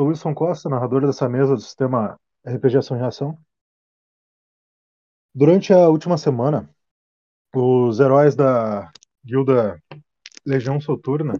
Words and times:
Sou 0.00 0.08
Wilson 0.08 0.32
Costa, 0.32 0.66
narrador 0.66 1.02
dessa 1.06 1.28
mesa 1.28 1.54
do 1.54 1.60
sistema 1.60 2.18
RPG 2.42 2.78
Ação 2.78 2.96
e 2.96 3.00
Reação. 3.00 3.38
Durante 5.34 5.74
a 5.74 5.90
última 5.90 6.16
semana, 6.16 6.74
os 7.54 8.00
heróis 8.00 8.34
da 8.34 8.90
guilda 9.22 9.78
Legião 10.46 10.80
Soturna 10.80 11.34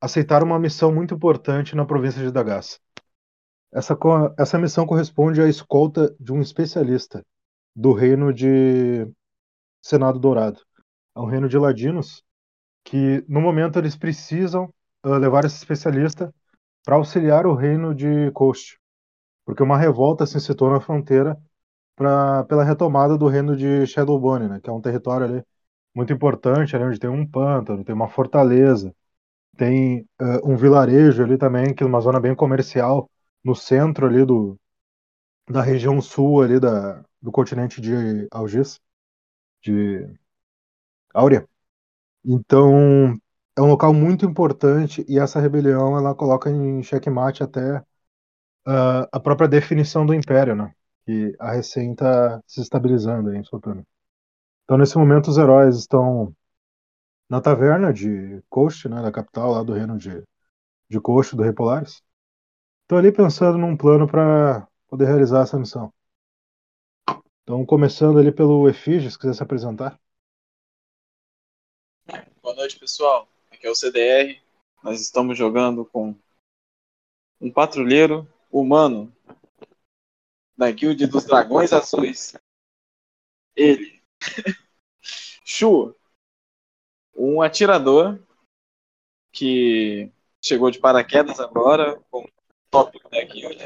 aceitaram 0.00 0.46
uma 0.46 0.58
missão 0.58 0.90
muito 0.90 1.12
importante 1.12 1.76
na 1.76 1.84
província 1.84 2.22
de 2.22 2.32
Dagas. 2.32 2.80
Essa, 3.70 3.94
essa 4.38 4.58
missão 4.58 4.86
corresponde 4.86 5.42
à 5.42 5.46
escolta 5.46 6.16
de 6.18 6.32
um 6.32 6.40
especialista 6.40 7.22
do 7.76 7.92
reino 7.92 8.32
de 8.32 9.06
Senado 9.82 10.18
Dourado. 10.18 10.62
É 11.14 11.20
um 11.20 11.26
reino 11.26 11.46
de 11.46 11.58
ladinos 11.58 12.24
que, 12.84 13.22
no 13.28 13.38
momento, 13.38 13.78
eles 13.78 13.96
precisam 13.96 14.72
uh, 15.04 15.10
levar 15.10 15.44
esse 15.44 15.56
especialista 15.56 16.34
para 16.84 16.96
auxiliar 16.96 17.46
o 17.46 17.54
reino 17.54 17.94
de 17.94 18.30
Coast, 18.32 18.78
porque 19.44 19.62
uma 19.62 19.78
revolta 19.78 20.26
se 20.26 20.36
incitou 20.38 20.70
na 20.70 20.80
fronteira 20.80 21.38
pra, 21.96 22.44
pela 22.44 22.64
retomada 22.64 23.18
do 23.18 23.28
reino 23.28 23.56
de 23.56 23.86
Shadowbone, 23.86 24.48
né, 24.48 24.60
que 24.62 24.70
é 24.70 24.72
um 24.72 24.80
território 24.80 25.26
ali 25.26 25.44
muito 25.94 26.12
importante, 26.12 26.76
ali 26.76 26.84
onde 26.84 26.98
tem 27.00 27.10
um 27.10 27.26
pântano, 27.26 27.84
tem 27.84 27.94
uma 27.94 28.08
fortaleza, 28.08 28.94
tem 29.56 30.02
uh, 30.20 30.50
um 30.50 30.56
vilarejo 30.56 31.22
ali 31.24 31.38
também, 31.38 31.74
que 31.74 31.82
é 31.82 31.86
uma 31.86 32.00
zona 32.00 32.20
bem 32.20 32.34
comercial, 32.34 33.10
no 33.44 33.54
centro 33.54 34.06
ali 34.06 34.24
do, 34.24 34.58
da 35.48 35.62
região 35.62 36.00
sul 36.00 36.42
ali 36.42 36.60
da, 36.60 37.04
do 37.20 37.32
continente 37.32 37.80
de 37.80 37.92
Algis, 38.30 38.80
de 39.62 40.08
Áurea. 41.14 41.46
Então, 42.24 43.16
é 43.60 43.62
um 43.62 43.68
local 43.68 43.92
muito 43.92 44.24
importante 44.24 45.04
e 45.06 45.18
essa 45.18 45.38
rebelião 45.38 45.96
ela 45.96 46.14
coloca 46.14 46.48
em 46.50 46.82
xeque-mate 46.82 47.42
até 47.42 47.78
uh, 48.66 49.06
a 49.12 49.20
própria 49.20 49.46
definição 49.46 50.06
do 50.06 50.14
império, 50.14 50.56
né? 50.56 50.74
Que 51.04 51.36
a 51.38 51.52
recém 51.52 51.92
está 51.92 52.40
se 52.46 52.62
estabilizando 52.62 53.34
em 53.34 53.44
Soturno. 53.44 53.86
Então, 54.64 54.78
nesse 54.78 54.96
momento, 54.96 55.28
os 55.28 55.36
heróis 55.36 55.76
estão 55.76 56.34
na 57.28 57.40
taverna 57.40 57.92
de 57.92 58.42
Coast, 58.48 58.88
né, 58.88 59.02
da 59.02 59.12
capital 59.12 59.52
lá 59.52 59.62
do 59.62 59.74
reino 59.74 59.98
de, 59.98 60.24
de 60.88 61.00
Coast, 61.00 61.36
do 61.36 61.42
Repolares. 61.42 62.02
Estou 62.82 62.96
ali 62.96 63.12
pensando 63.12 63.58
num 63.58 63.76
plano 63.76 64.08
para 64.08 64.66
poder 64.88 65.04
realizar 65.04 65.42
essa 65.42 65.58
missão. 65.58 65.92
Então, 67.42 67.66
começando 67.66 68.18
ali 68.18 68.32
pelo 68.32 68.68
Efígio, 68.68 69.10
se 69.10 69.18
quiser 69.18 69.34
se 69.34 69.42
apresentar. 69.42 70.00
Boa 72.42 72.54
noite, 72.54 72.78
pessoal. 72.78 73.28
Aqui 73.60 73.66
é 73.66 73.70
o 73.70 73.74
CDR. 73.74 74.40
Nós 74.82 75.02
estamos 75.02 75.36
jogando 75.36 75.84
com 75.84 76.16
um 77.38 77.52
patrulheiro 77.52 78.26
humano 78.50 79.14
da 80.56 80.70
Guild 80.70 81.06
dos 81.06 81.26
Dragões 81.26 81.70
Azuis. 81.70 82.34
Ele. 83.54 84.02
Shu. 85.44 85.94
Um 87.14 87.42
atirador 87.42 88.18
que 89.30 90.10
chegou 90.42 90.70
de 90.70 90.78
paraquedas 90.78 91.38
agora, 91.38 92.02
como 92.10 92.32
tópico 92.70 93.10
da 93.10 93.22
Guild. 93.22 93.62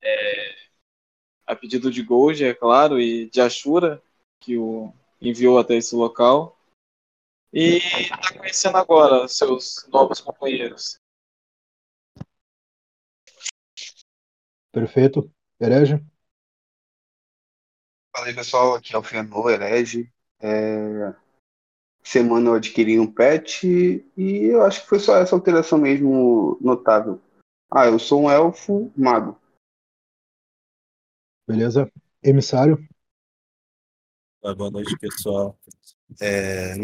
É, 0.00 0.56
a 1.46 1.54
pedido 1.54 1.90
de 1.90 2.02
Gold, 2.02 2.42
é 2.42 2.54
claro, 2.54 2.98
e 2.98 3.28
de 3.28 3.38
Ashura, 3.42 4.02
que 4.40 4.56
o 4.56 4.90
enviou 5.20 5.58
até 5.58 5.74
esse 5.74 5.94
local 5.94 6.57
e 7.52 7.78
está 7.78 8.38
conhecendo 8.38 8.76
agora 8.76 9.26
seus 9.28 9.86
novos 9.88 10.20
companheiros. 10.20 10.98
Perfeito. 14.72 15.30
Herege? 15.60 16.04
Fala 18.14 18.26
aí, 18.26 18.34
pessoal. 18.34 18.74
Aqui 18.74 18.94
é 18.94 18.98
o 18.98 19.02
Fenô, 19.02 19.48
Herege. 19.48 20.12
É... 20.40 21.14
Semana 22.02 22.50
eu 22.50 22.54
adquiri 22.54 22.98
um 22.98 23.12
pet 23.12 23.66
e 24.16 24.44
eu 24.44 24.62
acho 24.62 24.82
que 24.82 24.88
foi 24.88 24.98
só 24.98 25.16
essa 25.16 25.34
alteração 25.34 25.78
mesmo 25.78 26.58
notável. 26.60 27.20
Ah, 27.70 27.86
eu 27.86 27.98
sou 27.98 28.22
um 28.22 28.30
elfo 28.30 28.92
mago. 28.96 29.38
Beleza. 31.46 31.90
Emissário? 32.22 32.78
Boa 34.40 34.70
noite, 34.70 34.96
pessoal. 34.98 35.58
É, 36.20 36.74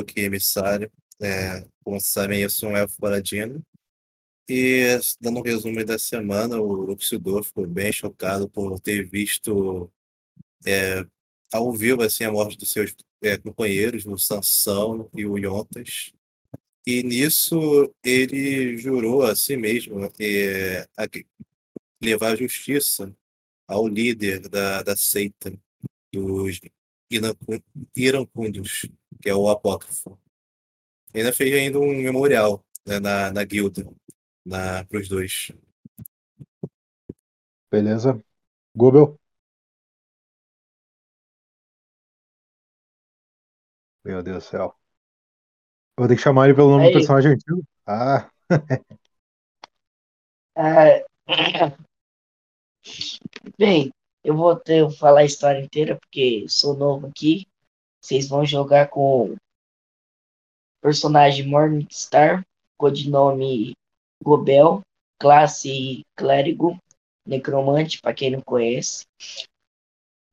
aqui, 0.00 0.20
emissário. 0.20 0.90
É, 1.20 1.60
como 1.82 1.98
vocês 1.98 2.12
sabem, 2.12 2.42
eu 2.42 2.50
sou 2.50 2.70
um 2.70 2.76
elfo 2.76 2.96
paladino. 2.98 3.64
E, 4.48 4.98
dando 5.20 5.40
um 5.40 5.42
resumo 5.42 5.84
da 5.84 5.98
semana, 5.98 6.60
o 6.60 6.72
Luxidor 6.72 7.42
ficou 7.42 7.66
bem 7.66 7.92
chocado 7.92 8.48
por 8.48 8.78
ter 8.80 9.08
visto 9.08 9.90
é, 10.64 11.04
ao 11.52 11.72
vivo 11.72 12.02
assim, 12.02 12.24
a 12.24 12.32
morte 12.32 12.56
dos 12.56 12.70
seus 12.70 12.94
é, 13.22 13.36
companheiros, 13.38 14.06
o 14.06 14.16
Sansão 14.18 15.10
e 15.14 15.26
o 15.26 15.36
Yontas. 15.38 16.12
E 16.86 17.02
nisso 17.02 17.92
ele 18.04 18.78
jurou 18.78 19.22
a 19.24 19.34
si 19.34 19.56
mesmo 19.56 20.04
é, 20.20 20.86
a 20.96 21.06
levar 22.00 22.32
a 22.32 22.36
justiça 22.36 23.12
ao 23.66 23.88
líder 23.88 24.48
da, 24.48 24.82
da 24.82 24.96
seita, 24.96 25.52
dos 26.12 26.60
Irancundos, 27.96 28.86
que 29.20 29.28
é 29.28 29.34
o 29.34 29.48
apócrifo. 29.48 30.18
Ainda 31.14 31.32
fez 31.32 31.54
ainda 31.54 31.78
um 31.78 31.88
memorial 31.88 32.64
né, 32.86 32.98
na, 32.98 33.32
na 33.32 33.44
guilda 33.44 33.84
para 34.88 35.00
os 35.00 35.08
dois. 35.08 35.50
Beleza. 37.70 38.22
Gobel? 38.74 39.18
Meu 44.04 44.22
Deus 44.22 44.44
do 44.44 44.48
céu. 44.48 44.74
Vou 45.98 46.06
ter 46.06 46.16
que 46.16 46.22
chamar 46.22 46.46
ele 46.46 46.54
pelo 46.54 46.70
nome 46.70 46.84
Aí. 46.84 46.90
do 46.90 46.98
personagem 46.98 47.32
antigo. 47.32 47.64
Ah. 47.86 48.30
ah. 50.56 51.02
Bem, 53.58 53.92
eu 54.26 54.36
vou 54.36 54.56
ter, 54.56 54.90
falar 54.90 55.20
a 55.20 55.24
história 55.24 55.60
inteira, 55.60 55.96
porque 55.96 56.46
sou 56.48 56.76
novo 56.76 57.06
aqui. 57.06 57.46
Vocês 58.02 58.28
vão 58.28 58.44
jogar 58.44 58.88
com 58.88 59.34
o 59.34 59.36
personagem 60.82 61.46
Morningstar, 61.46 62.44
codinome 62.76 63.74
Gobel, 64.20 64.80
classe 65.16 66.04
clérigo, 66.16 66.76
necromante, 67.24 68.00
para 68.00 68.12
quem 68.12 68.32
não 68.32 68.40
conhece. 68.40 69.06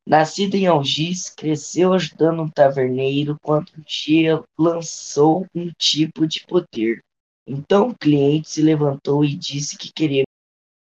Nascido 0.08 0.56
em 0.56 0.66
Algis, 0.66 1.30
cresceu 1.30 1.94
ajudando 1.94 2.42
um 2.42 2.50
taverneiro 2.50 3.38
quando 3.44 3.70
um 3.78 3.84
dia 3.86 4.44
lançou 4.58 5.46
um 5.54 5.72
tipo 5.78 6.26
de 6.26 6.44
poder. 6.48 7.00
Então 7.46 7.90
o 7.90 7.96
cliente 7.96 8.50
se 8.50 8.62
levantou 8.64 9.24
e 9.24 9.36
disse 9.36 9.78
que 9.78 9.94
queria 9.94 10.24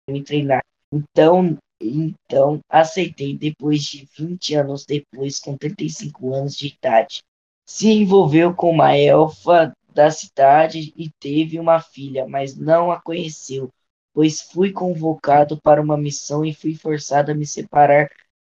me 0.07 0.23
treinar. 0.23 0.63
Então 0.93 1.57
então, 1.81 2.59
aceitei 2.69 3.37
depois 3.37 3.83
de 3.83 4.07
20 4.17 4.55
anos 4.55 4.85
depois, 4.85 5.39
com 5.39 5.57
35 5.57 6.33
anos 6.33 6.55
de 6.57 6.67
idade. 6.67 7.23
Se 7.65 7.89
envolveu 7.89 8.53
com 8.53 8.71
uma 8.71 8.97
elfa 8.97 9.73
da 9.93 10.11
cidade 10.11 10.93
e 10.95 11.09
teve 11.19 11.59
uma 11.59 11.79
filha, 11.79 12.27
mas 12.27 12.55
não 12.55 12.91
a 12.91 13.01
conheceu, 13.01 13.69
pois 14.13 14.41
fui 14.41 14.71
convocado 14.71 15.59
para 15.61 15.81
uma 15.81 15.97
missão 15.97 16.43
e 16.43 16.53
fui 16.53 16.75
forçado 16.75 17.31
a 17.31 17.35
me 17.35 17.45
separar 17.45 18.09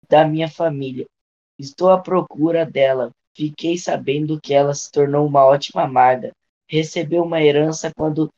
da 0.09 0.27
minha 0.27 0.49
família. 0.49 1.07
Estou 1.59 1.91
à 1.91 1.99
procura 1.99 2.67
dela. 2.67 3.11
Fiquei 3.35 3.79
sabendo 3.79 4.41
que 4.41 4.53
ela 4.53 4.75
se 4.75 4.91
tornou 4.91 5.27
uma 5.27 5.45
ótima 5.45 5.87
maga. 5.87 6.33
Recebeu 6.69 7.25
uma 7.25 7.43
herança 7.43 7.93
quando 7.95 8.31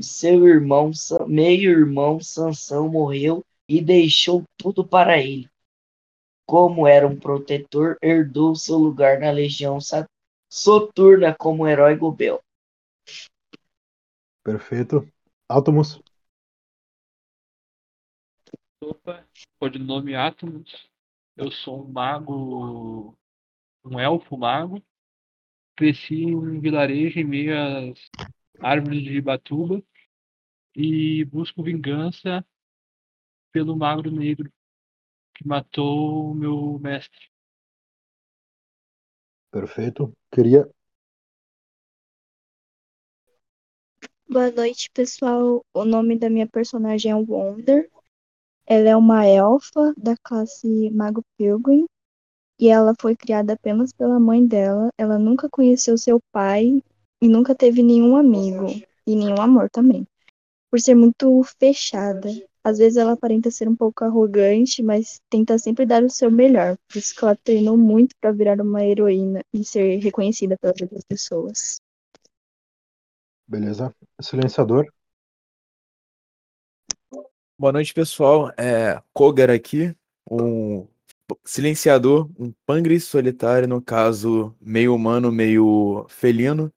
seu 0.00 0.48
irmão, 0.48 0.90
meio-irmão 1.26 2.18
Sansão 2.20 2.88
morreu 2.88 3.44
e 3.72 3.80
deixou 3.80 4.44
tudo 4.58 4.86
para 4.86 5.18
ele. 5.18 5.48
Como 6.46 6.86
era 6.86 7.08
um 7.08 7.18
protetor, 7.18 7.96
herdou 8.02 8.54
seu 8.54 8.76
lugar 8.76 9.18
na 9.18 9.30
legião 9.30 9.78
soturna 10.50 11.34
como 11.34 11.66
herói 11.66 11.96
Gobel. 11.96 12.42
Perfeito. 14.44 15.10
Átomos. 15.48 16.02
Opa, 18.82 19.26
codinome 19.58 20.14
Átomos. 20.14 20.90
Eu 21.34 21.50
sou 21.50 21.82
um 21.82 21.90
mago, 21.90 23.16
um 23.82 23.98
elfo 23.98 24.36
mago. 24.36 24.82
Cresci 25.74 26.24
em 26.24 26.34
um 26.34 26.60
vilarejo 26.60 27.18
em 27.18 27.24
meio 27.24 27.54
às 27.58 28.10
árvores 28.60 29.02
de 29.02 29.18
Batuba 29.18 29.82
e 30.76 31.24
busco 31.24 31.62
vingança 31.62 32.44
pelo 33.52 33.76
magro 33.76 34.10
negro 34.10 34.50
que 35.34 35.46
matou 35.46 36.30
o 36.30 36.34
meu 36.34 36.78
mestre. 36.78 37.30
Perfeito. 39.50 40.12
Queria. 40.32 40.68
Boa 44.28 44.50
noite, 44.50 44.90
pessoal. 44.94 45.62
O 45.74 45.84
nome 45.84 46.18
da 46.18 46.30
minha 46.30 46.48
personagem 46.48 47.12
é 47.12 47.14
Wonder. 47.14 47.90
Ela 48.66 48.88
é 48.88 48.96
uma 48.96 49.26
elfa 49.26 49.92
da 49.96 50.16
classe 50.16 50.90
Mago 50.90 51.22
Pilgrim 51.36 51.86
e 52.58 52.68
ela 52.68 52.94
foi 52.98 53.14
criada 53.14 53.52
apenas 53.52 53.92
pela 53.92 54.18
mãe 54.18 54.46
dela. 54.46 54.88
Ela 54.96 55.18
nunca 55.18 55.50
conheceu 55.50 55.98
seu 55.98 56.18
pai 56.32 56.82
e 57.20 57.28
nunca 57.28 57.54
teve 57.54 57.82
nenhum 57.82 58.16
amigo 58.16 58.66
e 59.06 59.14
nenhum 59.14 59.40
amor 59.40 59.68
também. 59.68 60.06
Por 60.70 60.80
ser 60.80 60.94
muito 60.94 61.42
fechada. 61.58 62.30
Às 62.64 62.78
vezes 62.78 62.96
ela 62.96 63.12
aparenta 63.12 63.50
ser 63.50 63.68
um 63.68 63.74
pouco 63.74 64.04
arrogante, 64.04 64.82
mas 64.82 65.20
tenta 65.28 65.58
sempre 65.58 65.84
dar 65.84 66.04
o 66.04 66.10
seu 66.10 66.30
melhor. 66.30 66.76
Por 66.88 66.98
isso 66.98 67.14
que 67.14 67.24
ela 67.24 67.34
treinou 67.34 67.76
muito 67.76 68.14
para 68.20 68.30
virar 68.30 68.60
uma 68.60 68.84
heroína 68.84 69.42
e 69.52 69.64
ser 69.64 69.98
reconhecida 69.98 70.56
pelas 70.56 70.80
outras 70.80 71.04
pessoas. 71.04 71.80
Beleza. 73.48 73.92
Silenciador. 74.20 74.86
Boa 77.58 77.72
noite, 77.72 77.92
pessoal. 77.92 78.52
É 78.56 79.02
Kogar 79.12 79.50
aqui, 79.50 79.94
um 80.30 80.86
silenciador, 81.44 82.30
um 82.38 82.52
pangris 82.64 83.04
solitário, 83.04 83.66
no 83.66 83.82
caso, 83.82 84.54
meio 84.60 84.94
humano, 84.94 85.32
meio 85.32 86.06
felino. 86.08 86.72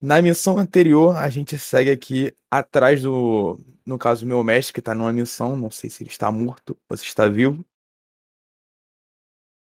Na 0.00 0.20
missão 0.20 0.58
anterior, 0.58 1.16
a 1.16 1.28
gente 1.30 1.56
segue 1.56 1.90
aqui 1.90 2.34
atrás 2.50 3.02
do, 3.02 3.58
no 3.86 3.98
caso, 3.98 4.26
meu 4.26 4.42
mestre, 4.44 4.74
que 4.74 4.82
tá 4.82 4.94
numa 4.94 5.12
missão, 5.12 5.56
não 5.56 5.70
sei 5.70 5.88
se 5.88 6.02
ele 6.02 6.10
está 6.10 6.30
morto 6.32 6.76
ou 6.90 6.96
se 6.96 7.04
está 7.04 7.28
vivo. 7.28 7.64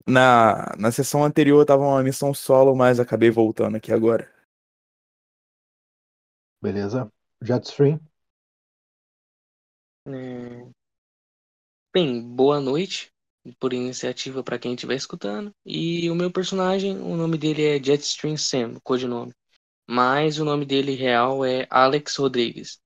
Na, 0.07 0.75
na 0.77 0.91
sessão 0.91 1.23
anterior 1.23 1.65
tava 1.65 1.83
uma 1.83 2.03
missão 2.03 2.33
solo, 2.33 2.75
mas 2.75 2.99
acabei 2.99 3.29
voltando 3.29 3.75
aqui 3.77 3.91
agora. 3.91 4.31
Beleza. 6.61 7.11
Jetstream. 7.41 7.99
É, 10.07 10.71
Bem, 11.95 12.21
boa 12.21 12.59
noite 12.59 13.09
por 13.57 13.71
iniciativa 13.71 14.43
para 14.43 14.59
quem 14.59 14.73
estiver 14.73 14.95
escutando. 14.95 15.51
E 15.65 16.09
o 16.09 16.15
meu 16.15 16.29
personagem, 16.29 16.97
o 16.97 17.15
nome 17.15 17.37
dele 17.37 17.63
é 17.63 17.81
Jetstream 17.81 18.35
Sam, 18.35 18.79
codinome. 18.83 19.31
Mas 19.89 20.39
o 20.39 20.45
nome 20.45 20.65
dele 20.65 20.93
real 20.93 21.45
é 21.45 21.65
Alex 21.69 22.17
Rodrigues. 22.17 22.79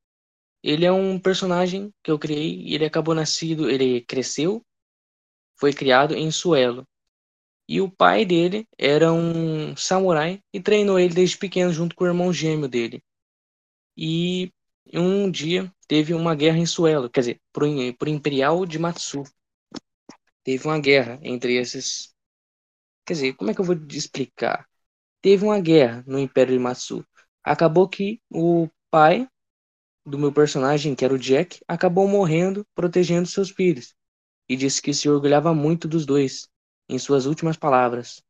Ele 0.63 0.85
é 0.85 0.91
um 0.91 1.19
personagem 1.19 1.93
que 2.03 2.11
eu 2.11 2.19
criei 2.19 2.61
e 2.61 2.75
ele 2.75 2.85
acabou 2.85 3.15
nascido, 3.15 3.69
ele 3.69 4.01
cresceu, 4.01 4.65
foi 5.57 5.73
criado 5.73 6.15
em 6.15 6.31
Suelo. 6.31 6.87
E 7.67 7.79
o 7.81 7.89
pai 7.89 8.25
dele 8.25 8.67
era 8.77 9.13
um 9.13 9.75
samurai 9.75 10.41
e 10.53 10.59
treinou 10.59 10.99
ele 10.99 11.13
desde 11.13 11.37
pequeno 11.37 11.71
junto 11.71 11.95
com 11.95 12.03
o 12.03 12.07
irmão 12.07 12.33
gêmeo 12.33 12.67
dele. 12.67 13.03
E 13.95 14.51
um 14.93 15.29
dia 15.29 15.71
teve 15.87 16.13
uma 16.13 16.33
guerra 16.33 16.57
em 16.57 16.65
Suelo, 16.65 17.09
quer 17.09 17.19
dizer, 17.21 17.41
pro, 17.53 17.67
pro 17.97 18.09
Imperial 18.09 18.65
de 18.65 18.79
Matsu. 18.79 19.23
Teve 20.43 20.67
uma 20.67 20.79
guerra 20.79 21.19
entre 21.21 21.57
esses. 21.57 22.13
Quer 23.05 23.13
dizer, 23.13 23.33
como 23.33 23.51
é 23.51 23.53
que 23.53 23.61
eu 23.61 23.65
vou 23.65 23.75
explicar? 23.91 24.67
Teve 25.21 25.45
uma 25.45 25.59
guerra 25.59 26.03
no 26.07 26.17
Império 26.17 26.53
de 26.53 26.59
Matsu. 26.59 27.05
Acabou 27.43 27.87
que 27.87 28.21
o 28.31 28.67
pai 28.89 29.27
do 30.05 30.17
meu 30.17 30.31
personagem, 30.31 30.95
que 30.95 31.05
era 31.05 31.13
o 31.13 31.19
Jack, 31.19 31.59
acabou 31.67 32.07
morrendo 32.07 32.65
protegendo 32.73 33.27
seus 33.27 33.49
filhos. 33.49 33.95
E 34.47 34.55
disse 34.55 34.81
que 34.81 34.93
se 34.93 35.09
orgulhava 35.09 35.53
muito 35.53 35.87
dos 35.87 36.05
dois, 36.05 36.47
em 36.87 36.97
suas 36.97 37.25
últimas 37.25 37.55
palavras. 37.55 38.21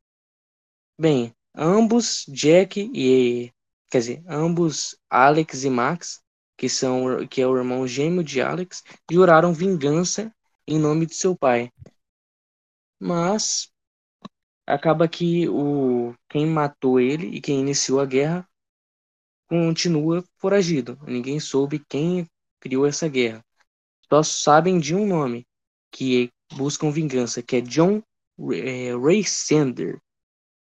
Bem, 0.98 1.34
ambos, 1.54 2.24
Jack 2.28 2.90
e. 2.94 3.50
Quer 3.90 3.98
dizer, 3.98 4.24
ambos, 4.28 4.96
Alex 5.08 5.64
e 5.64 5.70
Max, 5.70 6.22
que, 6.56 6.68
são, 6.68 7.26
que 7.26 7.40
é 7.40 7.46
o 7.46 7.56
irmão 7.56 7.86
gêmeo 7.86 8.22
de 8.22 8.40
Alex, 8.40 8.84
juraram 9.10 9.52
vingança 9.52 10.32
em 10.66 10.78
nome 10.78 11.06
de 11.06 11.14
seu 11.14 11.34
pai. 11.34 11.72
Mas 13.00 13.70
acaba 14.66 15.08
que 15.08 15.48
o 15.48 16.14
quem 16.28 16.46
matou 16.46 17.00
ele 17.00 17.28
e 17.28 17.40
quem 17.40 17.60
iniciou 17.60 18.00
a 18.00 18.06
guerra 18.06 18.48
continua 19.50 20.24
foragido. 20.38 20.96
Ninguém 21.08 21.40
soube 21.40 21.84
quem 21.88 22.24
criou 22.60 22.86
essa 22.86 23.08
guerra. 23.08 23.44
Só 24.08 24.22
sabem 24.22 24.78
de 24.78 24.94
um 24.94 25.04
nome 25.04 25.44
que 25.90 26.30
buscam 26.52 26.92
vingança, 26.92 27.42
que 27.42 27.56
é 27.56 27.60
John 27.60 28.00
é, 28.54 28.96
Ray 28.96 29.24
Sander, 29.24 30.00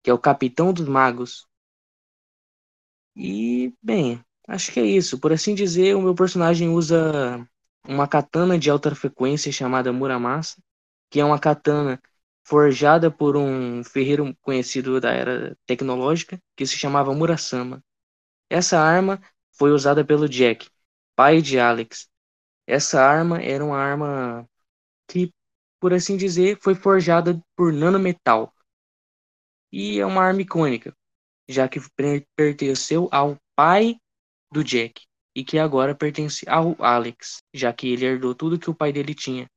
que 0.03 0.11
é 0.11 0.13
o 0.13 0.19
capitão 0.19 0.71
dos 0.71 0.87
magos. 0.87 1.47
E, 3.17 3.73
bem, 3.83 4.23
acho 4.47 4.71
que 4.71 4.81
é 4.81 4.85
isso. 4.85 5.19
Por 5.19 5.33
assim 5.33 5.55
dizer, 5.55 5.97
o 5.97 6.03
meu 6.03 6.15
personagem 6.15 6.69
usa 6.69 7.49
uma 7.89 8.07
katana 8.07 8.59
de 8.59 8.69
alta 8.69 8.95
frequência 8.95 9.51
chamada 9.51 9.93
Muramasa, 9.95 10.57
que 11.11 11.21
é 11.21 11.25
uma 11.25 11.39
katana 11.39 11.99
forjada 12.47 13.11
por 13.11 13.35
um 13.35 13.83
ferreiro 13.83 14.37
conhecido 14.43 15.01
da 15.01 15.11
era 15.11 15.57
tecnológica, 15.65 16.39
que 16.55 16.67
se 16.67 16.77
chamava 16.77 17.15
Murasama. 17.15 17.83
Essa 18.55 18.79
arma 18.79 19.21
foi 19.59 19.73
usada 19.73 20.05
pelo 20.05 20.29
Jack, 20.29 20.71
pai 21.17 21.43
de 21.43 21.59
Alex. 21.59 22.09
Essa 22.69 23.03
arma 23.03 23.43
era 23.43 23.65
uma 23.65 23.77
arma 23.77 24.49
que, 25.09 25.33
por 25.81 25.93
assim 25.93 26.17
dizer, 26.17 26.57
foi 26.63 26.77
forjada 26.77 27.43
por 27.57 27.73
nanometal. 27.73 28.55
E 29.73 29.99
é 29.99 30.07
uma 30.07 30.23
arma 30.23 30.41
icônica, 30.41 30.95
já 31.49 31.69
que 31.69 31.81
pertenceu 32.37 33.09
ao 33.11 33.37
pai 33.57 33.97
do 34.53 34.63
Jack 34.63 35.05
e 35.35 35.43
que 35.43 35.59
agora 35.59 35.93
pertence 35.93 36.49
ao 36.49 36.81
Alex, 36.81 37.43
já 37.53 37.73
que 37.73 37.89
ele 37.89 38.07
herdou 38.07 38.37
tudo 38.37 38.57
que 38.57 38.71
o 38.71 38.75
pai 38.75 38.93
dele 38.93 39.17
tinha. 39.17 39.51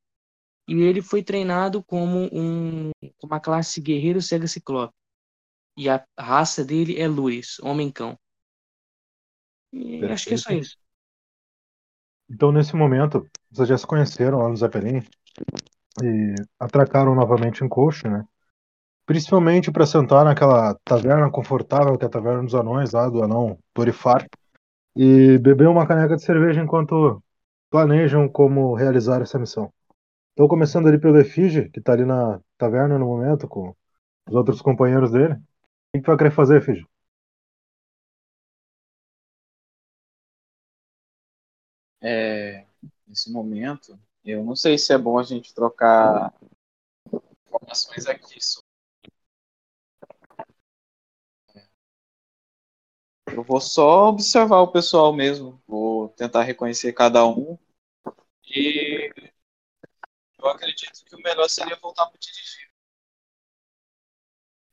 E 0.68 0.74
ele 0.74 1.04
foi 1.04 1.22
treinado 1.22 1.84
como 1.84 2.28
um, 2.34 2.90
uma 3.22 3.40
classe 3.40 3.80
guerreiro 3.80 4.24
cega 4.24 4.48
ciclope. 4.48 4.96
E 5.78 5.88
a 5.88 6.04
raça 6.18 6.66
dele 6.66 7.00
é 7.00 7.08
Luis, 7.08 7.60
homem-cão. 7.60 8.18
E 9.72 10.06
acho 10.06 10.28
que 10.28 10.34
é 10.34 10.38
só 10.38 10.52
isso. 10.52 10.78
Então, 12.30 12.52
nesse 12.52 12.76
momento, 12.76 13.26
vocês 13.50 13.70
já 13.70 13.78
se 13.78 13.88
conheceram 13.88 14.40
lá 14.40 14.50
no 14.50 14.58
Zeppelin 14.58 15.02
e 16.04 16.36
atracaram 16.60 17.16
novamente 17.16 17.64
em 17.64 17.70
Coach, 17.70 18.08
né? 18.08 18.26
Principalmente 19.06 19.72
para 19.72 19.86
sentar 19.86 20.26
naquela 20.26 20.76
taverna 20.84 21.32
confortável 21.32 21.98
que 21.98 22.04
é 22.04 22.08
a 22.08 22.12
Taverna 22.12 22.44
dos 22.44 22.54
Anões, 22.54 22.92
lá 22.92 23.10
do 23.10 23.24
anão 23.24 23.58
Torifar, 23.74 24.28
e 24.96 25.38
beber 25.38 25.70
uma 25.70 25.88
caneca 25.88 26.18
de 26.18 26.24
cerveja 26.24 26.62
enquanto 26.62 27.24
planejam 27.70 28.28
como 28.28 28.74
realizar 28.76 29.22
essa 29.22 29.40
missão. 29.40 29.72
Então, 30.34 30.48
começando 30.48 30.88
ali 30.88 31.00
pelo 31.00 31.18
Efige, 31.20 31.70
que 31.70 31.80
está 31.80 31.94
ali 31.94 32.06
na 32.06 32.40
taverna 32.58 33.00
no 33.00 33.06
momento, 33.06 33.48
com 33.48 33.74
os 34.28 34.36
outros 34.36 34.62
companheiros 34.62 35.12
dele. 35.12 35.34
O 35.34 35.38
que 35.94 36.02
tu 36.02 36.08
vai 36.08 36.18
querer 36.18 36.32
fazer, 36.32 36.58
Efige? 36.58 36.86
É, 42.02 42.66
nesse 43.08 43.32
momento, 43.32 44.00
eu 44.24 44.44
não 44.44 44.56
sei 44.56 44.78
se 44.78 44.94
é 44.94 44.98
bom 44.98 45.18
a 45.18 45.24
gente 45.24 45.54
trocar 45.54 46.34
informações 47.48 48.08
aqui. 48.08 48.40
sobre- 48.42 48.68
Eu 53.32 53.44
vou 53.44 53.60
só 53.62 54.10
observar 54.10 54.60
o 54.62 54.72
pessoal 54.72 55.14
mesmo, 55.14 55.62
vou 55.68 56.10
tentar 56.10 56.44
reconhecer 56.44 56.92
cada 56.94 57.26
um. 57.26 57.58
E 58.46 59.12
eu 60.40 60.48
acredito 60.50 61.06
que 61.06 61.16
o 61.16 61.22
melhor 61.22 61.48
seria 61.48 61.76
voltar 61.76 62.08
para 62.08 62.20
dirigível. 62.20 62.72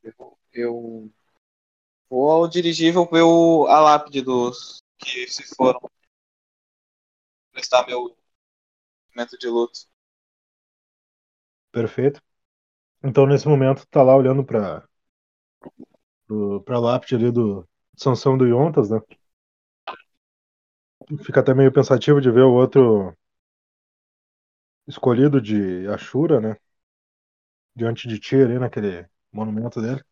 Eu, 0.02 0.38
eu 0.52 1.10
vou 2.08 2.30
ao 2.30 2.48
dirigível 2.48 3.06
ver 3.10 3.22
a 3.70 3.80
lápide 3.80 4.22
dos 4.22 4.82
que 4.98 5.26
se 5.28 5.44
foram. 5.54 5.80
Prestar 7.54 7.86
meu 7.86 8.14
momento 9.14 9.38
de 9.38 9.48
luto. 9.48 9.80
Perfeito. 11.72 12.22
Então, 13.04 13.26
nesse 13.26 13.48
momento, 13.48 13.86
tá 13.88 14.02
lá 14.02 14.16
olhando 14.16 14.44
pra, 14.44 14.86
pro, 16.26 16.60
pra 16.62 16.78
lápide 16.78 17.14
ali 17.14 17.30
do 17.30 17.66
Sansão 17.96 18.36
do 18.36 18.46
Yontas, 18.46 18.90
né? 18.90 19.00
Fica 21.24 21.40
até 21.40 21.52
meio 21.54 21.72
pensativo 21.72 22.20
de 22.20 22.30
ver 22.30 22.42
o 22.42 22.52
outro 22.52 23.16
escolhido 24.86 25.40
de 25.42 25.86
Ashura, 25.88 26.40
né? 26.40 26.56
Diante 27.76 28.08
de 28.08 28.18
ti 28.18 28.34
ali 28.36 28.58
naquele 28.58 29.06
monumento 29.32 29.80
dele. 29.80 30.02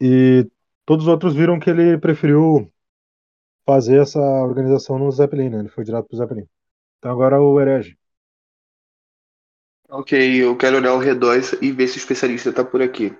E 0.00 0.48
todos 0.84 1.04
os 1.06 1.10
outros 1.12 1.34
viram 1.34 1.58
que 1.58 1.70
ele 1.70 1.98
preferiu 1.98 2.72
fazer 3.66 4.02
essa 4.02 4.18
organização 4.20 4.98
no 4.98 5.10
Zeppelin, 5.10 5.50
né? 5.50 5.58
Ele 5.60 5.68
foi 5.68 5.84
direto 5.84 6.06
pro 6.08 6.16
Zeppelin. 6.16 6.46
Então 6.98 7.12
agora 7.12 7.40
o 7.40 7.60
herege. 7.60 7.96
Ok, 9.88 10.12
eu 10.42 10.58
quero 10.58 10.76
olhar 10.76 10.90
ao 10.90 10.98
redor 10.98 11.36
e 11.62 11.72
ver 11.72 11.88
se 11.88 11.96
o 11.96 11.98
especialista 12.00 12.52
tá 12.52 12.62
por 12.62 12.82
aqui. 12.82 13.16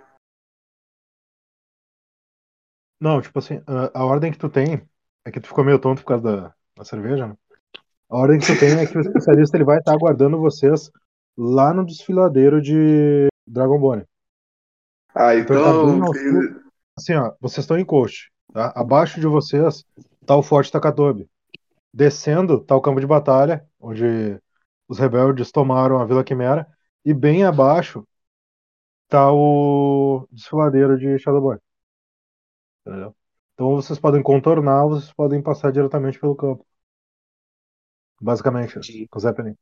Não, 3.01 3.21
tipo 3.21 3.39
assim, 3.39 3.61
a, 3.67 4.01
a 4.01 4.05
ordem 4.05 4.33
que 4.33 4.39
tu 4.39 4.49
tem 4.49 4.87
É 5.25 5.31
que 5.31 5.41
tu 5.41 5.49
ficou 5.49 5.65
meio 5.65 5.79
tonto 5.79 6.03
por 6.03 6.09
causa 6.09 6.23
da, 6.25 6.55
da 6.77 6.85
cerveja, 6.85 7.27
né? 7.29 7.35
A 8.11 8.17
ordem 8.19 8.41
que 8.41 8.47
tu 8.47 8.59
tem 8.59 8.79
é 8.79 8.87
que 8.87 8.99
o 8.99 9.01
especialista 9.01 9.57
ele 9.57 9.65
vai 9.65 9.79
estar 9.79 9.93
aguardando 9.95 10.39
vocês 10.41 10.91
lá 11.37 11.75
no 11.75 11.87
desfiladeiro 11.87 12.63
de 12.63 13.29
Dragon 13.47 13.79
Ball. 13.81 14.05
Ah, 15.15 15.35
Então 15.37 15.57
tá 15.63 15.73
bem 15.73 15.97
então. 15.99 16.13
sul. 16.13 16.61
Assim, 16.97 17.15
ó, 17.15 17.33
vocês 17.41 17.65
estão 17.65 17.79
em 17.79 17.85
coast, 17.85 18.31
tá? 18.53 18.73
Abaixo 18.77 19.21
de 19.21 19.27
vocês 19.27 19.85
tá 20.25 20.37
o 20.37 20.43
Forte 20.43 20.73
Takatobi. 20.73 21.29
Descendo 21.93 22.61
tá 22.61 22.77
o 22.77 22.81
campo 22.81 23.01
de 23.01 23.07
batalha, 23.07 23.67
onde 23.81 24.41
os 24.89 24.99
rebeldes 24.99 25.53
tomaram 25.53 25.99
a 26.01 26.05
Vila 26.05 26.25
Quimera. 26.25 26.67
E 27.05 27.15
bem 27.15 27.45
abaixo 27.45 28.07
tá 29.09 29.33
o 29.33 30.27
desfiladeiro 30.33 30.99
de 30.99 31.19
Shadowboy. 31.19 31.59
Entendeu? 32.87 33.15
Então 33.55 33.77
vocês 33.77 33.99
podem 33.99 34.23
contornar, 34.23 34.87
vocês 34.87 35.13
podem 35.13 35.43
passar 35.43 35.71
diretamente 35.71 36.19
pelo 36.19 36.35
campo. 36.35 36.67
Basicamente, 38.21 39.07
com 39.09 39.19
o 39.19 39.21
Zeppelin. 39.21 39.57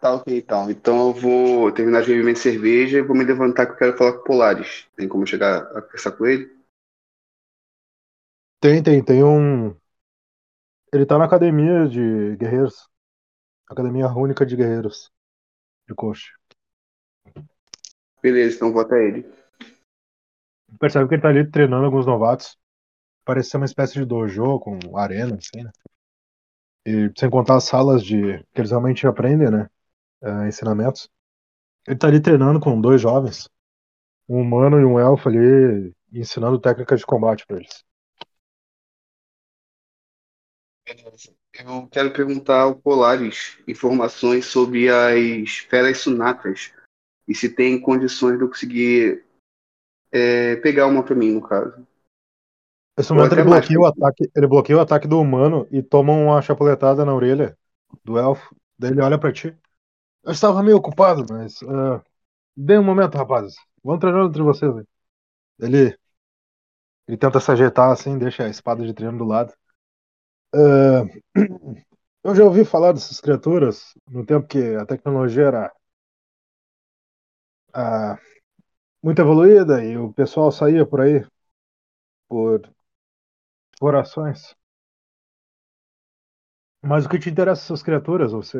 Tá 0.00 0.14
ok, 0.14 0.38
então. 0.38 0.70
Então 0.70 1.08
eu 1.08 1.14
vou 1.14 1.72
terminar 1.72 2.02
de 2.02 2.08
beber 2.08 2.24
minha 2.24 2.36
cerveja 2.36 2.98
e 2.98 3.02
vou 3.02 3.16
me 3.16 3.24
levantar 3.24 3.66
que 3.66 3.72
eu 3.72 3.76
quero 3.76 3.96
falar 3.96 4.12
com 4.12 4.18
o 4.20 4.24
Polaris. 4.24 4.86
Tem 4.96 5.08
como 5.08 5.26
chegar 5.26 5.62
a 5.62 5.80
conversar 5.80 6.12
com 6.12 6.26
ele? 6.26 6.55
Tem, 8.60 8.82
tem, 8.82 9.04
tem 9.04 9.22
um. 9.22 9.76
Ele 10.92 11.04
tá 11.04 11.18
na 11.18 11.24
academia 11.24 11.88
de 11.88 12.36
guerreiros. 12.36 12.88
Academia 13.68 14.08
única 14.08 14.46
de 14.46 14.56
guerreiros. 14.56 15.10
De 15.88 15.94
coxa. 15.94 16.30
Beleza, 18.22 18.56
então 18.56 18.72
vou 18.72 18.82
até 18.82 19.06
ele. 19.06 19.30
Percebe 20.80 21.08
que 21.08 21.14
ele 21.14 21.22
tá 21.22 21.28
ali 21.28 21.50
treinando 21.50 21.84
alguns 21.84 22.06
novatos. 22.06 22.56
Parece 23.24 23.50
ser 23.50 23.56
uma 23.58 23.66
espécie 23.66 23.94
de 23.94 24.04
dojo 24.04 24.58
com 24.60 24.96
arena, 24.96 25.36
assim, 25.36 25.62
né? 25.62 25.70
E 26.86 27.10
sem 27.18 27.28
contar 27.28 27.56
as 27.56 27.64
salas 27.64 28.02
de. 28.04 28.38
que 28.54 28.60
eles 28.60 28.70
realmente 28.70 29.06
aprendem, 29.06 29.50
né? 29.50 29.68
É, 30.22 30.48
ensinamentos. 30.48 31.08
Ele 31.86 31.98
tá 31.98 32.06
ali 32.06 32.20
treinando 32.20 32.60
com 32.60 32.80
dois 32.80 33.00
jovens. 33.00 33.48
Um 34.28 34.40
humano 34.40 34.80
e 34.80 34.84
um 34.84 34.98
elfo 34.98 35.28
ali, 35.28 35.94
ensinando 36.12 36.60
técnicas 36.60 37.00
de 37.00 37.06
combate 37.06 37.46
pra 37.46 37.56
eles. 37.58 37.84
Eu 40.86 41.88
quero 41.88 42.12
perguntar 42.12 42.62
ao 42.62 42.76
Polaris 42.76 43.58
informações 43.66 44.46
sobre 44.46 44.88
as 44.88 45.56
feras 45.58 45.98
sunatas 45.98 46.72
e 47.26 47.34
se 47.34 47.48
tem 47.48 47.80
condições 47.80 48.38
de 48.38 48.44
eu 48.44 48.48
conseguir 48.48 49.24
é, 50.12 50.56
pegar 50.56 50.86
uma 50.86 51.02
pra 51.02 51.16
mim, 51.16 51.32
no 51.32 51.42
caso. 51.42 51.84
Esse 52.96 53.12
Ou 53.12 53.18
momento 53.18 53.32
ele 53.32 53.44
mais, 53.44 53.66
bloqueia, 53.66 53.80
o 53.80 53.86
ataque, 53.86 54.30
ele 54.34 54.46
bloqueia 54.46 54.78
o 54.78 54.80
ataque 54.80 55.08
do 55.08 55.20
humano 55.20 55.66
e 55.70 55.82
toma 55.82 56.12
uma 56.12 56.40
chapuletada 56.40 57.04
na 57.04 57.14
orelha 57.14 57.58
do 58.04 58.16
elfo. 58.16 58.54
Daí 58.78 58.92
ele 58.92 59.02
olha 59.02 59.18
pra 59.18 59.32
ti. 59.32 59.56
Eu 60.22 60.32
estava 60.32 60.62
meio 60.62 60.76
ocupado, 60.76 61.26
mas. 61.28 61.62
ah, 61.64 62.02
dê 62.56 62.78
um 62.78 62.84
momento, 62.84 63.16
rapazes. 63.16 63.56
Vamos 63.82 64.00
treinando 64.00 64.28
entre 64.28 64.42
vocês. 64.42 64.74
aí." 64.76 64.84
Ele. 65.58 65.98
Ele 67.08 67.16
tenta 67.16 67.38
se 67.38 67.50
ajeitar 67.50 67.90
assim, 67.90 68.18
deixa 68.18 68.44
a 68.44 68.48
espada 68.48 68.84
de 68.84 68.94
treino 68.94 69.18
do 69.18 69.24
lado. 69.24 69.52
Ah, 70.56 71.04
eu 72.24 72.34
já 72.34 72.44
ouvi 72.44 72.64
falar 72.64 72.92
dessas 72.92 73.20
criaturas 73.20 73.92
no 74.10 74.24
tempo 74.24 74.46
que 74.46 74.74
a 74.76 74.86
tecnologia 74.86 75.44
era. 75.44 75.72
ah, 77.72 78.18
muito 79.02 79.20
evoluída 79.22 79.84
e 79.84 79.96
o 79.98 80.12
pessoal 80.12 80.52
saía 80.52 80.86
por 80.86 81.00
aí 81.02 81.24
por 82.28 82.70
explorações. 83.72 84.56
Mas 86.82 87.04
o 87.04 87.08
que 87.10 87.18
te 87.18 87.28
interessa 87.30 87.62
essas 87.64 87.82
criaturas? 87.82 88.32
Você, 88.32 88.58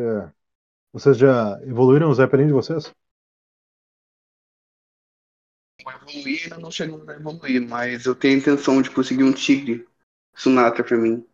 vocês 0.92 1.18
já 1.18 1.58
evoluíram 1.64 2.10
os 2.10 2.18
Zeppelin 2.18 2.48
de 2.48 2.52
vocês? 2.54 2.92
Evoluir, 5.80 6.58
não 6.60 6.70
chegamos 6.70 7.08
a 7.08 7.14
evoluir, 7.14 7.60
mas 7.66 8.04
eu 8.06 8.14
tenho 8.14 8.34
a 8.34 8.38
intenção 8.38 8.82
de 8.82 8.90
conseguir 8.90 9.24
um 9.24 9.32
tigre 9.32 9.86
sunata 10.34 10.84
pra 10.84 10.96
mim. 10.98 11.26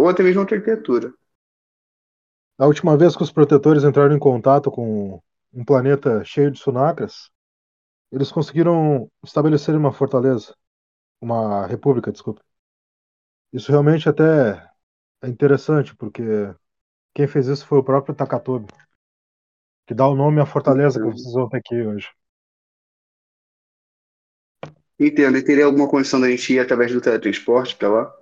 Ou 0.00 0.08
até 0.08 0.22
mesmo 0.22 0.40
outra 0.40 0.58
criatura. 0.58 1.12
A 2.56 2.66
última 2.66 2.96
vez 2.96 3.14
que 3.14 3.22
os 3.22 3.30
protetores 3.30 3.84
entraram 3.84 4.16
em 4.16 4.18
contato 4.18 4.70
com 4.70 5.20
um 5.52 5.64
planeta 5.64 6.24
cheio 6.24 6.50
de 6.50 6.58
sunacras, 6.58 7.30
eles 8.10 8.32
conseguiram 8.32 9.10
estabelecer 9.22 9.74
uma 9.74 9.92
fortaleza, 9.92 10.54
uma 11.20 11.66
república, 11.66 12.10
desculpa. 12.10 12.42
Isso 13.52 13.70
realmente 13.70 14.08
até 14.08 14.66
é 15.20 15.28
interessante, 15.28 15.94
porque 15.94 16.22
quem 17.14 17.26
fez 17.26 17.46
isso 17.46 17.66
foi 17.66 17.78
o 17.78 17.84
próprio 17.84 18.14
Takatobi, 18.14 18.72
que 19.86 19.92
dá 19.92 20.08
o 20.08 20.16
nome 20.16 20.40
à 20.40 20.46
fortaleza 20.46 20.98
que 20.98 21.04
vocês 21.04 21.34
vão 21.34 21.46
ter 21.46 21.58
aqui 21.58 21.82
hoje. 21.82 22.08
Entendo. 24.98 25.36
E 25.36 25.44
teria 25.44 25.66
alguma 25.66 25.88
condição 25.88 26.20
da 26.20 26.30
gente 26.30 26.54
ir 26.54 26.58
através 26.58 26.90
do 26.90 27.00
teletransporte 27.02 27.76
pra 27.76 27.88
lá? 27.88 28.19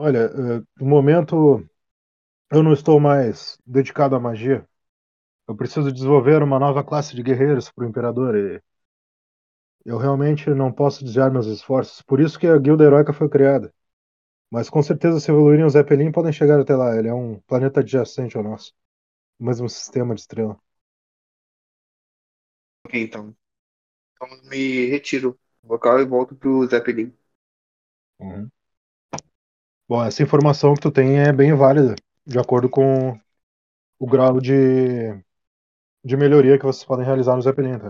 Olha, 0.00 0.18
eh, 0.26 0.62
no 0.80 0.86
momento 0.86 1.64
eu 2.52 2.62
não 2.62 2.72
estou 2.74 3.00
mais 3.00 3.58
dedicado 3.66 4.16
à 4.16 4.20
magia. 4.20 4.66
Eu 5.48 5.56
preciso 5.56 5.92
desenvolver 5.92 6.42
uma 6.42 6.58
nova 6.60 6.84
classe 6.84 7.16
de 7.16 7.22
guerreiros 7.22 7.70
para 7.70 7.84
o 7.86 7.88
Imperador 7.88 8.36
e 8.36 8.62
eu 9.84 9.98
realmente 9.98 10.48
não 10.50 10.72
posso 10.72 11.04
desviar 11.04 11.30
meus 11.30 11.46
esforços. 11.46 12.02
Por 12.02 12.20
isso 12.20 12.38
que 12.38 12.46
a 12.46 12.58
Guilda 12.58 12.84
Heróica 12.84 13.12
foi 13.12 13.28
criada. 13.28 13.72
Mas 14.50 14.70
com 14.70 14.82
certeza, 14.82 15.20
se 15.20 15.30
evoluírem 15.30 15.64
os 15.66 15.74
Zeppelin, 15.74 16.12
podem 16.12 16.32
chegar 16.32 16.60
até 16.60 16.76
lá. 16.76 16.96
Ele 16.96 17.08
é 17.08 17.14
um 17.14 17.40
planeta 17.42 17.80
adjacente 17.80 18.36
ao 18.38 18.42
nosso. 18.44 18.72
O 19.40 19.44
mesmo 19.46 19.68
sistema 19.68 20.14
de 20.14 20.22
estrela. 20.22 20.58
Ok, 22.84 22.94
então. 23.02 23.34
Então 24.14 24.28
me 24.50 24.86
retiro 24.90 25.38
do 25.64 25.68
local 25.70 26.00
e 26.00 26.06
volto 26.06 26.36
pro 26.36 26.66
Zeppelin. 26.68 27.14
Uhum. 28.18 28.50
Bom, 29.90 30.04
essa 30.04 30.22
informação 30.22 30.72
que 30.74 30.80
tu 30.80 30.92
tem 30.92 31.18
é 31.18 31.32
bem 31.32 31.52
válida, 31.52 31.96
de 32.24 32.38
acordo 32.38 32.70
com 32.70 33.18
o 33.98 34.06
grau 34.06 34.40
de, 34.40 35.12
de 36.04 36.16
melhoria 36.16 36.56
que 36.56 36.64
vocês 36.64 36.84
podem 36.84 37.04
realizar 37.04 37.34
no 37.34 37.42
Zeppelin, 37.42 37.76
tá? 37.76 37.88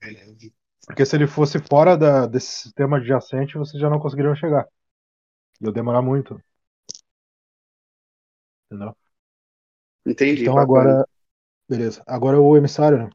Beleza. 0.00 0.52
Porque 0.86 1.04
se 1.04 1.16
ele 1.16 1.26
fosse 1.26 1.58
fora 1.58 1.96
da, 1.96 2.26
desse 2.26 2.46
sistema 2.46 2.98
adjacente, 2.98 3.58
vocês 3.58 3.80
já 3.80 3.90
não 3.90 3.98
conseguiriam 3.98 4.36
chegar. 4.36 4.68
Ia 5.60 5.72
demorar 5.72 6.00
muito. 6.00 6.40
Entendeu? 8.70 8.96
Entendi. 10.06 10.42
Então 10.42 10.54
bacana. 10.54 10.80
agora. 10.80 11.08
Beleza. 11.68 12.04
Agora 12.06 12.40
o 12.40 12.56
emissário, 12.56 12.98
né? 12.98 13.10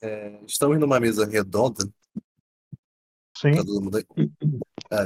É, 0.00 0.44
estamos 0.44 0.78
numa 0.78 1.00
mesa 1.00 1.26
redonda. 1.26 1.92
Sim. 3.40 3.52
Tá 3.52 3.64
todo 3.64 3.80
mundo? 3.82 3.98
Ah. 4.90 5.04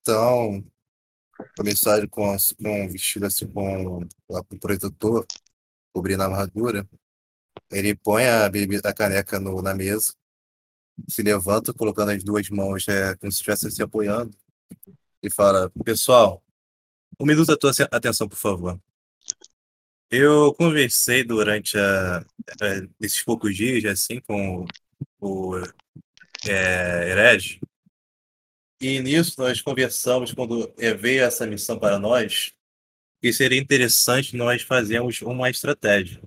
Então, 0.00 0.64
emissário 1.58 2.08
com, 2.08 2.36
com 2.62 2.84
um 2.84 2.88
vestido 2.88 3.26
assim 3.26 3.46
com, 3.46 4.00
com 4.26 4.58
protetor, 4.58 5.26
cobrindo 5.92 6.22
a 6.22 6.26
armadura, 6.26 6.88
ele 7.70 7.94
põe 7.94 8.24
a, 8.26 8.46
a 8.46 8.94
caneca 8.94 9.38
no, 9.38 9.62
na 9.62 9.74
mesa, 9.74 10.14
se 11.08 11.22
levanta, 11.22 11.72
colocando 11.72 12.10
as 12.10 12.24
duas 12.24 12.48
mãos 12.50 12.86
é, 12.88 13.14
como 13.16 13.30
se 13.30 13.36
estivesse 13.36 13.70
se 13.70 13.82
apoiando, 13.82 14.36
e 15.22 15.30
fala: 15.30 15.70
Pessoal, 15.84 16.42
um 17.20 17.26
minuto 17.26 17.48
da 17.48 17.56
tua 17.56 17.70
aten- 17.70 17.88
atenção, 17.90 18.28
por 18.28 18.36
favor. 18.36 18.80
Eu 20.10 20.54
conversei 20.54 21.22
durante 21.22 21.76
a, 21.76 22.18
a- 22.18 22.24
esses 23.00 23.22
poucos 23.22 23.54
dias, 23.54 23.84
assim, 23.84 24.20
com 24.20 24.64
o 25.20 25.52
é, 26.48 27.10
Herege, 27.10 27.60
e 28.80 29.00
nisso 29.00 29.34
nós 29.38 29.60
conversamos, 29.60 30.32
quando 30.32 30.72
eh, 30.78 30.94
veio 30.94 31.24
essa 31.24 31.46
missão 31.46 31.78
para 31.78 31.98
nós, 31.98 32.52
que 33.20 33.32
seria 33.32 33.58
interessante 33.58 34.36
nós 34.36 34.62
fazermos 34.62 35.20
uma 35.22 35.50
estratégia. 35.50 36.22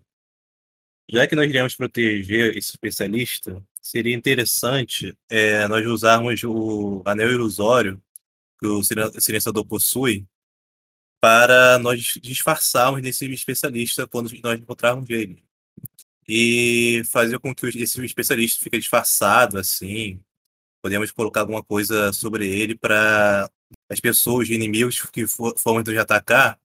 Já 1.09 1.25
que 1.27 1.35
nós 1.35 1.49
iremos 1.49 1.75
proteger 1.75 2.57
esse 2.57 2.71
especialista, 2.71 3.63
seria 3.81 4.15
interessante 4.15 5.17
eh, 5.29 5.65
nós 5.69 5.85
usarmos 5.85 6.43
o 6.43 7.01
anel 7.05 7.31
ilusório 7.31 8.01
que 8.59 8.67
o 8.67 8.83
silen- 8.83 9.19
silenciador 9.19 9.65
possui 9.65 10.25
para 11.21 11.79
nós 11.79 12.15
disfarçarmos 12.21 13.01
desse 13.01 13.31
especialista 13.31 14.07
quando 14.07 14.29
nós 14.43 14.59
encontrarmos 14.59 15.09
ele. 15.09 15.41
E 16.33 17.03
fazer 17.11 17.37
com 17.39 17.53
que 17.53 17.65
esse 17.67 18.05
especialista 18.05 18.63
fique 18.63 18.77
disfarçado, 18.77 19.57
assim, 19.57 20.23
podemos 20.81 21.11
colocar 21.11 21.41
alguma 21.41 21.61
coisa 21.61 22.13
sobre 22.13 22.47
ele 22.47 22.73
para 22.73 23.51
as 23.89 23.99
pessoas, 23.99 24.47
os 24.47 24.55
inimigos 24.55 25.01
que 25.11 25.27
for, 25.27 25.53
formam 25.59 25.83
de 25.83 25.97
atacar, 25.97 26.57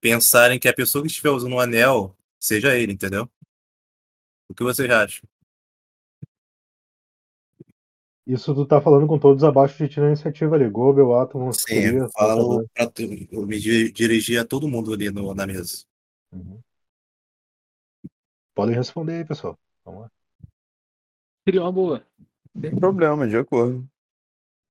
pensarem 0.00 0.60
que 0.60 0.68
a 0.68 0.72
pessoa 0.72 1.02
que 1.02 1.10
estiver 1.10 1.30
usando 1.30 1.54
o 1.54 1.58
anel 1.60 2.16
seja 2.38 2.76
ele, 2.76 2.92
entendeu? 2.92 3.28
O 4.48 4.54
que 4.54 4.62
vocês 4.62 4.88
acham? 4.88 5.28
Isso 8.24 8.54
tu 8.54 8.64
tá 8.64 8.80
falando 8.80 9.08
com 9.08 9.18
todos 9.18 9.42
abaixo 9.42 9.76
de 9.76 9.88
ti 9.88 9.98
na 9.98 10.06
iniciativa 10.06 10.54
ali. 10.54 10.70
Gobel, 10.70 11.18
Atomos, 11.18 11.62
Sim, 11.68 11.96
eu 11.96 12.08
falo 12.10 12.64
pra 12.72 12.90
eu 13.32 13.44
me 13.44 13.58
di- 13.58 13.90
dirigir 13.90 14.38
a 14.38 14.44
todo 14.44 14.68
mundo 14.68 14.94
ali 14.94 15.10
no- 15.10 15.34
na 15.34 15.46
mesa. 15.48 15.84
Uhum. 16.32 16.62
Podem 18.54 18.74
responder 18.74 19.14
aí, 19.14 19.24
pessoal. 19.24 19.58
Vamos 19.84 20.02
lá. 20.02 20.10
Seria 21.46 21.62
uma 21.62 21.72
boa. 21.72 22.06
Sem 22.60 22.74
problema, 22.78 23.26
de 23.26 23.36
acordo. 23.36 23.86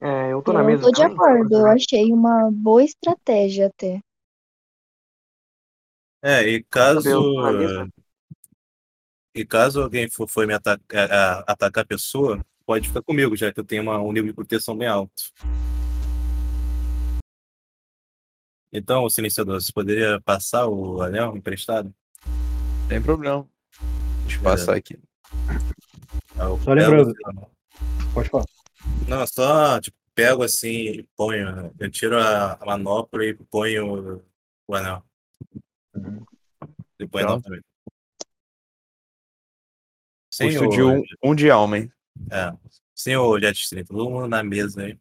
É, 0.01 0.31
eu 0.33 0.41
tô 0.41 0.53
na 0.53 0.61
Eu 0.61 0.65
mesa 0.65 0.83
tô 0.83 0.91
de 0.91 1.01
acordo, 1.03 1.53
eu 1.53 1.67
achei 1.67 2.11
uma 2.11 2.49
boa 2.51 2.83
estratégia 2.83 3.67
até. 3.67 3.99
É, 6.21 6.47
e 6.47 6.63
caso. 6.63 7.33
Na. 7.41 7.87
E 9.35 9.43
caso 9.45 9.81
alguém 9.81 10.09
for, 10.09 10.27
for 10.27 10.45
me 10.45 10.53
atacar, 10.53 11.11
a- 11.11 11.43
atacar 11.47 11.83
a 11.83 11.87
pessoa, 11.87 12.39
pode 12.65 12.87
ficar 12.87 13.01
comigo, 13.01 13.35
já 13.35 13.51
que 13.51 13.59
eu 13.59 13.63
tenho 13.63 13.81
uma- 13.81 13.99
um 13.99 14.11
nível 14.11 14.27
de 14.29 14.33
proteção 14.35 14.77
bem 14.77 14.87
alto. 14.87 15.11
Então, 18.71 19.09
silenciador, 19.09 19.59
você 19.59 19.71
poderia 19.71 20.21
passar 20.21 20.67
o 20.67 21.01
anel 21.01 21.35
emprestado? 21.35 21.93
Sem 22.87 23.01
problema. 23.01 23.47
Deixa 24.33 24.39
eu 24.39 24.43
passar 24.43 24.75
aqui. 24.75 24.99
Eu 26.35 26.59
Só 26.61 26.73
lembrando. 26.73 27.13
Pode 28.13 28.29
falar. 28.29 28.45
Não, 29.07 29.25
só 29.27 29.79
tipo, 29.79 29.97
pego 30.15 30.43
assim 30.43 30.69
e 30.69 31.03
ponho. 31.15 31.73
Eu 31.79 31.91
tiro 31.91 32.17
a, 32.19 32.53
a 32.53 32.65
manopla 32.65 33.23
e 33.25 33.33
ponho 33.33 34.17
o, 34.17 34.25
o 34.67 34.75
anel. 34.75 35.03
Uhum. 35.95 36.25
E 36.99 37.07
põe 37.07 37.23
anel 37.23 37.41
também. 37.41 37.61
Sem 40.31 40.49
Custo 40.49 40.65
o, 40.65 40.69
de 40.69 40.81
um, 40.83 41.03
um 41.23 41.35
de 41.35 41.51
alma, 41.51 41.77
hein? 41.77 41.91
é, 42.31 42.51
sem 42.95 43.15
o 43.15 43.39
jet 43.39 43.55
stream, 43.59 43.85
todo 43.85 44.09
mundo 44.09 44.27
na 44.27 44.43
mesa 44.43 44.81
aí. 44.81 44.99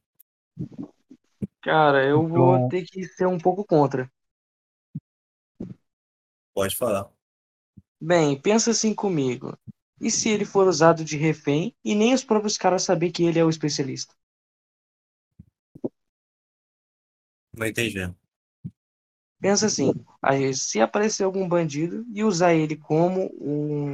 Cara, 1.62 2.04
eu 2.04 2.26
vou 2.28 2.56
Então- 2.56 2.68
ter 2.68 2.84
que 2.84 3.04
ser 3.04 3.26
um 3.26 3.38
pouco 3.38 3.64
contra. 3.64 4.10
Pode 6.54 6.76
falar. 6.76 7.10
Bem, 8.04 8.36
pensa 8.36 8.72
assim 8.72 8.92
comigo. 8.92 9.56
E 10.00 10.10
se 10.10 10.28
ele 10.28 10.44
for 10.44 10.66
usado 10.66 11.04
de 11.04 11.16
refém 11.16 11.72
e 11.84 11.94
nem 11.94 12.12
os 12.12 12.24
próprios 12.24 12.58
caras 12.58 12.82
saber 12.82 13.12
que 13.12 13.22
ele 13.22 13.38
é 13.38 13.44
o 13.44 13.48
especialista? 13.48 14.12
Não 17.56 17.64
entendi. 17.64 18.12
Pensa 19.40 19.66
assim, 19.66 19.92
se 20.52 20.80
aparecer 20.80 21.22
algum 21.22 21.48
bandido 21.48 22.04
e 22.12 22.24
usar 22.24 22.54
ele 22.54 22.74
como 22.76 23.30
um, 23.40 23.92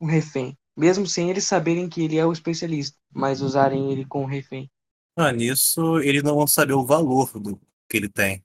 um 0.00 0.06
refém, 0.06 0.58
mesmo 0.76 1.06
sem 1.06 1.30
eles 1.30 1.44
saberem 1.44 1.88
que 1.88 2.02
ele 2.02 2.18
é 2.18 2.26
o 2.26 2.32
especialista, 2.32 2.98
mas 3.08 3.40
usarem 3.40 3.92
ele 3.92 4.04
como 4.04 4.26
refém. 4.26 4.68
Ah, 5.14 5.32
nisso 5.32 6.00
eles 6.00 6.24
não 6.24 6.34
vão 6.34 6.46
saber 6.48 6.72
o 6.72 6.84
valor 6.84 7.38
do 7.38 7.56
que 7.88 7.96
ele 7.96 8.08
tem. 8.08 8.44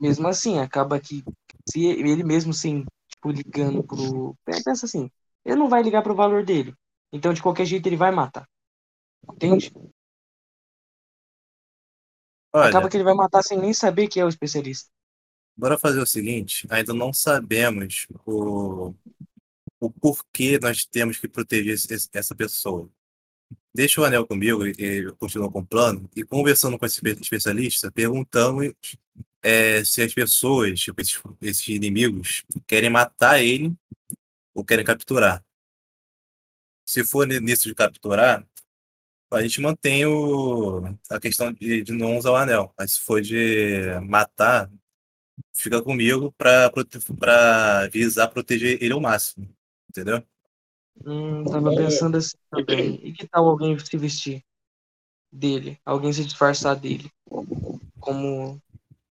Mesmo 0.00 0.28
assim, 0.28 0.60
acaba 0.60 1.00
que 1.00 1.24
se 1.70 1.84
ele 1.84 2.22
mesmo 2.24 2.52
sem, 2.52 2.84
tipo, 3.08 3.30
ligando 3.30 3.82
pro. 3.84 4.36
Pensa 4.44 4.86
assim, 4.86 5.10
ele 5.44 5.56
não 5.56 5.68
vai 5.68 5.82
ligar 5.82 6.02
pro 6.02 6.14
valor 6.14 6.44
dele. 6.44 6.74
Então, 7.12 7.32
de 7.32 7.42
qualquer 7.42 7.64
jeito, 7.66 7.86
ele 7.86 7.96
vai 7.96 8.10
matar. 8.10 8.46
Entende? 9.32 9.72
Olha, 12.52 12.68
Acaba 12.68 12.88
que 12.88 12.96
ele 12.96 13.04
vai 13.04 13.14
matar 13.14 13.42
sem 13.42 13.58
nem 13.58 13.72
saber 13.72 14.08
que 14.08 14.18
é 14.20 14.24
o 14.24 14.28
especialista. 14.28 14.90
bora 15.56 15.78
fazer 15.78 16.00
o 16.00 16.06
seguinte, 16.06 16.66
ainda 16.70 16.92
não 16.94 17.12
sabemos 17.12 18.06
o, 18.24 18.94
o 19.80 19.90
porquê 19.90 20.58
nós 20.60 20.84
temos 20.86 21.18
que 21.18 21.28
proteger 21.28 21.74
esse- 21.74 22.08
essa 22.12 22.34
pessoa. 22.34 22.90
Deixa 23.74 24.00
o 24.00 24.04
anel 24.04 24.26
comigo 24.26 24.66
e 24.66 24.72
e 24.78 25.04
eu 25.04 25.16
continuo 25.16 25.50
com 25.50 25.60
o 25.60 25.66
plano 25.66 26.10
e 26.16 26.24
conversando 26.24 26.78
com 26.78 26.84
esse 26.86 26.96
espe- 26.96 27.20
especialista, 27.20 27.90
perguntamos 27.92 28.72
é, 29.42 29.84
se 29.84 30.02
as 30.02 30.12
pessoas, 30.12 30.80
tipo, 30.80 31.00
esses, 31.00 31.20
esses 31.40 31.68
inimigos, 31.68 32.44
querem 32.66 32.90
matar 32.90 33.40
ele 33.42 33.72
ou 34.54 34.64
querem 34.64 34.84
capturar. 34.84 35.44
Se 36.84 37.04
for 37.04 37.26
ni- 37.26 37.40
nisso 37.40 37.68
de 37.68 37.74
capturar, 37.74 38.46
a 39.32 39.42
gente 39.42 39.60
mantém 39.60 40.04
o, 40.06 40.82
a 41.08 41.20
questão 41.20 41.52
de, 41.52 41.82
de 41.82 41.92
não 41.92 42.18
usar 42.18 42.32
o 42.32 42.36
anel. 42.36 42.74
Mas 42.76 42.94
se 42.94 43.00
for 43.00 43.20
de 43.22 43.82
matar, 44.02 44.68
fica 45.54 45.80
comigo 45.82 46.32
para 46.32 47.88
visar 47.92 48.28
proteger 48.28 48.82
ele 48.82 48.92
ao 48.92 49.00
máximo. 49.00 49.48
Entendeu? 49.88 50.24
Hum, 51.04 51.44
tava 51.44 51.74
pensando 51.74 52.16
assim 52.16 52.36
também. 52.50 53.00
E 53.02 53.12
que 53.12 53.26
tal 53.26 53.48
alguém 53.48 53.78
se 53.78 53.96
vestir 53.96 54.44
dele? 55.32 55.78
Alguém 55.84 56.12
se 56.12 56.24
disfarçar 56.24 56.76
dele? 56.76 57.10
Como 57.98 58.60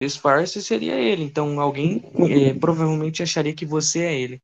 disfarce 0.00 0.62
seria 0.62 0.94
ele. 0.94 1.22
Então 1.22 1.60
alguém 1.60 2.02
eh, 2.30 2.54
provavelmente 2.54 3.22
acharia 3.22 3.54
que 3.54 3.66
você 3.66 4.00
é 4.00 4.20
ele. 4.20 4.42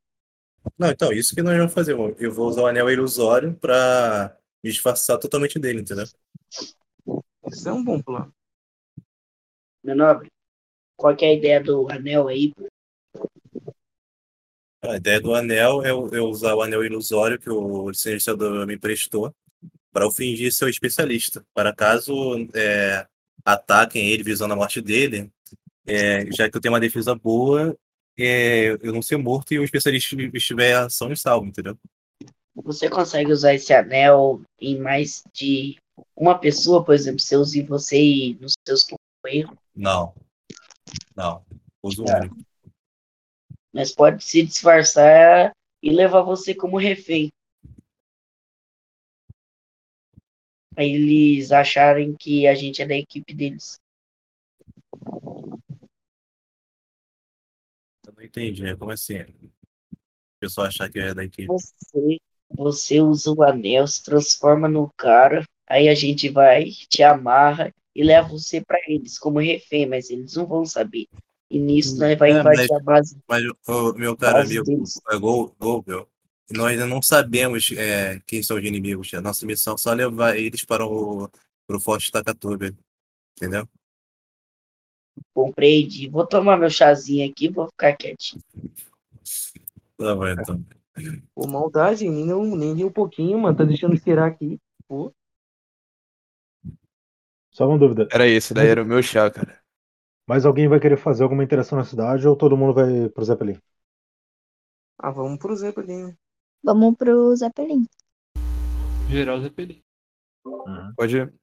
Não, 0.77 0.89
então, 0.89 1.11
isso 1.11 1.35
que 1.35 1.41
nós 1.41 1.57
vamos 1.57 1.73
fazer. 1.73 1.95
Eu 2.19 2.31
vou 2.31 2.47
usar 2.47 2.61
o 2.61 2.67
anel 2.67 2.89
ilusório 2.89 3.53
para 3.53 4.35
me 4.63 4.71
disfarçar 4.71 5.17
totalmente 5.19 5.59
dele, 5.59 5.81
entendeu? 5.81 6.05
Isso 7.47 7.67
é 7.67 7.73
um 7.73 7.83
bom 7.83 8.01
plano. 8.01 8.33
Meu 9.83 9.95
nobre, 9.95 10.31
qual 10.95 11.15
que 11.15 11.25
é 11.25 11.29
a 11.29 11.33
ideia 11.33 11.61
do 11.61 11.89
anel 11.91 12.29
aí? 12.29 12.53
A 14.83 14.97
ideia 14.97 15.21
do 15.21 15.33
anel 15.33 15.83
é 15.83 15.91
eu, 15.91 16.09
eu 16.11 16.25
usar 16.25 16.53
o 16.55 16.61
anel 16.61 16.83
ilusório 16.83 17.39
que 17.39 17.49
o 17.49 17.89
licenciador 17.89 18.67
me 18.67 18.75
emprestou 18.75 19.33
para 19.91 20.03
eu 20.03 20.11
fingir 20.11 20.51
ser 20.51 20.65
o 20.65 20.69
especialista. 20.69 21.45
Para 21.53 21.73
caso 21.73 22.13
é, 22.53 23.07
ataquem 23.45 24.09
ele 24.09 24.23
visando 24.23 24.53
a 24.53 24.57
morte 24.57 24.81
dele, 24.81 25.31
é, 25.87 26.29
já 26.31 26.49
que 26.49 26.57
eu 26.57 26.61
tenho 26.61 26.73
uma 26.73 26.79
defesa 26.79 27.15
boa, 27.15 27.77
é, 28.19 28.77
eu 28.81 28.91
não 28.91 29.01
ser 29.01 29.17
morto 29.17 29.53
e 29.53 29.59
o 29.59 29.63
especialista 29.63 30.15
estiver 30.33 30.75
ação 30.75 31.11
e 31.11 31.17
salvo, 31.17 31.47
entendeu? 31.47 31.77
Você 32.55 32.89
consegue 32.89 33.31
usar 33.31 33.53
esse 33.53 33.73
anel 33.73 34.41
em 34.59 34.77
mais 34.77 35.23
de 35.33 35.77
uma 36.15 36.37
pessoa, 36.37 36.83
por 36.83 36.93
exemplo, 36.93 37.19
se 37.19 37.33
eu 37.33 37.39
use 37.39 37.61
você 37.63 37.99
e 38.01 38.37
nos 38.39 38.53
seus 38.67 38.85
companheiros, 38.85 39.55
Não. 39.75 40.13
Não. 41.15 41.43
Uso 41.81 42.03
Tá. 42.03 42.19
único. 42.19 42.37
Mas 43.73 43.91
pode 43.91 44.23
se 44.23 44.43
disfarçar 44.43 45.51
e 45.81 45.89
levar 45.89 46.21
você 46.21 46.53
como 46.53 46.77
refém. 46.77 47.31
Aí 50.75 50.91
eles 50.93 51.51
acharem 51.51 52.15
que 52.15 52.47
a 52.47 52.55
gente 52.55 52.81
é 52.81 52.87
da 52.87 52.95
equipe 52.95 53.33
deles. 53.33 53.79
Eu 58.07 58.13
não 58.15 58.23
entendi. 58.23 58.63
né? 58.63 58.75
Como 58.75 58.91
assim? 58.91 59.19
O 59.19 60.39
pessoal 60.39 60.67
achar 60.67 60.89
que 60.89 60.99
é 60.99 61.13
da 61.13 61.23
equipe. 61.23 61.47
Você, 61.47 62.19
você 62.49 63.01
usa 63.01 63.31
o 63.31 63.43
anel, 63.43 63.87
se 63.87 64.03
transforma 64.03 64.67
no 64.67 64.91
cara, 64.97 65.43
aí 65.67 65.87
a 65.89 65.95
gente 65.95 66.29
vai, 66.29 66.65
te 66.89 67.03
amarra 67.03 67.73
e 67.95 68.03
leva 68.03 68.27
você 68.27 68.61
pra 68.61 68.79
eles 68.87 69.19
como 69.19 69.39
refém, 69.39 69.87
mas 69.87 70.09
eles 70.09 70.35
não 70.35 70.45
vão 70.45 70.65
saber. 70.65 71.07
E 71.53 71.59
nisso 71.59 71.99
nós 71.99 72.17
vai 72.17 72.31
É, 72.31 72.39
invadir 72.39 72.67
mas- 72.67 72.71
a 72.71 72.79
base, 72.79 73.17
Mas, 73.27 73.43
o 73.67 73.93
meu 73.93 74.17
caro 74.17 74.39
amigo, 74.39 74.63
deles. 74.63 74.99
é 75.07 75.17
Gol, 75.19 75.55
Gobel, 75.59 76.09
nós 76.49 76.71
ainda 76.71 76.87
não 76.87 76.99
sabemos 76.99 77.71
é, 77.77 78.19
quem 78.25 78.41
são 78.41 78.57
os 78.57 78.63
inimigos. 78.63 79.13
A 79.13 79.21
nossa 79.21 79.45
missão 79.45 79.75
é 79.75 79.77
só 79.77 79.93
levar 79.93 80.35
eles 80.35 80.65
para 80.65 80.83
o, 80.83 81.29
para 81.67 81.77
o 81.77 81.79
Forte 81.79 82.11
Takatuba. 82.11 82.73
Entendeu? 83.37 83.67
Compreendi. 85.31 86.09
Vou 86.09 86.25
tomar 86.25 86.57
meu 86.57 86.71
chazinho 86.71 87.29
aqui, 87.29 87.49
vou 87.49 87.67
ficar 87.67 87.95
quietinho. 87.95 88.41
Tá 89.95 90.15
bom, 90.15 90.27
então. 90.27 90.65
Pô, 91.35 91.45
maldade, 91.45 92.09
nem, 92.09 92.25
não- 92.25 92.55
nem 92.55 92.83
um 92.83 92.91
pouquinho, 92.91 93.37
mano. 93.37 93.55
Tá 93.55 93.63
deixando 93.63 93.93
esperar 93.93 94.27
aqui. 94.27 94.59
Pô. 94.87 95.13
Só 97.51 97.67
uma 97.69 97.77
dúvida. 97.77 98.07
Era 98.11 98.27
esse, 98.27 98.55
daí 98.55 98.69
era 98.69 98.81
o 98.81 98.85
meu 98.87 99.03
chá, 99.03 99.29
cara. 99.29 99.61
Mais 100.27 100.45
alguém 100.45 100.69
vai 100.69 100.79
querer 100.79 100.97
fazer 100.97 101.23
alguma 101.23 101.43
interação 101.43 101.77
na 101.77 101.83
cidade 101.83 102.25
ou 102.27 102.35
todo 102.35 102.55
mundo 102.55 102.73
vai 102.73 103.09
pro 103.09 103.25
Zeppelin? 103.25 103.59
Ah, 104.97 105.11
vamos 105.11 105.37
pro 105.37 105.55
Zeppelin. 105.55 106.15
Vamos 106.63 106.95
pro 106.95 107.35
Zeppelin. 107.35 107.85
Geral 109.09 109.41
Zeppelin. 109.41 109.81
Pode 110.95 111.17
ir. 111.17 111.33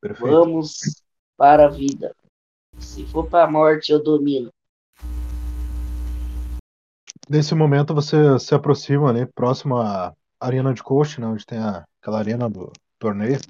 Perfeito. 0.00 0.30
Vamos 0.30 1.02
para 1.36 1.66
a 1.66 1.68
vida. 1.68 2.14
Se 2.78 3.04
for 3.06 3.28
para 3.28 3.44
a 3.44 3.50
morte, 3.50 3.90
eu 3.90 4.00
domino. 4.00 4.50
Nesse 7.28 7.52
momento 7.54 7.92
você 7.92 8.38
se 8.38 8.54
aproxima 8.54 9.10
ali, 9.10 9.26
próximo 9.26 9.76
à 9.76 10.14
arena 10.38 10.72
de 10.72 10.82
coach, 10.84 11.20
né, 11.20 11.26
onde 11.26 11.44
tem 11.44 11.58
a- 11.58 11.84
aquela 12.00 12.18
arena 12.18 12.48
do 12.48 12.70
torneio. 12.98 13.40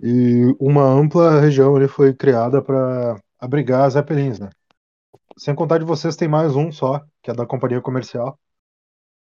E 0.00 0.54
uma 0.60 0.84
ampla 0.84 1.40
região 1.40 1.74
ali 1.76 1.88
foi 1.88 2.14
criada 2.14 2.62
para 2.62 3.20
abrigar 3.38 3.90
Zeppelins, 3.90 4.38
né? 4.38 4.50
Sem 5.36 5.54
contar 5.54 5.78
de 5.78 5.84
vocês, 5.84 6.16
tem 6.16 6.28
mais 6.28 6.56
um 6.56 6.70
só, 6.72 7.04
que 7.22 7.30
é 7.30 7.34
da 7.34 7.46
companhia 7.46 7.80
comercial. 7.80 8.38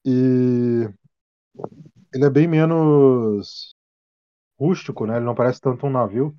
E 0.04 0.88
ele 2.12 2.24
é 2.24 2.30
bem 2.30 2.46
menos 2.48 3.74
rústico, 4.58 5.06
né? 5.06 5.16
Ele 5.16 5.24
não 5.26 5.34
parece 5.34 5.60
tanto 5.60 5.86
um 5.86 5.90
navio. 5.90 6.36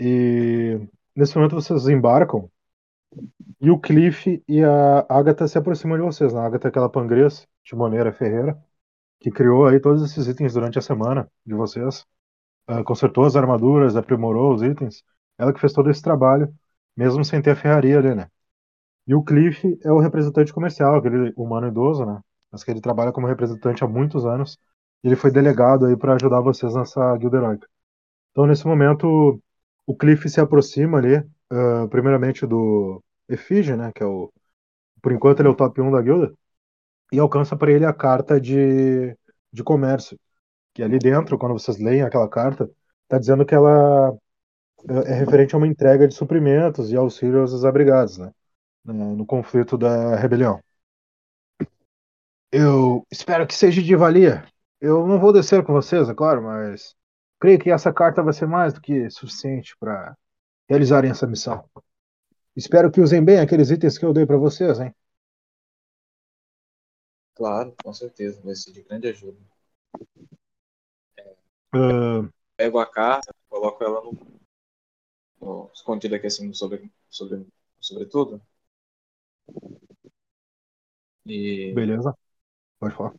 E 0.00 0.78
nesse 1.14 1.36
momento 1.36 1.54
vocês 1.56 1.88
embarcam 1.88 2.50
e 3.60 3.70
o 3.70 3.78
Cliff 3.78 4.42
e 4.48 4.62
a 4.64 5.06
Agatha 5.08 5.48
se 5.48 5.58
aproximam 5.58 5.96
de 5.98 6.04
vocês. 6.04 6.32
Né? 6.32 6.40
A 6.40 6.46
Agatha 6.46 6.68
é 6.68 6.70
aquela 6.70 6.88
pangresa, 6.90 7.46
timoneira 7.64 8.12
Ferreira, 8.12 8.62
que 9.20 9.30
criou 9.30 9.66
aí 9.66 9.80
todos 9.80 10.02
esses 10.02 10.28
itens 10.28 10.54
durante 10.54 10.78
a 10.78 10.82
semana 10.82 11.30
de 11.46 11.54
vocês. 11.54 12.06
Uh, 12.68 12.84
consertou 12.84 13.24
as 13.24 13.36
armaduras, 13.36 13.96
aprimorou 13.96 14.54
os 14.54 14.62
itens. 14.62 15.02
Ela 15.38 15.52
que 15.52 15.60
fez 15.60 15.72
todo 15.72 15.90
esse 15.90 16.02
trabalho, 16.02 16.52
mesmo 16.96 17.24
sem 17.24 17.40
ter 17.40 17.52
a 17.52 17.56
ferraria 17.56 17.98
ali, 17.98 18.14
né? 18.14 18.28
E 19.06 19.14
o 19.14 19.22
Cliff 19.24 19.78
é 19.82 19.90
o 19.92 19.98
representante 19.98 20.52
comercial, 20.52 20.96
aquele 20.96 21.32
humano 21.36 21.68
idoso, 21.68 22.04
né? 22.04 22.20
Mas 22.52 22.62
que 22.62 22.70
ele 22.70 22.80
trabalha 22.80 23.12
como 23.12 23.26
representante 23.26 23.82
há 23.82 23.88
muitos 23.88 24.26
anos. 24.26 24.58
Ele 25.02 25.16
foi 25.16 25.30
delegado 25.30 25.86
aí 25.86 25.96
para 25.96 26.14
ajudar 26.14 26.40
vocês 26.40 26.74
nessa 26.74 27.16
guilda 27.16 27.38
heróica. 27.38 27.68
Então, 28.32 28.46
nesse 28.46 28.66
momento, 28.66 29.40
o 29.86 29.96
Cliff 29.96 30.28
se 30.28 30.40
aproxima 30.40 30.98
ali, 30.98 31.18
uh, 31.18 31.88
primeiramente 31.90 32.46
do 32.46 33.02
Efige, 33.28 33.76
né? 33.76 33.92
Que 33.94 34.02
é 34.02 34.06
o. 34.06 34.32
Por 35.02 35.12
enquanto, 35.12 35.40
ele 35.40 35.48
é 35.48 35.52
o 35.52 35.56
top 35.56 35.80
1 35.80 35.90
da 35.92 36.02
guilda. 36.02 36.34
E 37.12 37.18
alcança 37.18 37.56
para 37.56 37.72
ele 37.72 37.86
a 37.86 37.92
carta 37.92 38.40
de, 38.40 39.16
de 39.52 39.64
comércio. 39.64 40.18
Que 40.78 40.82
ali 40.84 40.96
dentro, 40.96 41.36
quando 41.36 41.54
vocês 41.54 41.76
leem 41.76 42.02
aquela 42.02 42.28
carta, 42.28 42.70
tá 43.08 43.18
dizendo 43.18 43.44
que 43.44 43.52
ela 43.52 44.16
é 45.06 45.12
referente 45.12 45.52
a 45.52 45.58
uma 45.58 45.66
entrega 45.66 46.06
de 46.06 46.14
suprimentos 46.14 46.92
e 46.92 46.96
auxílio 46.96 47.40
aos 47.40 47.50
desabrigados, 47.50 48.16
né? 48.16 48.32
No 48.84 49.26
conflito 49.26 49.76
da 49.76 50.14
rebelião. 50.14 50.62
Eu 52.52 53.04
espero 53.10 53.44
que 53.44 53.56
seja 53.56 53.82
de 53.82 53.96
valia. 53.96 54.46
Eu 54.80 55.04
não 55.04 55.18
vou 55.18 55.32
descer 55.32 55.64
com 55.64 55.72
vocês, 55.72 56.08
é 56.08 56.14
claro, 56.14 56.44
mas 56.44 56.94
creio 57.40 57.58
que 57.58 57.72
essa 57.72 57.92
carta 57.92 58.22
vai 58.22 58.32
ser 58.32 58.46
mais 58.46 58.72
do 58.72 58.80
que 58.80 59.10
suficiente 59.10 59.76
para 59.80 60.16
realizarem 60.68 61.10
essa 61.10 61.26
missão. 61.26 61.68
Espero 62.54 62.88
que 62.88 63.00
usem 63.00 63.24
bem 63.24 63.40
aqueles 63.40 63.70
itens 63.70 63.98
que 63.98 64.04
eu 64.04 64.12
dei 64.12 64.24
para 64.24 64.36
vocês, 64.36 64.78
hein? 64.78 64.94
Claro, 67.34 67.74
com 67.82 67.92
certeza, 67.92 68.40
vai 68.44 68.54
ser 68.54 68.70
de 68.70 68.82
grande 68.82 69.08
ajuda. 69.08 69.38
Uh, 71.74 72.28
Pego 72.56 72.78
a 72.78 72.86
carta, 72.86 73.34
coloco 73.48 73.82
ela 73.84 74.02
no, 74.02 74.40
no 75.40 75.70
escondido 75.72 76.14
aqui 76.14 76.26
assim 76.26 76.52
sobre, 76.52 76.90
sobre, 77.08 77.46
sobretudo. 77.80 78.40
E 81.26 81.72
beleza. 81.74 82.16
Pode 82.80 82.94
falar. 82.94 83.14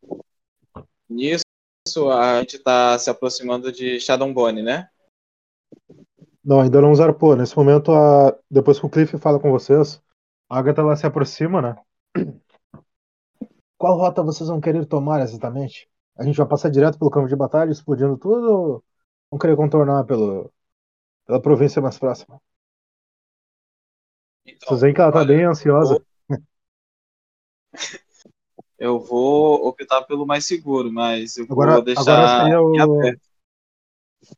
nisso 1.10 1.44
a 2.12 2.40
gente 2.40 2.60
tá 2.60 2.98
se 2.98 3.10
aproximando 3.10 3.72
de 3.72 4.00
Shadowbone, 4.00 4.62
né? 4.62 4.90
Não, 6.44 6.62
ainda 6.62 6.82
não 6.82 6.96
zarpou. 6.96 7.36
Nesse 7.36 7.56
momento, 7.56 7.92
a... 7.92 8.38
depois 8.50 8.80
que 8.80 8.86
o 8.86 8.90
Cliff 8.90 9.18
fala 9.18 9.40
com 9.40 9.52
vocês, 9.52 10.02
a 10.50 10.58
Agatha 10.58 10.82
ela 10.82 10.96
se 10.96 11.06
aproxima, 11.06 11.62
né? 11.62 11.76
Qual 13.78 13.98
rota 13.98 14.24
vocês 14.24 14.50
vão 14.50 14.60
querer 14.60 14.86
tomar 14.86 15.22
exatamente? 15.22 15.89
A 16.20 16.24
gente 16.24 16.36
vai 16.38 16.48
passar 16.48 16.70
direto 16.70 17.00
pelo 17.00 17.10
campo 17.10 17.30
de 17.30 17.36
batalha, 17.36 17.72
explodindo 17.72 18.18
tudo, 18.18 18.52
ou 18.52 18.84
vão 19.32 19.40
querer 19.40 19.56
contornar 19.56 20.04
pelo... 20.04 20.52
pela 21.26 21.42
província 21.42 21.82
mais 21.82 21.98
próxima? 21.98 22.42
Então, 24.46 24.78
que 24.78 25.00
ela 25.02 25.12
tá 25.14 25.20
olha, 25.20 25.28
bem 25.28 25.46
ansiosa. 25.46 26.04
Eu 28.78 29.00
vou 29.00 29.66
optar 29.68 30.02
pelo 30.04 30.26
mais 30.26 30.46
seguro, 30.46 30.92
mas 30.92 31.38
eu 31.38 31.46
Agora- 31.50 31.74
vou 31.76 31.84
deixar 31.84 32.02
agora 32.02 32.42
seria 32.44 32.62
o- 32.62 32.82
aberto. 32.82 33.22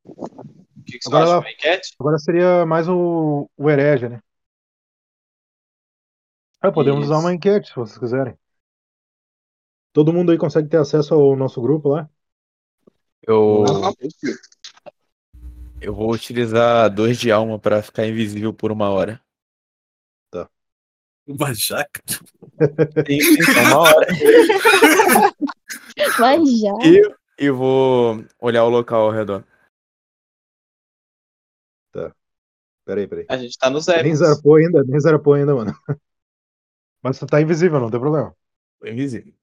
O 0.05 0.83
que, 0.85 0.97
que 0.99 1.03
você 1.03 1.09
Agora 1.09 1.23
acha? 1.23 1.33
ela- 1.33 1.51
enquete? 1.51 1.95
Agora 1.99 2.17
seria 2.19 2.65
mais 2.65 2.87
o, 2.87 3.49
o 3.57 3.69
herege, 3.69 4.07
né? 4.09 4.21
É, 6.63 6.69
podemos 6.69 7.05
usar 7.05 7.15
Isso. 7.15 7.23
uma 7.25 7.33
enquete, 7.33 7.69
se 7.69 7.75
vocês 7.75 7.97
quiserem. 7.97 8.37
Todo 9.93 10.13
mundo 10.13 10.31
aí 10.31 10.37
consegue 10.37 10.69
ter 10.69 10.77
acesso 10.77 11.13
ao 11.13 11.35
nosso 11.35 11.61
grupo 11.61 11.89
lá? 11.89 12.09
Eu, 13.21 13.65
Ah, 13.65 13.91
eu 15.81 15.93
vou 15.93 16.11
utilizar 16.11 16.89
dois 16.93 17.19
de 17.19 17.31
alma 17.31 17.59
pra 17.59 17.83
ficar 17.83 18.07
invisível 18.07 18.53
por 18.53 18.71
uma 18.71 18.89
hora. 18.89 19.21
Uma 21.27 21.53
jaca. 21.53 22.01
Sim, 22.07 23.19
só 23.45 23.61
uma 23.61 23.79
hora. 23.79 24.07
Mas 26.19 26.59
já. 26.59 26.73
E, 26.83 27.45
e 27.45 27.51
vou 27.51 28.25
olhar 28.39 28.65
o 28.65 28.69
local 28.69 29.05
ao 29.05 29.11
redor. 29.11 29.45
Peraí, 32.83 33.07
peraí. 33.07 33.25
A 33.29 33.37
gente 33.37 33.57
tá 33.57 33.69
no 33.69 33.75
Nem 33.75 33.83
zero. 33.83 34.15
zarpou 34.15 34.55
ainda, 34.55 34.83
nem 34.83 34.99
zarpou 34.99 35.33
ainda, 35.33 35.55
mano. 35.55 35.71
Mas 37.01 37.17
você 37.17 37.25
tá 37.25 37.41
invisível, 37.41 37.79
não 37.79 37.89
tem 37.89 37.99
problema. 37.99 38.35
Tô 38.79 38.87
invisível. 38.87 39.33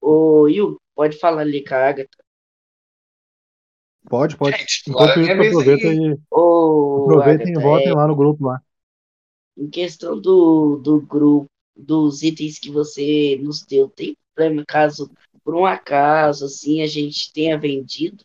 Ô, 0.00 0.46
Yu, 0.46 0.80
pode 0.94 1.18
falar 1.18 1.42
ali 1.42 1.64
com 1.64 1.74
a 1.74 1.88
Agatha. 1.88 2.24
Pode, 4.08 4.36
pode. 4.36 4.56
Gente, 4.56 4.82
Enquanto 4.88 5.18
é 5.18 5.22
isso, 5.22 5.60
aproveita 5.60 5.88
aí. 5.88 5.96
e, 5.96 6.18
Ô, 6.30 7.02
aproveitem 7.04 7.48
e 7.48 7.50
Agatha, 7.52 7.68
votem 7.68 7.88
é, 7.88 7.94
lá 7.94 8.06
no 8.06 8.16
grupo 8.16 8.44
lá. 8.44 8.60
em 9.56 9.68
questão 9.68 10.20
do, 10.20 10.76
do 10.76 11.00
grupo, 11.00 11.50
dos 11.76 12.22
itens 12.22 12.58
que 12.58 12.70
você 12.70 13.36
nos 13.42 13.64
deu, 13.64 13.88
tem 13.88 14.16
problema 14.34 14.64
caso, 14.66 15.10
por 15.42 15.54
um 15.54 15.66
acaso, 15.66 16.44
assim, 16.44 16.82
a 16.82 16.86
gente 16.86 17.32
tenha 17.32 17.58
vendido? 17.58 18.24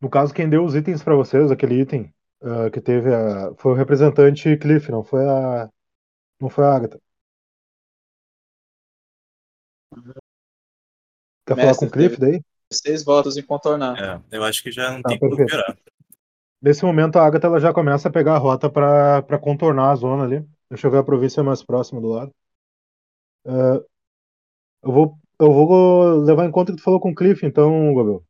No 0.00 0.10
caso, 0.10 0.34
quem 0.34 0.50
deu 0.50 0.64
os 0.64 0.74
itens 0.74 1.02
pra 1.02 1.14
vocês, 1.14 1.50
aquele 1.50 1.80
item 1.80 2.12
ah, 2.42 2.68
que 2.70 2.80
teve 2.80 3.14
a. 3.14 3.54
Foi 3.56 3.72
o 3.72 3.74
representante 3.76 4.56
Cliff, 4.56 4.90
não 4.90 5.04
foi 5.04 5.24
a. 5.24 5.70
Não 6.42 6.50
foi 6.50 6.64
a 6.64 6.74
Agatha. 6.74 7.00
Quer 11.46 11.54
falar 11.54 11.66
Mestre, 11.68 11.76
com 11.78 11.86
o 11.86 11.90
Cliff 11.90 12.18
daí? 12.18 12.42
Seis 12.72 13.04
votos 13.04 13.36
em 13.36 13.42
contornar. 13.42 13.96
É, 13.96 14.36
eu 14.36 14.42
acho 14.42 14.60
que 14.60 14.72
já 14.72 14.90
não 14.90 15.02
Tá, 15.02 15.10
tem 15.10 15.20
como 15.20 15.36
piorar. 15.36 15.78
Nesse 16.60 16.84
momento, 16.84 17.16
a 17.16 17.24
Agatha 17.24 17.46
ela 17.46 17.60
já 17.60 17.72
começa 17.72 18.08
a 18.08 18.12
pegar 18.12 18.34
a 18.34 18.38
rota 18.38 18.68
pra 18.68 19.38
contornar 19.40 19.92
a 19.92 19.94
zona 19.94 20.24
ali. 20.24 20.44
Deixa 20.68 20.88
eu 20.88 20.90
ver 20.90 20.98
a 20.98 21.04
província 21.04 21.44
mais 21.44 21.62
próxima 21.62 22.00
do 22.00 22.08
lado. 22.08 22.34
Ah, 23.46 23.80
eu 24.82 24.90
vou, 24.90 25.16
eu 25.38 25.52
vou 25.52 26.16
levar 26.22 26.44
em 26.44 26.50
conta 26.50 26.72
que 26.72 26.78
tu 26.78 26.82
falou 26.82 26.98
com 26.98 27.10
o 27.10 27.14
Cliff, 27.14 27.46
então, 27.46 27.94
Gobel. 27.94 28.24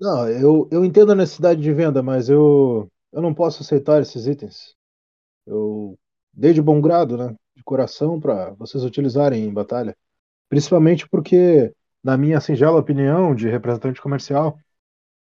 Não, 0.00 0.28
eu, 0.30 0.66
eu 0.72 0.82
entendo 0.82 1.12
a 1.12 1.14
necessidade 1.14 1.60
de 1.60 1.72
venda, 1.74 2.02
mas 2.02 2.30
eu, 2.30 2.90
eu 3.12 3.20
não 3.20 3.34
posso 3.34 3.62
aceitar 3.62 4.00
esses 4.00 4.26
itens. 4.26 4.74
Eu 5.46 5.98
dei 6.32 6.52
de 6.52 6.62
bom 6.62 6.80
grado, 6.80 7.16
né? 7.16 7.34
De 7.54 7.62
coração 7.64 8.20
para 8.20 8.50
vocês 8.54 8.84
utilizarem 8.84 9.44
em 9.44 9.52
batalha. 9.52 9.96
Principalmente 10.48 11.08
porque, 11.08 11.74
na 12.02 12.16
minha 12.16 12.40
singela 12.40 12.78
opinião 12.78 13.34
de 13.34 13.48
representante 13.48 14.00
comercial, 14.02 14.58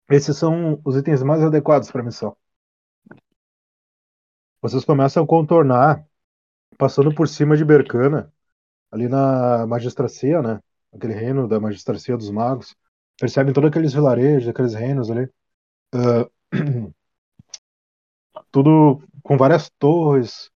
esses 0.10 0.38
são 0.38 0.80
os 0.86 0.96
itens 0.96 1.24
mais 1.24 1.42
adequados 1.44 1.92
para 1.92 2.04
missão. 2.04 2.36
Vocês 4.62 4.84
começam 4.86 5.24
a 5.24 5.28
contornar, 5.28 6.06
passando 6.78 7.14
por 7.14 7.28
cima 7.28 7.56
de 7.58 7.66
Bercana, 7.66 8.34
ali 8.92 9.08
na 9.08 9.66
magistracia, 9.68 10.42
né? 10.42 10.62
Aquele 10.94 11.14
reino 11.14 11.48
da 11.48 11.60
magistracia 11.60 12.18
dos 12.18 12.32
magos. 12.32 12.76
Percebem 13.20 13.54
todos 13.54 13.70
aqueles 13.70 13.94
vilarejos, 13.94 14.50
aqueles 14.50 14.74
reinos 14.74 15.12
ali. 15.12 15.30
Ah, 15.94 16.30
tudo 18.52 19.02
com 19.26 19.38
várias 19.38 19.70
torres, 19.80 20.52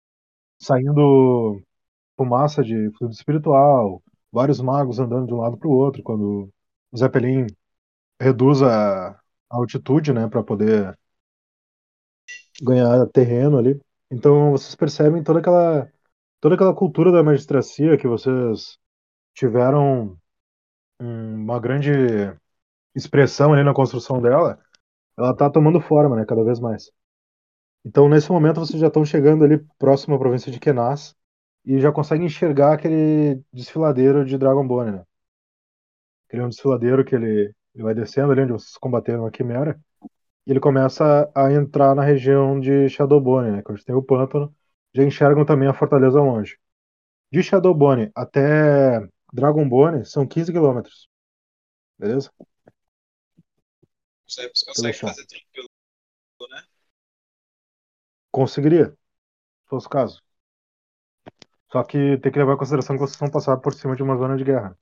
saindo 0.60 1.62
fumaça 2.18 2.64
de 2.64 2.92
fluido 2.98 3.16
espiritual, 3.16 4.04
vários 4.32 4.62
magos 4.62 5.00
andando 5.00 5.28
de 5.28 5.34
um 5.34 5.38
lado 5.40 5.58
para 5.58 5.70
o 5.70 5.72
outro, 5.72 6.04
quando 6.04 6.52
o 6.92 6.98
Zeppelin 6.98 7.48
reduz 8.22 8.62
a, 8.64 9.20
altitude, 9.50 10.14
né, 10.14 10.28
para 10.28 10.44
poder 10.44 10.98
ganhar 12.62 13.08
terreno 13.08 13.58
ali. 13.58 13.80
Então 14.12 14.52
vocês 14.52 14.76
percebem 14.76 15.24
toda 15.24 15.40
aquela 15.40 15.92
toda 16.42 16.56
aquela 16.56 16.74
cultura 16.76 17.12
da 17.12 17.24
magistracia 17.24 17.98
que 17.98 18.08
vocês 18.08 18.78
tiveram 19.34 20.18
uma 21.00 21.60
grande 21.60 21.92
expressão 22.96 23.54
ali 23.54 23.64
na 23.64 23.74
construção 23.74 24.22
dela, 24.22 24.60
ela 25.18 25.36
tá 25.36 25.50
tomando 25.50 25.82
forma, 25.82 26.16
né, 26.16 26.26
cada 26.26 26.44
vez 26.44 26.60
mais. 26.60 26.92
Então, 27.88 28.10
nesse 28.10 28.30
momento, 28.30 28.60
vocês 28.60 28.82
já 28.82 28.88
estão 28.88 29.06
chegando 29.06 29.46
ali 29.46 29.60
próximo 29.80 30.14
à 30.16 30.20
província 30.20 30.52
de 30.52 30.60
Kenas 30.60 31.16
e 31.64 31.80
já 31.80 31.90
conseguem 31.90 32.26
enxergar 32.26 32.74
aquele 32.74 33.42
desfiladeiro 33.54 34.26
de 34.26 34.38
Dragonbone, 34.38 34.92
né? 34.92 35.06
Aquele 36.28 36.44
é 36.44 36.46
um 36.46 36.50
desfiladeiro 36.50 37.06
que 37.06 37.16
ele, 37.16 37.54
ele 37.74 37.84
vai 37.84 37.96
descendo 37.96 38.34
ali 38.34 38.42
onde 38.42 38.52
vocês 38.52 38.76
combateram 38.78 39.26
a 39.26 39.32
Quimera. 39.32 39.80
e 40.46 40.52
ele 40.52 40.60
começa 40.60 41.32
a 41.34 41.54
entrar 41.54 41.96
na 41.96 42.04
região 42.04 42.60
de 42.60 42.90
Shadowbone, 42.90 43.52
né? 43.52 43.64
Onde 43.70 43.86
tem 43.86 43.96
o 43.96 44.04
pântano. 44.04 44.54
Já 44.94 45.04
enxergam 45.04 45.46
também 45.46 45.70
a 45.70 45.74
fortaleza 45.74 46.20
longe. 46.20 46.58
De 47.32 47.42
Shadowbone 47.42 48.12
até 48.14 49.00
Dragonbone 49.32 50.06
são 50.06 50.28
15 50.28 50.52
quilômetros. 50.52 51.08
Beleza? 51.98 52.34
Você 54.28 54.50
consegue 54.66 54.98
fazer 54.98 55.26
tranquilo, 55.26 55.70
né? 56.50 56.64
Conseguiria, 58.38 58.92
se 58.92 59.68
fosse 59.68 59.88
o 59.88 59.90
caso. 59.90 60.22
Só 61.72 61.84
que 61.84 62.20
tem 62.20 62.32
que 62.32 62.38
levar 62.38 62.54
em 62.54 62.58
consideração 62.58 62.96
que 62.96 63.02
vocês 63.02 63.18
vão 63.18 63.32
passar 63.32 63.58
por 63.58 63.74
cima 63.74 63.96
de 63.96 64.04
uma 64.04 64.16
zona 64.16 64.38
de 64.38 64.44
guerra. 64.44 64.78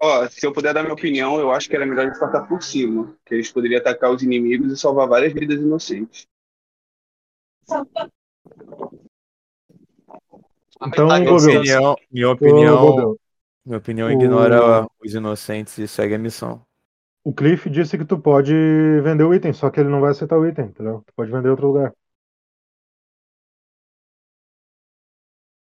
Ó, 0.00 0.28
se 0.28 0.46
eu 0.46 0.52
puder 0.52 0.72
dar 0.72 0.82
minha 0.82 0.94
opinião, 0.94 1.40
eu 1.40 1.50
acho 1.50 1.68
que 1.68 1.74
era 1.74 1.84
melhor 1.84 2.02
a 2.02 2.10
gente 2.10 2.20
passar 2.20 2.46
por 2.46 2.62
cima, 2.62 3.12
que 3.26 3.34
eles 3.34 3.50
poderiam 3.50 3.80
atacar 3.80 4.12
os 4.12 4.22
inimigos 4.22 4.72
e 4.72 4.76
salvar 4.76 5.08
várias 5.08 5.32
vidas 5.32 5.58
inocentes. 5.58 6.28
Então, 10.80 11.08
Tá, 11.08 11.18
Minha 11.18 11.34
opinião, 11.34 11.96
minha 12.08 12.30
opinião, 12.30 13.18
minha 13.66 13.78
opinião 13.78 14.12
ignora 14.12 14.86
os 15.04 15.12
inocentes 15.12 15.76
e 15.78 15.88
segue 15.88 16.14
a 16.14 16.18
missão. 16.18 16.64
O 17.28 17.32
Cliff 17.34 17.68
disse 17.68 17.98
que 17.98 18.06
tu 18.06 18.18
pode 18.18 18.54
vender 19.02 19.22
o 19.22 19.34
item, 19.34 19.52
só 19.52 19.68
que 19.70 19.78
ele 19.78 19.90
não 19.90 20.00
vai 20.00 20.12
aceitar 20.12 20.38
o 20.38 20.46
item, 20.48 20.64
entendeu? 20.64 21.02
Tu 21.06 21.12
pode 21.14 21.30
vender 21.30 21.48
em 21.48 21.50
outro 21.50 21.66
lugar. 21.66 21.92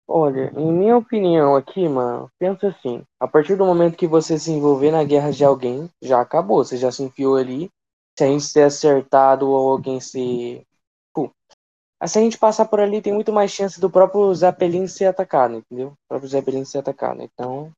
Olha, 0.08 0.50
em 0.56 0.72
minha 0.72 0.96
opinião 0.96 1.54
aqui, 1.54 1.86
mano, 1.86 2.30
pensa 2.38 2.68
assim, 2.68 3.04
a 3.20 3.28
partir 3.28 3.54
do 3.56 3.66
momento 3.66 3.98
que 3.98 4.06
você 4.06 4.38
se 4.38 4.50
envolver 4.50 4.90
na 4.92 5.04
guerra 5.04 5.30
de 5.30 5.44
alguém, 5.44 5.90
já 6.00 6.22
acabou, 6.22 6.64
você 6.64 6.78
já 6.78 6.90
se 6.90 7.02
enfiou 7.02 7.36
ali. 7.36 7.68
Se 8.18 8.24
a 8.24 8.28
gente 8.28 8.44
ser 8.44 8.62
acertado 8.62 9.46
ou 9.46 9.70
alguém 9.72 10.00
se. 10.00 10.66
Pô. 11.12 11.30
Se 12.06 12.18
a 12.18 12.22
gente 12.22 12.38
passar 12.38 12.64
por 12.64 12.80
ali, 12.80 13.02
tem 13.02 13.12
muito 13.12 13.32
mais 13.32 13.50
chance 13.50 13.78
do 13.78 13.90
próprio 13.90 14.34
Zeppelin 14.34 14.86
ser 14.86 15.06
atacado, 15.06 15.56
entendeu? 15.56 15.88
O 15.88 15.96
próprio 16.08 16.30
Zeppelin 16.30 16.64
ser 16.64 16.78
atacado. 16.78 17.22
Então. 17.22 17.70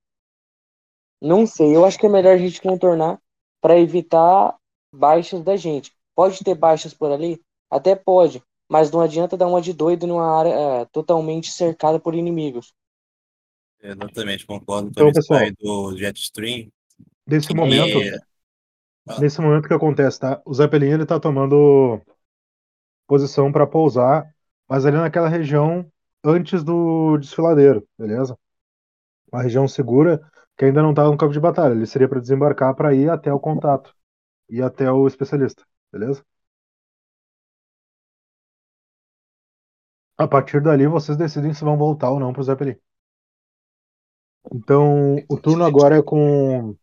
Não 1.20 1.44
sei, 1.46 1.74
eu 1.74 1.84
acho 1.84 1.98
que 1.98 2.06
é 2.06 2.08
melhor 2.08 2.34
a 2.34 2.38
gente 2.38 2.60
contornar 2.62 3.18
para 3.64 3.80
evitar 3.80 4.54
baixas 4.94 5.42
da 5.42 5.56
gente. 5.56 5.90
Pode 6.14 6.44
ter 6.44 6.54
baixas 6.54 6.92
por 6.92 7.10
ali? 7.10 7.40
Até 7.70 7.96
pode, 7.96 8.42
mas 8.68 8.90
não 8.90 9.00
adianta 9.00 9.38
dar 9.38 9.46
uma 9.46 9.62
de 9.62 9.72
doido 9.72 10.06
numa 10.06 10.38
área 10.38 10.50
é, 10.50 10.84
totalmente 10.92 11.50
cercada 11.50 11.98
por 11.98 12.14
inimigos. 12.14 12.74
Exatamente, 13.82 14.44
concordo 14.44 14.88
com 14.88 14.90
Então, 14.90 15.10
pessoal, 15.10 15.40
mensagem 15.40 15.56
do 15.58 15.96
Jetstream. 15.96 16.68
Nesse 17.26 17.54
momento, 17.54 18.00
E 18.00 18.20
nesse 19.18 19.40
momento 19.40 19.66
que 19.66 19.72
acontece, 19.72 20.20
tá? 20.20 20.42
O 20.44 20.52
Zeppelin 20.52 20.90
ele 20.90 21.06
tá 21.06 21.18
tomando 21.18 22.02
posição 23.06 23.50
para 23.50 23.66
pousar, 23.66 24.30
mas 24.68 24.84
ali 24.84 24.98
naquela 24.98 25.28
região 25.28 25.90
antes 26.22 26.62
do 26.62 27.16
desfiladeiro, 27.16 27.82
beleza? 27.98 28.36
Uma 29.32 29.42
região 29.42 29.66
segura 29.66 30.20
que 30.56 30.64
ainda 30.64 30.82
não 30.82 30.94
tá 30.94 31.04
no 31.04 31.16
campo 31.16 31.32
de 31.32 31.40
batalha. 31.40 31.72
Ele 31.74 31.86
seria 31.86 32.08
para 32.08 32.20
desembarcar 32.20 32.74
para 32.74 32.94
ir 32.94 33.10
até 33.10 33.32
o 33.32 33.40
contato 33.40 33.94
e 34.48 34.62
até 34.62 34.90
o 34.90 35.06
especialista, 35.06 35.64
beleza? 35.92 36.24
A 40.16 40.28
partir 40.28 40.60
dali 40.62 40.86
vocês 40.86 41.16
decidem 41.16 41.52
se 41.54 41.64
vão 41.64 41.76
voltar 41.76 42.10
ou 42.10 42.20
não 42.20 42.32
pro 42.32 42.42
Zeppelin. 42.42 42.76
Então, 44.52 45.16
o 45.28 45.40
turno 45.40 45.64
agora 45.64 45.96
é 45.98 46.02
com 46.02 46.76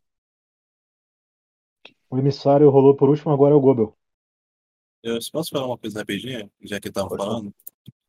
o 2.10 2.17
emissário 2.17 2.69
rolou 2.69 2.95
por 2.95 3.10
último, 3.10 3.31
agora 3.31 3.53
é 3.53 3.57
o 3.57 3.62
Gobel. 3.62 3.97
eu 5.01 5.17
posso 5.31 5.51
falar 5.51 5.67
uma 5.67 5.77
coisa 5.77 5.99
rapidinho, 5.99 6.51
já 6.62 6.79
que 6.79 6.89
estavam 6.89 7.15
falando? 7.17 7.53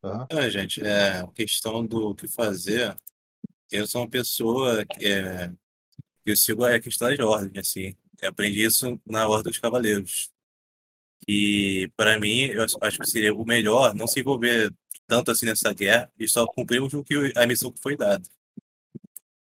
Tá? 0.01 0.27
É, 0.29 0.49
gente, 0.49 0.85
é 0.85 1.25
questão 1.33 1.85
do 1.85 2.13
que 2.13 2.27
fazer. 2.27 2.93
Eu 3.73 3.87
sou 3.87 4.01
uma 4.01 4.09
pessoa 4.09 4.85
que 4.85 5.03
é, 5.03 5.51
eu 6.23 6.37
sigo 6.37 6.63
a 6.63 6.79
questão 6.79 7.11
de 7.11 7.23
ordem, 7.23 7.59
assim. 7.59 7.95
Eu 8.21 8.29
aprendi 8.29 8.63
isso 8.63 9.01
na 9.03 9.27
Ordem 9.27 9.51
dos 9.51 9.57
Cavaleiros. 9.57 10.29
E 11.27 11.89
para 11.97 12.19
mim, 12.19 12.41
eu 12.41 12.63
acho 12.81 12.99
que 12.99 13.09
seria 13.09 13.33
o 13.33 13.43
melhor 13.43 13.95
não 13.95 14.05
se 14.05 14.19
envolver 14.19 14.71
tanto 15.07 15.31
assim 15.31 15.47
nessa 15.47 15.73
guerra 15.73 16.11
e 16.19 16.27
só 16.27 16.45
cumprir 16.45 16.83
o 16.83 17.03
que 17.03 17.33
a 17.35 17.47
missão 17.47 17.71
que 17.71 17.81
foi 17.81 17.97
dada. 17.97 18.23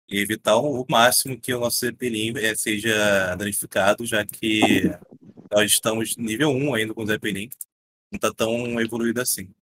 E 0.07 0.19
evitar 0.19 0.55
o 0.55 0.85
máximo 0.89 1.37
que 1.39 1.53
o 1.53 1.59
nosso 1.59 1.79
Zeppelin 1.79 2.33
eh, 2.37 2.55
seja 2.55 3.35
danificado, 3.35 4.05
já 4.05 4.25
que 4.25 4.83
nós 5.51 5.69
estamos 5.69 6.15
nível 6.15 6.51
1 6.51 6.73
ainda 6.73 6.93
com 6.93 7.03
o 7.03 7.07
Zeppelin. 7.07 7.49
Não 8.09 8.15
está 8.15 8.33
tão 8.33 8.79
evoluído 8.79 9.19
assim. 9.19 9.53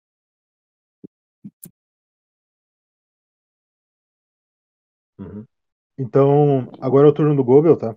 Uhum. 5.19 5.45
Então, 5.99 6.69
agora 6.81 7.07
é 7.07 7.11
o 7.11 7.13
turno 7.13 7.35
do 7.35 7.43
Gobel, 7.43 7.77
tá? 7.77 7.95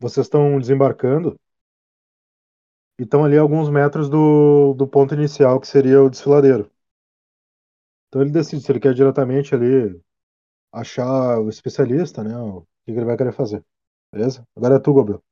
Vocês 0.00 0.24
estão 0.26 0.58
desembarcando 0.58 1.38
e 2.98 3.04
estão 3.04 3.24
ali 3.24 3.36
a 3.38 3.40
alguns 3.40 3.70
metros 3.70 4.08
do, 4.10 4.74
do 4.74 4.86
ponto 4.86 5.14
inicial, 5.14 5.58
que 5.60 5.66
seria 5.66 6.02
o 6.02 6.10
desfiladeiro. 6.10 6.70
Então 8.08 8.22
ele 8.22 8.30
decide 8.30 8.62
se 8.62 8.72
ele 8.72 8.80
quer 8.80 8.94
diretamente 8.94 9.54
ali 9.54 10.00
achar 10.72 11.40
o 11.40 11.48
especialista, 11.48 12.24
né? 12.24 12.36
O 12.38 12.62
que 12.86 12.92
que 12.92 12.98
ele 12.98 13.04
vai 13.06 13.16
querer 13.16 13.32
fazer. 13.32 13.64
Beleza? 14.12 14.44
Agora 14.56 14.76
é 14.76 14.80
tu, 14.80 14.92
Gobel. 14.92 15.22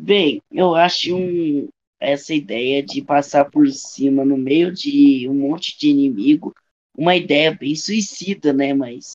Bem, 0.00 0.42
eu 0.50 0.74
acho 0.74 1.14
um- 1.14 1.68
essa 2.00 2.34
ideia 2.34 2.82
de 2.82 3.02
passar 3.02 3.50
por 3.50 3.68
cima 3.68 4.24
no 4.24 4.36
meio 4.36 4.72
de 4.72 5.28
um 5.28 5.34
monte 5.34 5.78
de 5.78 5.88
inimigo 5.90 6.54
uma 7.00 7.16
ideia 7.16 7.56
bem 7.56 7.74
suicida, 7.74 8.52
né? 8.52 8.74
Mas 8.74 9.12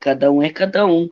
cada 0.00 0.32
um 0.32 0.42
é 0.42 0.52
cada 0.52 0.84
um. 0.84 1.08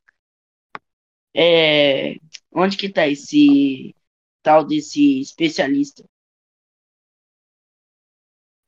É, 1.33 2.17
onde 2.53 2.77
que 2.77 2.89
tá 2.89 3.07
esse 3.07 3.95
tal 4.43 4.65
desse 4.65 5.21
especialista? 5.21 6.03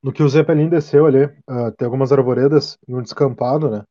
No 0.00 0.12
que 0.12 0.22
o 0.22 0.28
Zeppelin 0.28 0.68
desceu 0.68 1.04
ali, 1.04 1.24
ah, 1.48 1.72
tem 1.72 1.84
algumas 1.84 2.12
arvoredas 2.12 2.78
e 2.86 2.94
um 2.94 3.02
descampado, 3.02 3.68
né? 3.68 3.84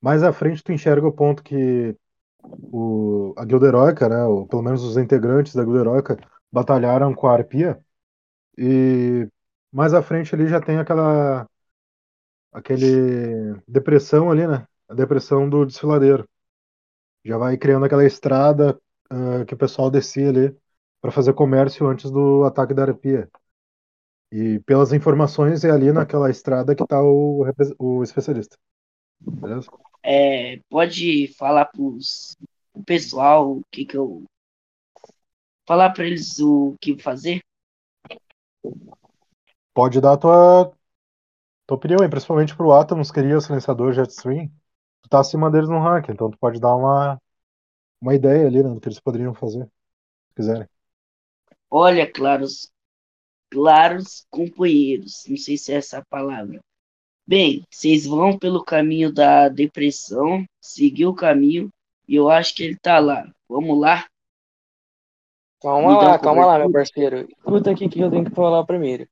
Mais 0.00 0.22
à 0.22 0.32
frente 0.32 0.62
tu 0.62 0.72
enxerga 0.72 1.06
o 1.06 1.12
ponto 1.12 1.42
que 1.42 1.94
o, 2.42 3.34
a 3.36 3.44
Guilda 3.44 3.66
Heróica, 3.66 4.08
né? 4.08 4.24
Ou 4.24 4.46
pelo 4.46 4.62
menos 4.62 4.82
os 4.82 4.96
integrantes 4.96 5.54
da 5.54 5.62
Guilda 5.62 5.80
Heróica 5.80 6.16
batalharam 6.50 7.14
com 7.14 7.26
a 7.26 7.34
Arpia. 7.34 7.78
E 8.56 9.28
mais 9.70 9.92
à 9.92 10.02
frente 10.02 10.34
ali 10.34 10.46
já 10.46 10.60
tem 10.60 10.78
aquela 10.78 11.46
aquele 12.54 13.60
depressão 13.66 14.30
ali, 14.30 14.46
né? 14.46 14.66
A 14.88 14.94
depressão 14.94 15.48
do 15.50 15.66
desfiladeiro. 15.66 16.26
Já 17.24 17.36
vai 17.36 17.56
criando 17.56 17.84
aquela 17.84 18.06
estrada 18.06 18.78
ah, 19.10 19.44
que 19.44 19.54
o 19.54 19.58
pessoal 19.58 19.90
descia 19.90 20.28
ali 20.28 20.56
para 21.00 21.10
fazer 21.10 21.34
comércio 21.34 21.86
antes 21.86 22.10
do 22.10 22.44
ataque 22.44 22.72
da 22.72 22.84
Arpia. 22.84 23.28
E 24.30 24.60
pelas 24.60 24.92
informações 24.92 25.64
é 25.64 25.70
ali 25.70 25.92
naquela 25.92 26.30
estrada 26.30 26.74
que 26.74 26.86
tá 26.86 27.02
o, 27.02 27.44
o 27.78 28.02
especialista. 28.02 28.56
Beleza? 29.20 29.68
É, 30.02 30.60
pode 30.68 31.28
falar 31.36 31.66
pros, 31.66 32.36
pro 32.72 32.84
pessoal 32.84 33.52
o 33.52 33.62
que 33.70 33.84
que 33.84 33.96
eu 33.96 34.24
falar 35.66 35.90
para 35.90 36.06
eles 36.06 36.38
o 36.40 36.76
que 36.80 36.98
fazer? 36.98 37.40
Pode 39.72 40.00
dar 40.00 40.12
a 40.12 40.16
tua, 40.16 40.72
tua 41.66 41.76
opinião, 41.76 42.04
e 42.04 42.08
principalmente 42.08 42.56
pro 42.56 42.72
Atomos, 42.72 43.10
que 43.10 43.20
queria 43.20 43.36
o 43.36 43.40
silenciador 43.40 43.92
Jetstream. 43.92 44.48
Tu 45.02 45.08
tá 45.08 45.20
acima 45.20 45.50
deles 45.50 45.68
no 45.68 45.80
ranking, 45.80 46.12
então 46.12 46.30
tu 46.30 46.38
pode 46.38 46.60
dar 46.60 46.74
uma, 46.74 47.20
uma 48.00 48.14
ideia 48.14 48.46
ali, 48.46 48.62
né, 48.62 48.70
do 48.70 48.80
que 48.80 48.88
eles 48.88 49.00
poderiam 49.00 49.34
fazer, 49.34 49.64
se 49.64 50.34
quiserem. 50.34 50.68
Olha, 51.70 52.10
claros, 52.10 52.70
claros 53.50 54.26
companheiros, 54.30 55.24
não 55.28 55.36
sei 55.36 55.56
se 55.56 55.72
é 55.72 55.76
essa 55.76 55.98
a 55.98 56.04
palavra. 56.04 56.60
Bem, 57.26 57.64
vocês 57.70 58.06
vão 58.06 58.38
pelo 58.38 58.62
caminho 58.62 59.12
da 59.12 59.48
depressão, 59.48 60.44
seguir 60.60 61.06
o 61.06 61.14
caminho, 61.14 61.70
e 62.06 62.14
eu 62.16 62.28
acho 62.28 62.54
que 62.54 62.62
ele 62.62 62.76
tá 62.76 62.98
lá. 62.98 63.26
Vamos 63.48 63.78
lá? 63.78 64.06
Calma 65.60 65.96
lá, 65.96 66.18
calma 66.18 66.44
lá, 66.44 66.58
meu 66.58 66.70
parceiro. 66.70 67.26
Escuta 67.30 67.70
aqui 67.70 67.88
que 67.88 68.00
eu 68.00 68.10
tenho 68.10 68.24
que 68.26 68.34
falar 68.34 68.64
primeiro. 68.64 69.08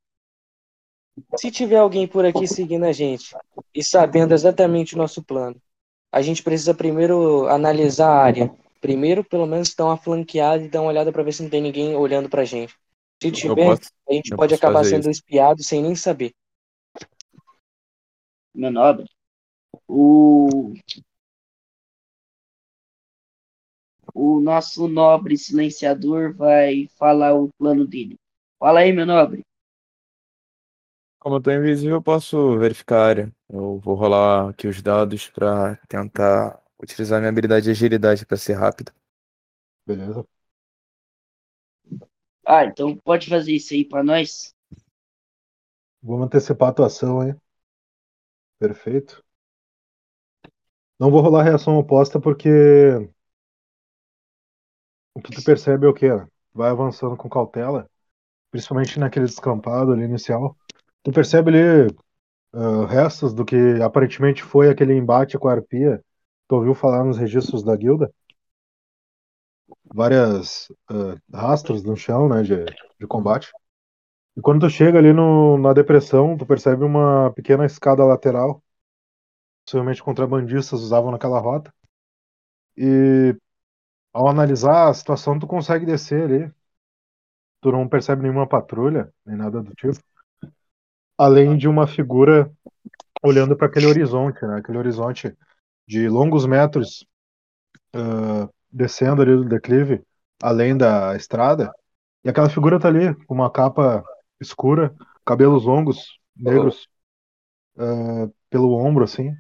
Se 1.36 1.50
tiver 1.50 1.76
alguém 1.76 2.06
por 2.06 2.24
aqui 2.24 2.46
seguindo 2.46 2.84
a 2.84 2.92
gente 2.92 3.34
e 3.74 3.84
sabendo 3.84 4.32
exatamente 4.32 4.94
o 4.94 4.98
nosso 4.98 5.22
plano, 5.22 5.60
a 6.10 6.22
gente 6.22 6.42
precisa 6.42 6.74
primeiro 6.74 7.46
analisar 7.48 8.08
a 8.08 8.22
área. 8.22 8.54
Primeiro, 8.80 9.22
pelo 9.22 9.46
menos, 9.46 9.74
dar 9.74 9.84
uma 9.84 9.96
flanqueada 9.96 10.62
e 10.62 10.68
dar 10.68 10.80
uma 10.80 10.90
olhada 10.90 11.12
para 11.12 11.22
ver 11.22 11.32
se 11.32 11.42
não 11.42 11.50
tem 11.50 11.62
ninguém 11.62 11.94
olhando 11.94 12.28
pra 12.28 12.44
gente. 12.44 12.74
Se 13.22 13.30
tiver, 13.30 13.76
posso, 13.76 13.90
a 14.08 14.12
gente 14.12 14.34
pode 14.34 14.54
acabar 14.54 14.84
sendo 14.84 15.08
espiado 15.08 15.62
sem 15.62 15.80
nem 15.80 15.94
saber. 15.94 16.32
Meu 18.54 18.70
nobre. 18.70 19.06
O 19.88 20.74
o 24.14 24.40
nosso 24.40 24.88
nobre 24.88 25.38
silenciador 25.38 26.34
vai 26.34 26.88
falar 26.98 27.34
o 27.34 27.48
plano 27.56 27.86
dele. 27.86 28.16
Fala 28.58 28.80
aí, 28.80 28.92
meu 28.92 29.06
nobre. 29.06 29.42
Como 31.22 31.36
eu 31.36 31.40
tô 31.40 31.52
invisível, 31.52 31.98
eu 31.98 32.02
posso 32.02 32.58
verificar 32.58 32.96
a 32.96 33.06
área. 33.06 33.32
Eu 33.48 33.78
vou 33.78 33.94
rolar 33.94 34.48
aqui 34.48 34.66
os 34.66 34.82
dados 34.82 35.28
pra 35.30 35.76
tentar 35.88 36.60
utilizar 36.82 37.20
minha 37.20 37.28
habilidade 37.28 37.66
de 37.66 37.70
agilidade 37.70 38.26
pra 38.26 38.36
ser 38.36 38.54
rápido. 38.54 38.90
Beleza. 39.86 40.26
Ah, 42.44 42.64
então 42.64 42.96
pode 42.96 43.28
fazer 43.28 43.52
isso 43.52 43.72
aí 43.72 43.84
pra 43.84 44.02
nós. 44.02 44.52
Vamos 46.02 46.26
antecipar 46.26 46.70
a 46.70 46.70
atuação, 46.72 47.22
hein? 47.22 47.36
Perfeito. 48.58 49.22
Não 50.98 51.08
vou 51.08 51.20
rolar 51.20 51.44
reação 51.44 51.76
oposta 51.78 52.18
porque 52.20 52.48
o 55.14 55.20
que 55.22 55.30
tu 55.30 55.44
percebe 55.44 55.86
é 55.86 55.88
o 55.88 55.94
quê? 55.94 56.08
Vai 56.52 56.70
avançando 56.70 57.16
com 57.16 57.28
cautela, 57.28 57.88
principalmente 58.50 58.98
naquele 58.98 59.26
descampado 59.26 59.92
ali 59.92 60.04
inicial. 60.04 60.56
Tu 61.02 61.12
percebe 61.12 61.50
ali 61.50 61.94
ah, 62.52 62.86
restos 62.86 63.34
do 63.34 63.44
que 63.44 63.56
aparentemente 63.82 64.42
foi 64.42 64.68
aquele 64.70 64.94
embate 64.94 65.38
com 65.38 65.48
a 65.48 65.52
arpia. 65.52 66.04
Tu 66.48 66.54
ouviu 66.54 66.74
falar 66.74 67.04
nos 67.04 67.18
registros 67.18 67.62
da 67.62 67.76
guilda? 67.76 68.12
Várias 69.94 70.68
ah, 70.90 71.16
rastros 71.32 71.82
no 71.82 71.96
chão, 71.96 72.28
né, 72.28 72.42
de, 72.42 72.64
de 72.64 73.06
combate. 73.06 73.50
E 74.36 74.40
quando 74.40 74.62
tu 74.62 74.70
chega 74.70 74.98
ali 74.98 75.12
no, 75.12 75.58
na 75.58 75.72
depressão, 75.72 76.36
tu 76.36 76.46
percebe 76.46 76.84
uma 76.84 77.32
pequena 77.32 77.66
escada 77.66 78.04
lateral. 78.04 78.62
Possivelmente 79.64 80.02
contrabandistas 80.02 80.80
usavam 80.80 81.10
naquela 81.10 81.38
rota. 81.40 81.72
E 82.76 83.36
ao 84.12 84.28
analisar 84.28 84.88
a 84.90 84.94
situação, 84.94 85.38
tu 85.38 85.46
consegue 85.46 85.86
descer 85.86 86.24
ali. 86.24 86.52
Tu 87.60 87.72
não 87.72 87.88
percebe 87.88 88.22
nenhuma 88.22 88.46
patrulha, 88.46 89.12
nem 89.24 89.36
nada 89.36 89.62
do 89.62 89.74
tipo. 89.74 89.98
Além 91.18 91.56
de 91.56 91.68
uma 91.68 91.86
figura 91.86 92.50
olhando 93.22 93.56
para 93.56 93.66
aquele 93.66 93.86
horizonte, 93.86 94.44
né? 94.44 94.56
Aquele 94.56 94.78
horizonte 94.78 95.36
de 95.86 96.08
longos 96.08 96.46
metros 96.46 97.06
ah, 97.94 98.48
descendo 98.70 99.22
ali 99.22 99.36
do 99.36 99.44
declive, 99.44 100.02
além 100.42 100.76
da 100.76 101.14
estrada. 101.16 101.72
E 102.24 102.28
aquela 102.28 102.48
figura 102.48 102.78
tá 102.80 102.88
ali, 102.88 103.14
com 103.26 103.34
uma 103.34 103.50
capa 103.50 104.02
escura, 104.40 104.94
cabelos 105.24 105.64
longos, 105.64 106.18
negros, 106.36 106.88
ah, 107.78 108.28
pelo 108.50 108.74
ombro, 108.74 109.04
assim. 109.04 109.32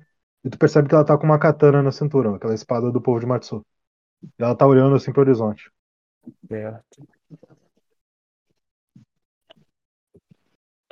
E 0.44 0.50
tu 0.50 0.58
percebe 0.58 0.88
que 0.88 0.94
ela 0.94 1.04
tá 1.04 1.16
com 1.16 1.24
uma 1.24 1.38
katana 1.38 1.82
na 1.82 1.92
cintura, 1.92 2.34
aquela 2.34 2.54
espada 2.54 2.90
do 2.90 3.00
povo 3.00 3.20
de 3.20 3.26
Matsu. 3.26 3.64
E 4.22 4.42
ela 4.42 4.54
tá 4.54 4.66
olhando 4.66 4.94
assim 4.94 5.12
pro 5.12 5.22
horizonte. 5.22 5.70
Certo. 6.48 7.06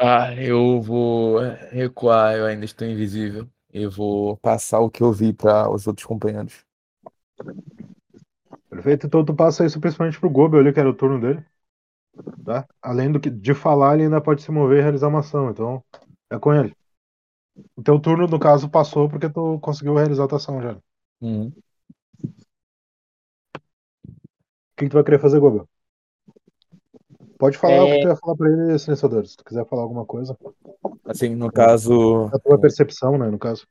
Ah, 0.02 0.34
eu 0.34 0.80
vou 0.80 1.38
recuar, 1.70 2.34
eu 2.36 2.46
ainda 2.46 2.64
estou 2.64 2.86
invisível. 2.88 3.48
Eu 3.72 3.90
vou 3.90 4.36
passar 4.38 4.80
o 4.80 4.90
que 4.90 5.02
eu 5.02 5.12
vi 5.12 5.32
para 5.32 5.70
os 5.70 5.86
outros 5.86 6.06
companheiros. 6.06 6.64
Perfeito? 8.68 9.06
Então 9.06 9.24
tu 9.24 9.34
passa 9.34 9.64
isso 9.66 9.80
principalmente 9.80 10.18
pro 10.18 10.28
Gobe 10.30 10.58
ali, 10.58 10.72
que 10.72 10.80
era 10.80 10.88
o 10.90 10.94
turno 10.94 11.20
dele. 11.20 11.44
Tá? 12.44 12.66
Além 12.82 13.10
do 13.12 13.20
que 13.20 13.30
de 13.30 13.54
falar, 13.54 13.94
ele 13.94 14.04
ainda 14.04 14.20
pode 14.20 14.42
se 14.42 14.50
mover 14.50 14.78
e 14.78 14.82
realizar 14.82 15.08
uma 15.08 15.20
ação. 15.20 15.50
Então, 15.50 15.84
é 16.30 16.38
com 16.38 16.52
ele. 16.54 16.74
O 17.76 17.82
teu 17.82 17.98
turno, 18.00 18.28
no 18.28 18.38
caso, 18.38 18.70
passou 18.70 19.08
porque 19.08 19.28
tu 19.28 19.58
conseguiu 19.60 19.94
realizar 19.96 20.24
a 20.24 20.28
tua 20.28 20.38
ação 20.38 20.62
já. 20.62 20.74
O 20.74 20.82
Uhum. 21.20 21.54
que, 24.76 24.84
que 24.84 24.90
tu 24.90 24.94
vai 24.94 25.04
querer 25.04 25.20
fazer, 25.20 25.38
Gobe? 25.40 25.64
Pode 27.40 27.56
falar 27.56 27.84
o 27.84 27.86
que 27.86 27.92
É. 27.94 28.02
tu 28.02 28.08
ia 28.08 28.16
falar 28.16 28.36
pra 28.36 28.48
ele, 28.50 28.78
silenciador. 28.78 29.26
Se 29.26 29.34
tu 29.34 29.42
quiser 29.44 29.66
falar 29.66 29.80
alguma 29.82 30.04
coisa. 30.04 30.36
Assim, 31.06 31.34
no 31.34 31.50
caso, 31.50 32.26
A 32.26 32.38
tua 32.38 32.60
percepção, 32.60 33.16
né, 33.16 33.30
no 33.30 33.38
caso. 33.38 33.66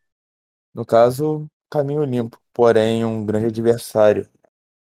no 0.74 0.84
caso, 0.84 1.48
caminho 1.70 2.04
limpo, 2.04 2.42
porém 2.52 3.06
um 3.06 3.24
grande 3.24 3.46
adversário. 3.46 4.28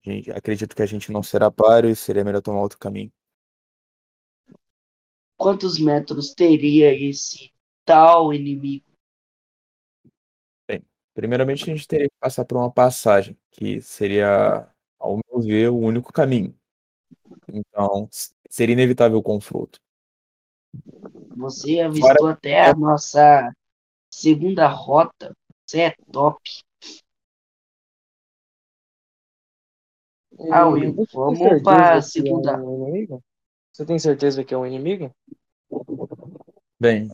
Gente, 0.03 0.31
acredito 0.31 0.75
que 0.75 0.83
a 0.83 0.85
gente 0.85 1.11
não 1.11 1.23
será 1.23 1.49
páreo 1.49 1.89
e 1.89 1.95
seria 1.95 2.23
melhor 2.23 2.43
tomar 2.43 2.61
outro 2.61 2.77
caminho. 2.77 3.11
Quantos 5.35 5.79
metros 5.79 6.35
teria 6.35 6.93
esse 6.93 7.51
tal 7.83 8.31
inimigo? 8.31 8.85
Primeiramente, 11.15 11.63
a 11.63 11.73
gente 11.73 11.87
teria 11.87 12.09
que 12.09 12.15
passar 12.19 12.43
por 12.43 12.57
uma 12.57 12.69
passagem, 12.69 13.37
que 13.49 13.79
seria, 13.81 14.69
ao 14.99 15.17
meu 15.31 15.41
ver, 15.41 15.69
o 15.69 15.77
único 15.77 16.11
caminho. 16.11 16.53
Então, 17.47 18.09
seria 18.49 18.73
inevitável 18.73 19.17
o 19.17 19.23
confronto. 19.23 19.79
Você 21.35 21.79
avistou 21.79 22.27
até 22.27 22.65
a 22.67 22.73
nossa 22.73 23.53
segunda 24.09 24.67
rota. 24.67 25.35
Você 25.65 25.81
é 25.81 25.95
top. 26.11 26.39
Ah, 30.51 30.67
Will, 30.67 30.93
Você 30.93 31.05
tem 31.05 31.07
vamos 31.13 31.39
certeza 31.39 31.63
pra 31.63 31.91
que 31.91 31.97
é 31.97 32.01
segunda. 32.01 32.57
um 32.63 32.87
inimigo? 32.87 33.23
Você 33.71 33.85
tem 33.85 33.99
certeza 33.99 34.43
que 34.43 34.53
é 34.53 34.57
um 34.57 34.65
inimigo? 34.65 35.13
Bem, 36.79 37.09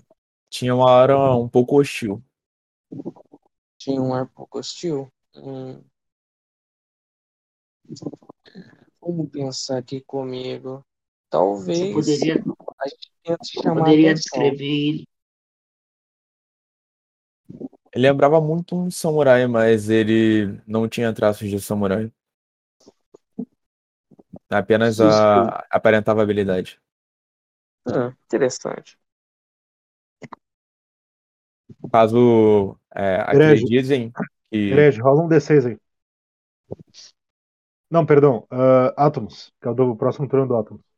tinha 0.49 0.73
uma 0.75 0.89
hora 0.91 1.17
um 1.35 1.47
pouco 1.47 1.79
hostil. 1.79 2.23
Tinha 3.77 4.01
um 4.01 4.13
ar 4.13 4.27
pouco 4.27 4.59
hostil. 4.59 5.11
Hum. 5.35 5.83
Vamos 8.99 9.29
pensar 9.31 9.77
aqui 9.77 10.01
comigo. 10.01 10.85
Você 11.31 11.85
Talvez 11.85 11.93
poderia, 11.93 12.43
a 12.79 12.87
gente 12.87 13.11
tente 13.23 13.61
chamar 13.61 13.79
poderia 13.79 14.13
descrever 14.13 14.65
ele. 14.65 15.07
Ele 17.93 18.07
lembrava 18.07 18.39
muito 18.39 18.75
um 18.75 18.89
samurai, 18.89 19.47
mas 19.47 19.89
ele 19.89 20.59
não 20.65 20.87
tinha 20.87 21.13
traços 21.13 21.49
de 21.49 21.59
samurai. 21.59 22.11
Apenas 24.49 24.99
a 24.99 25.65
aparentava 25.69 26.21
habilidade. 26.21 26.79
Ah, 27.85 28.13
interessante. 28.25 28.97
Caso 31.91 32.77
é, 32.95 33.15
Herege. 33.33 33.63
acreditem 33.63 34.11
que 34.51 34.71
Herege, 34.71 35.01
rola 35.01 35.23
um 35.23 35.27
D6 35.27 35.65
aí. 35.65 35.77
Não, 37.89 38.05
perdão. 38.05 38.47
ah, 38.49 38.93
Atomos, 38.97 39.51
que 39.61 39.67
é 39.67 39.71
o 39.71 39.73
do 39.73 39.95
próximo 39.95 40.27
turno 40.27 40.47
do 40.47 40.55
Atomos. 40.57 40.90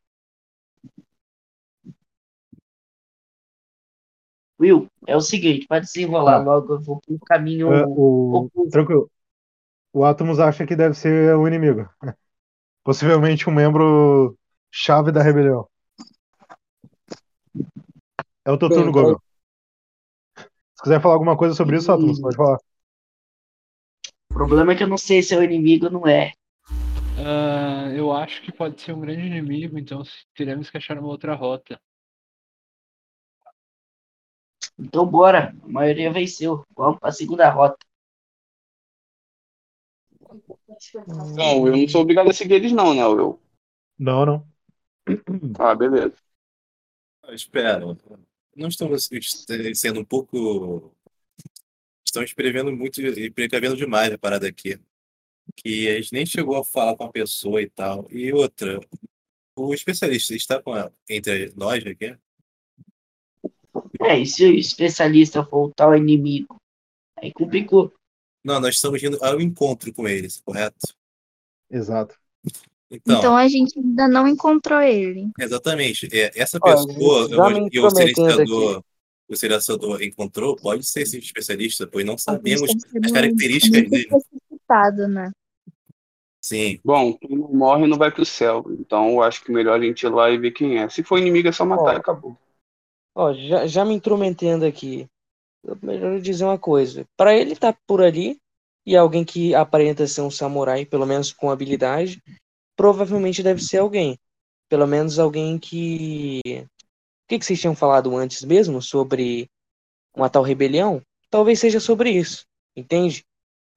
Will, 4.60 4.88
é 5.06 5.16
o 5.16 5.20
seguinte, 5.20 5.66
para 5.66 5.80
desenrolar 5.80 6.38
Tá. 6.38 6.44
logo, 6.44 6.74
eu 6.74 6.80
vou 6.80 7.00
pro 7.00 7.18
caminho 7.26 7.72
Ah, 7.72 7.84
o... 7.86 8.46
oposto. 8.46 8.70
Tranquilo. 8.70 9.10
O 9.92 10.04
Atomos 10.04 10.38
acha 10.38 10.66
que 10.66 10.76
deve 10.76 10.94
ser 10.94 11.36
o 11.36 11.46
inimigo. 11.46 11.88
Possivelmente 12.84 13.48
um 13.48 13.52
membro 13.52 14.36
chave 14.70 15.10
da 15.10 15.22
rebelião. 15.22 15.68
É 18.44 18.52
o 18.52 18.58
teu 18.58 18.68
turno, 18.68 18.92
Gobel. 18.92 19.20
Se 20.36 20.82
quiser 20.82 21.00
falar 21.00 21.14
alguma 21.14 21.36
coisa 21.36 21.54
sobre 21.54 21.76
isso, 21.76 21.90
Atomos, 21.90 22.20
pode 22.20 22.36
falar. 22.36 22.58
O 24.30 24.34
problema 24.34 24.72
é 24.72 24.76
que 24.76 24.82
eu 24.82 24.88
não 24.88 24.98
sei 24.98 25.22
se 25.22 25.34
é 25.34 25.38
o 25.38 25.42
inimigo 25.42 25.86
ou 25.86 25.92
não 25.92 26.06
é. 26.06 26.32
Ah, 27.16 27.90
eu 27.94 28.12
acho 28.12 28.42
que 28.42 28.52
pode 28.52 28.80
ser 28.82 28.92
um 28.92 29.00
grande 29.00 29.26
inimigo, 29.26 29.78
então 29.78 30.02
teremos 30.34 30.68
que 30.68 30.76
achar 30.76 30.98
uma 30.98 31.08
outra 31.08 31.34
rota. 31.34 31.80
Então 34.78 35.06
bora, 35.06 35.54
a 35.62 35.68
maioria 35.68 36.12
venceu. 36.12 36.64
Vamos 36.76 36.98
pra 36.98 37.12
segunda 37.12 37.48
rota. 37.50 37.78
Não, 41.36 41.66
eu 41.68 41.76
não 41.76 41.88
sou 41.88 42.02
obrigado 42.02 42.30
a 42.30 42.32
seguir 42.32 42.54
eles, 42.54 42.72
não, 42.72 42.94
né, 42.94 43.04
Will? 43.06 43.40
Não, 43.98 44.26
não. 44.26 44.46
Ah, 45.58 45.74
beleza. 45.74 46.14
Ah, 47.22 47.32
Espera, 47.34 47.80
não 48.56 48.68
estamos 48.68 49.08
sendo 49.74 50.00
um 50.00 50.04
pouco. 50.04 50.94
Estamos 52.04 52.32
prevendo 52.32 52.72
muito 52.72 53.00
e 53.00 53.30
precavendo 53.30 53.76
demais 53.76 54.12
a 54.12 54.18
parada 54.18 54.46
aqui. 54.48 54.78
Que 55.56 55.88
a 55.88 56.00
gente 56.00 56.12
nem 56.12 56.26
chegou 56.26 56.56
a 56.56 56.64
falar 56.64 56.96
com 56.96 57.04
a 57.04 57.12
pessoa 57.12 57.60
e 57.60 57.68
tal. 57.68 58.06
E 58.10 58.32
outra, 58.32 58.80
o 59.56 59.74
especialista 59.74 60.34
está 60.34 60.62
com 60.62 60.72
a- 60.74 60.90
entre 61.08 61.52
nós 61.56 61.84
aqui? 61.86 62.16
É, 64.00 64.18
e 64.18 64.26
se 64.26 64.44
o 64.44 64.54
especialista 64.54 65.44
for 65.44 65.68
o 65.68 65.72
tal 65.74 65.96
inimigo? 65.96 66.56
Aí 67.18 67.32
complicou. 67.32 67.92
Não, 68.44 68.60
nós 68.60 68.74
estamos 68.74 69.02
indo 69.02 69.18
ao 69.24 69.40
encontro 69.40 69.92
com 69.92 70.06
eles, 70.06 70.40
correto? 70.44 70.94
Exato. 71.70 72.14
Então, 72.90 73.18
Então 73.18 73.36
a 73.36 73.48
gente 73.48 73.78
ainda 73.78 74.06
não 74.06 74.28
encontrou 74.28 74.80
ele. 74.80 75.30
exatamente. 75.40 76.08
é, 76.12 76.30
essa 76.34 76.60
pessoa 76.60 77.28
que 77.70 77.80
o 77.80 77.90
silenciador, 77.90 78.84
o 79.28 79.36
silenciador 79.36 80.02
encontrou 80.02 80.54
pode 80.56 80.84
ser 80.86 81.02
esse 81.02 81.18
especialista, 81.18 81.86
pois 81.86 82.04
não 82.04 82.18
sabemos 82.18 82.70
as 83.02 83.10
características 83.10 83.80
muito 83.80 83.90
dele. 83.90 84.08
precipitado, 84.08 85.08
né? 85.08 85.32
Sim. 86.42 86.78
Bom, 86.84 87.14
quem 87.14 87.38
não 87.38 87.48
morre 87.54 87.86
não 87.86 87.96
vai 87.96 88.10
pro 88.10 88.26
céu. 88.26 88.66
Então 88.78 89.08
eu 89.12 89.22
acho 89.22 89.42
que 89.42 89.50
melhor 89.50 89.80
a 89.80 89.82
gente 89.82 90.02
ir 90.02 90.10
lá 90.10 90.30
e 90.30 90.36
ver 90.36 90.50
quem 90.50 90.78
é. 90.78 90.88
Se 90.90 91.02
for 91.02 91.18
inimigo 91.18 91.48
é 91.48 91.52
só 91.52 91.64
matar 91.64 91.94
e 91.94 91.96
acabou. 91.96 92.36
Ó, 93.14 93.32
já, 93.32 93.66
já 93.66 93.84
me 93.84 93.94
intrometendo 93.94 94.64
aqui. 94.64 95.08
Melhor 95.82 96.20
dizer 96.20 96.44
uma 96.44 96.58
coisa. 96.58 97.06
Pra 97.16 97.34
ele 97.36 97.52
estar 97.54 97.76
por 97.86 98.02
ali 98.02 98.38
e 98.86 98.96
alguém 98.96 99.24
que 99.24 99.54
aparenta 99.54 100.06
ser 100.06 100.22
um 100.22 100.30
samurai, 100.30 100.86
pelo 100.86 101.06
menos 101.06 101.32
com 101.32 101.50
habilidade, 101.50 102.22
provavelmente 102.76 103.42
deve 103.42 103.62
ser 103.62 103.78
alguém. 103.78 104.18
Pelo 104.68 104.86
menos 104.86 105.18
alguém 105.18 105.58
que. 105.58 106.40
O 106.46 107.28
que, 107.28 107.38
que 107.38 107.46
vocês 107.46 107.60
tinham 107.60 107.76
falado 107.76 108.16
antes 108.16 108.44
mesmo 108.44 108.82
sobre 108.82 109.48
uma 110.14 110.30
tal 110.30 110.42
rebelião? 110.42 111.02
Talvez 111.30 111.58
seja 111.60 111.80
sobre 111.80 112.10
isso, 112.10 112.46
entende? 112.76 113.24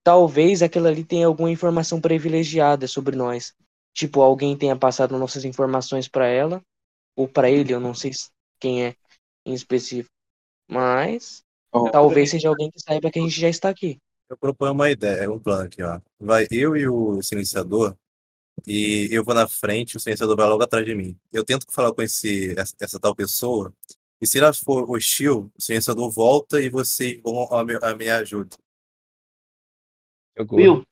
Talvez 0.04 0.62
aquilo 0.64 0.88
ali 0.88 1.04
tenha 1.04 1.28
alguma 1.28 1.52
informação 1.52 2.02
privilegiada 2.02 2.88
sobre 2.88 3.16
nós. 3.16 3.54
Tipo, 3.94 4.22
alguém 4.22 4.58
tenha 4.58 4.76
passado 4.78 5.18
nossas 5.18 5.46
informações 5.46 6.08
pra 6.08 6.28
ela, 6.28 6.62
ou 7.16 7.28
pra 7.28 7.50
ele, 7.50 7.74
eu 7.74 7.80
não 7.80 7.94
sei 7.94 8.14
se- 8.14 8.30
quem 8.60 8.86
é 8.86 8.96
em 9.48 9.54
específico. 9.54 10.14
Mas 10.70 11.44
Ó, 11.72 11.90
talvez 11.90 12.32
seja 12.32 12.50
alguém 12.50 12.70
que 12.70 12.80
saiba 12.80 13.10
que 13.10 13.20
a 13.20 13.22
gente 13.22 13.40
já 13.40 13.50
está 13.50 13.70
aqui. 13.70 13.98
Eu 14.30 14.38
proponho 14.38 14.74
uma 14.74 14.92
ideia, 14.92 15.32
um 15.32 15.40
plano 15.40 15.64
aqui, 15.64 15.82
ó. 15.82 16.02
Vai 16.20 16.48
eu 16.52 16.76
e 16.76 16.88
o 16.88 17.22
silenciador, 17.22 17.96
e 18.66 19.08
eu 19.12 19.24
vou 19.24 19.34
na 19.34 19.48
frente, 19.48 19.96
o 19.96 20.00
silenciador 20.00 20.36
vai 20.36 20.48
logo 20.48 20.64
atrás 20.64 20.86
de 20.86 20.94
mim. 20.94 21.18
Eu 21.32 21.46
tento 21.46 21.66
falar 21.72 21.94
com 21.94 22.02
esse, 22.02 22.54
essa, 22.60 22.76
essa 22.82 23.00
tal 23.00 23.16
pessoa, 23.16 23.74
e 24.20 24.28
se 24.28 24.40
ela 24.40 24.54
for 24.54 24.90
hostil, 24.90 25.52
o 25.58 25.62
silenciador 25.62 26.10
volta 26.12 26.60
e 26.62 26.70
vocês 26.70 27.22
vão 27.22 27.44
a 27.54 27.92
a 27.92 27.96
me 27.96 28.10
ajuda. 28.10 28.58
Will, 30.52 30.84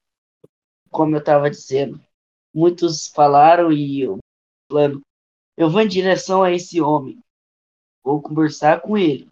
como 0.89 1.15
eu 1.15 1.23
tava 1.23 1.49
dizendo, 1.49 1.99
muitos 2.53 3.07
falaram 3.07 3.71
e 3.71 4.01
eu 4.01 4.17
plano. 4.67 5.01
Eu 5.57 5.69
vou 5.69 5.81
em 5.81 5.87
direção 5.87 6.43
a 6.43 6.51
esse 6.51 6.81
homem. 6.81 7.19
Vou 8.05 8.21
conversar 8.21 8.81
com 8.81 8.95
ele. 8.97 9.27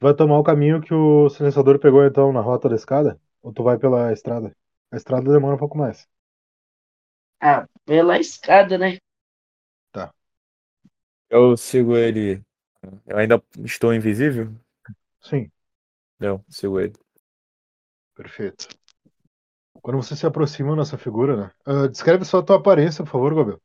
Vai 0.00 0.14
tomar 0.14 0.38
o 0.38 0.44
caminho 0.44 0.80
que 0.80 0.94
o 0.94 1.28
silenciador 1.28 1.78
pegou 1.78 2.04
então 2.04 2.32
na 2.32 2.40
rota 2.40 2.68
da 2.68 2.74
escada? 2.76 3.20
Ou 3.42 3.52
tu 3.52 3.62
vai 3.62 3.78
pela 3.78 4.12
estrada? 4.12 4.56
A 4.90 4.96
estrada 4.96 5.30
demora 5.32 5.54
um 5.56 5.58
pouco 5.58 5.76
mais. 5.76 6.08
Ah, 7.40 7.66
pela 7.84 8.18
escada, 8.18 8.76
né? 8.78 8.98
Eu 11.28 11.56
sigo 11.56 11.96
ele. 11.96 12.42
Eu 13.06 13.18
ainda 13.18 13.42
estou 13.64 13.92
invisível? 13.92 14.54
Sim, 15.20 15.50
Não, 16.18 16.44
sigo 16.48 16.78
ele. 16.80 16.94
perfeito. 18.14 18.68
Quando 19.82 20.02
você 20.02 20.16
se 20.16 20.26
aproxima 20.26 20.76
dessa 20.76 20.98
figura, 20.98 21.36
né? 21.36 21.50
ah, 21.66 21.86
descreve 21.86 22.24
só 22.24 22.38
a 22.38 22.42
tua 22.42 22.56
aparência, 22.56 23.04
por 23.04 23.10
favor, 23.10 23.34
Gabriel. 23.34 23.60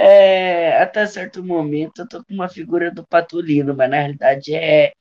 É, 0.00 0.80
até 0.80 1.04
certo 1.06 1.42
momento 1.42 2.02
eu 2.02 2.08
tô 2.08 2.24
com 2.24 2.32
uma 2.32 2.48
figura 2.48 2.88
do 2.88 3.04
Patulino, 3.04 3.74
mas 3.74 3.90
na 3.90 3.96
realidade 3.96 4.54
é 4.54 4.92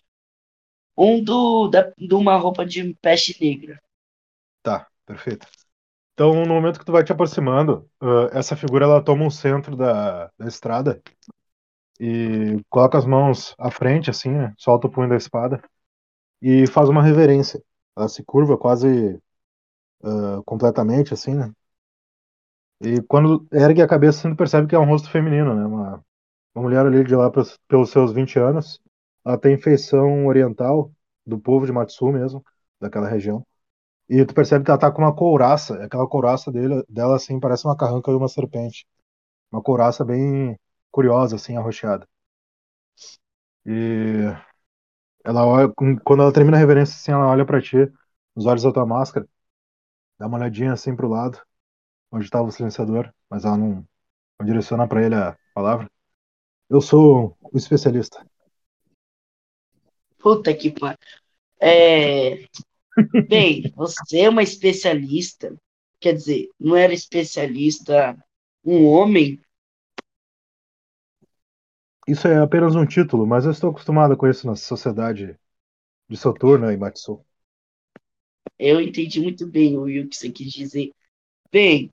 um 0.97 1.23
do, 1.23 1.67
da, 1.69 1.91
de 1.97 2.13
uma 2.15 2.35
roupa 2.37 2.65
de 2.65 2.93
peste 2.95 3.37
negra. 3.39 3.79
Tá, 4.63 4.87
perfeito. 5.05 5.47
Então, 6.13 6.33
no 6.45 6.55
momento 6.55 6.79
que 6.79 6.85
tu 6.85 6.91
vai 6.91 7.03
te 7.03 7.11
aproximando, 7.11 7.89
ah, 8.01 8.29
essa 8.33 8.55
figura 8.55 8.85
ela 8.85 9.03
toma 9.03 9.25
o 9.27 9.31
centro 9.31 9.75
da, 9.75 10.31
da 10.37 10.47
estrada 10.47 11.01
e 11.99 12.61
coloca 12.69 12.97
as 12.97 13.05
mãos 13.05 13.55
à 13.57 13.71
frente, 13.71 14.09
assim, 14.09 14.31
né? 14.31 14.53
Solta 14.57 14.87
o 14.87 14.91
punho 14.91 15.09
da 15.09 15.15
espada 15.15 15.61
e 16.41 16.67
faz 16.67 16.89
uma 16.89 17.03
reverência. 17.03 17.61
Ela 17.97 18.09
se 18.09 18.23
curva 18.23 18.57
quase 18.57 19.19
ah, 20.03 20.41
completamente, 20.45 21.13
assim, 21.13 21.35
né? 21.35 21.51
E 22.81 23.01
quando 23.03 23.47
ergue 23.51 23.81
a 23.81 23.87
cabeça, 23.87 24.21
você 24.29 24.35
percebe 24.35 24.67
que 24.67 24.75
é 24.75 24.79
um 24.79 24.85
rosto 24.85 25.09
feminino, 25.09 25.55
né? 25.55 25.65
Uma, 25.65 26.03
uma 26.55 26.63
mulher 26.63 26.85
ali 26.85 27.03
de 27.05 27.15
lá 27.15 27.31
pros- 27.31 27.59
pelos 27.67 27.91
seus 27.91 28.13
20 28.13 28.39
anos. 28.39 28.81
Ela 29.25 29.37
tem 29.39 29.57
feição 29.59 30.27
oriental, 30.27 30.91
do 31.25 31.39
povo 31.39 31.65
de 31.65 31.71
Matsu 31.73 32.11
mesmo, 32.11 32.43
daquela 32.81 33.09
região. 33.09 33.45
E 34.09 34.25
tu 34.25 34.33
percebe 34.35 34.65
que 34.65 34.71
ela 34.71 34.79
tá 34.79 34.91
com 34.91 35.01
uma 35.03 35.15
couraça. 35.15 35.83
Aquela 35.83 36.07
couraça 36.07 36.51
dele, 36.51 36.83
dela, 36.89 37.15
assim, 37.17 37.39
parece 37.39 37.65
uma 37.67 37.77
carranca 37.77 38.11
de 38.11 38.17
uma 38.17 38.27
serpente. 38.29 38.85
Uma 39.51 39.61
couraça 39.63 40.05
bem 40.05 40.59
curiosa, 40.91 41.35
assim, 41.37 41.57
arroxeada. 41.57 42.07
E 43.65 44.33
ela 45.25 45.45
olha, 45.45 45.73
quando 46.05 46.23
ela 46.23 46.33
termina 46.33 46.57
a 46.57 46.59
reverência, 46.59 46.95
assim, 46.95 47.11
ela 47.11 47.27
olha 47.27 47.45
pra 47.45 47.61
ti, 47.61 47.77
nos 48.35 48.45
olhos 48.45 48.63
da 48.63 48.71
tua 48.71 48.85
máscara, 48.85 49.27
dá 50.19 50.27
uma 50.27 50.37
olhadinha 50.39 50.73
assim 50.73 50.95
pro 50.95 51.09
lado, 51.09 51.41
onde 52.11 52.25
estava 52.25 52.47
o 52.47 52.51
silenciador, 52.51 53.13
mas 53.29 53.45
ela 53.45 53.57
não, 53.57 53.87
não 54.39 54.45
direciona 54.45 54.87
pra 54.87 55.03
ele 55.03 55.15
a 55.15 55.37
palavra. 55.53 55.89
Eu 56.69 56.81
sou 56.81 57.37
o 57.41 57.57
especialista. 57.57 58.25
Puta 60.17 60.53
que 60.53 60.71
pariu. 60.71 60.97
É... 61.59 62.45
Bem, 63.27 63.71
você 63.75 64.21
é 64.21 64.29
uma 64.29 64.43
especialista. 64.43 65.55
Quer 65.99 66.13
dizer, 66.13 66.49
não 66.59 66.75
era 66.75 66.93
especialista 66.93 68.17
um 68.63 68.85
homem? 68.85 69.41
Isso 72.07 72.27
é 72.27 72.37
apenas 72.37 72.75
um 72.75 72.85
título, 72.85 73.25
mas 73.25 73.45
eu 73.45 73.51
estou 73.51 73.71
acostumado 73.71 74.15
com 74.15 74.27
isso 74.27 74.47
na 74.47 74.55
sociedade 74.55 75.37
de 76.09 76.17
Soturna 76.17 76.73
e 76.73 76.77
Matsu. 76.77 77.23
Eu 78.57 78.79
entendi 78.81 79.19
muito 79.19 79.45
bem, 79.45 79.77
Will, 79.77 80.05
o 80.05 80.09
que 80.09 80.15
você 80.15 80.31
quis 80.31 80.51
dizer. 80.51 80.91
Bem, 81.51 81.91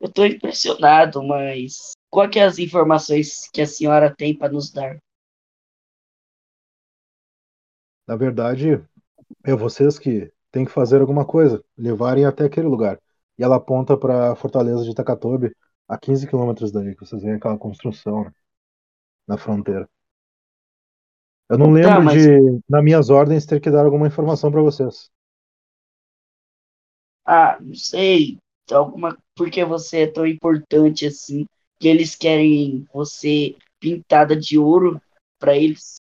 eu 0.00 0.10
tô 0.12 0.24
impressionado, 0.24 1.22
mas 1.22 1.92
qual 2.10 2.28
é 2.34 2.40
as 2.40 2.58
informações 2.58 3.48
que 3.52 3.60
a 3.60 3.66
senhora 3.66 4.14
tem 4.14 4.36
para 4.36 4.52
nos 4.52 4.70
dar? 4.70 4.98
Na 8.06 8.16
verdade, 8.16 8.82
é 9.44 9.54
vocês 9.54 9.98
que 9.98 10.32
têm 10.50 10.64
que 10.64 10.70
fazer 10.70 11.00
alguma 11.00 11.24
coisa, 11.26 11.64
levarem 11.76 12.24
até 12.24 12.44
aquele 12.44 12.66
lugar. 12.68 13.00
E 13.38 13.42
ela 13.42 13.56
aponta 13.56 13.96
para 13.96 14.32
a 14.32 14.36
fortaleza 14.36 14.84
de 14.84 14.94
Takatobi, 14.94 15.54
a 15.88 15.98
15 15.98 16.26
quilômetros 16.28 16.70
dali, 16.70 16.94
que 16.94 17.04
vocês 17.04 17.22
veem 17.22 17.34
aquela 17.36 17.58
construção 17.58 18.24
né, 18.24 18.32
na 19.26 19.36
fronteira. 19.36 19.88
Eu 21.50 21.58
não 21.58 21.72
lembro 21.72 21.90
Tá, 21.90 22.00
mas- 22.00 22.22
de, 22.22 22.60
nas 22.68 22.82
minhas 22.84 23.10
ordens, 23.10 23.44
ter 23.46 23.60
que 23.60 23.70
dar 23.70 23.84
alguma 23.84 24.06
informação 24.06 24.50
para 24.50 24.62
vocês. 24.62 25.10
Ah, 27.26 27.58
não 27.60 27.74
sei, 27.74 28.38
alguma 28.72 29.16
porque 29.34 29.64
você 29.64 30.02
é 30.02 30.06
tão 30.06 30.26
importante 30.26 31.06
assim, 31.06 31.46
que 31.78 31.88
eles 31.88 32.14
querem 32.14 32.86
você 32.92 33.56
pintada 33.80 34.36
de 34.36 34.58
ouro 34.58 35.00
para 35.38 35.56
eles. 35.56 35.96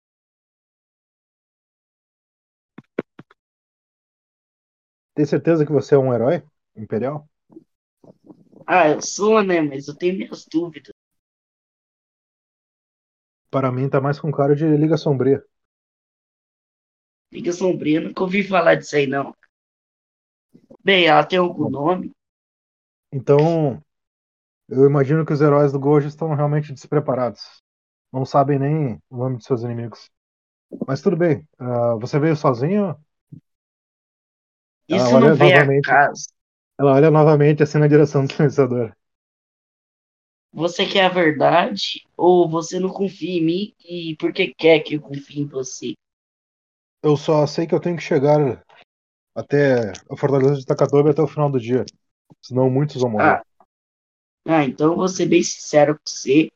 Tem 5.14 5.24
certeza 5.26 5.64
que 5.66 5.72
você 5.72 5.94
é 5.94 5.98
um 5.98 6.12
herói 6.12 6.42
imperial? 6.76 7.28
Ah, 8.66 8.88
eu 8.88 9.00
sou, 9.00 9.42
né? 9.42 9.60
Mas 9.60 9.88
eu 9.88 9.96
tenho 9.96 10.16
minhas 10.16 10.46
dúvidas. 10.50 10.92
Para 13.50 13.70
mim, 13.70 13.88
tá 13.88 14.00
mais 14.00 14.18
com 14.18 14.32
cara 14.32 14.56
de 14.56 14.66
Liga 14.66 14.96
Sombria. 14.96 15.44
Liga 17.32 17.52
Sombria, 17.52 18.00
nunca 18.00 18.22
ouvi 18.22 18.42
falar 18.44 18.76
disso 18.76 18.94
aí, 18.94 19.06
não. 19.06 19.34
Bem, 20.84 21.06
ela 21.06 21.24
tem 21.24 21.38
algum 21.38 21.68
nome? 21.68 22.12
Então, 23.12 23.82
eu 24.68 24.86
imagino 24.86 25.26
que 25.26 25.32
os 25.32 25.40
heróis 25.40 25.72
do 25.72 25.80
Gojo 25.80 26.08
estão 26.08 26.34
realmente 26.34 26.72
despreparados. 26.72 27.62
Não 28.12 28.24
sabem 28.26 28.58
nem 28.58 29.02
o 29.10 29.18
nome 29.18 29.38
de 29.38 29.44
seus 29.44 29.62
inimigos. 29.62 30.10
Mas 30.86 31.02
tudo 31.02 31.16
bem. 31.16 31.46
ah, 31.58 31.96
você 31.96 32.18
veio 32.18 32.36
sozinho? 32.36 32.96
Isso 34.88 35.16
olha 35.16 35.30
não 35.30 35.34
vem 35.34 35.54
a 35.56 35.64
novamente. 35.64 35.82
caso. 35.82 36.28
Ela 36.78 36.94
olha 36.94 37.10
novamente 37.10 37.62
assim 37.62 37.78
na 37.78 37.88
direção 37.88 38.26
do 38.26 38.32
silenciador. 38.32 38.94
Você 40.50 40.86
quer 40.86 41.04
a 41.04 41.08
verdade 41.10 42.02
ou 42.16 42.48
você 42.48 42.78
não 42.80 42.88
confia 42.88 43.38
em 43.38 43.44
mim 43.44 43.74
e 43.84 44.16
porque 44.18 44.54
quer 44.56 44.80
que 44.80 44.94
eu 44.94 45.00
confie 45.02 45.40
em 45.40 45.46
você? 45.46 45.92
Eu 47.02 47.16
só 47.16 47.46
sei 47.46 47.66
que 47.66 47.74
eu 47.74 47.80
tenho 47.80 47.96
que 47.96 48.02
chegar 48.02 48.62
até 49.34 49.92
a 50.10 50.16
Fortaleza 50.16 50.56
de 50.56 50.66
Takatobi 50.66 51.10
até 51.10 51.22
o 51.22 51.28
final 51.28 51.50
do 51.50 51.60
dia. 51.60 51.84
Senão 52.40 52.70
muitos 52.70 53.00
vão 53.00 53.10
morrer. 53.10 53.24
Ah, 53.24 53.42
ah, 54.44 54.64
então 54.64 54.96
vou 54.96 55.08
ser 55.08 55.26
bem 55.26 55.42
sincero 55.42 55.94
com 55.94 56.00
você. 56.04 56.50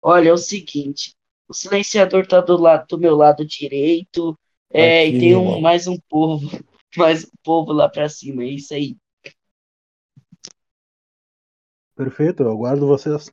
Olha, 0.00 0.30
é 0.30 0.32
o 0.32 0.38
seguinte, 0.38 1.14
o 1.48 1.54
silenciador 1.54 2.26
tá 2.26 2.40
do 2.40 2.56
lado 2.56 2.86
do 2.88 2.98
meu 2.98 3.14
lado 3.16 3.46
direito, 3.46 4.38
é, 4.70 5.02
Aqui, 5.02 5.16
e 5.16 5.20
tem 5.20 5.36
um, 5.36 5.60
mais 5.60 5.86
um 5.86 5.98
povo, 6.08 6.48
mais 6.96 7.24
um 7.24 7.30
povo 7.42 7.72
lá 7.72 7.88
pra 7.88 8.08
cima, 8.08 8.42
é 8.42 8.46
isso 8.46 8.74
aí. 8.74 8.96
Perfeito, 11.94 12.42
eu 12.42 12.50
aguardo 12.50 12.86
vocês. 12.86 13.30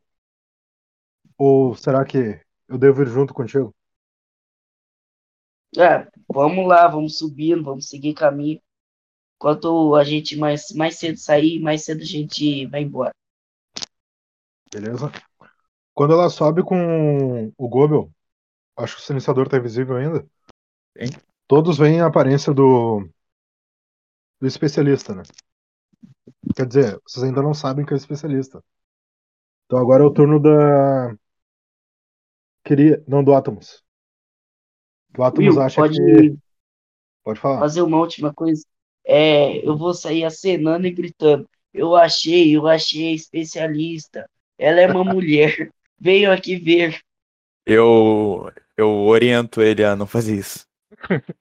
Ou 1.37 1.75
será 1.75 2.03
que 2.03 2.39
eu 2.67 2.77
devo 2.77 3.01
ir 3.01 3.07
junto 3.07 3.33
contigo? 3.33 3.73
Ah, 5.77 6.07
vamos 6.27 6.67
lá, 6.67 6.87
vamos 6.87 7.17
subindo, 7.17 7.63
vamos 7.63 7.87
seguir 7.87 8.13
caminho. 8.13 8.59
Quanto 9.39 9.95
a 9.95 10.03
gente 10.03 10.35
mais, 10.35 10.71
mais 10.73 10.97
cedo 10.97 11.17
sair, 11.17 11.59
mais 11.59 11.85
cedo 11.85 12.01
a 12.01 12.05
gente 12.05 12.65
vai 12.65 12.81
embora. 12.81 13.13
Beleza? 14.71 15.09
Quando 15.93 16.13
ela 16.13 16.29
sobe 16.29 16.61
com 16.61 17.51
o 17.57 17.69
Gobel, 17.69 18.11
acho 18.77 18.97
que 18.97 19.01
o 19.01 19.05
silenciador 19.05 19.47
tá 19.47 19.57
invisível 19.57 19.95
ainda. 19.95 20.27
Tem. 20.93 21.07
Todos 21.47 21.77
veem 21.77 22.01
a 22.01 22.07
aparência 22.07 22.53
do 22.53 23.09
do 24.39 24.47
especialista, 24.47 25.15
né? 25.15 25.23
Quer 26.55 26.65
dizer, 26.65 26.99
vocês 27.05 27.23
ainda 27.23 27.41
não 27.41 27.53
sabem 27.53 27.85
que 27.85 27.93
é 27.93 27.95
o 27.95 27.97
especialista. 27.97 28.63
Então 29.65 29.79
agora 29.79 30.03
é 30.03 30.05
o 30.05 30.13
turno 30.13 30.39
da 30.39 31.15
queria, 32.63 33.03
não 33.07 33.23
do 33.23 33.33
Atomos. 33.33 33.83
O 35.17 35.23
Atomos 35.23 35.55
Will, 35.55 35.63
acha 35.63 35.81
pode 35.81 35.97
que 35.97 36.37
pode 37.23 37.39
falar. 37.39 37.59
fazer 37.59 37.81
uma 37.81 37.97
última 37.97 38.33
coisa. 38.33 38.65
É, 39.11 39.67
eu 39.67 39.75
vou 39.75 39.91
sair 39.91 40.23
acenando 40.23 40.85
e 40.85 40.91
gritando. 40.91 41.49
Eu 41.73 41.95
achei, 41.95 42.55
eu 42.55 42.67
achei 42.67 43.15
especialista. 43.15 44.29
Ela 44.55 44.81
é 44.81 44.87
uma 44.87 45.03
mulher. 45.03 45.71
Venham 45.99 46.31
aqui 46.31 46.55
ver. 46.55 46.99
Eu, 47.65 48.51
eu 48.77 48.87
oriento 48.87 49.63
ele 49.63 49.83
a 49.83 49.95
não 49.95 50.05
fazer 50.05 50.35
isso. 50.37 50.65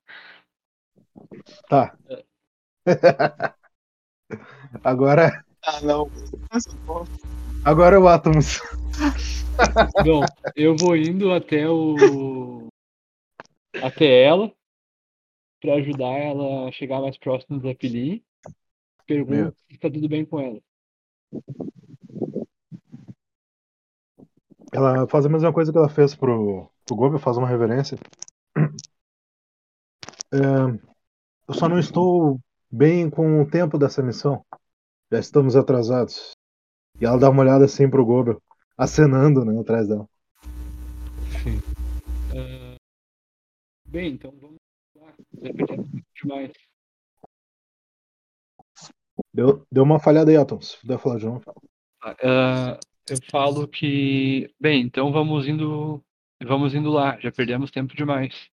Tá. 1.68 1.96
agora 4.84 5.44
Ah, 5.62 5.80
não. 5.82 6.10
agora 7.64 7.96
é 7.96 7.98
o 7.98 8.08
Atomos. 8.08 8.60
Bom, 10.04 10.24
eu 10.54 10.76
vou 10.76 10.96
indo 10.96 11.32
até 11.32 11.68
o. 11.68 12.68
até 13.82 14.22
ela 14.22 14.50
pra 15.60 15.74
ajudar 15.74 16.18
ela 16.18 16.68
a 16.68 16.72
chegar 16.72 17.00
mais 17.00 17.18
próximo 17.18 17.60
da 17.60 17.74
Pili. 17.74 18.24
Pergunto 19.06 19.56
se 19.70 19.78
tá 19.78 19.90
tudo 19.90 20.08
bem 20.08 20.24
com 20.24 20.40
ela. 20.40 20.60
Ela 24.72 25.08
faz 25.08 25.24
a 25.24 25.28
mesma 25.28 25.52
coisa 25.52 25.72
que 25.72 25.78
ela 25.78 25.88
fez 25.88 26.14
pro, 26.14 26.70
pro 26.84 26.96
Gobel, 26.96 27.18
faz 27.18 27.36
uma 27.36 27.48
reverência. 27.48 27.98
É, 30.30 30.36
eu 31.48 31.54
só 31.54 31.70
não 31.70 31.78
estou 31.78 32.38
bem 32.70 33.08
com 33.08 33.40
o 33.40 33.50
tempo 33.50 33.78
dessa 33.78 34.02
missão. 34.02 34.44
Já 35.10 35.18
estamos 35.18 35.56
atrasados. 35.56 36.32
E 37.00 37.06
ela 37.06 37.18
dá 37.18 37.30
uma 37.30 37.40
olhada 37.40 37.64
assim 37.64 37.88
pro 37.88 38.04
Gobel, 38.04 38.38
acenando, 38.76 39.42
né, 39.42 39.58
atrás 39.58 39.88
dela. 39.88 40.06
Ah, 42.36 42.76
bem, 43.86 44.12
então 44.12 44.30
vamos 44.38 44.57
demais. 46.14 46.52
Deu, 49.32 49.66
deu 49.70 49.82
uma 49.82 50.00
falhada 50.00 50.30
aí, 50.30 50.36
Atom, 50.36 50.60
se 50.60 50.80
puder 50.80 50.98
falar 50.98 51.18
de 51.18 51.26
novo. 51.26 51.42
Ah, 52.00 52.78
eu 53.08 53.16
falo 53.30 53.66
que. 53.66 54.52
Bem, 54.60 54.82
então 54.82 55.12
vamos 55.12 55.46
indo. 55.46 56.02
Vamos 56.42 56.74
indo 56.74 56.90
lá. 56.90 57.18
Já 57.20 57.32
perdemos 57.32 57.70
tempo 57.70 57.94
demais. 57.94 58.48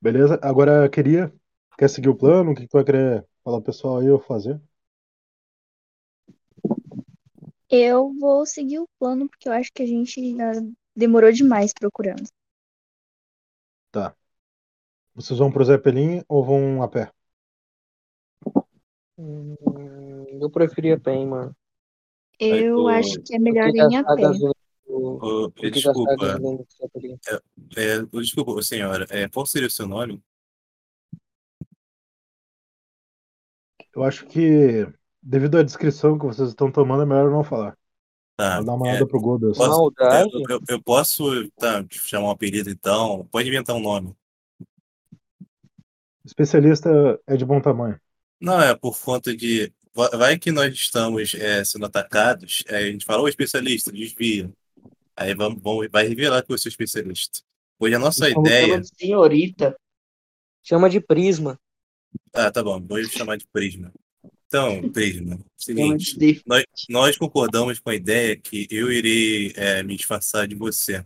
Beleza? 0.00 0.38
Agora 0.42 0.88
queria. 0.88 1.32
Quer 1.78 1.88
seguir 1.88 2.08
o 2.08 2.16
plano? 2.16 2.52
O 2.52 2.54
que 2.54 2.66
tu 2.66 2.72
vai 2.72 2.84
querer 2.84 3.26
falar 3.42 3.58
pro 3.58 3.66
pessoal 3.66 3.98
aí 3.98 4.10
ou 4.10 4.20
fazer? 4.20 4.60
Eu 7.70 8.12
vou 8.20 8.44
seguir 8.44 8.80
o 8.80 8.88
plano 8.98 9.28
porque 9.28 9.48
eu 9.48 9.52
acho 9.52 9.72
que 9.72 9.82
a 9.82 9.86
gente 9.86 10.20
demorou 10.94 11.32
demais 11.32 11.72
procurando. 11.72 12.28
Tá. 13.90 14.14
Vocês 15.14 15.38
vão 15.38 15.52
pro 15.52 15.64
Zeppelin 15.64 16.22
ou 16.28 16.44
vão 16.44 16.82
a 16.82 16.88
pé? 16.88 17.12
Hum, 19.18 20.24
eu 20.40 20.50
preferia 20.50 20.96
bem, 20.96 21.26
mano. 21.26 21.54
Eu 22.38 22.88
acho 22.88 23.20
que 23.22 23.36
é 23.36 23.38
melhor 23.38 23.68
ir 23.68 23.80
a 23.80 24.16
pé. 24.16 24.22
Ô, 24.86 25.48
desculpa, 25.48 26.16
Zeppelin. 26.16 27.18
é, 27.76 28.02
desculpa, 28.20 28.62
senhora. 28.62 29.06
É, 29.10 29.28
qual 29.28 29.46
seria 29.46 29.68
o 29.68 29.70
seu 29.70 29.86
nome? 29.86 30.22
Eu 33.94 34.02
acho 34.02 34.26
que, 34.26 34.86
devido 35.22 35.58
à 35.58 35.62
descrição 35.62 36.18
que 36.18 36.24
vocês 36.24 36.48
estão 36.48 36.72
tomando, 36.72 37.02
é 37.02 37.06
melhor 37.06 37.30
não 37.30 37.44
falar. 37.44 37.76
Tá. 38.36 38.56
Vou 38.56 38.64
dar 38.64 38.74
uma 38.74 38.86
é, 38.88 38.90
olhada 38.92 39.06
pro 39.06 39.20
Gobel. 39.20 39.50
assim. 39.50 39.58
posso- 39.60 39.70
Maldade? 39.78 40.30
é, 40.36 40.52
eu, 40.52 40.60
eu 40.68 40.82
posso 40.82 41.50
tá, 41.52 41.84
te 41.84 41.98
chamar 42.00 42.28
um 42.28 42.30
apelido 42.30 42.70
então? 42.70 43.26
Pode 43.30 43.48
inventar 43.48 43.76
um 43.76 43.80
nome. 43.80 44.14
Especialista 46.24 47.20
é 47.26 47.36
de 47.36 47.44
bom 47.44 47.60
tamanho. 47.60 48.00
Não, 48.40 48.60
é 48.60 48.74
por 48.74 48.98
conta 49.00 49.36
de. 49.36 49.72
va- 49.94 50.10
Vai 50.10 50.38
que 50.38 50.50
nós 50.50 50.72
estamos 50.72 51.34
é, 51.34 51.64
sendo 51.64 51.86
atacados, 51.86 52.64
aí 52.68 52.88
a 52.88 52.92
gente 52.92 53.04
fala, 53.04 53.22
ô 53.22 53.28
especialista, 53.28 53.92
desvia. 53.92 54.52
Aí 55.16 55.34
vamos, 55.34 55.62
vamos, 55.62 55.88
vai 55.90 56.06
revelar 56.06 56.42
que 56.44 56.52
eu 56.52 56.58
sou 56.58 56.68
especialista. 56.68 57.40
Pois 57.78 57.92
a 57.92 57.98
nossa 57.98 58.28
Estamos 58.28 58.48
ideia. 58.48 58.82
senhorita. 58.84 59.76
Chama 60.62 60.88
de 60.88 61.00
prisma. 61.00 61.58
Ah, 62.32 62.50
tá 62.50 62.62
bom, 62.62 62.80
vou 62.80 63.02
chamar 63.04 63.36
de 63.36 63.46
Prisma. 63.52 63.92
Então, 64.52 64.92
Prisma, 64.92 65.38
seguinte, 65.56 66.42
nós, 66.46 66.64
nós 66.86 67.16
concordamos 67.16 67.80
com 67.80 67.88
a 67.88 67.94
ideia 67.94 68.36
que 68.36 68.68
eu 68.70 68.92
irei 68.92 69.50
é, 69.56 69.82
me 69.82 69.96
disfarçar 69.96 70.46
de 70.46 70.54
você. 70.54 71.02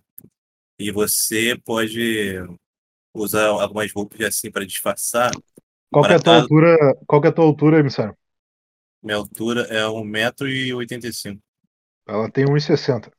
E 0.76 0.90
você 0.90 1.56
pode 1.64 2.44
usar 3.14 3.46
algumas 3.46 3.92
roupas 3.92 4.20
assim 4.22 4.50
para 4.50 4.66
disfarçar. 4.66 5.30
Qual 5.92 6.04
que 6.04 6.12
é 6.12 6.16
a 6.16 6.18
tua 6.18 6.32
Para 6.32 6.42
altura? 6.42 6.76
Qual 7.06 7.20
que 7.20 7.28
é 7.28 7.30
a 7.30 7.32
tua 7.32 7.44
altura, 7.44 7.78
emissário? 7.78 8.16
Minha 9.00 9.18
altura 9.18 9.62
é 9.70 9.84
1,85m. 9.84 11.38
Ela 12.04 12.28
tem 12.28 12.46
1,60. 12.46 13.12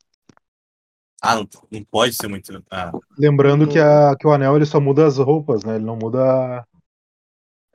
Ah, 1.21 1.35
não, 1.35 1.47
não 1.71 1.83
pode 1.85 2.13
ser 2.13 2.27
muito. 2.27 2.51
Ah, 2.69 2.91
Lembrando 3.17 3.65
que, 3.65 3.79
a, 3.79 4.13
que 4.19 4.27
o 4.27 4.33
anel 4.33 4.57
ele 4.57 4.65
só 4.65 4.81
muda 4.81 5.07
as 5.07 5.17
roupas, 5.17 5.63
né? 5.63 5.75
Ele 5.75 5.85
não 5.85 5.95
muda. 5.95 6.67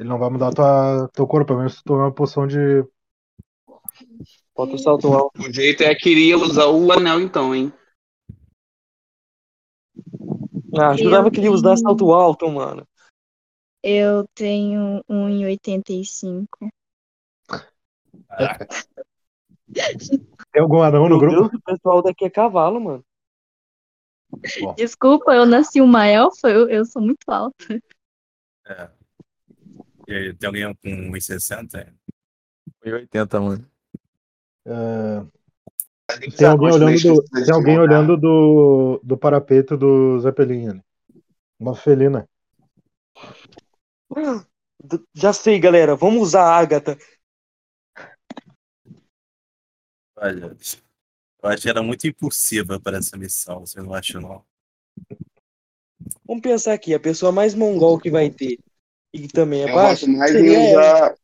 Ele 0.02 0.08
não 0.08 0.18
vai 0.18 0.28
mudar 0.30 0.52
tua, 0.52 1.08
teu 1.12 1.28
corpo, 1.28 1.46
pelo 1.46 1.58
menos 1.60 1.76
tu 1.76 1.84
tomar 1.84 2.06
uma 2.06 2.12
poção 2.12 2.44
de. 2.44 2.84
Bota 4.52 4.74
o 4.74 4.78
salto 4.78 5.06
alto. 5.12 5.40
O 5.40 5.52
jeito 5.52 5.84
é 5.84 5.94
que 5.94 6.10
iria 6.10 6.36
usar 6.36 6.66
o 6.66 6.90
anel 6.90 7.20
então, 7.20 7.54
hein? 7.54 7.72
Ah, 10.76 10.96
jurava 10.96 11.30
que 11.30 11.38
ele 11.38 11.46
ia 11.46 11.52
usar 11.52 11.74
tenho- 11.76 11.86
salto 11.86 12.12
alto, 12.12 12.50
mano. 12.50 12.84
Eu 13.80 14.26
tenho 14.34 15.04
1,85. 15.08 16.48
Tem 20.52 20.62
algum 20.62 20.82
anão 20.82 21.04
no 21.04 21.10
Meu 21.10 21.18
grupo? 21.20 21.48
Deus, 21.48 21.54
o 21.54 21.62
pessoal 21.62 22.02
daqui 22.02 22.24
é 22.24 22.30
cavalo, 22.30 22.80
mano. 22.80 23.04
Desculpa, 24.76 25.32
eu 25.32 25.46
nasci 25.46 25.80
uma 25.80 26.08
elfa, 26.08 26.48
eu, 26.50 26.68
eu 26.68 26.84
sou 26.84 27.00
muito 27.00 27.30
alta. 27.30 27.80
é. 28.66 29.01
E 30.12 30.14
aí, 30.14 30.34
tem 30.34 30.46
alguém 30.46 30.74
com 30.74 31.10
1,60? 31.10 31.90
1,80, 32.84 33.40
mano. 33.40 33.70
É, 34.66 36.28
Tem 36.36 36.46
alguém 36.46 36.70
olhando, 36.70 37.00
do, 37.00 37.24
tem 37.24 37.54
alguém 37.54 37.78
olhando 37.78 38.16
do, 38.18 39.00
do 39.02 39.16
parapeito 39.16 39.74
do 39.74 40.20
Zeppelin 40.20 40.68
ali. 40.68 40.84
Uma 41.58 41.74
felina. 41.74 42.28
Já 45.14 45.32
sei, 45.32 45.58
galera. 45.58 45.96
Vamos 45.96 46.20
usar 46.20 46.42
a 46.42 46.58
Agatha. 46.58 46.98
Olha, 50.16 50.54
eu 51.42 51.48
acho 51.48 51.62
que 51.62 51.70
era 51.70 51.82
muito 51.82 52.06
impulsiva 52.06 52.78
para 52.78 52.98
essa 52.98 53.16
missão, 53.16 53.60
você 53.60 53.80
não 53.80 53.94
acha, 53.94 54.20
não? 54.20 54.44
Vamos 56.26 56.42
pensar 56.42 56.74
aqui, 56.74 56.92
a 56.92 57.00
pessoa 57.00 57.32
mais 57.32 57.54
mongol 57.54 57.98
que 57.98 58.10
vai 58.10 58.28
ter 58.28 58.58
e 59.12 59.28
também 59.28 59.62
é 59.62 59.68
Eu 59.68 59.74
baixa 59.74 60.06
gosto 60.06 60.10
mais 60.10 60.34
em 60.34 60.48
ela. 60.48 60.70
usar 60.70 61.14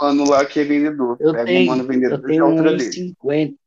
o 0.00 0.04
mano 0.04 0.24
lá 0.30 0.44
que 0.46 0.60
é 0.60 0.64
vendedor. 0.64 1.16
Eu 1.20 1.32
Pega 1.32 1.44
tenho, 1.44 1.64
o 1.64 1.66
mano 1.66 1.86
vendedor 1.86 2.18
eu 2.18 2.22
tenho 2.26 2.46
uns 2.46 2.82
dele. 2.82 2.94
50. 2.94 3.58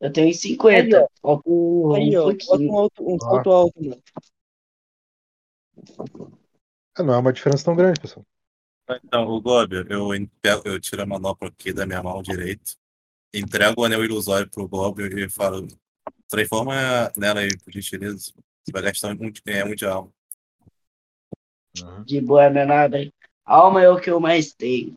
Eu 0.00 0.12
tenho 0.12 0.28
uns 0.28 0.40
Aí, 0.70 0.88
50. 0.88 1.08
Falta 1.22 1.48
um, 1.48 1.94
Aí, 1.94 2.16
um 2.16 2.18
ó, 2.18 2.24
bota 2.24 2.34
pouquinho. 2.34 2.70
um, 2.72 2.78
alto, 2.78 3.14
um 3.14 3.18
salto 3.20 3.50
alto, 3.50 3.82
mano. 3.82 4.02
Ah, 6.96 7.02
não 7.02 7.14
é 7.14 7.18
uma 7.18 7.32
diferença 7.32 7.64
tão 7.64 7.76
grande, 7.76 8.00
pessoal. 8.00 8.24
Então, 9.04 9.26
o 9.28 9.40
Gob, 9.40 9.74
eu, 9.88 10.08
pego- 10.40 10.68
eu 10.68 10.80
tiro 10.80 11.02
a 11.02 11.06
manopla 11.06 11.48
aqui 11.48 11.72
da 11.72 11.86
minha 11.86 12.02
mão 12.02 12.22
direita, 12.22 12.72
entrego 13.34 13.82
o 13.82 13.84
anel 13.84 14.04
ilusório 14.04 14.50
pro 14.50 14.68
Gob 14.68 15.02
e 15.02 15.30
falo, 15.30 15.66
transforma 16.28 16.74
nela 17.16 17.40
aí, 17.40 17.56
por 17.58 17.72
gentileza. 17.72 18.32
Você 18.64 18.72
vai 18.72 18.82
gastar 18.82 19.10
um, 19.16 19.32
é, 19.46 19.64
um 19.64 19.74
de 19.74 19.86
alma. 19.86 20.12
De 22.06 22.20
boa, 22.20 22.48
não 22.50 22.60
é 22.60 22.64
nada. 22.66 22.98
hein? 23.00 23.12
Alma 23.44 23.82
é 23.82 23.88
o 23.88 24.00
que 24.00 24.10
eu 24.10 24.20
mais 24.20 24.52
tenho. 24.54 24.94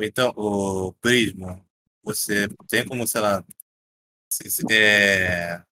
Então, 0.00 0.32
o 0.36 0.92
Prisma, 0.94 1.62
você 2.02 2.48
tem 2.68 2.86
como, 2.86 3.06
sei 3.06 3.20
lá, 3.20 3.44
se- 4.30 4.50
se- 4.50 4.64
é, 4.72 5.62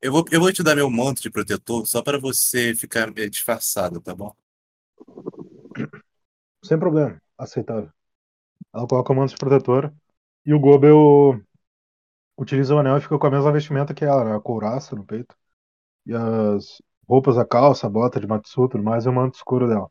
Eu 0.00 0.12
vou, 0.12 0.24
eu 0.30 0.40
vou 0.40 0.52
te 0.52 0.62
dar 0.62 0.74
meu 0.76 0.90
manto 0.90 1.22
de 1.22 1.30
protetor 1.30 1.86
só 1.86 2.02
para 2.02 2.18
você 2.18 2.74
ficar 2.74 3.10
disfarçado, 3.30 4.00
tá 4.00 4.14
bom? 4.14 4.34
Sem 6.64 6.78
problema. 6.78 7.20
Aceitável. 7.38 7.90
Ela 8.74 8.86
coloca 8.88 9.12
o 9.12 9.16
manto 9.16 9.30
de 9.32 9.38
protetor 9.38 9.94
e 10.46 10.54
o 10.54 10.60
Gobel 10.60 11.40
utiliza 12.38 12.74
o 12.74 12.78
anel 12.78 12.96
e 12.98 13.00
fica 13.00 13.18
com 13.18 13.26
a 13.26 13.30
mesma 13.30 13.52
vestimenta 13.52 13.94
que 13.94 14.04
ela, 14.04 14.24
né? 14.24 14.36
A 14.36 14.40
couraça 14.40 14.96
no 14.96 15.04
peito. 15.06 15.36
E 16.06 16.14
as 16.14 16.82
roupas, 17.10 17.36
a 17.38 17.44
calça, 17.46 17.86
a 17.86 17.90
bota 17.90 18.20
de 18.20 18.26
Matsu, 18.26 18.68
tudo 18.68 18.82
mais, 18.84 19.04
e 19.06 19.08
o 19.08 19.12
manto 19.12 19.36
escuro 19.36 19.68
dela. 19.68 19.90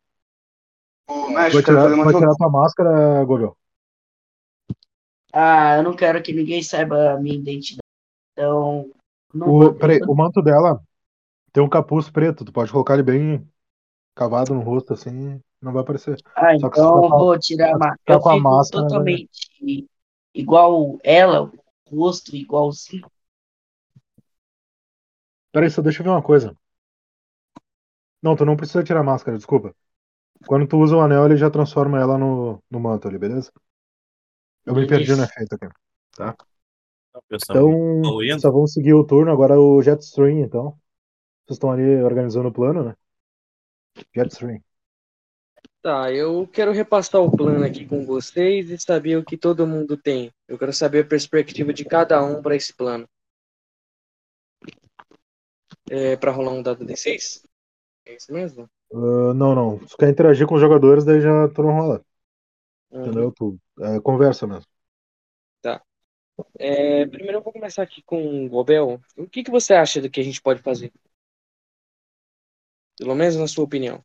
Mestre, 1.34 1.64
quero 1.64 1.80
tirar, 1.80 1.82
fazer 1.82 1.96
uma 1.96 2.06
vai 2.06 2.14
tirar 2.14 2.36
tua 2.36 2.50
máscara, 2.50 3.24
Gobel. 3.26 3.56
Ah, 5.34 5.76
eu 5.78 5.84
não 5.84 5.96
quero 5.96 6.22
que 6.24 6.34
ninguém 6.34 6.62
saiba 6.64 7.14
a 7.14 7.20
minha 7.20 7.36
identidade. 7.36 7.80
Então, 8.34 8.92
não 9.34 9.48
O, 9.52 9.74
peraí, 9.74 10.00
o 10.08 10.16
manto 10.16 10.42
dela 10.42 10.82
tem 11.54 11.64
um 11.64 11.70
capuz 11.70 12.10
preto. 12.12 12.46
Tu 12.46 12.52
pode 12.54 12.72
colocar 12.72 12.96
ele 12.96 13.04
bem 13.04 13.48
cavado 14.16 14.54
no 14.56 14.62
rosto 14.62 14.94
assim, 14.94 15.42
não 15.62 15.74
vai 15.74 15.84
aparecer. 15.84 16.22
Ah, 16.36 16.56
Só 16.60 16.70
que 16.70 16.78
se 16.80 16.86
então 16.86 17.04
eu 17.06 17.10
vou 17.12 17.38
tirar 17.40 17.76
a 17.76 17.78
máscara. 17.78 18.22
com 18.22 18.30
a 18.30 18.38
fico 18.38 18.40
máscara, 18.40 18.90
vai- 18.92 19.08
totalmente 19.08 19.30
igual 20.34 20.98
ela, 21.04 21.52
o 21.92 21.96
rosto 21.96 22.36
igualzinho. 22.36 23.06
Peraí, 25.52 25.70
só 25.70 25.82
deixa 25.84 26.00
eu 26.02 26.06
ver 26.06 26.10
uma 26.10 26.24
coisa. 26.24 26.58
Não, 28.22 28.36
tu 28.36 28.46
não 28.46 28.56
precisa 28.58 28.84
tirar 28.84 29.00
a 29.00 29.04
máscara, 29.04 29.38
desculpa. 29.38 29.74
Quando 30.48 30.68
tu 30.68 30.78
usa 30.78 30.96
o 30.96 31.02
anel, 31.02 31.26
ele 31.26 31.38
já 31.38 31.50
transforma 31.50 32.00
ela 32.00 32.18
no, 32.18 32.62
no 32.70 32.80
manto 32.80 33.08
ali, 33.08 33.18
beleza? 33.18 33.52
Eu 34.66 34.76
me 34.76 34.88
perdi 34.88 35.16
no 35.16 35.24
efeito 35.24 35.56
aqui. 35.56 35.68
Pessoal, 37.28 37.58
Então, 37.58 38.40
só 38.40 38.52
vamos 38.52 38.74
seguir 38.74 38.94
o 38.94 39.06
turno. 39.06 39.32
Agora 39.32 39.60
o 39.60 39.82
Jetstream, 39.82 40.40
então. 40.40 40.78
Vocês 41.46 41.56
estão 41.56 41.72
ali 41.72 42.02
organizando 42.04 42.50
o 42.50 42.54
plano, 42.54 42.84
né? 42.84 42.96
Jetstream. 44.16 44.62
Tá, 45.82 46.12
eu 46.12 46.46
quero 46.48 46.72
repassar 46.74 47.22
o 47.22 47.32
plano 47.32 47.64
aqui 47.64 47.86
com 47.86 48.06
vocês 48.06 48.70
e 48.70 48.78
saber 48.78 49.18
o 49.18 49.24
que 49.24 49.38
todo 49.38 49.66
mundo 49.66 49.96
tem. 49.96 50.32
Eu 50.48 50.58
quero 50.58 50.74
saber 50.74 51.06
a 51.06 51.08
perspectiva 51.08 51.74
de 51.74 51.86
cada 51.86 52.22
um 52.24 52.42
para 52.42 52.56
esse 52.56 52.74
plano. 52.74 53.08
É 55.90 56.16
para 56.18 56.32
rolar 56.32 56.52
um 56.52 56.62
dado 56.62 56.86
D6? 56.86 57.49
É 58.10 58.16
isso 58.16 58.34
mesmo? 58.34 58.68
Ah, 58.92 59.34
não, 59.36 59.54
não. 59.54 59.88
Se 59.88 59.96
quer 59.96 60.10
interagir 60.10 60.48
com 60.48 60.56
os 60.56 60.62
jogadores, 60.62 61.06
daí 61.06 61.22
já 61.22 61.48
tu 61.50 61.62
não 61.62 61.74
rola. 61.74 62.04
Uhum. 62.90 63.02
Entendeu? 63.04 63.32
Tu, 63.32 63.60
é, 63.82 64.00
conversa 64.02 64.48
mesmo. 64.48 64.66
É, 66.58 67.06
primeiro 67.06 67.38
eu 67.38 67.44
vou 67.44 67.54
começar 67.54 67.84
aqui 67.84 68.02
com 68.02 68.46
o 68.46 68.50
Gobel. 68.50 69.00
O 69.16 69.28
que, 69.28 69.44
que 69.44 69.52
você 69.52 69.74
acha 69.74 70.02
do 70.02 70.10
que 70.10 70.20
a 70.20 70.24
gente 70.24 70.42
pode 70.42 70.62
fazer? 70.62 70.92
Pelo 72.98 73.14
menos 73.14 73.36
na 73.36 73.48
sua 73.48 73.66
opinião. 73.66 74.04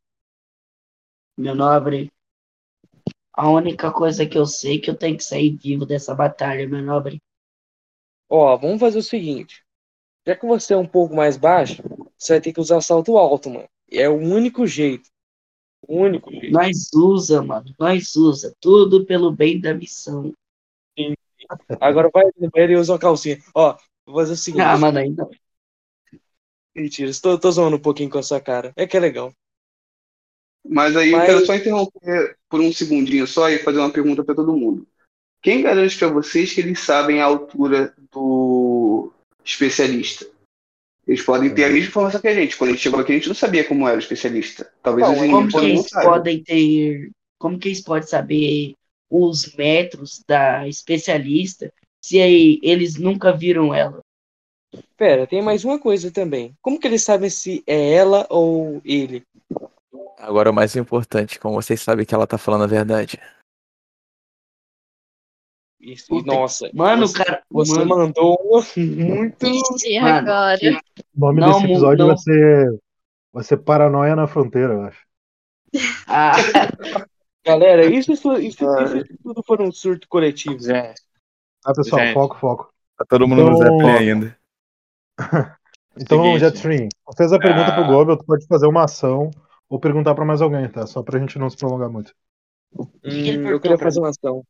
Meu 1.36 1.54
nobre, 1.54 2.12
a 3.32 3.50
única 3.50 3.90
coisa 3.90 4.26
que 4.26 4.36
eu 4.36 4.46
sei 4.46 4.76
é 4.76 4.80
que 4.80 4.90
eu 4.90 4.96
tenho 4.96 5.16
que 5.16 5.24
sair 5.24 5.56
vivo 5.56 5.86
dessa 5.86 6.14
batalha, 6.14 6.68
meu 6.68 6.82
nobre. 6.82 7.22
Ó, 8.28 8.56
vamos 8.56 8.80
fazer 8.80 8.98
o 8.98 9.02
seguinte. 9.02 9.64
Já 10.26 10.36
que 10.36 10.46
você 10.46 10.74
é 10.74 10.76
um 10.76 10.86
pouco 10.86 11.14
mais 11.14 11.36
baixo, 11.36 11.82
você 12.16 12.34
vai 12.34 12.40
ter 12.40 12.52
que 12.52 12.60
usar 12.60 12.80
salto 12.80 13.16
alto, 13.16 13.50
mano. 13.50 13.68
É 13.94 14.08
o 14.08 14.14
único 14.14 14.66
jeito. 14.66 15.08
O 15.86 15.98
único 15.98 16.30
jeito. 16.30 16.50
Nós 16.52 16.92
usa, 16.94 17.42
mano, 17.42 17.74
nós 17.78 18.14
usa. 18.16 18.54
Tudo 18.60 19.04
pelo 19.04 19.30
bem 19.30 19.60
da 19.60 19.74
missão. 19.74 20.32
Agora 21.80 22.10
vai 22.12 22.24
no 22.38 22.50
banheiro 22.50 22.72
e 22.72 22.76
usa 22.76 22.92
uma 22.92 22.98
calcinha. 22.98 23.38
Ó, 23.54 23.76
vou 24.06 24.16
fazer 24.16 24.32
o 24.32 24.36
seguinte. 24.36 24.62
Ah, 24.62 24.76
mano, 24.78 24.98
ainda. 24.98 25.28
Mentira, 26.74 27.10
estou, 27.10 27.38
tô 27.38 27.50
zoando 27.50 27.76
um 27.76 27.80
pouquinho 27.80 28.10
com 28.10 28.18
a 28.18 28.22
sua 28.22 28.40
cara. 28.40 28.72
É 28.76 28.86
que 28.86 28.96
é 28.96 29.00
legal. 29.00 29.32
Mas 30.66 30.96
aí 30.96 31.10
eu 31.10 31.18
Mas- 31.18 31.26
quero 31.26 31.46
só 31.46 31.54
interromper 31.54 32.38
por 32.48 32.60
um 32.60 32.72
segundinho 32.72 33.26
só 33.26 33.50
e 33.50 33.58
fazer 33.58 33.78
uma 33.78 33.92
pergunta 33.92 34.24
para 34.24 34.34
todo 34.34 34.56
mundo. 34.56 34.86
Quem 35.42 35.60
garante 35.60 35.98
para 35.98 36.08
vocês 36.08 36.52
que 36.52 36.60
eles 36.62 36.80
sabem 36.80 37.20
a 37.20 37.26
altura 37.26 37.94
do 38.10 39.12
especialista? 39.44 40.26
Eles 41.06 41.22
podem 41.22 41.54
ter 41.54 41.64
a 41.64 41.68
mesma 41.68 41.88
informação 41.88 42.20
que 42.20 42.28
a 42.28 42.34
gente. 42.34 42.56
Quando 42.56 42.70
a 42.70 42.72
gente 42.72 42.82
chegou 42.82 43.00
aqui, 43.00 43.12
a 43.12 43.14
gente 43.16 43.28
não 43.28 43.34
sabia 43.34 43.64
como 43.64 43.86
era 43.86 43.96
o 43.96 44.00
especialista. 44.00 44.70
Talvez 44.82 45.06
Não, 45.06 45.14
os 45.14 45.30
Como 45.30 45.48
que 45.48 45.56
eles 45.58 45.90
podem 45.90 46.42
ter. 46.42 47.10
Como 47.38 47.58
que 47.58 47.68
eles 47.68 47.80
podem 47.82 48.08
saber 48.08 48.74
os 49.10 49.54
metros 49.54 50.22
da 50.26 50.66
especialista 50.66 51.72
se 52.02 52.20
aí 52.20 52.58
eles 52.62 52.96
nunca 52.96 53.32
viram 53.32 53.74
ela? 53.74 54.00
Pera, 54.96 55.26
tem 55.26 55.42
mais 55.42 55.64
uma 55.64 55.78
coisa 55.78 56.10
também. 56.10 56.54
Como 56.60 56.80
que 56.80 56.86
eles 56.86 57.02
sabem 57.02 57.30
se 57.30 57.62
é 57.66 57.92
ela 57.92 58.26
ou 58.30 58.80
ele? 58.84 59.22
Agora 60.18 60.50
o 60.50 60.54
mais 60.54 60.74
importante, 60.74 61.38
como 61.38 61.54
vocês 61.54 61.80
sabem 61.80 62.06
que 62.06 62.14
ela 62.14 62.26
tá 62.26 62.38
falando 62.38 62.64
a 62.64 62.68
verdade. 62.68 63.18
Puta 66.08 66.32
nossa, 66.34 66.70
Mano, 66.74 67.06
você, 67.06 67.24
cara. 67.24 67.42
você 67.50 67.78
mano, 67.84 67.86
mandou 67.86 68.38
muito. 68.76 69.46
E 69.86 69.98
agora? 69.98 70.58
O 71.16 71.20
nome 71.20 71.40
Não, 71.40 71.52
desse 71.52 71.64
episódio 71.64 71.98
não. 71.98 72.06
vai 72.08 72.16
ser. 72.18 72.80
Vai 73.32 73.44
ser 73.44 73.56
Paranoia 73.58 74.14
na 74.16 74.26
Fronteira, 74.26 74.72
eu 74.74 74.82
acho. 74.82 75.00
Ah, 76.06 76.32
Galera, 77.44 77.84
isso, 77.84 78.12
isso, 78.12 78.32
isso, 78.38 78.64
isso 78.64 79.04
tudo 79.22 79.42
foi 79.46 79.58
um 79.62 79.70
surto 79.72 80.08
coletivo. 80.08 80.58
Gente, 80.60 81.00
Tá, 81.62 81.72
pessoal? 81.74 82.00
Gente. 82.02 82.14
Foco, 82.14 82.36
foco. 82.38 82.72
Tá 82.96 83.04
todo 83.08 83.26
mundo 83.26 83.44
no 83.44 83.56
Então- 83.56 83.58
Zeppelin 83.78 83.90
ainda. 84.10 84.38
Então, 85.96 86.24
Seguinte. 86.24 86.40
Jetstream, 86.40 86.88
fez 87.16 87.32
a 87.32 87.38
pergunta 87.38 87.70
pro 87.72 87.84
Ah. 87.84 87.86
Gobel, 87.86 88.16
tu 88.16 88.24
pode 88.24 88.44
fazer 88.48 88.66
uma 88.66 88.82
ação 88.82 89.30
ou 89.68 89.78
perguntar 89.78 90.12
pra 90.12 90.24
mais 90.24 90.42
alguém, 90.42 90.68
tá? 90.68 90.84
Só 90.88 91.04
pra 91.04 91.20
gente 91.20 91.38
não 91.38 91.48
se 91.48 91.56
prolongar 91.56 91.88
muito. 91.88 92.12
Hum, 92.76 92.88
eu 93.48 93.60
queria 93.60 93.76
pra 93.78 93.86
fazer 93.86 94.00
uma 94.00 94.08
ação. 94.08 94.42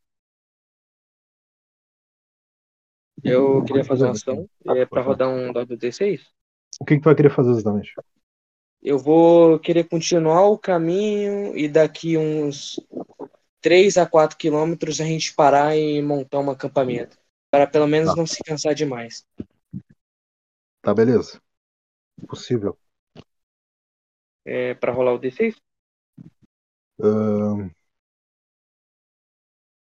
Eu 3.25 3.65
queria 3.65 3.85
fazer 3.85 4.05
uma 4.05 4.13
ação 4.13 4.49
é, 4.69 4.85
para 4.85 5.03
rodar 5.03 5.29
um 5.29 5.53
dado 5.53 5.77
D6. 5.77 6.21
O 6.81 6.85
que, 6.85 6.97
que 6.97 7.01
tu 7.01 7.05
vai 7.05 7.15
querer 7.15 7.31
fazer 7.31 7.51
exatamente? 7.51 7.95
Eu 8.83 8.99
vou 8.99 9.59
querer 9.59 9.85
continuar 9.89 10.47
o 10.47 10.59
caminho 10.59 11.57
e 11.57 11.67
daqui 11.69 12.19
uns 12.19 12.79
3 13.63 13.97
a 13.97 14.05
4 14.07 14.37
quilômetros 14.37 15.01
a 15.01 15.05
gente 15.05 15.35
parar 15.35 15.75
e 15.75 16.03
montar 16.03 16.41
um 16.41 16.51
acampamento. 16.51 17.19
Para 17.51 17.67
pelo 17.67 17.87
menos 17.87 18.11
Tá. 18.11 18.17
não 18.17 18.27
se 18.27 18.43
cansar 18.45 18.75
demais. 18.75 19.27
Tá, 20.83 20.93
beleza. 20.93 21.41
Possível. 22.29 22.77
É, 24.45 24.75
para 24.75 24.93
rolar 24.93 25.15
o 25.15 25.19
D6? 25.19 25.57
Ahn, 27.01 27.71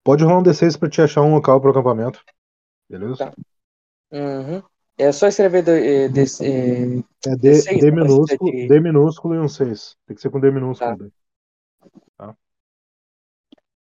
Pode 0.04 0.24
rolar 0.24 0.40
um 0.40 0.44
D6 0.44 0.76
pra 0.76 0.90
te 0.90 1.02
achar 1.02 1.22
um 1.22 1.34
local 1.36 1.62
pro 1.62 1.72
acampamento. 1.72 2.24
Beleza? 2.90 3.18
Tá. 3.18 3.34
Uhum. 4.12 4.64
É 4.98 5.12
só 5.12 5.28
escrever 5.28 5.64
do, 5.64 5.72
é, 5.72 6.10
desse- 6.10 6.46
é, 6.46 6.98
É 7.28 7.36
D, 7.36 7.52
D6, 7.52 7.80
D 7.80 7.92
minúsculo, 7.92 8.52
de- 8.52 8.68
D 8.68 8.80
minúsculo 8.80 9.36
e 9.36 9.40
um 9.40 9.48
6. 9.48 9.96
Tem 10.06 10.16
que 10.16 10.22
ser 10.22 10.30
com 10.30 10.40
D 10.40 10.52
minúsculo. 10.52 10.90
Tá. 10.92 10.96
daí. 10.98 11.12
Tá. 12.18 12.36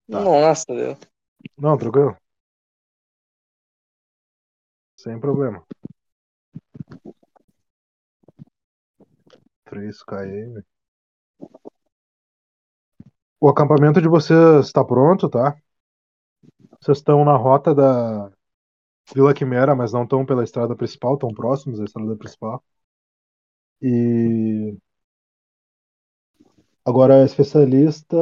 Nossa, 0.07 0.65
Deus. 0.67 0.97
Não, 1.57 1.77
tranquilo. 1.77 2.17
Sem 4.95 5.19
problema. 5.19 5.63
3 9.65 10.03
km. 10.03 10.63
O 13.39 13.47
acampamento 13.49 14.01
de 14.01 14.07
vocês 14.07 14.65
está 14.65 14.83
pronto, 14.83 15.29
tá? 15.29 15.55
Vocês 16.81 16.97
estão 16.97 17.23
na 17.23 17.35
rota 17.35 17.73
da 17.75 18.31
Vila 19.13 19.33
Quimera, 19.33 19.75
mas 19.75 19.91
não 19.93 20.03
estão 20.03 20.25
pela 20.25 20.43
estrada 20.43 20.75
principal, 20.75 21.15
estão 21.15 21.29
próximos 21.33 21.79
da 21.79 21.85
estrada 21.85 22.15
principal. 22.15 22.63
E 23.81 24.77
agora 26.85 27.21
a 27.21 27.25
especialista, 27.25 28.15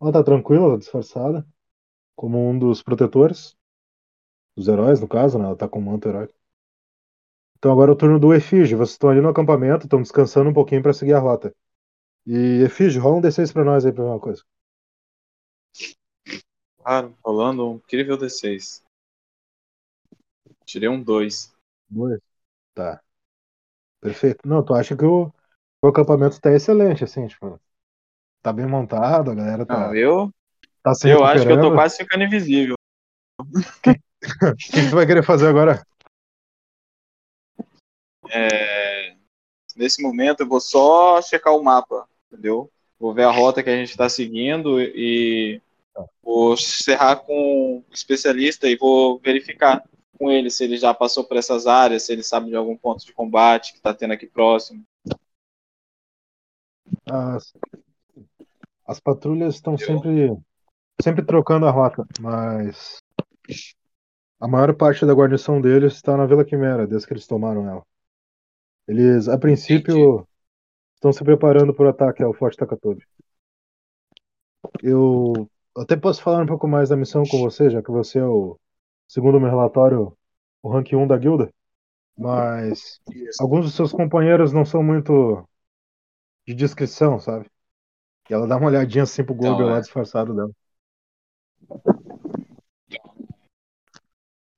ela 0.00 0.12
tá 0.12 0.22
tranquila, 0.24 0.72
tá 0.72 0.78
disfarçada, 0.78 1.46
como 2.16 2.38
um 2.38 2.58
dos 2.58 2.82
protetores, 2.82 3.56
dos 4.56 4.68
heróis, 4.68 5.00
no 5.00 5.08
caso, 5.08 5.38
né? 5.38 5.44
Ela 5.46 5.56
tá 5.56 5.68
com 5.68 5.78
o 5.78 5.82
manto 5.82 6.08
heróico. 6.08 6.34
Então 7.58 7.72
agora 7.72 7.90
é 7.90 7.94
o 7.94 7.96
turno 7.96 8.18
do 8.18 8.34
Efígio. 8.34 8.78
Vocês 8.78 8.92
estão 8.92 9.10
ali 9.10 9.20
no 9.20 9.28
acampamento, 9.28 9.84
estão 9.86 10.02
descansando 10.02 10.50
um 10.50 10.54
pouquinho 10.54 10.82
para 10.82 10.92
seguir 10.92 11.14
a 11.14 11.18
rota. 11.18 11.54
E 12.26 12.62
Efígio, 12.62 13.02
rola 13.02 13.16
um 13.16 13.20
D6 13.20 13.52
pra 13.52 13.64
nós 13.64 13.84
aí 13.86 13.92
uma 13.92 14.20
coisa. 14.20 14.42
claro, 16.78 17.16
rolando 17.24 17.68
um 17.68 17.76
incrível 17.76 18.16
D6. 18.16 18.82
Tirei 20.68 20.88
um 20.88 21.02
2. 21.02 21.54
Dois. 21.88 22.20
Tá. 22.74 23.00
Perfeito. 24.00 24.46
Não, 24.46 24.62
tu 24.62 24.74
acha 24.74 24.94
que 24.94 25.04
o, 25.04 25.32
o 25.82 25.88
acampamento 25.88 26.38
tá 26.40 26.52
excelente, 26.52 27.04
assim, 27.04 27.26
tipo. 27.26 27.58
Tá 28.42 28.52
bem 28.52 28.66
montado, 28.66 29.30
a 29.30 29.34
galera 29.34 29.66
tá, 29.66 29.88
Não, 29.88 29.94
eu, 29.96 30.32
tá 30.82 30.94
se 30.94 31.08
eu 31.08 31.24
acho 31.24 31.44
que 31.44 31.52
eu 31.52 31.60
tô 31.60 31.72
quase 31.72 31.96
ficando 31.96 32.24
invisível. 32.24 32.74
O 34.20 34.56
que 34.56 34.72
que 34.72 34.90
tu 34.90 34.96
vai 34.96 35.06
querer 35.06 35.22
fazer 35.22 35.46
agora? 35.46 35.80
É, 38.28 39.14
Nesse 39.78 40.02
momento 40.02 40.40
eu 40.40 40.48
vou 40.48 40.60
só 40.60 41.22
checar 41.22 41.54
o 41.54 41.62
mapa, 41.62 42.04
entendeu? 42.26 42.68
Vou 42.98 43.14
ver 43.14 43.22
a 43.22 43.30
rota 43.30 43.62
que 43.62 43.70
a 43.70 43.76
gente 43.76 43.90
está 43.90 44.08
seguindo 44.08 44.80
e 44.80 45.62
vou 46.20 46.54
encerrar 46.54 47.14
com 47.14 47.78
o 47.78 47.84
especialista 47.94 48.68
e 48.68 48.76
vou 48.76 49.20
verificar 49.20 49.84
com 50.18 50.30
ele 50.30 50.50
se 50.50 50.64
ele 50.64 50.76
já 50.76 50.92
passou 50.92 51.24
por 51.24 51.36
essas 51.36 51.66
áreas, 51.66 52.02
se 52.02 52.12
ele 52.12 52.22
sabe 52.22 52.48
de 52.48 52.56
algum 52.56 52.76
ponto 52.76 53.04
de 53.04 53.12
combate 53.12 53.72
que 53.72 53.78
está 53.78 53.94
tendo 53.94 54.12
aqui 54.12 54.26
próximo. 54.26 54.84
As, 57.06 57.54
as 58.86 59.00
patrulhas 59.00 59.54
estão 59.54 59.76
sempre, 59.76 60.36
sempre 61.00 61.24
trocando 61.24 61.66
a 61.66 61.70
rota, 61.70 62.06
mas 62.20 62.98
a 64.40 64.48
maior 64.48 64.74
parte 64.74 65.04
da 65.06 65.12
guarnição 65.12 65.60
deles 65.60 65.94
está 65.94 66.16
na 66.16 66.26
Vila 66.26 66.44
Quimera, 66.44 66.86
desde 66.86 67.06
que 67.06 67.12
eles 67.12 67.26
tomaram 67.26 67.68
ela. 67.68 67.82
Eles, 68.86 69.28
a 69.28 69.36
princípio, 69.38 70.26
estão 70.94 71.12
se 71.12 71.22
preparando 71.22 71.74
para 71.74 71.86
o 71.86 71.88
ataque 71.88 72.22
ao 72.22 72.32
Forte 72.32 72.56
Takatobi. 72.56 73.04
Eu 74.82 75.48
até 75.76 75.96
posso 75.96 76.22
falar 76.22 76.42
um 76.42 76.46
pouco 76.46 76.66
mais 76.66 76.88
da 76.88 76.96
missão 76.96 77.22
com 77.24 77.38
você, 77.38 77.70
já 77.70 77.82
que 77.82 77.90
você 77.90 78.18
é 78.18 78.24
o, 78.24 78.58
segundo 79.08 79.40
meu 79.40 79.50
relatório, 79.50 80.16
o 80.62 80.68
rank 80.70 80.92
1 80.92 81.06
da 81.06 81.16
guilda. 81.16 81.52
Mas 82.16 83.00
alguns 83.40 83.64
dos 83.64 83.74
seus 83.74 83.92
companheiros 83.92 84.52
não 84.52 84.64
são 84.64 84.82
muito 84.82 85.48
de 86.46 86.54
descrição, 86.54 87.18
sabe? 87.18 87.50
E 88.28 88.34
ela 88.34 88.46
dá 88.46 88.56
uma 88.56 88.66
olhadinha 88.68 89.04
assim 89.04 89.24
pro 89.24 89.34
Goldberg 89.34 89.62
Então, 89.62 89.70
é. 89.70 89.72
lá 89.74 89.80
disfarçado 89.80 90.34
dela. 90.34 90.50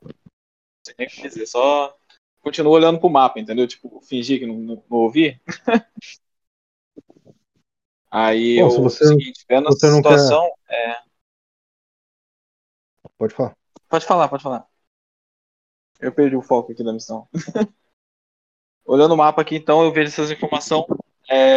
Não 0.03 0.84
sei 0.84 0.94
nem 0.98 1.07
o 1.07 1.11
que 1.11 1.22
dizer, 1.22 1.46
só 1.46 1.96
continuo 2.40 2.72
olhando 2.72 2.98
pro 2.98 3.11
mapa, 3.11 3.38
entendeu? 3.38 3.68
Tipo, 3.68 4.01
fingir 4.01 4.38
que 4.40 4.46
não, 4.46 4.57
não, 4.57 4.84
não 4.90 4.98
ouvi. 4.98 5.40
Aí 8.11 8.59
Bom, 8.59 8.66
eu, 8.66 8.70
se 8.70 8.80
você- 8.80 9.05
o 9.05 9.09
seguinte, 9.09 9.44
vendo 9.48 9.66
você 9.66 9.86
essa 9.86 9.94
não 9.94 10.03
quer- 10.03 10.18
situação, 10.18 10.53
é, 10.68 11.11
Pode 13.18 13.34
falar. 13.34 13.55
Pode 13.91 14.07
falar, 14.07 14.28
pode 14.28 14.43
falar. 14.45 14.66
Eu 16.01 16.14
perdi 16.14 16.36
o 16.36 16.43
foco 16.43 16.70
aqui 16.70 16.84
da 16.84 16.93
missão. 16.93 17.28
Olhando 18.86 19.14
o 19.14 19.16
mapa 19.16 19.43
aqui, 19.43 19.57
então, 19.57 19.82
eu 19.82 19.93
vejo 19.93 20.09
essas 20.09 20.30
informações. 20.30 20.86
É... 21.28 21.57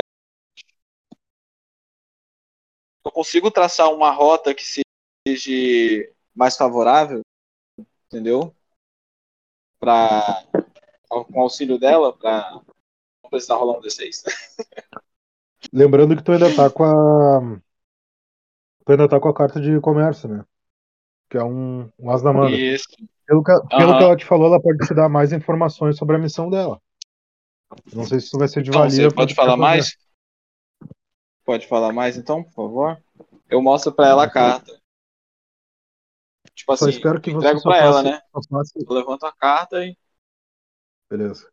Eu 3.06 3.12
consigo 3.12 3.52
traçar 3.52 3.94
uma 3.94 4.10
rota 4.10 4.54
que 4.54 4.64
seja 4.64 6.12
mais 6.34 6.58
favorável, 6.58 7.22
entendeu? 8.08 8.56
Para 9.80 10.44
com 11.08 11.40
o 11.40 11.42
auxílio 11.42 11.78
dela, 11.78 12.18
para 12.18 12.52
não 13.24 13.30
precisar 13.30 13.56
rolar 13.56 13.78
um 13.78 13.82
D6. 13.82 14.24
Lembrando 15.72 16.16
que 16.16 16.24
tu 16.24 16.32
ainda 16.32 16.54
tá 16.56 16.70
com 16.70 16.84
a. 16.84 17.62
Tu 18.86 18.92
ainda 18.92 19.08
tá 19.08 19.20
com 19.20 19.30
a 19.30 19.34
carta 19.34 19.62
de 19.62 19.80
comércio, 19.80 20.28
né? 20.28 20.46
Que 21.34 21.40
é 21.40 21.44
um, 21.44 21.90
um 21.98 22.12
as 22.12 22.22
da 22.22 22.32
manga. 22.32 22.56
Isso. 22.56 22.86
Pelo, 23.26 23.44
que, 23.44 23.52
pelo 23.52 23.90
Aham. 23.90 23.98
que 23.98 24.04
ela 24.04 24.16
te 24.16 24.24
falou, 24.24 24.46
ela 24.46 24.62
pode 24.62 24.86
te 24.86 24.94
dar 24.94 25.10
mais 25.10 25.34
informações 25.34 25.98
sobre 25.98 26.16
a 26.16 26.20
missão 26.20 26.48
dela. 26.48 26.80
Não 27.92 28.04
sei 28.04 28.20
se 28.20 28.28
isso 28.28 28.38
vai 28.38 28.48
ser 28.48 28.62
de 28.62 28.70
Então, 28.70 28.82
valia. 28.82 29.10
você 29.10 29.16
pode 29.16 29.34
falar 29.34 29.58
mais? 29.58 29.98
Pode 31.44 31.68
falar 31.68 31.92
mais, 31.92 32.18
então, 32.18 32.44
por 32.44 32.52
favor? 32.52 33.04
Eu 33.50 33.64
mostro 33.64 33.92
para 33.92 34.10
ela 34.10 34.26
a 34.26 34.30
carta. 34.30 34.80
Tipo 36.54 36.78
Só 36.78 36.86
assim, 36.86 36.98
espero 36.98 37.20
que 37.20 37.32
você 37.32 37.48
entrego 37.48 37.64
para 37.64 37.78
ela, 37.78 38.04
né? 38.04 38.22
Eu 38.76 38.94
levanto 38.94 39.26
a 39.26 39.32
carta 39.32 39.84
e. 39.84 39.98
Beleza. 41.10 41.50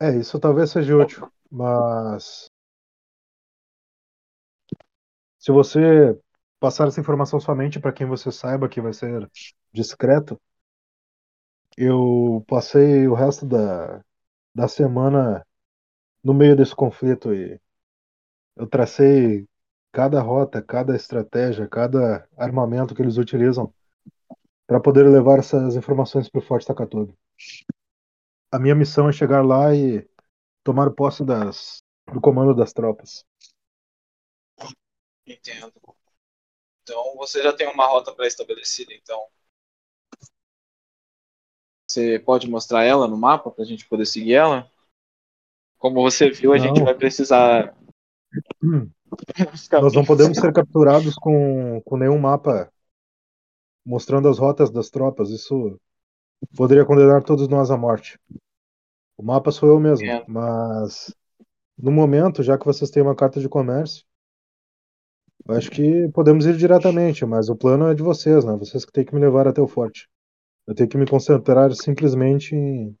É, 0.00 0.14
isso 0.16 0.38
talvez 0.38 0.70
seja 0.70 0.96
útil, 0.96 1.28
mas. 1.50 2.48
Se 5.40 5.50
você 5.50 6.16
passar 6.60 6.88
essa 6.88 7.00
informação 7.00 7.40
somente 7.40 7.80
para 7.80 7.92
quem 7.92 8.06
você 8.06 8.30
saiba 8.32 8.68
que 8.68 8.80
vai 8.80 8.92
ser 8.92 9.30
discreto, 9.72 10.40
eu 11.76 12.44
passei 12.48 13.06
o 13.06 13.14
resto 13.14 13.46
da, 13.46 14.02
da 14.54 14.68
semana 14.68 15.46
no 16.24 16.34
meio 16.34 16.56
desse 16.56 16.74
conflito 16.74 17.34
e 17.34 17.60
eu 18.56 18.66
tracei 18.66 19.46
cada 19.92 20.20
rota, 20.20 20.62
cada 20.62 20.96
estratégia, 20.96 21.68
cada 21.68 22.28
armamento 22.36 22.94
que 22.94 23.02
eles 23.02 23.18
utilizam 23.18 23.72
para 24.66 24.80
poder 24.80 25.08
levar 25.08 25.38
essas 25.38 25.76
informações 25.76 26.28
para 26.28 26.40
o 26.40 26.42
Forte 26.42 26.66
Takatobi. 26.66 27.14
A 28.50 28.58
minha 28.58 28.74
missão 28.74 29.08
é 29.08 29.12
chegar 29.12 29.44
lá 29.44 29.74
e 29.74 30.06
tomar 30.64 30.90
posse 30.90 31.24
das, 31.24 31.82
do 32.12 32.20
comando 32.20 32.54
das 32.54 32.72
tropas. 32.72 33.24
Entendo. 35.26 35.95
Então 36.86 37.16
você 37.16 37.42
já 37.42 37.52
tem 37.52 37.66
uma 37.66 37.84
rota 37.84 38.12
pré-estabelecida, 38.14 38.94
então. 38.94 39.20
Você 41.84 42.20
pode 42.20 42.48
mostrar 42.48 42.84
ela 42.84 43.08
no 43.08 43.16
mapa 43.16 43.50
para 43.50 43.64
a 43.64 43.66
gente 43.66 43.88
poder 43.88 44.06
seguir 44.06 44.34
ela? 44.34 44.70
Como 45.78 46.00
você 46.00 46.30
viu, 46.30 46.52
a 46.52 46.58
gente 46.58 46.80
vai 46.80 46.94
precisar. 46.94 47.76
Nós 49.82 49.94
não 49.94 50.04
podemos 50.04 50.38
ser 50.38 50.52
capturados 50.52 51.16
com, 51.16 51.80
com 51.84 51.96
nenhum 51.96 52.18
mapa 52.18 52.72
mostrando 53.84 54.28
as 54.28 54.38
rotas 54.38 54.70
das 54.70 54.88
tropas. 54.88 55.30
Isso 55.30 55.80
poderia 56.56 56.84
condenar 56.84 57.24
todos 57.24 57.48
nós 57.48 57.70
à 57.70 57.76
morte. 57.76 58.16
O 59.16 59.24
mapa 59.24 59.50
sou 59.50 59.68
eu 59.68 59.80
mesmo, 59.80 60.06
Entendo. 60.06 60.24
mas 60.28 61.12
no 61.76 61.90
momento, 61.90 62.44
já 62.44 62.56
que 62.56 62.66
vocês 62.66 62.90
têm 62.90 63.02
uma 63.02 63.14
carta 63.14 63.40
de 63.40 63.48
comércio, 63.48 64.04
eu 65.48 65.54
acho 65.54 65.70
que 65.70 66.08
podemos 66.12 66.44
ir 66.46 66.56
diretamente, 66.56 67.24
mas 67.24 67.48
o 67.48 67.56
plano 67.56 67.86
é 67.88 67.94
de 67.94 68.02
vocês, 68.02 68.44
né? 68.44 68.56
Vocês 68.56 68.84
que 68.84 68.92
têm 68.92 69.04
que 69.04 69.14
me 69.14 69.20
levar 69.20 69.46
até 69.46 69.60
o 69.60 69.68
forte. 69.68 70.08
Eu 70.66 70.74
tenho 70.74 70.88
que 70.88 70.98
me 70.98 71.06
concentrar 71.06 71.72
simplesmente 71.74 72.54
em 72.54 72.96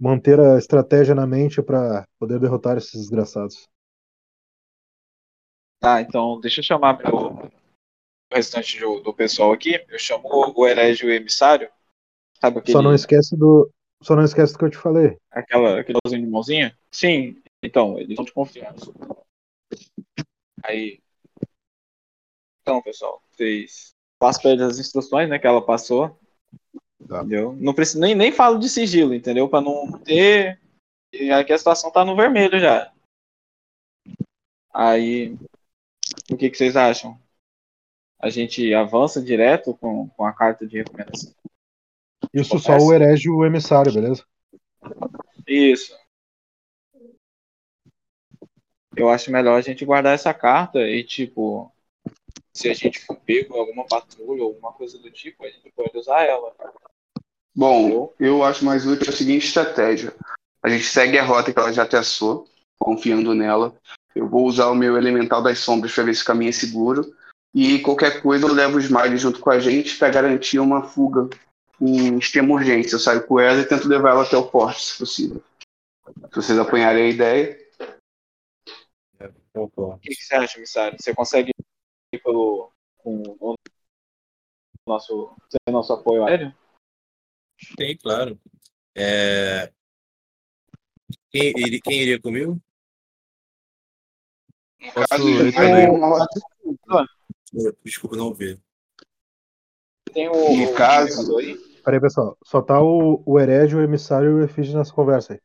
manter 0.00 0.40
a 0.40 0.56
estratégia 0.56 1.14
na 1.14 1.26
mente 1.26 1.60
para 1.60 2.06
poder 2.18 2.40
derrotar 2.40 2.78
esses 2.78 2.98
desgraçados. 2.98 3.68
Tá, 5.78 6.00
então 6.00 6.40
deixa 6.40 6.60
eu 6.60 6.64
chamar 6.64 6.98
meu, 6.98 7.14
o 7.14 8.34
restante 8.34 8.80
do, 8.80 9.00
do 9.00 9.12
pessoal 9.12 9.52
aqui. 9.52 9.84
Eu 9.88 9.98
chamo 9.98 10.22
o 10.26 10.66
herege 10.66 11.04
o 11.04 11.10
emissário. 11.10 11.70
Sabe 12.40 12.60
aquele, 12.60 12.72
Só 12.72 12.82
não 12.82 12.94
esquece 12.94 13.36
do, 13.36 13.70
só 14.02 14.16
não 14.16 14.24
esquece 14.24 14.54
do 14.54 14.58
que 14.58 14.64
eu 14.64 14.70
te 14.70 14.78
falei. 14.78 15.18
aquela, 15.30 15.80
aquele 15.80 15.98
de 16.02 16.26
mãozinha? 16.26 16.74
Sim, 16.90 17.36
então, 17.62 17.98
eles 17.98 18.16
são 18.16 18.24
de 18.24 18.32
confiança. 18.32 18.90
Aí. 20.64 21.00
Então, 22.62 22.82
pessoal, 22.82 23.22
vocês 23.30 23.94
passam 24.18 24.42
para 24.42 24.50
eles 24.52 24.62
as 24.62 24.78
instruções, 24.78 25.28
né, 25.28 25.38
que 25.38 25.46
ela 25.46 25.64
passou. 25.64 26.18
Tá. 27.08 27.20
Entendeu? 27.20 27.54
Não 27.54 27.74
preciso, 27.74 28.00
nem, 28.00 28.14
nem 28.14 28.30
falo 28.30 28.58
de 28.58 28.68
sigilo, 28.68 29.14
entendeu? 29.14 29.48
Para 29.48 29.62
não 29.62 29.90
ter. 30.00 30.60
E 31.12 31.30
aqui 31.30 31.52
a 31.52 31.58
situação 31.58 31.90
tá 31.90 32.04
no 32.04 32.14
vermelho 32.14 32.60
já. 32.60 32.92
Aí. 34.72 35.36
O 36.30 36.36
que, 36.36 36.50
que 36.50 36.56
vocês 36.56 36.76
acham? 36.76 37.20
A 38.18 38.28
gente 38.28 38.72
avança 38.74 39.22
direto 39.22 39.74
com, 39.74 40.08
com 40.10 40.24
a 40.24 40.32
carta 40.32 40.66
de 40.66 40.76
recomendação. 40.78 41.34
Isso 42.32 42.58
só 42.58 42.74
Começa. 42.74 42.86
o 42.86 42.92
herege 42.92 43.28
e 43.28 43.30
o 43.30 43.44
emissário, 43.44 43.92
beleza? 43.92 44.24
Isso. 45.46 45.98
Eu 48.96 49.08
acho 49.08 49.32
melhor 49.32 49.56
a 49.56 49.60
gente 49.60 49.84
guardar 49.84 50.14
essa 50.14 50.34
carta 50.34 50.80
e, 50.80 51.02
tipo, 51.02 51.72
se 52.52 52.68
a 52.68 52.74
gente 52.74 53.00
for 53.00 53.16
pego 53.16 53.54
em 53.54 53.58
alguma 53.58 53.86
patrulha 53.86 54.42
ou 54.42 54.48
alguma 54.48 54.72
coisa 54.72 54.98
do 54.98 55.10
tipo, 55.10 55.44
a 55.44 55.48
gente 55.48 55.70
pode 55.74 55.96
usar 55.96 56.22
ela. 56.22 56.54
Bom, 57.54 58.12
eu 58.18 58.42
acho 58.42 58.64
mais 58.64 58.86
útil 58.86 59.08
a 59.08 59.16
seguinte 59.16 59.46
estratégia. 59.46 60.14
A 60.62 60.68
gente 60.68 60.84
segue 60.84 61.18
a 61.18 61.24
rota 61.24 61.52
que 61.52 61.58
ela 61.58 61.72
já 61.72 61.86
traçou, 61.86 62.46
confiando 62.78 63.34
nela. 63.34 63.74
Eu 64.14 64.28
vou 64.28 64.46
usar 64.46 64.68
o 64.68 64.74
meu 64.74 64.96
elemental 64.96 65.42
das 65.42 65.58
sombras 65.58 65.94
para 65.94 66.04
ver 66.04 66.14
se 66.14 66.22
o 66.22 66.26
caminho 66.26 66.50
é 66.50 66.52
seguro. 66.52 67.14
E 67.54 67.80
qualquer 67.80 68.22
coisa 68.22 68.46
eu 68.46 68.52
levo 68.52 68.76
o 68.76 68.80
Smiley 68.80 69.16
junto 69.16 69.40
com 69.40 69.50
a 69.50 69.58
gente 69.58 69.96
para 69.96 70.10
garantir 70.10 70.58
uma 70.58 70.82
fuga 70.82 71.28
em 71.80 72.18
extrema 72.18 72.54
urgência. 72.54 72.94
Eu 72.94 73.00
saio 73.00 73.26
com 73.26 73.40
ela 73.40 73.60
e 73.60 73.66
tento 73.66 73.88
levar 73.88 74.10
ela 74.10 74.22
até 74.22 74.36
o 74.36 74.46
porte, 74.46 74.82
se 74.82 74.98
possível. 74.98 75.42
Se 76.28 76.36
vocês 76.36 76.58
apanharem 76.58 77.04
a 77.04 77.08
ideia. 77.08 77.58
O 79.54 79.98
que, 79.98 80.14
que 80.14 80.22
você 80.22 80.34
acha, 80.34 80.58
emissário? 80.58 80.96
Você 81.00 81.14
consegue 81.14 81.52
pelo 82.18 82.72
com 82.98 83.22
o 83.40 83.54
nosso, 84.86 85.36
nosso 85.68 85.92
apoio 85.92 86.24
aéreo? 86.24 86.54
Tem, 87.76 87.96
claro. 87.96 88.38
É... 88.96 89.72
Quem, 91.30 91.52
quem 91.80 92.02
iria 92.02 92.20
comigo? 92.20 92.60
Uma 95.92 96.08
rota 96.08 96.40
Desculpa, 97.84 98.16
não 98.16 98.26
ouvi. 98.26 98.60
Tem 100.12 100.28
o. 100.28 100.32
O 100.32 100.74
caso- 100.74 101.22
jogador 101.22 101.38
aí? 101.38 101.58
Pera 101.82 101.96
aí, 101.96 102.00
pessoal. 102.00 102.36
Só 102.44 102.60
tá 102.60 102.80
o, 102.82 103.22
o 103.24 103.38
herege, 103.38 103.76
o 103.76 103.82
emissário 103.82 104.30
e 104.30 104.34
o 104.34 104.44
efígie 104.44 104.74
nessa 104.74 104.92
conversa 104.92 105.34
aí. 105.34 105.40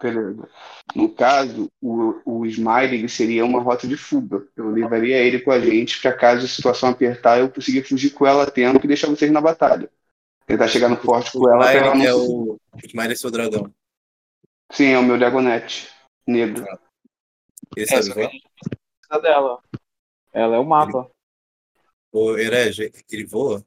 Beleza. 0.00 0.48
No 0.94 1.08
caso, 1.08 1.70
o, 1.80 2.20
o 2.24 2.46
Smiley 2.46 2.98
ele 2.98 3.08
seria 3.08 3.44
uma 3.44 3.62
rota 3.62 3.88
de 3.88 3.96
fuga. 3.96 4.46
Eu 4.54 4.70
levaria 4.70 5.16
ele 5.18 5.40
com 5.40 5.50
a 5.50 5.58
gente 5.58 6.00
para 6.00 6.12
caso 6.12 6.44
a 6.44 6.48
situação 6.48 6.90
apertar, 6.90 7.38
eu 7.38 7.50
conseguir 7.50 7.82
fugir 7.82 8.10
com 8.10 8.26
ela 8.26 8.42
a 8.42 8.50
tempo 8.50 8.84
e 8.84 8.88
deixar 8.88 9.08
vocês 9.08 9.30
na 9.30 9.40
batalha. 9.40 9.90
Tentar 10.46 10.68
chegar 10.68 10.88
no 10.88 10.96
forte 10.96 11.32
com 11.32 11.48
ela 11.48 11.72
ela 11.72 11.94
Smiley 11.94 11.98
não 11.98 12.04
é 12.04 12.12
se- 12.12 12.30
o. 12.30 12.60
Smiley 12.84 13.12
é 13.12 13.16
seu 13.16 13.30
dragão. 13.30 13.74
Sim, 14.70 14.88
é 14.88 14.98
o 14.98 15.02
meu 15.02 15.18
Dragonete 15.18 15.88
negro. 16.26 16.64
Ele 17.76 17.86
É, 17.86 18.02
sabe 18.02 18.12
que 18.12 18.20
a 18.20 19.18
voar? 19.18 19.22
dela. 19.22 19.62
Ela 20.32 20.56
é 20.56 20.58
o 20.58 20.64
mapa. 20.64 21.10
O 22.12 22.36
herege, 22.36 22.92
ele 23.10 23.24
voa? 23.24 23.64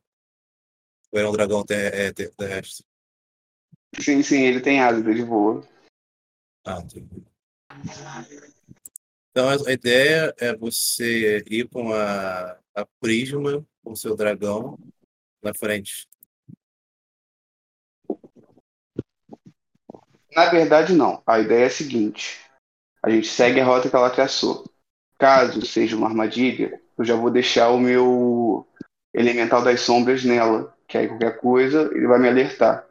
Ou 1.12 1.20
é 1.20 1.28
um 1.28 1.32
dragão 1.32 1.64
é, 1.70 2.12
ter- 2.14 2.32
terrestre? 2.36 2.86
Sim, 4.00 4.22
sim, 4.22 4.44
ele 4.44 4.62
tem 4.62 4.80
asas, 4.80 5.06
ele 5.06 5.24
voa. 5.24 5.68
Então 9.32 9.50
a 9.66 9.72
ideia 9.72 10.34
é 10.38 10.56
você 10.56 11.44
ir 11.50 11.68
com 11.70 11.94
a, 11.94 12.58
a 12.76 12.86
Prisma, 13.00 13.66
com 13.84 13.92
o 13.92 13.96
seu 13.96 14.16
dragão, 14.16 14.78
na 15.42 15.54
frente. 15.54 16.08
Na 20.36 20.50
verdade, 20.50 20.94
não. 20.94 21.22
A 21.26 21.40
ideia 21.40 21.64
é 21.64 21.68
a 21.68 21.72
seguinte: 21.72 22.40
a 23.04 23.10
gente 23.10 23.28
segue 23.28 23.60
a 23.60 23.66
rota 23.66 23.90
que 23.90 23.96
ela 23.96 24.10
traçou. 24.10 24.64
Caso 25.18 25.66
seja 25.66 25.96
uma 25.96 26.08
armadilha, 26.08 26.82
eu 26.98 27.04
já 27.04 27.16
vou 27.16 27.30
deixar 27.30 27.70
o 27.70 27.80
meu 27.80 28.66
elemental 29.14 29.62
das 29.62 29.82
sombras 29.82 30.24
nela, 30.24 30.74
que 30.88 30.98
aí 30.98 31.08
qualquer 31.08 31.40
coisa 31.40 31.90
ele 31.94 32.08
vai 32.08 32.20
me 32.20 32.30
alertar. 32.30 32.86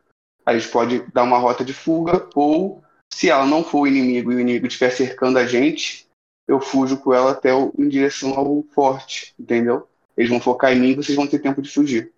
A 0.45 0.57
gente 0.57 0.71
pode 0.71 1.01
dar 1.13 1.23
uma 1.23 1.39
rota 1.39 1.65
de 1.65 1.73
fuga, 1.73 2.29
ou 2.35 2.83
se 3.13 3.31
ela 3.31 3.47
não 3.47 3.65
for 3.65 3.81
o 3.81 3.87
inimigo 3.87 4.33
e 4.33 4.37
o 4.37 4.41
inimigo 4.41 4.67
estiver 4.67 4.91
cercando 4.91 5.39
a 5.39 5.47
gente, 5.47 6.07
eu 6.47 6.61
fujo 6.61 6.99
com 6.99 7.13
ela 7.15 7.33
até 7.33 7.55
o- 7.55 7.73
em 7.79 7.89
direção 7.89 8.35
ao 8.39 8.63
forte, 8.75 9.35
entendeu? 9.39 9.89
Eles 10.17 10.31
vão 10.31 10.41
focar 10.41 10.73
em 10.73 10.81
mim 10.81 10.89
e 10.91 10.95
vocês 10.97 11.17
vão 11.17 11.27
ter 11.27 11.39
tempo 11.41 11.63
de 11.63 11.71
fugir. 11.71 12.13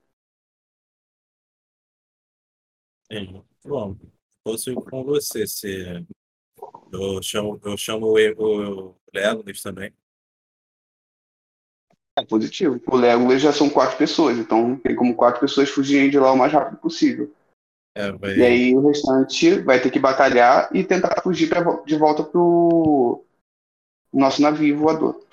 Bom, 3.65 3.97
ir 4.47 4.75
com 4.91 5.05
você. 5.05 5.47
Se 5.47 6.05
eu 6.93 7.23
chamo, 7.23 7.61
eu 7.65 7.77
chamo 7.77 8.07
o, 8.09 8.91
o 8.91 8.97
Legolas 9.15 9.63
também. 9.63 9.93
É 12.17 12.25
positivo. 12.25 12.81
O 12.87 12.97
Legolas 12.97 13.41
já 13.43 13.53
são 13.53 13.69
quatro 13.69 13.97
pessoas, 13.97 14.39
então 14.39 14.77
tem 14.77 14.95
como 14.95 15.15
quatro 15.15 15.41
pessoas 15.41 15.69
fugirem 15.71 16.11
de 16.11 16.19
lá 16.19 16.33
o 16.33 16.37
mais 16.39 16.53
rápido 16.53 16.79
possível. 16.79 17.33
É, 17.95 18.13
vai, 18.13 18.37
E 18.37 18.43
aí 18.43 18.77
o 18.77 18.87
restante 18.87 19.59
vai 19.61 19.81
ter 19.81 19.91
que 19.91 19.99
batalhar 19.99 20.75
e 20.75 20.85
tentar 20.85 21.21
fugir 21.23 21.49
pra, 21.49 21.63
de 21.83 21.97
volta 21.97 22.23
pro 22.23 23.25
nosso 24.13 24.41
navio 24.41 24.79
voador. 24.79 25.25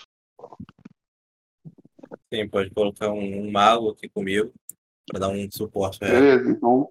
sim, 2.34 2.48
pode 2.50 2.70
colocar 2.72 3.10
um, 3.12 3.42
um 3.48 3.52
mago 3.52 3.90
aqui 3.90 4.10
comigo 4.10 4.52
para 5.08 5.20
dar 5.20 5.30
um 5.30 5.50
suporte. 5.52 6.00
Beleza? 6.00 6.50
Então, 6.50 6.90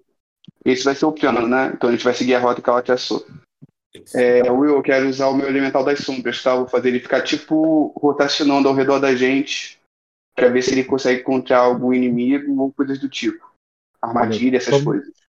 esse 0.65 0.83
vai 0.83 0.95
ser 0.95 1.05
o 1.05 1.11
plano, 1.11 1.47
né? 1.47 1.71
Então 1.73 1.89
a 1.89 1.93
gente 1.93 2.03
vai 2.03 2.13
seguir 2.13 2.35
a 2.35 2.39
rota 2.39 2.61
que 2.61 2.69
ela 2.69 2.81
traçou. 2.81 3.25
É, 4.13 4.49
Will, 4.51 4.75
eu 4.75 4.83
quero 4.83 5.09
usar 5.09 5.27
o 5.27 5.33
meu 5.33 5.47
elemental 5.47 5.83
das 5.83 5.99
sombras, 5.99 6.41
tá? 6.41 6.55
Vou 6.55 6.67
fazer 6.67 6.89
ele 6.89 6.99
ficar 6.99 7.21
tipo 7.23 7.87
rotacionando 7.99 8.67
ao 8.67 8.75
redor 8.75 8.99
da 8.99 9.15
gente 9.15 9.79
pra 10.35 10.49
ver 10.49 10.61
se 10.61 10.71
ele 10.71 10.83
consegue 10.83 11.21
encontrar 11.21 11.59
algum 11.59 11.91
inimigo 11.93 12.61
ou 12.61 12.71
coisas 12.71 12.99
do 12.99 13.09
tipo. 13.09 13.51
Armadilha, 14.01 14.57
essas 14.57 14.71
Vamos- 14.71 14.85
coisas. 14.85 15.26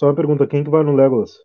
Só 0.00 0.06
uma 0.06 0.14
pergunta, 0.14 0.46
quem 0.46 0.64
que 0.64 0.70
vai 0.70 0.82
no 0.82 0.96
Legolas? 0.96 1.44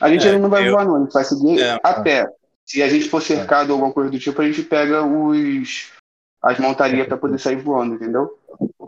A 0.00 0.08
gente 0.08 0.26
É, 0.26 0.30
ainda 0.30 0.38
não 0.38 0.48
vai 0.48 0.66
eu- 0.66 0.72
voar, 0.72 0.86
não. 0.86 0.96
A 0.96 1.00
gente 1.00 1.12
vai 1.12 1.22
seguir 1.22 1.60
É. 1.60 1.78
a 1.84 2.02
pé. 2.02 2.26
Se 2.64 2.82
a 2.82 2.88
gente 2.88 3.10
for 3.10 3.20
cercado 3.20 3.68
ou 3.68 3.74
alguma 3.74 3.92
coisa 3.92 4.10
do 4.10 4.18
tipo, 4.18 4.40
a 4.40 4.46
gente 4.50 4.62
pega 4.62 5.04
os 5.04 5.92
as 6.42 6.58
montarias 6.58 7.06
pra 7.06 7.18
poder 7.18 7.38
sair 7.38 7.56
voando, 7.56 7.96
entendeu? 7.96 8.40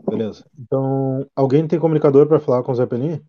Beleza. 0.08 0.46
Então, 0.58 1.28
alguém 1.36 1.68
tem 1.68 1.78
comunicador 1.78 2.26
pra 2.26 2.40
falar 2.40 2.62
com 2.62 2.72
o 2.72 2.74
Zeppelin? 2.74 3.22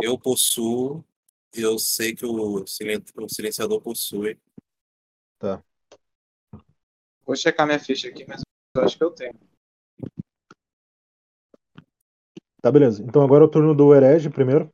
Eu 0.00 0.18
possuo, 0.18 1.04
eu 1.52 1.78
sei 1.78 2.14
que 2.14 2.24
o, 2.24 2.66
silen- 2.66 3.04
o 3.18 3.28
silenciador 3.28 3.78
possui. 3.82 4.38
Vou 7.26 7.36
checar 7.36 7.66
minha 7.66 7.78
ficha 7.78 8.08
aqui, 8.08 8.24
mas 8.26 8.40
eu 8.74 8.82
acho 8.84 8.96
que 8.96 9.04
eu 9.04 9.10
tenho. 9.10 9.34
Tá, 12.62 12.70
beleza. 12.70 13.02
Então 13.02 13.22
agora 13.22 13.42
é 13.42 13.46
o 13.46 13.50
turno 13.50 13.74
do 13.74 13.92
herege 13.92 14.30
primeiro. 14.30 14.72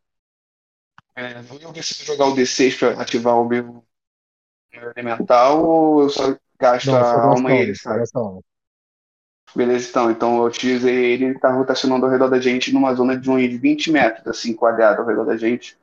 É, 1.16 1.40
eu 1.40 1.72
preciso 1.72 2.04
jogar 2.04 2.26
o 2.26 2.34
D6 2.34 2.78
pra 2.78 2.90
ativar 3.00 3.40
o 3.40 3.48
meu, 3.48 3.82
meu 4.70 4.92
elemental 4.94 5.64
ou 5.64 6.02
eu 6.02 6.10
só 6.10 6.36
gasto 6.60 6.86
Não, 6.86 6.96
a 6.96 7.24
alma 7.24 7.52
e 7.52 7.58
ele 7.58 7.72
alma. 8.14 8.40
Beleza, 9.56 9.88
então. 9.88 10.10
Então 10.10 10.36
eu 10.36 10.44
utilizei 10.44 11.12
ele, 11.12 11.24
ele 11.24 11.38
tá 11.38 11.50
rotacionando 11.50 12.04
ao 12.04 12.12
redor 12.12 12.28
da 12.28 12.38
gente 12.38 12.72
numa 12.72 12.94
zona 12.94 13.16
de 13.16 13.30
uns 13.30 13.58
20 13.58 13.90
metros, 13.90 14.26
assim, 14.26 14.54
quadrado 14.54 15.00
ao 15.00 15.08
redor 15.08 15.24
da 15.24 15.36
gente, 15.36 15.76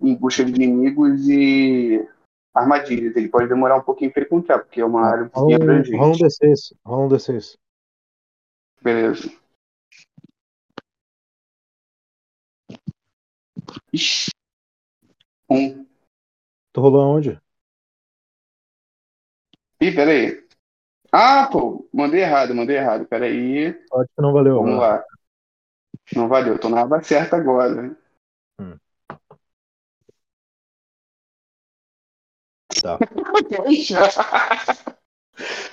em 0.00 0.14
busca 0.16 0.44
de 0.44 0.52
inimigos 0.52 1.28
e 1.28 2.06
armadilhas. 2.52 3.14
Ele 3.14 3.28
pode 3.28 3.48
demorar 3.48 3.76
um 3.76 3.82
pouquinho 3.82 4.12
pra 4.12 4.24
encontrar, 4.24 4.58
porque 4.58 4.80
é 4.80 4.84
uma 4.84 5.06
área 5.06 5.24
um 5.24 5.28
pouquinho 5.28 5.58
um, 5.58 5.60
rola 5.60 5.78
um 5.78 6.12
abrangente. 6.12 6.24
D6. 6.24 6.74
Rola 6.84 7.06
um 7.06 7.08
D6. 7.08 7.56
Beleza. 8.82 9.41
Ixi. 13.92 14.30
Um. 15.48 15.86
Tu 16.72 16.80
rolou 16.80 17.02
aonde? 17.02 17.40
Ih, 19.80 19.94
peraí. 19.94 20.42
Ah, 21.10 21.48
pô, 21.50 21.88
mandei 21.92 22.22
errado, 22.22 22.54
mandei 22.54 22.76
errado. 22.76 23.06
Peraí. 23.06 23.68
Acho 23.68 24.08
que 24.14 24.22
não 24.22 24.32
valeu. 24.32 24.56
Vamos 24.56 24.74
né? 24.74 24.80
lá. 24.80 25.04
Não 26.16 26.28
valeu, 26.28 26.58
tô 26.58 26.68
na 26.68 26.82
aba 26.82 27.02
certa 27.02 27.36
agora. 27.36 27.96
Hum. 28.58 28.78
Tá. 32.82 32.98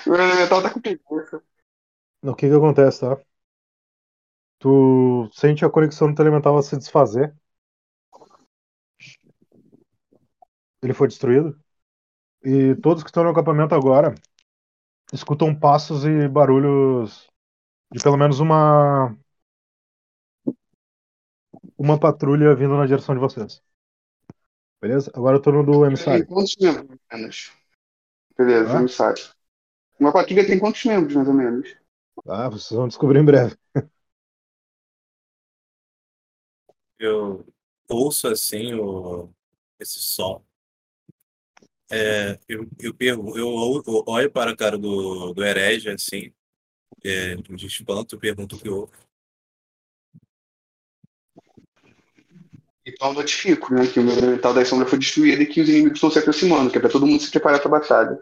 Elemental 0.06 0.62
tá 0.62 0.70
com 0.74 0.82
preguiça. 0.82 1.42
O 2.22 2.36
que 2.36 2.48
que 2.48 2.54
acontece, 2.54 3.02
tá? 3.02 3.18
Tu 4.60 5.30
sente 5.32 5.64
a 5.64 5.70
conexão 5.70 6.14
do 6.14 6.22
elemental 6.22 6.62
se 6.62 6.78
desfazer. 6.78 7.34
Ele 10.82 10.94
foi 10.94 11.08
destruído. 11.08 11.60
E 12.44 12.76
todos 12.78 13.04
que 13.04 13.10
estão 13.10 13.24
no 13.24 13.32
acampamento 13.32 13.76
agora 13.76 14.16
escutam 15.14 15.56
passos 15.56 16.06
e 16.06 16.28
barulhos 16.28 17.28
de 17.92 18.02
pelo 18.04 18.18
menos 18.18 18.40
uma 18.42 19.16
uma 21.78 22.00
patrulha 22.00 22.54
vindo 22.56 22.78
na 22.78 22.86
direção 22.86 23.16
de 23.16 23.22
vocês. 23.22 23.64
Beleza? 24.82 25.10
Agora 25.16 25.38
é 25.38 25.40
o 25.40 25.42
turno 25.42 25.64
do 25.66 25.86
Tem 26.10 26.26
emissário. 26.26 26.26
quantos 26.26 26.56
membros, 26.60 26.88
mais 26.88 27.00
ou 27.12 27.18
menos? 27.20 27.52
Beleza, 28.38 28.78
Hã? 28.78 28.80
emissário. 28.80 29.24
Uma 30.00 30.14
patrulha 30.14 30.48
tem 30.48 30.60
quantos 30.60 30.86
membros, 30.86 31.16
mais 31.16 31.28
ou 31.30 31.36
menos? 31.36 31.76
Ah, 32.28 32.50
vocês 32.50 32.78
vão 32.78 32.88
descobrir 32.88 33.20
em 33.20 33.26
breve. 33.26 33.56
Eu 36.98 37.46
ouço 37.90 38.28
assim 38.28 38.74
o, 38.74 39.30
esse 39.80 40.00
som. 40.00 40.44
É, 41.92 42.38
eu, 42.48 42.70
eu, 42.80 42.94
pergu- 42.94 43.38
eu, 43.38 43.48
eu 43.88 44.04
olho 44.08 44.32
para 44.32 44.52
a 44.52 44.56
cara 44.56 44.78
do, 44.78 45.34
do 45.34 45.44
herege, 45.44 45.90
assim, 45.90 46.32
é, 47.04 47.36
de 47.36 47.66
espanto, 47.66 48.20
pergunto 48.20 48.56
o 48.56 48.60
que 48.60 48.70
houve. 48.70 48.94
Então 52.86 53.10
eu 53.10 53.14
notifico, 53.14 53.74
né, 53.74 53.88
que 53.88 54.00
o 54.00 54.04
meu 54.04 54.18
elemental 54.18 54.54
da 54.54 54.66
sombra 54.66 54.88
foi 54.88 54.98
destruído 55.00 55.42
e 55.42 55.46
que 55.46 55.62
os 55.62 55.70
inimigos 55.70 55.98
estão 55.98 56.12
se 56.12 56.20
aproximando, 56.20 56.72
que 56.72 56.78
é 56.78 56.82
pra 56.82 56.90
todo 56.90 57.06
mundo 57.06 57.22
se 57.22 57.30
preparar 57.32 57.60
pra 57.60 57.70
batalha. 57.70 58.20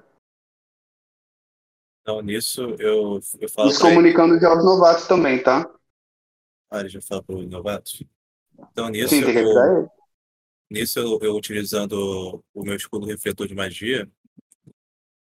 Então, 2.02 2.22
nisso, 2.22 2.62
eu, 2.80 3.20
eu 3.40 3.50
falo 3.50 3.70
Isso 3.70 3.80
para 3.80 3.90
ele. 3.90 3.98
comunicando 3.98 4.40
já 4.40 4.48
aos 4.50 4.64
novatos 4.64 5.08
também, 5.08 5.44
tá? 5.44 5.70
Ah, 6.70 6.80
ele 6.80 6.90
já 6.90 7.02
fala 7.02 7.22
para 7.24 7.36
os 7.36 7.50
novatos. 7.50 8.04
Então, 8.72 8.90
nisso, 8.90 9.10
Sim, 9.10 9.24
tem 9.24 9.34
que 9.34 9.40
eu, 9.40 9.46
avisar 9.46 9.78
ele. 9.78 9.88
Nisso 10.70 11.00
eu, 11.00 11.20
eu 11.22 11.36
utilizando 11.36 12.44
o 12.54 12.64
meu 12.64 12.76
escudo 12.76 13.06
refletor 13.06 13.48
de 13.48 13.56
magia, 13.56 14.10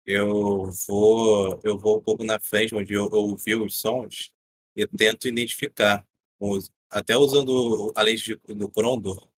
eu 0.06 0.70
vou, 0.86 1.60
eu 1.62 1.78
vou 1.78 1.98
um 1.98 2.02
pouco 2.02 2.24
na 2.24 2.38
frente, 2.40 2.74
onde 2.74 2.94
eu, 2.94 3.04
eu 3.12 3.18
ouvi 3.18 3.54
os 3.54 3.78
sons, 3.78 4.30
e 4.74 4.86
tento 4.86 5.28
identificar, 5.28 6.06
os- 6.40 6.70
até 6.90 7.16
usando 7.16 7.92
a 7.94 8.02
lente 8.02 8.38
de- 8.46 8.54
do 8.54 8.70
Crondor, 8.70 9.28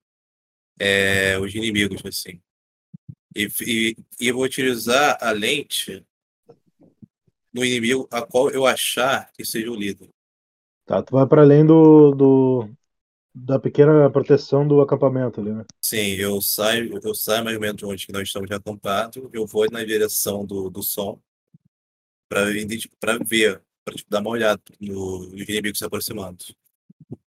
é, 0.78 1.38
os 1.38 1.54
inimigos, 1.54 2.02
assim. 2.04 2.40
E, 3.34 3.48
e, 3.66 3.96
e 4.20 4.32
vou 4.32 4.44
utilizar 4.44 5.18
a 5.20 5.32
lente 5.32 6.04
no 7.52 7.64
inimigo 7.64 8.08
a 8.10 8.22
qual 8.22 8.50
eu 8.50 8.64
achar 8.66 9.30
que 9.32 9.44
seja 9.44 9.70
o 9.70 9.74
líder. 9.74 10.08
Tá, 10.86 11.02
tu 11.02 11.12
vai 11.12 11.26
para 11.26 11.42
além 11.42 11.64
do, 11.64 12.12
do 12.12 12.70
da 13.34 13.58
pequena 13.58 14.10
proteção 14.10 14.66
do 14.66 14.80
acampamento 14.80 15.40
ali, 15.40 15.52
né? 15.52 15.64
Sim, 15.80 16.14
eu 16.14 16.40
saio, 16.40 16.98
eu 17.02 17.14
saio 17.14 17.44
mais 17.44 17.56
ou 17.56 17.60
menos 17.60 17.76
de 17.76 17.84
onde 17.86 18.06
nós 18.10 18.22
estamos 18.22 18.50
acampados, 18.50 19.22
eu 19.32 19.46
vou 19.46 19.70
na 19.70 19.84
direção 19.84 20.44
do, 20.44 20.68
do 20.68 20.82
som 20.82 21.20
para 22.28 22.44
ver, 23.24 23.62
para 23.84 23.94
tipo, 23.94 24.10
dar 24.10 24.20
uma 24.20 24.30
olhada 24.30 24.62
no, 24.80 25.26
nos 25.28 25.48
inimigos 25.48 25.78
se 25.78 25.84
aproximando. 25.84 26.44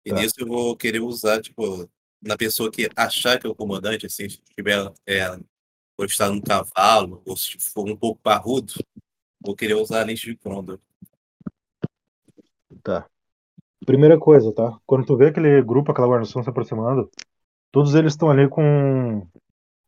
E 0.05 0.09
Tá. 0.09 0.15
nisso 0.15 0.35
eu 0.37 0.47
vou 0.47 0.75
querer 0.75 1.01
usar, 1.01 1.41
tipo, 1.41 1.89
na 2.21 2.37
pessoa 2.37 2.71
que 2.71 2.89
achar 2.95 3.39
que 3.39 3.47
é 3.47 3.49
o 3.49 3.55
comandante, 3.55 4.05
assim, 4.05 4.29
se 4.29 4.41
tiver, 4.55 4.91
é, 5.07 5.29
ou 5.97 6.05
estar 6.05 6.29
num 6.29 6.41
cavalo, 6.41 7.21
ou 7.25 7.35
se 7.35 7.57
for 7.59 7.87
um 7.89 7.95
pouco 7.95 8.21
parrudo, 8.21 8.73
vou 9.41 9.55
querer 9.55 9.75
usar 9.75 10.01
a 10.01 10.05
lente 10.05 10.25
de 10.25 10.37
Crondor. 10.37 10.79
Tá. 12.81 13.09
Primeira 13.86 14.17
coisa, 14.19 14.53
tá? 14.53 14.77
Quando 14.86 15.05
tu 15.05 15.17
vê 15.17 15.27
aquele 15.27 15.61
grupo, 15.61 15.91
aquela 15.91 16.07
guarnição 16.07 16.43
se 16.43 16.49
aproximando, 16.49 17.09
todos 17.71 17.95
eles 17.95 18.13
estão 18.13 18.29
ali 18.29 18.47
com 18.49 18.61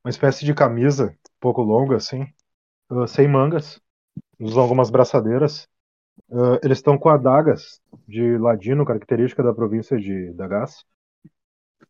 uma 0.03 0.09
espécie 0.09 0.45
de 0.45 0.53
camisa 0.53 1.07
um 1.07 1.39
pouco 1.39 1.61
longa, 1.61 1.95
assim, 1.97 2.25
ah, 2.89 3.07
sem 3.07 3.27
mangas, 3.27 3.79
usam 4.39 4.61
algumas 4.63 4.89
braçadeiras. 4.89 5.67
Ah, 6.31 6.59
eles 6.63 6.79
estão 6.79 6.97
com 6.97 7.09
adagas 7.09 7.81
de 8.07 8.37
ladino, 8.37 8.85
característica 8.85 9.43
da 9.43 9.53
província 9.53 9.97
de 9.97 10.33
Dagas. 10.33 10.83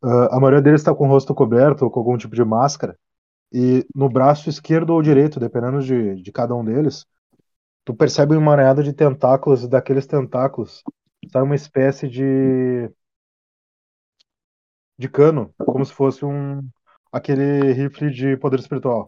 Ah, 0.03 0.37
a 0.37 0.39
maioria 0.39 0.61
deles 0.61 0.81
está 0.81 0.93
com 0.93 1.05
o 1.07 1.09
rosto 1.09 1.33
coberto 1.33 1.83
ou 1.85 1.91
com 1.91 1.99
algum 1.99 2.17
tipo 2.17 2.35
de 2.35 2.43
máscara. 2.43 2.97
E 3.53 3.85
no 3.95 4.09
braço 4.09 4.49
esquerdo 4.49 4.91
ou 4.91 5.01
direito, 5.01 5.39
dependendo 5.39 5.81
de, 5.81 6.21
de 6.21 6.31
cada 6.31 6.55
um 6.55 6.63
deles, 6.63 7.05
tu 7.85 7.93
percebe 7.95 8.35
uma 8.35 8.41
emaranhada 8.41 8.83
de 8.83 8.93
tentáculos 8.93 9.63
e 9.63 9.69
daqueles 9.69 10.07
tentáculos 10.07 10.83
sai 11.31 11.41
uma 11.43 11.55
espécie 11.55 12.07
de 12.09 12.89
de 14.97 15.09
cano, 15.09 15.53
como 15.71 15.85
se 15.85 15.93
fosse 15.93 16.25
um 16.25 16.61
aquele 17.11 17.71
rifle 17.73 18.11
de 18.11 18.37
poder 18.37 18.59
espiritual. 18.59 19.07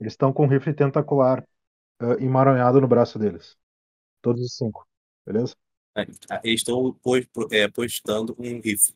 Eles 0.00 0.12
estão 0.14 0.32
com 0.32 0.44
um 0.46 0.48
rifle 0.48 0.74
tentacular 0.74 1.46
ah, 2.00 2.14
emaranhado 2.20 2.80
no 2.80 2.88
braço 2.88 3.18
deles. 3.18 3.56
Todos 4.22 4.42
os 4.42 4.56
cinco, 4.56 4.86
beleza? 5.26 5.56
É, 6.30 6.40
Eles 6.44 6.60
estão 6.60 6.96
é, 7.50 7.68
postando 7.68 8.34
um 8.38 8.60
rifle. 8.60 8.94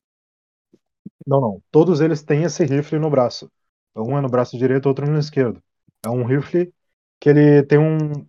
Não, 1.27 1.41
não. 1.41 1.63
Todos 1.71 2.01
eles 2.01 2.23
têm 2.23 2.45
esse 2.45 2.65
rifle 2.65 2.99
no 2.99 3.11
braço. 3.11 3.51
Um 3.95 4.17
é 4.19 4.21
no 4.21 4.29
braço 4.29 4.57
direito, 4.59 4.87
outro 4.87 5.07
no 5.11 5.19
esquerdo. 5.19 5.63
É 6.05 6.09
um 6.09 6.25
rifle 6.25 6.73
que 7.21 7.29
ele 7.29 7.63
tem 7.65 7.79
um 7.79 8.27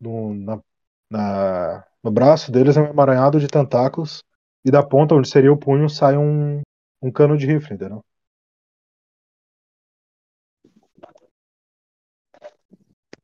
no, 0.00 0.34
na, 0.34 0.62
na- 1.10 1.86
no 2.02 2.10
braço 2.10 2.50
deles 2.52 2.76
é 2.76 2.80
um 2.82 2.86
emaranhado 2.86 3.40
de 3.40 3.48
tentáculos 3.48 4.22
e 4.64 4.70
da 4.70 4.82
ponta 4.82 5.14
onde 5.14 5.28
seria 5.28 5.52
o 5.52 5.56
punho 5.56 5.88
sai 5.88 6.16
um, 6.16 6.60
um 7.02 7.10
cano 7.12 7.36
de 7.36 7.46
rifle, 7.46 7.74
entendeu? 7.74 8.04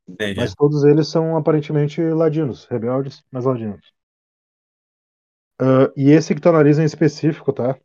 Entendi. 0.09 0.41
Mas 0.41 0.55
todos 0.55 0.85
eles 0.85 1.07
são 1.09 1.37
aparentemente 1.37 2.01
ladinos, 2.01 2.64
rebeldes, 2.66 3.22
mas 3.31 3.45
ladinos. 3.45 3.93
Ah, 5.61 5.91
e 5.97 6.11
esse 6.11 6.35
que 6.35 6.41
tá 6.41 6.51
na 6.53 6.59
nariz 6.59 6.79
em 6.79 6.85
específico, 6.85 7.53
tá? 7.53 7.79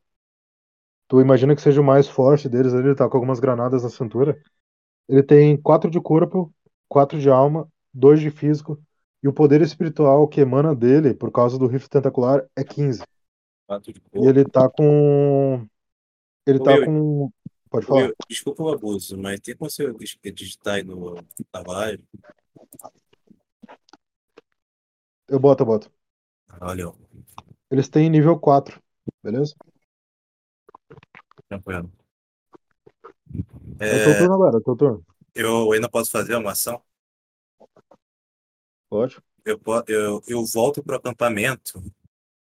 Tu 1.07 1.21
imagina 1.21 1.55
que 1.55 1.61
seja 1.61 1.81
o 1.81 1.83
mais 1.83 2.07
forte 2.07 2.49
deles, 2.49 2.73
ele 2.73 2.95
tá 2.95 3.07
com 3.09 3.17
algumas 3.17 3.39
granadas 3.39 3.83
na 3.83 3.89
cintura. 3.89 4.37
Ele 5.09 5.23
tem 5.23 5.57
quatro 5.57 5.91
de 5.91 6.01
corpo, 6.01 6.53
quatro 6.89 7.19
de 7.19 7.29
alma, 7.29 7.67
dois 7.93 8.19
de 8.21 8.31
físico, 8.31 8.79
e 9.23 9.27
o 9.27 9.33
poder 9.33 9.61
espiritual 9.61 10.27
que 10.27 10.41
emana 10.41 10.75
dele, 10.75 11.13
por 11.13 11.31
causa 11.31 11.57
do 11.57 11.65
rifle 11.65 11.89
tentacular, 11.89 12.45
é 12.55 12.63
15. 12.63 13.03
Quatro 13.65 13.93
de 13.93 14.01
E 14.13 14.27
ele 14.27 14.43
tá 14.43 14.69
com. 14.69 15.65
Ele 16.45 16.59
Ô, 16.59 16.63
tá 16.63 16.75
Will, 16.75 16.85
com. 16.85 17.31
Pode 17.69 17.85
falar. 17.87 18.01
Will, 18.07 18.15
desculpa 18.29 18.63
o 18.63 18.69
abuso, 18.69 19.17
mas 19.17 19.39
tem 19.39 19.55
como 19.55 19.69
você 19.71 19.91
dig- 19.93 20.19
digitar 20.33 20.75
aí 20.75 20.83
no, 20.83 21.15
live? 21.65 22.03
Eu 25.27 25.39
boto, 25.39 25.63
eu 25.63 25.67
boto. 25.67 25.91
Olha, 26.61 26.87
ó, 26.89 26.93
Eles 27.69 27.89
têm 27.89 28.09
nível 28.09 28.39
4, 28.39 28.81
beleza? 29.23 29.55
tranquilo. 31.47 31.91
É 33.79 33.95
o 33.95 34.01
teu 34.03 34.13
É, 34.13 34.17
turno 34.17 34.33
agora, 34.35 34.55
é 34.57 34.59
o 34.59 34.63
teu 34.63 34.75
turno. 34.75 35.05
eu 35.35 35.71
ainda 35.71 35.89
posso 35.89 36.11
fazer 36.11 36.35
uma 36.35 36.51
ação? 36.51 36.81
Eu, 39.45 39.59
eu, 39.87 40.21
eu 40.27 40.45
volto 40.45 40.81
para 40.81 40.93
o 40.93 40.97
acampamento 40.97 41.83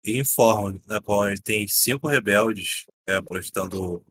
e 0.04 0.20
informo 0.20 0.80
na 0.86 1.02
qual 1.02 1.24
tem 1.44 1.68
cinco 1.68 2.08
rebeldes 2.08 2.86
é, 3.08 3.22
postando 3.22 4.04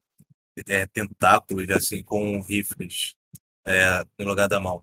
é, 0.67 0.87
tentáculos 0.87 1.69
assim 1.71 2.03
com 2.03 2.41
rifles 2.41 3.15
é, 3.67 4.05
no 4.19 4.27
lugar 4.27 4.49
da 4.49 4.59
mão. 4.59 4.83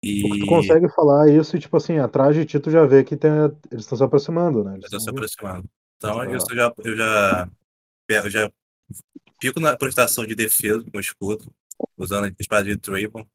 Tu 0.00 0.06
E 0.06 0.46
consegue 0.46 0.88
falar 0.88 1.28
isso 1.28 1.56
e, 1.56 1.60
tipo 1.60 1.76
assim, 1.76 1.98
atrás 1.98 2.34
de 2.34 2.44
ti 2.44 2.60
tu 2.60 2.70
já 2.70 2.86
vê 2.86 3.02
que 3.02 3.16
tem, 3.16 3.30
eles 3.70 3.84
estão 3.84 3.98
se 3.98 4.04
aproximando, 4.04 4.62
né? 4.62 4.76
Eles 4.76 4.90
tô 4.90 5.00
se 5.00 5.10
aproximando. 5.10 5.68
Então 5.96 6.22
eu 6.24 6.38
já, 6.54 6.72
eu 6.84 6.96
já, 6.96 7.50
eu 8.08 8.30
já 8.30 8.52
fico 9.40 9.58
na 9.58 9.76
prestação 9.76 10.24
de 10.24 10.36
defesa 10.36 10.84
com 10.90 10.98
o 10.98 11.00
escudo, 11.00 11.52
usando 11.96 12.26
a 12.26 12.32
espada 12.38 12.64
de 12.64 12.76
Trayvon, 12.76 13.26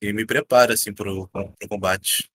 e 0.00 0.12
me 0.12 0.24
preparo 0.26 0.72
assim 0.72 0.92
pro, 0.92 1.28
pro 1.28 1.68
combate. 1.68 2.30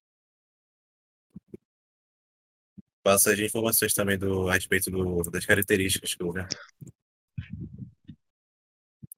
Passo 3.04 3.30
as 3.30 3.40
informações 3.40 3.94
também 3.94 4.18
do, 4.18 4.50
a 4.50 4.54
respeito 4.54 4.90
do, 4.92 5.22
das 5.30 5.46
características 5.46 6.14
que 6.14 6.24
eu 6.24 6.32
ver. 6.32 6.48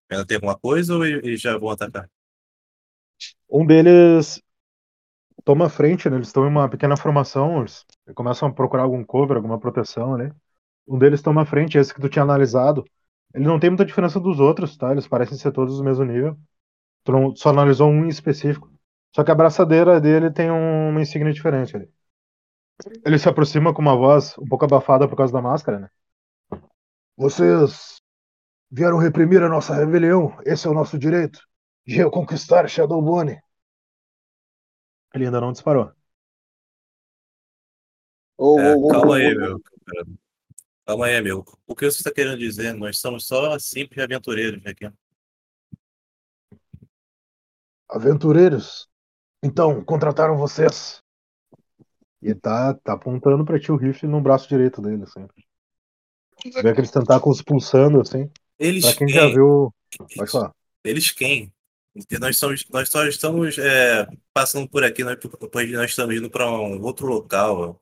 Ainda 0.09 0.25
tem 0.25 0.35
alguma 0.35 0.57
coisa 0.57 0.95
ou 0.95 1.05
eles 1.05 1.41
já 1.41 1.57
vão 1.57 1.69
atacar? 1.69 2.09
Um 3.49 3.65
deles 3.65 4.41
toma 5.43 5.65
a 5.67 5.69
frente, 5.69 6.09
né? 6.09 6.17
Eles 6.17 6.27
estão 6.27 6.45
em 6.45 6.49
uma 6.49 6.69
pequena 6.69 6.97
formação, 6.97 7.59
eles 7.59 7.85
começam 8.15 8.49
a 8.49 8.53
procurar 8.53 8.83
algum 8.83 9.03
cover, 9.03 9.37
alguma 9.37 9.59
proteção 9.59 10.15
ali. 10.15 10.31
Um 10.87 10.97
deles 10.99 11.21
toma 11.21 11.43
a 11.43 11.45
frente, 11.45 11.77
esse 11.77 11.93
que 11.93 12.01
tu 12.01 12.09
tinha 12.09 12.23
analisado. 12.23 12.85
Ele 13.33 13.45
não 13.45 13.59
tem 13.59 13.69
muita 13.69 13.85
diferença 13.85 14.19
dos 14.19 14.39
outros, 14.39 14.77
tá? 14.77 14.91
Eles 14.91 15.07
parecem 15.07 15.37
ser 15.37 15.51
todos 15.51 15.77
do 15.77 15.83
mesmo 15.83 16.05
nível. 16.05 16.37
Só 17.35 17.49
analisou 17.49 17.89
um 17.89 18.05
em 18.05 18.09
específico. 18.09 18.71
Só 19.15 19.23
que 19.23 19.31
a 19.31 19.35
braçadeira 19.35 19.99
dele 19.99 20.31
tem 20.31 20.51
um- 20.51 20.89
uma 20.89 21.01
insígnia 21.01 21.33
diferente 21.33 21.75
ali. 21.75 21.89
Ele 23.03 23.17
se 23.17 23.27
aproxima 23.27 23.73
com 23.73 23.81
uma 23.81 23.95
voz 23.95 24.37
um 24.37 24.45
pouco 24.45 24.65
abafada 24.65 25.07
por 25.07 25.15
causa 25.15 25.33
da 25.33 25.41
máscara, 25.41 25.79
né? 25.79 25.89
Vocês 27.15 27.99
vieram 28.69 28.97
reprimir 28.97 29.41
a 29.41 29.49
nossa 29.49 29.73
rebelião. 29.73 30.37
Esse 30.45 30.67
é 30.67 30.69
o 30.69 30.73
nosso 30.73 30.97
direito. 30.97 31.39
De 31.85 31.95
reconquistar 31.95 32.69
Shadowbone. 32.69 33.39
Ele 35.13 35.25
ainda 35.25 35.41
não 35.41 35.51
disparou. 35.51 35.85
É, 35.85 35.93
ô, 38.37 38.85
ô, 38.85 38.87
calma 38.89 39.11
ô, 39.11 39.13
aí, 39.13 39.35
meu. 39.35 39.61
Calma 40.85 41.05
aí, 41.07 41.21
meu. 41.21 41.43
O 41.65 41.75
que 41.75 41.89
você 41.89 41.97
está 41.97 42.11
querendo 42.11 42.37
dizer? 42.37 42.73
Nós 42.73 42.99
somos 42.99 43.25
só 43.25 43.57
simples 43.57 44.03
aventureiros 44.03 44.63
aqui. 44.65 44.89
Aventureiros. 47.89 48.87
Então, 49.43 49.83
contrataram 49.83 50.37
vocês. 50.37 51.01
E 52.21 52.33
tá, 52.33 52.73
tá 52.73 52.93
apontando 52.93 53.45
pra 53.45 53.59
ti 53.59 53.71
o 53.71 53.77
rifle 53.77 54.09
no 54.09 54.21
braço 54.21 54.49
direito 54.49 54.81
dele, 54.81 55.03
assim. 55.03 55.27
Vê 56.61 56.69
aqueles 56.69 56.91
tentáculos 56.91 57.41
pulsando, 57.41 58.01
assim. 58.01 58.29
Eles 58.59 58.85
Pra 58.85 58.95
quem 58.95 59.07
já 59.07 59.21
quem? 59.21 59.35
viu. 59.35 59.73
Pode 60.15 60.31
falar. 60.31 60.51
Eles 60.83 61.11
quem? 61.11 61.51
Porque 61.93 62.19
nós, 62.19 62.37
somos, 62.37 62.65
nós 62.69 62.89
só 62.89 63.05
estamos 63.05 63.57
é, 63.57 64.07
passando 64.33 64.69
por 64.69 64.83
aqui, 64.83 65.03
nós, 65.03 65.17
depois 65.17 65.71
nós 65.71 65.89
estamos 65.89 66.15
indo 66.15 66.29
para 66.29 66.49
um 66.49 66.81
outro 66.81 67.07
local. 67.07 67.81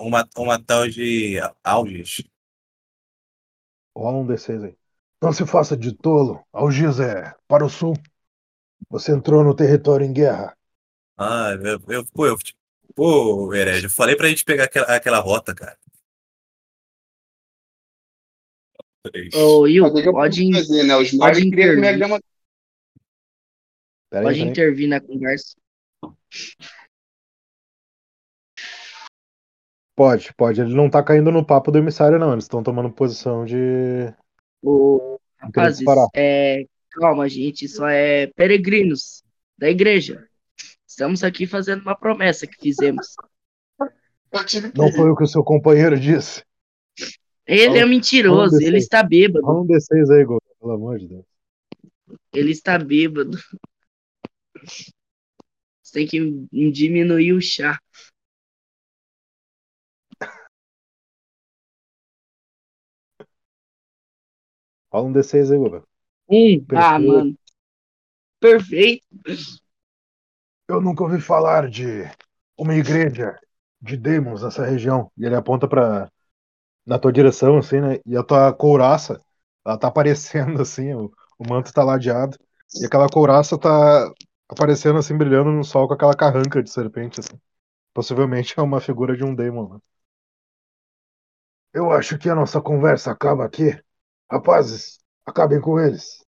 Uma, 0.00 0.28
uma 0.36 0.58
tal 0.62 0.88
de 0.88 1.38
Alges. 1.62 2.24
Rola 3.96 4.18
um 4.18 4.26
D6 4.26 4.64
aí. 4.64 4.76
Não 5.22 5.32
se 5.32 5.46
faça 5.46 5.76
de 5.76 5.92
tolo. 5.92 6.44
Algiz 6.52 6.98
é 6.98 7.34
para 7.46 7.64
o 7.64 7.70
sul. 7.70 7.94
Você 8.90 9.12
entrou 9.12 9.42
no 9.42 9.54
território 9.54 10.06
em 10.06 10.12
guerra. 10.12 10.56
Ah, 11.16 11.50
eu, 11.62 11.80
eu, 11.88 12.06
pô, 12.06 12.26
eu, 12.26 12.36
pô, 12.94 13.54
herege, 13.54 13.86
eu 13.86 13.90
falei 13.90 14.16
pra 14.16 14.28
gente 14.28 14.44
pegar 14.44 14.64
aquela, 14.64 14.86
aquela 14.86 15.18
rota, 15.18 15.54
cara. 15.54 15.76
Ô, 19.34 19.60
Will, 19.60 19.84
o 19.84 20.12
pode, 20.12 20.52
fazer, 20.52 20.82
né? 20.84 20.96
Os 20.96 21.10
pode 21.12 21.46
intervir. 21.46 21.98
grama. 21.98 22.20
Pera 24.10 24.20
aí, 24.20 24.24
pode 24.24 24.42
aí. 24.42 24.48
intervir 24.48 24.88
na 24.88 25.00
conversa. 25.00 25.56
Pode, 29.94 30.34
pode. 30.34 30.60
Ele 30.60 30.74
não 30.74 30.90
tá 30.90 31.02
caindo 31.02 31.30
no 31.30 31.44
papo 31.44 31.70
do 31.70 31.78
emissário, 31.78 32.18
não. 32.18 32.32
Eles 32.32 32.44
estão 32.44 32.62
tomando 32.62 32.90
posição 32.90 33.44
de. 33.44 34.12
Ô, 34.62 35.18
querer 35.52 35.72
rapazes, 35.72 35.84
é, 36.14 36.66
calma, 36.94 37.28
gente, 37.28 37.68
só 37.68 37.88
é 37.88 38.26
peregrinos 38.28 39.22
da 39.58 39.68
igreja. 39.68 40.26
Estamos 40.86 41.24
aqui 41.24 41.46
fazendo 41.46 41.82
uma 41.82 41.96
promessa 41.96 42.46
que 42.46 42.54
fizemos. 42.60 43.14
Não 44.76 44.90
foi 44.92 45.10
o 45.10 45.16
que 45.16 45.24
o 45.24 45.28
seu 45.28 45.42
companheiro 45.42 45.98
disse. 45.98 46.42
Ele 47.46 47.62
é 47.62 47.80
Fala- 47.80 47.86
mentiroso, 47.86 48.56
fala 48.56 48.62
ele 48.64 48.78
está 48.78 49.02
bêbado. 49.02 49.44
Rola 49.44 49.60
um 49.62 49.66
D6 49.66 50.10
aí, 50.10 50.24
Gol, 50.24 50.40
pelo 50.60 50.72
amor 50.72 50.98
de 50.98 51.08
Deus. 51.08 51.24
Ele 52.32 52.50
está 52.50 52.78
bêbado. 52.78 53.36
Você 55.82 55.92
tem 55.92 56.06
que 56.06 56.20
diminuir 56.72 57.32
o 57.32 57.40
chá. 57.40 57.78
Rola 64.92 65.08
um 65.08 65.12
D6 65.12 65.50
aí, 65.52 65.58
Gol. 65.58 65.84
Um. 66.28 66.64
Ah, 66.74 66.98
Perfeito. 66.98 66.98
mano. 66.98 67.36
Perfeito. 68.40 69.04
Eu 70.68 70.80
nunca 70.80 71.02
ouvi 71.02 71.20
falar 71.20 71.68
de 71.68 72.04
uma 72.58 72.74
igreja 72.74 73.38
de 73.80 73.96
demons 73.96 74.42
nessa 74.42 74.64
região. 74.64 75.10
E 75.16 75.24
ele 75.26 75.34
aponta 75.36 75.68
para 75.68 76.10
na 76.86 76.98
tua 76.98 77.12
direção, 77.12 77.58
assim, 77.58 77.80
né? 77.80 77.98
E 78.06 78.16
a 78.16 78.22
tua 78.22 78.52
couraça, 78.54 79.20
ela 79.66 79.78
tá 79.78 79.88
aparecendo, 79.88 80.60
assim, 80.62 80.94
o, 80.94 81.12
o 81.38 81.48
manto 81.48 81.72
tá 81.72 81.84
ladeado. 81.84 82.38
E 82.80 82.86
aquela 82.86 83.08
couraça 83.08 83.58
tá 83.58 84.10
aparecendo, 84.48 84.98
assim, 84.98 85.16
brilhando 85.16 85.50
no 85.52 85.64
sol 85.64 85.88
com 85.88 85.94
aquela 85.94 86.14
carranca 86.16 86.62
de 86.62 86.70
serpente, 86.70 87.20
assim. 87.20 87.38
Possivelmente 87.94 88.54
é 88.58 88.62
uma 88.62 88.80
figura 88.80 89.16
de 89.16 89.24
um 89.24 89.34
demon. 89.34 89.74
Né? 89.74 89.80
Eu 91.72 91.90
acho 91.90 92.18
que 92.18 92.28
a 92.28 92.34
nossa 92.34 92.60
conversa 92.60 93.10
acaba 93.12 93.44
aqui. 93.44 93.78
Rapazes, 94.30 94.98
acabem 95.26 95.60
com 95.60 95.78
eles. 95.78 96.24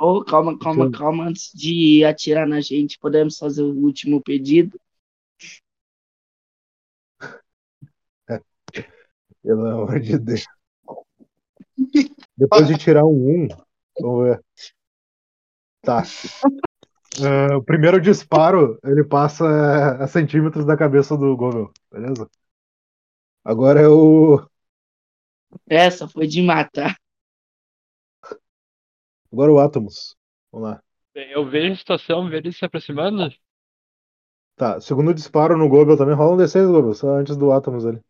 Oh, 0.00 0.24
calma, 0.24 0.56
calma, 0.58 0.84
Sim. 0.86 0.92
calma. 0.92 1.26
Antes 1.28 1.50
de 1.52 2.04
atirar 2.04 2.46
na 2.46 2.60
gente, 2.60 2.98
podemos 2.98 3.36
fazer 3.36 3.62
o 3.62 3.74
último 3.74 4.22
pedido? 4.22 4.80
Pelo 9.42 9.66
amor 9.66 9.98
de 10.00 10.18
Deus. 10.18 10.44
Depois 12.36 12.68
de 12.68 12.78
tirar 12.78 13.04
um 13.04 13.46
1, 13.46 13.48
vamos 14.00 14.24
ver. 14.24 14.44
Tá. 15.82 16.02
Ah, 17.20 17.56
o 17.58 17.62
primeiro 17.64 18.00
disparo, 18.00 18.78
ele 18.84 19.02
passa 19.02 19.96
a 19.96 20.06
centímetros 20.06 20.64
da 20.64 20.76
cabeça 20.76 21.16
do 21.16 21.36
Govel, 21.36 21.72
beleza? 21.90 22.30
Agora 23.44 23.80
é 23.80 23.88
o. 23.88 24.46
Essa 25.68 26.06
foi 26.06 26.28
de 26.28 26.40
matar. 26.42 26.96
Agora 29.32 29.52
o 29.52 29.58
Atomos. 29.58 30.16
Vamos 30.52 30.68
lá. 30.70 30.82
Eu 31.14 31.44
vejo 31.44 31.74
a 31.74 31.76
situação, 31.76 32.30
vejo 32.30 32.36
ele 32.46 32.52
se 32.52 32.64
aproximando. 32.64 33.30
Tá, 34.56 34.78
segundo 34.80 35.14
disparo 35.14 35.56
no 35.56 35.68
Govel 35.70 35.96
também. 35.96 36.14
Rola 36.14 36.34
um 36.34 36.36
D6, 36.36 36.66
Govel, 36.68 36.92
só 36.94 37.08
antes 37.16 37.34
do 37.36 37.50
Atomos 37.52 37.86
ali. 37.86 38.00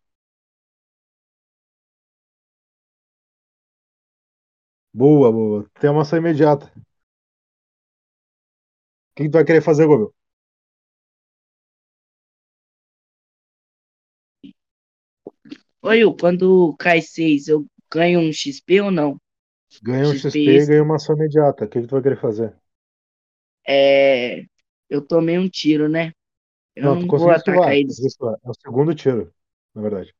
Boa, 4.93 5.33
boa. 5.33 5.67
Tem 5.81 5.89
uma 5.91 6.03
ação 6.03 6.19
imediata. 6.19 6.71
O 6.77 6.81
que, 9.15 9.25
que 9.25 9.29
tu 9.31 9.35
vai 9.35 9.45
querer 9.45 9.61
fazer, 9.63 9.87
Govel? 9.87 10.15
Oi, 15.83 16.01
quando 16.21 16.75
cai 16.79 17.01
6, 17.03 17.49
eu 17.49 17.67
ganho 17.93 18.21
um 18.21 18.33
XP 18.33 18.81
ou 18.81 18.91
não? 18.93 19.21
Ganha 19.83 20.09
um 20.09 20.15
XP 20.15 20.29
XP 20.29 20.51
e 20.51 20.67
ganha 20.67 20.83
uma 20.83 20.97
ação 20.97 21.17
imediata. 21.17 21.65
O 21.65 21.69
que, 21.69 21.81
que 21.81 21.87
tu 21.87 21.93
vai 21.93 22.03
querer 22.03 22.21
fazer? 22.21 22.55
É. 23.67 24.45
Eu 24.89 25.07
tomei 25.07 25.39
um 25.39 25.49
tiro, 25.49 25.89
né? 25.89 26.13
Eu 26.75 26.85
Não, 26.85 26.95
não, 26.97 27.09
tu 27.09 27.17
vou 27.17 27.31
atacar 27.31 27.75
eles. 27.75 27.99
É 27.99 28.51
o 28.51 28.55
segundo 28.55 28.95
tiro, 28.95 29.33
na 29.75 29.83
verdade. 29.83 30.15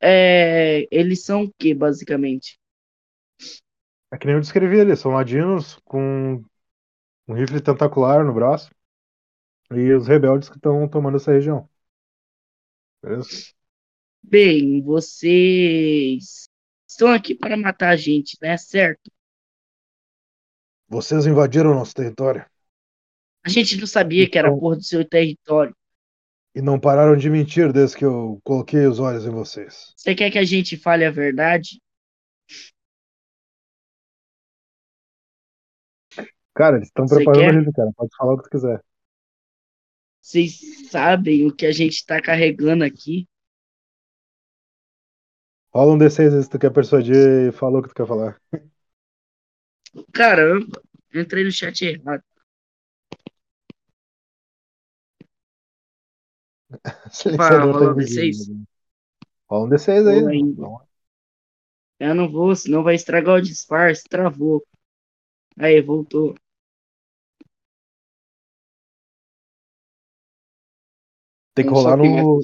É, 0.00 0.86
eles 0.90 1.24
são 1.24 1.44
o 1.44 1.52
que, 1.58 1.74
basicamente? 1.74 2.58
É 4.12 4.16
que 4.18 4.26
nem 4.26 4.34
eu 4.36 4.40
descrevi 4.40 4.80
ali, 4.80 4.96
são 4.96 5.12
ladinos 5.12 5.78
com 5.84 6.42
um 7.28 7.34
rifle 7.34 7.60
tentacular 7.60 8.24
no 8.24 8.34
braço 8.34 8.70
e 9.70 9.92
os 9.92 10.08
rebeldes 10.08 10.48
que 10.48 10.56
estão 10.56 10.88
tomando 10.88 11.16
essa 11.18 11.32
região. 11.32 11.68
Beleza? 13.02 13.30
Bem, 14.22 14.82
vocês 14.82 16.48
estão 16.96 17.12
aqui 17.12 17.34
para 17.34 17.56
matar 17.56 17.90
a 17.90 17.96
gente, 17.96 18.36
né? 18.40 18.56
Certo? 18.56 19.10
Vocês 20.88 21.26
invadiram 21.26 21.74
nosso 21.74 21.94
território 21.94 22.44
A 23.44 23.48
gente 23.48 23.76
não 23.76 23.86
sabia 23.86 24.28
que 24.28 24.38
era 24.38 24.48
Então- 24.48 24.58
porra 24.58 24.76
do 24.76 24.82
seu 24.82 25.04
território. 25.08 25.74
e 26.54 26.62
não 26.62 26.80
pararam 26.80 27.16
de 27.16 27.28
mentir 27.28 27.70
desde 27.72 27.96
que 27.98 28.04
eu 28.04 28.40
coloquei 28.42 28.86
os 28.86 28.98
olhos 28.98 29.26
em 29.26 29.30
vocês. 29.30 29.92
Você 29.96 30.14
quer 30.14 30.30
que 30.30 30.38
a 30.38 30.44
gente 30.44 30.76
fale 30.76 31.04
a 31.04 31.10
verdade? 31.10 31.78
Cara, 36.54 36.76
eles 36.76 36.88
estão 36.88 37.04
preparando 37.06 37.56
o 37.56 37.58
rifle, 37.58 37.72
cara. 37.74 37.90
Pode 37.94 38.10
falar 38.16 38.32
o 38.32 38.36
que 38.38 38.44
tu 38.44 38.50
quiser. 38.50 38.82
Vocês 40.22 40.88
sabem 40.90 41.46
o 41.46 41.54
que 41.54 41.66
a 41.66 41.72
gente 41.72 41.92
está 41.96 42.20
carregando 42.22 42.82
aqui? 42.84 43.28
Rola 45.76 45.92
um 45.92 45.98
D6 45.98 46.32
se 46.42 46.48
tu 46.48 46.58
quer 46.58 46.70
persuadir 46.70 47.50
e 47.50 47.52
fala 47.52 47.78
o 47.78 47.82
que 47.82 47.90
tu 47.90 47.94
quer 47.94 48.06
falar. 48.06 48.40
Caramba, 50.10 50.80
entrei 51.14 51.44
no 51.44 51.52
chat 51.52 51.82
errado. 51.84 52.22
Silenciador 57.12 57.74
tá 57.74 57.78
rola 57.78 57.90
um 57.90 57.92
invisível, 57.92 58.24
D6. 58.24 58.48
né? 58.48 58.64
Rola 59.50 59.66
um 59.66 59.68
D6 59.68 60.06
aí. 60.06 60.22
Não. 60.54 60.80
Eu 62.00 62.14
não 62.14 62.32
vou, 62.32 62.56
senão 62.56 62.82
vai 62.82 62.94
estragar 62.94 63.34
o 63.34 63.42
disfarce. 63.42 64.04
Travou. 64.08 64.64
Aí, 65.58 65.82
voltou. 65.82 66.34
Tem 71.54 71.66
que 71.66 71.70
rolar 71.70 71.98
no. 71.98 72.40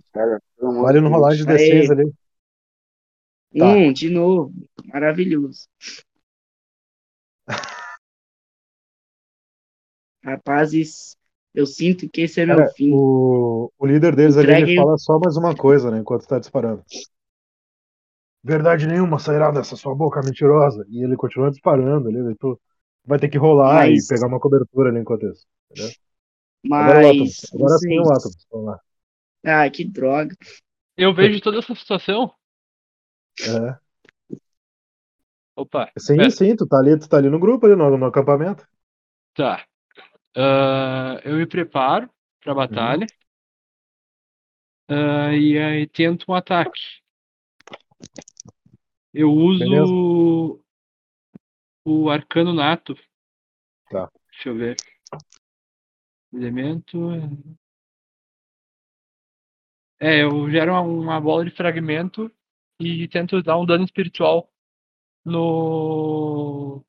Vale 0.82 1.00
no 1.00 1.08
rolagem 1.08 1.46
de 1.46 1.50
Aí. 1.50 1.56
D6 1.56 1.90
ali. 1.90 2.21
Tá. 3.58 3.66
Um, 3.66 3.92
de 3.92 4.08
novo. 4.10 4.52
Maravilhoso. 4.86 5.68
Rapazes, 10.24 11.16
eu 11.54 11.66
sinto 11.66 12.08
que 12.08 12.22
esse 12.22 12.40
é 12.40 12.46
meu 12.46 12.56
Cara, 12.56 12.70
fim. 12.70 12.90
o, 12.92 13.72
o 13.78 13.86
líder 13.86 14.14
deles 14.14 14.36
ali, 14.36 14.46
ele 14.46 14.56
Entreguem- 14.62 14.76
fala 14.76 14.96
só 14.96 15.18
mais 15.18 15.36
uma 15.36 15.54
coisa, 15.54 15.90
né, 15.90 15.98
enquanto 15.98 16.26
tá 16.26 16.38
disparando. 16.38 16.82
Verdade 18.44 18.86
nenhuma 18.86 19.18
sairá 19.18 19.50
dessa 19.50 19.76
sua 19.76 19.94
boca 19.94 20.20
mentirosa. 20.24 20.84
E 20.88 21.02
ele 21.04 21.16
continua 21.16 21.50
disparando 21.50 22.08
ali, 22.08 22.22
daí 22.22 22.34
tu 22.36 22.60
vai 23.04 23.18
ter 23.18 23.28
que 23.28 23.38
rolar 23.38 23.86
Mas- 23.86 24.04
e 24.04 24.08
pegar 24.14 24.26
uma 24.28 24.40
cobertura 24.40 24.90
ali 24.90 25.00
enquanto 25.00 25.26
isso. 25.26 25.46
Entendeu? 25.70 25.92
Agora 26.72 27.06
é 27.06 27.10
o. 27.12 27.18
Mas 27.18 27.44
Agora 27.54 27.78
sim 27.78 27.98
o 27.98 28.04
vocês... 28.04 28.34
Atom. 28.34 28.46
Vamos 28.50 28.66
lá. 28.66 28.80
Ah, 29.44 29.70
que 29.70 29.84
droga. 29.84 30.36
Eu 30.96 31.12
vejo 31.14 31.40
toda 31.40 31.58
essa 31.58 31.74
situação. 31.74 32.32
É. 33.40 33.82
Opa, 35.56 35.92
Sim, 35.98 36.16
pera, 36.16 36.30
sim, 36.30 36.56
tu 36.56 36.66
tá 36.66 36.78
ali, 36.78 36.98
tu 36.98 37.08
tá 37.08 37.18
ali 37.18 37.28
no 37.28 37.38
grupo, 37.38 37.66
ali 37.66 37.76
no, 37.76 37.96
no 37.96 38.06
acampamento. 38.06 38.66
tá. 39.34 39.66
Ah, 40.36 41.20
eu 41.24 41.36
me 41.36 41.46
preparo 41.46 42.08
pra 42.40 42.54
batalha. 42.54 43.06
Ah, 44.88 45.34
e 45.34 45.58
aí 45.58 45.86
tento 45.86 46.24
um 46.28 46.34
ataque. 46.34 46.80
Eu 49.12 49.30
uso 49.30 50.58
o 51.84 52.10
arcano 52.10 52.52
nato. 52.54 52.94
Tá. 53.90 54.10
Deixa 54.30 54.48
eu 54.48 54.56
ver. 54.56 54.76
Elemento. 56.32 56.98
É, 60.00 60.22
eu 60.22 60.50
gero 60.50 60.72
uma, 60.72 60.80
uma 60.80 61.20
bola 61.20 61.44
de 61.44 61.50
fragmento 61.50 62.30
e 62.86 63.08
tento 63.08 63.42
dar 63.42 63.58
um 63.58 63.66
dano 63.66 63.84
espiritual 63.84 64.50
no 65.24 66.84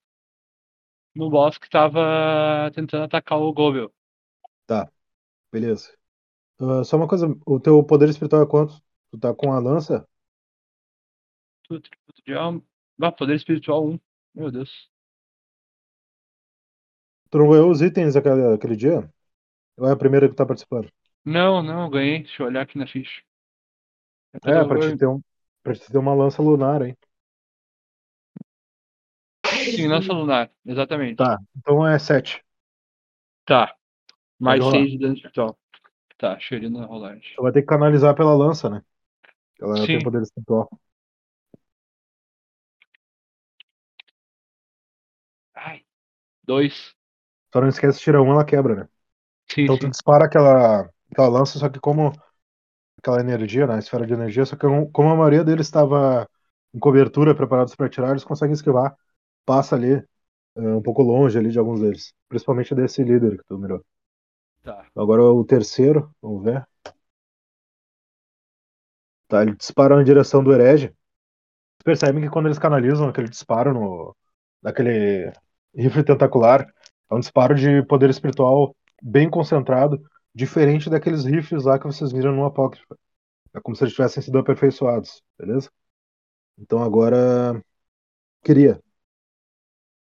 no 1.16 1.30
boss 1.30 1.58
que 1.58 1.70
tava 1.70 2.72
tentando 2.74 3.04
atacar 3.06 3.40
o 3.40 3.54
Gobel. 3.54 3.92
Beleza. 5.52 5.90
Ah, 6.60 6.84
só 6.86 6.98
uma 6.98 7.08
coisa, 7.10 7.28
o 7.46 7.60
teu 7.60 7.84
poder 7.86 8.10
espiritual 8.10 8.44
é 8.44 8.48
quanto? 8.48 8.82
Tu 9.12 9.20
tá 9.20 9.34
com 9.36 9.54
a 9.54 9.60
lança? 9.60 10.08
Tu- 11.64 11.80
tributo 11.82 12.22
de 12.26 12.34
alma. 12.34 12.62
Ah, 13.02 13.12
poder 13.12 13.36
espiritual 13.36 13.86
1. 13.90 14.00
Meu 14.36 14.52
Deus. 14.52 14.90
Tu 17.30 17.38
não 17.38 17.50
ganhou 17.50 17.70
os 17.70 17.82
itens 17.82 18.16
aquele, 18.16 18.54
aquele 18.54 18.76
dia? 18.78 19.10
Ou 19.78 19.88
é 19.90 19.94
a 19.94 19.98
primeira 19.98 20.30
que 20.30 20.36
tá 20.36 20.46
participando? 20.46 20.90
Não, 21.26 21.62
não, 21.62 21.90
ganhei. 21.90 22.20
Deixa 22.24 22.42
eu 22.44 22.48
olhar 22.48 22.62
aqui 22.62 22.78
na 22.78 22.88
ficha. 22.88 23.22
É, 24.46 24.64
quando 24.64 24.66
pra 24.66 24.78
te 24.80 24.96
ter, 24.96 25.08
um, 25.08 25.22
te 25.72 25.92
ter 25.92 25.98
uma 25.98 26.14
lança 26.14 26.42
lunar, 26.42 26.82
hein? 26.82 26.98
Sim, 29.46 29.88
lança 29.88 30.14
lunar, 30.14 30.52
exatamente. 30.66 31.18
Tá, 31.18 31.38
então 31.58 31.88
é 31.88 31.98
7. 32.00 32.44
Tá. 33.46 33.76
Mais 34.40 34.62
rolar. 34.62 34.78
6 34.78 34.92
de 34.92 34.98
dano 35.00 35.14
espiritual. 35.14 35.58
Tá, 36.18 36.40
cheirando 36.40 36.80
a 36.80 36.86
rolagem. 36.86 37.24
Você 37.36 37.42
vai 37.42 37.52
ter 37.52 37.62
que 37.62 37.68
canalizar 37.68 38.16
pela 38.16 38.34
lança, 38.34 38.70
né? 38.70 38.82
Ela 39.62 39.76
Sim. 39.78 39.88
tem 39.88 40.04
poder 40.04 40.22
espiritual. 40.22 40.70
Ai. 45.56 45.84
Dois. 46.44 46.96
Só 47.54 47.62
não 47.62 47.68
esquece, 47.68 48.00
tira 48.00 48.22
um, 48.22 48.32
ela 48.32 48.46
quebra, 48.46 48.76
né? 48.76 48.90
Sim, 49.50 49.64
Então 49.64 49.76
sim. 49.76 49.82
tu 49.82 49.90
dispara 49.90 50.26
aquela, 50.26 50.90
aquela 51.12 51.30
lança, 51.30 51.60
só 51.60 51.70
que 51.70 51.80
como 51.80 52.12
aquela 53.04 53.20
energia, 53.20 53.68
né? 53.68 53.80
Esfera 53.80 54.08
de 54.08 54.14
energia, 54.14 54.46
só 54.46 54.56
que 54.56 54.66
como 54.94 55.10
a 55.10 55.16
maioria 55.16 55.44
deles 55.44 55.68
estava 55.68 56.28
em 56.74 56.80
cobertura, 56.80 57.36
preparados 57.36 57.76
para 57.76 57.88
atirar, 57.88 58.12
eles 58.12 58.24
conseguem 58.24 58.54
esquivar. 58.54 58.96
Passa 59.46 59.76
ali, 59.76 59.94
eh, 60.56 60.62
um 60.62 60.82
pouco 60.82 61.04
longe 61.04 61.38
ali 61.38 61.50
de 61.52 61.60
alguns 61.60 61.82
deles. 61.82 62.14
Principalmente 62.30 62.74
desse 62.74 63.04
líder 63.04 63.38
que 63.38 63.44
tu 63.48 63.58
mirou. 63.58 63.84
Tá. 64.64 64.88
Agora 64.96 65.24
o 65.24 65.44
terceiro, 65.46 66.14
vamos 66.22 66.44
ver. 66.44 66.66
Tá, 69.28 69.42
ele 69.42 69.56
dispara 69.56 69.96
na 69.96 70.04
direção 70.04 70.44
do 70.44 70.54
herege. 70.54 70.88
Vocês 70.88 71.84
percebem 71.84 72.24
que 72.24 72.30
quando 72.30 72.48
eles 72.48 72.60
canalizam 72.60 73.10
aquele 73.10 73.30
disparo 73.30 73.74
no. 73.74 74.16
daquele 74.62 75.32
rifle 75.76 76.04
tentacular, 76.04 76.66
é 77.12 77.16
um 77.16 77.20
disparo 77.20 77.56
de 77.56 77.84
poder 77.84 78.10
espiritual 78.10 78.76
bem 79.02 79.30
concentrado, 79.30 80.02
diferente 80.34 80.90
daqueles 80.90 81.26
rifles 81.26 81.64
lá 81.66 81.78
que 81.80 81.86
vocês 81.86 82.12
viram 82.12 82.34
no 82.36 82.46
Apócrifo. 82.46 82.98
É 83.54 83.62
como 83.62 83.76
se 83.76 83.84
eles 83.86 83.94
tivessem 83.96 84.24
sido 84.24 84.40
aperfeiçoados, 84.40 85.24
beleza? 85.40 85.72
Então 86.58 86.84
agora. 86.84 87.64
Queria. 88.44 88.82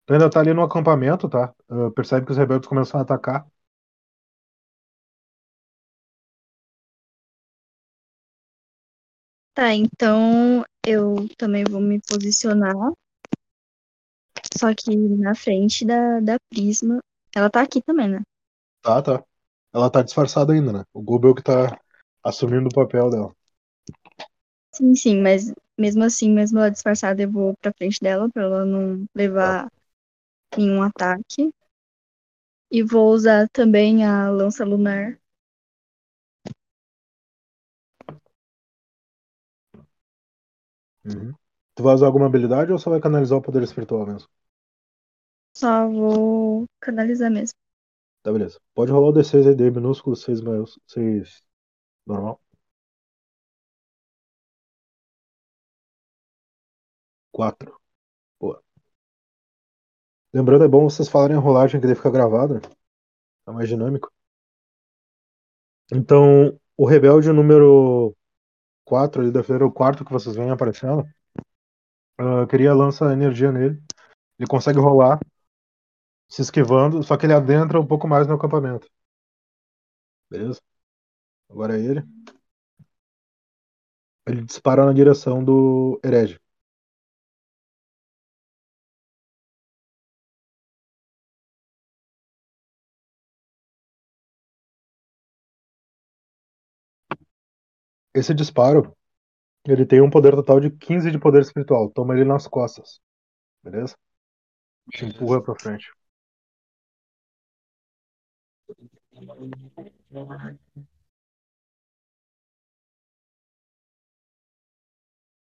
Tu 0.07 0.13
ainda 0.15 0.29
tá 0.31 0.41
ali 0.41 0.53
no 0.55 0.63
acampamento, 0.63 1.29
tá? 1.29 1.55
Ah, 1.69 1.91
percebe 1.95 2.27
que 2.27 2.33
os 2.33 2.39
rebeldes 2.39 2.69
começam 2.69 3.01
a 3.01 3.03
atacar. 3.03 3.47
Tá, 9.55 9.73
então 9.75 10.65
eu 10.85 11.29
também 11.37 11.63
vou 11.65 11.81
me 11.81 12.01
posicionar. 12.01 12.75
Só 14.57 14.73
que 14.75 14.95
na 14.97 15.35
frente 15.35 15.85
da, 15.85 16.21
da 16.21 16.37
Prisma. 16.51 17.01
Ela 17.35 17.51
tá 17.51 17.63
aqui 17.63 17.81
também, 17.83 18.09
né? 18.09 18.21
Tá, 18.83 19.03
tá. 19.03 19.25
Ela 19.73 19.91
tá 19.91 20.01
disfarçada 20.03 20.53
ainda, 20.53 20.73
né? 20.73 20.85
O 20.93 21.03
Gobel 21.03 21.35
que 21.35 21.43
tá 21.43 21.77
assumindo 22.25 22.69
o 22.69 22.75
papel 22.75 23.11
dela. 23.11 23.35
Sim, 24.75 24.95
sim, 24.95 25.21
mas 25.21 25.53
mesmo 25.79 26.03
assim, 26.05 26.31
mesmo 26.31 26.59
ela 26.59 26.71
disfarçada, 26.71 27.23
eu 27.23 27.31
vou 27.31 27.55
pra 27.61 27.73
frente 27.73 28.01
dela 28.01 28.29
pra 28.31 28.43
ela 28.45 28.65
não 28.65 29.05
levar 29.15 29.69
nenhum 30.57 30.83
ataque. 30.83 31.51
E 32.73 32.83
vou 32.83 33.13
usar 33.13 33.49
também 33.51 34.05
a 34.05 34.29
lança 34.29 34.65
lunar. 34.65 35.21
Uhum. 41.05 41.35
Tu 41.75 41.83
vai 41.83 41.95
usar 41.95 42.07
alguma 42.07 42.25
habilidade 42.27 42.73
ou 42.73 42.79
só 42.79 42.89
vai 42.91 43.01
canalizar 43.01 43.39
o 43.39 43.43
poder 43.43 43.63
espiritual 43.63 44.07
mesmo? 44.07 44.29
Só 45.57 45.89
vou 45.89 46.67
canalizar 46.81 47.31
mesmo. 47.31 47.55
Tá, 48.23 48.33
beleza. 48.33 48.61
Pode 48.75 48.93
rolar 48.93 49.09
o 49.09 49.13
D6 49.13 49.47
aí, 49.47 49.55
D 49.55 49.71
minúsculo, 49.71 50.17
6 50.17 50.41
maiúsculo, 50.41 50.83
6 50.87 51.43
normal. 52.07 52.41
4. 57.33 57.81
Boa. 58.41 58.63
Lembrando, 60.35 60.65
é 60.65 60.69
bom 60.69 60.83
vocês 60.91 61.09
falarem 61.09 61.37
a 61.37 61.41
rolagem 61.41 61.81
que 61.81 61.87
daí 61.87 61.95
fica 61.95 62.11
gravado, 62.11 62.55
né? 62.55 62.61
É 63.49 63.53
mais 63.53 63.69
dinâmico. 63.69 64.13
Então, 65.93 66.59
o 66.77 66.87
rebelde 66.87 67.33
número 67.33 68.15
4 68.85 69.23
ali 69.23 69.33
da 69.33 69.43
fileira, 69.45 69.67
o 69.67 69.73
quarto 69.73 70.05
que 70.05 70.13
vocês 70.13 70.37
veem 70.37 70.51
aparecendo, 70.51 71.05
ah, 72.19 72.47
queria 72.49 72.75
lança 72.75 73.13
energia 73.13 73.53
nele. 73.53 73.83
Ele 74.39 74.49
consegue 74.49 74.79
rolar, 74.81 75.21
se 76.31 76.41
esquivando, 76.43 77.03
só 77.03 77.17
que 77.17 77.27
ele 77.27 77.35
adentra 77.35 77.81
um 77.81 77.87
pouco 77.87 78.09
mais 78.09 78.27
no 78.27 78.35
acampamento. 78.35 78.89
Beleza? 80.31 80.61
Agora 81.51 81.77
é 81.79 81.81
ele. 81.85 82.03
Ele 84.27 84.43
dispara 84.47 84.87
na 84.87 84.95
direção 84.95 85.45
do 85.45 86.01
herege. 86.03 86.41
Esse 98.15 98.35
disparo, 98.35 98.97
ele 99.67 99.87
tem 99.87 100.01
um 100.03 100.11
poder 100.11 100.33
total 100.35 100.61
de 100.61 100.71
15 100.71 101.11
de 101.11 101.19
poder 101.21 101.43
espiritual. 101.43 101.91
Toma 101.91 102.15
ele 102.17 102.25
nas 102.25 102.47
costas. 102.49 103.01
Beleza? 103.65 103.97
Te 104.93 105.05
empurra 105.07 105.43
pra 105.43 105.57
frente. 105.57 105.89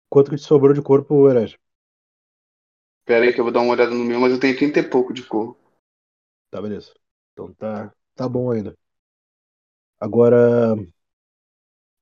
Quanto 0.09 0.31
que 0.31 0.37
te 0.37 0.43
sobrou 0.43 0.73
de 0.73 0.81
corpo, 0.83 1.29
herege? 1.29 1.59
Pera 3.05 3.25
aí 3.25 3.33
que 3.33 3.41
eu 3.41 3.45
vou 3.45 3.53
dar 3.53 3.61
uma 3.61 3.73
olhada 3.73 3.91
no 3.91 4.05
meu, 4.05 4.21
mas 4.21 4.33
eu 4.33 4.41
tenho 4.41 4.57
30 4.57 4.81
e 4.81 4.89
pouco 4.89 5.13
de 5.13 5.23
cor. 5.23 5.57
Tá, 6.51 6.63
beleza. 6.63 6.95
Então 7.33 7.53
tá, 7.55 7.93
tá 8.15 8.29
bom 8.29 8.51
ainda. 8.51 8.77
Agora. 9.99 10.75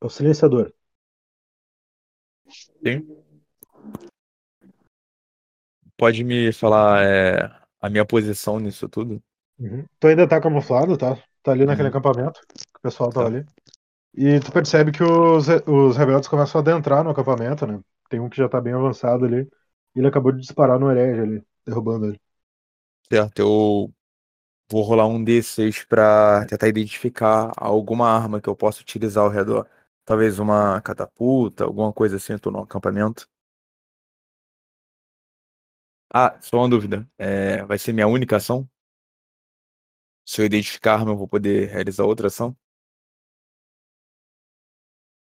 O 0.01 0.09
silenciador. 0.09 0.73
Sim. 2.85 3.07
Pode 5.97 6.25
me 6.25 6.53
falar 6.53 7.05
é, 7.05 7.51
a 7.81 7.89
minha 7.89 8.05
posição 8.05 8.59
nisso 8.59 8.89
tudo? 8.89 9.23
Uhum. 9.59 9.87
Tu 10.01 10.07
ainda 10.09 10.29
tá 10.29 10.41
camuflado, 10.41 10.99
tá? 10.99 11.17
Tá 11.43 11.53
ali 11.53 11.67
naquele 11.67 11.89
Uhum. 11.89 11.91
acampamento. 11.91 12.41
que 12.41 12.79
O 12.79 12.83
pessoal 12.83 13.13
tava 13.13 13.27
Tá. 13.27 13.29
ali. 13.29 13.45
E 14.15 14.41
tu 14.41 14.53
percebe 14.53 14.93
que 14.93 15.03
os, 15.05 15.47
os 15.69 15.97
rebeldes 15.97 16.29
começam 16.29 16.61
a 16.61 16.63
adentrar 16.63 17.05
no 17.05 17.11
acampamento, 17.11 17.67
né? 17.67 17.81
Tem 18.11 18.21
um 18.21 18.29
que 18.31 18.37
já 18.39 18.49
tá 18.49 18.61
bem 18.61 18.75
avançado 18.75 19.25
ali. 19.27 19.43
E 19.95 20.01
ele 20.01 20.09
acabou 20.09 20.33
de 20.33 20.41
disparar 20.43 20.79
no 20.81 20.91
herege 20.91 21.21
ali, 21.23 21.45
derrubando 21.67 22.07
ele. 22.09 22.21
Certo, 23.13 23.39
eu 23.41 23.93
vou 24.71 24.83
rolar 24.83 25.07
um 25.09 25.23
D6 25.25 25.85
pra 25.85 26.47
tentar 26.47 26.69
identificar 26.69 27.53
alguma 27.57 28.09
arma 28.11 28.41
que 28.41 28.49
eu 28.49 28.57
possa 28.57 28.83
utilizar 28.83 29.25
ao 29.25 29.31
redor. 29.31 29.69
Talvez 30.05 30.39
uma 30.39 30.81
catapulta, 30.83 31.65
alguma 31.65 31.93
coisa 31.93 32.17
assim, 32.17 32.35
eu 32.35 32.41
tô 32.41 32.51
no 32.51 32.61
acampamento. 32.61 33.29
Ah, 36.15 36.39
só 36.41 36.59
uma 36.59 36.69
dúvida. 36.69 37.09
É, 37.19 37.65
vai 37.65 37.79
ser 37.79 37.93
minha 37.93 38.07
única 38.07 38.37
ação? 38.37 38.69
Se 40.25 40.41
eu 40.43 40.47
identificar 40.47 40.95
a 40.95 40.99
arma, 40.99 41.13
eu 41.13 41.17
vou 41.17 41.29
poder 41.29 41.69
realizar 41.71 42.05
outra 42.05 42.27
ação? 42.29 42.57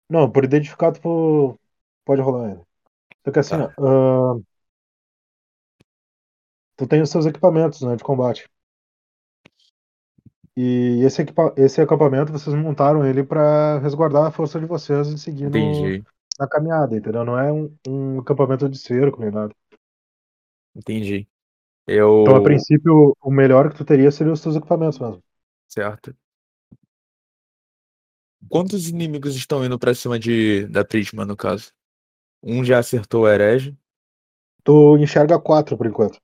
Não, 0.09 0.31
por 0.31 0.45
identificar, 0.45 0.93
tu 0.93 1.59
pode 2.05 2.21
rolar 2.23 2.49
ainda. 2.49 2.66
Só 3.27 3.33
que 3.33 3.39
assim, 3.41 3.57
Tá. 3.57 3.69
ó, 3.79 4.37
ah, 4.37 4.41
tu 6.77 6.87
tem 6.87 7.03
os 7.03 7.11
seus 7.11 7.27
equipamentos, 7.27 7.81
né, 7.83 7.97
de 7.97 8.05
combate. 8.05 8.49
E 10.57 11.03
esse, 11.05 11.23
equipa 11.23 11.53
esse 11.57 11.81
acampamento, 11.81 12.31
vocês 12.33 12.55
montaram 12.55 13.05
ele 13.07 13.25
pra 13.25 13.79
resguardar 13.81 14.27
a 14.27 14.31
força 14.31 14.61
de 14.61 14.66
vocês 14.66 15.09
e 15.09 15.19
seguir 15.19 15.51
no, 15.51 15.97
na 16.39 16.47
caminhada, 16.49 16.97
entendeu? 16.97 17.25
Não 17.25 17.39
é 17.39 17.53
um, 17.53 17.77
um 17.89 18.21
acampamento 18.21 18.69
de 18.69 18.79
cerco 18.79 19.21
nem 19.21 19.31
nada. 19.33 19.53
entendi. 20.75 21.29
Então, 21.86 22.35
a 22.35 22.39
Eu. 22.39 22.43
princípio, 22.43 23.16
o 23.23 23.31
melhor 23.31 23.70
que 23.70 23.77
tu 23.77 23.85
teria 23.85 24.11
seria 24.11 24.32
os 24.32 24.40
teus 24.40 24.56
equipamentos 24.56 24.98
mesmo. 24.98 25.23
Certo. 25.69 26.15
Quantos 28.48 28.89
inimigos 28.89 29.36
estão 29.36 29.65
indo 29.65 29.78
pra 29.78 29.94
cima 29.94 30.19
de 30.19 30.66
da 30.66 30.85
Prisma, 30.85 31.24
no 31.24 31.36
caso? 31.36 31.73
Um 32.43 32.65
já 32.65 32.78
acertou 32.78 33.23
o 33.23 33.28
herege. 33.28 33.77
Tu 34.62 34.98
enxerga 34.98 35.39
quatro 35.39 35.77
por 35.77 35.86
enquanto. 35.86 36.19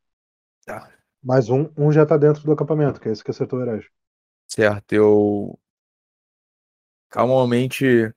Tá. 0.64 0.90
Mas 1.22 1.50
um, 1.50 1.68
um 1.76 1.92
já 1.92 2.06
tá 2.06 2.16
dentro 2.16 2.42
do 2.42 2.52
acampamento, 2.52 3.00
que 3.00 3.08
é 3.08 3.12
esse 3.12 3.22
que 3.24 3.30
acertou 3.30 3.58
o 3.58 3.62
herege. 3.62 3.88
Certo, 4.46 4.92
eu. 4.92 5.58
Calmamente. 7.10 8.12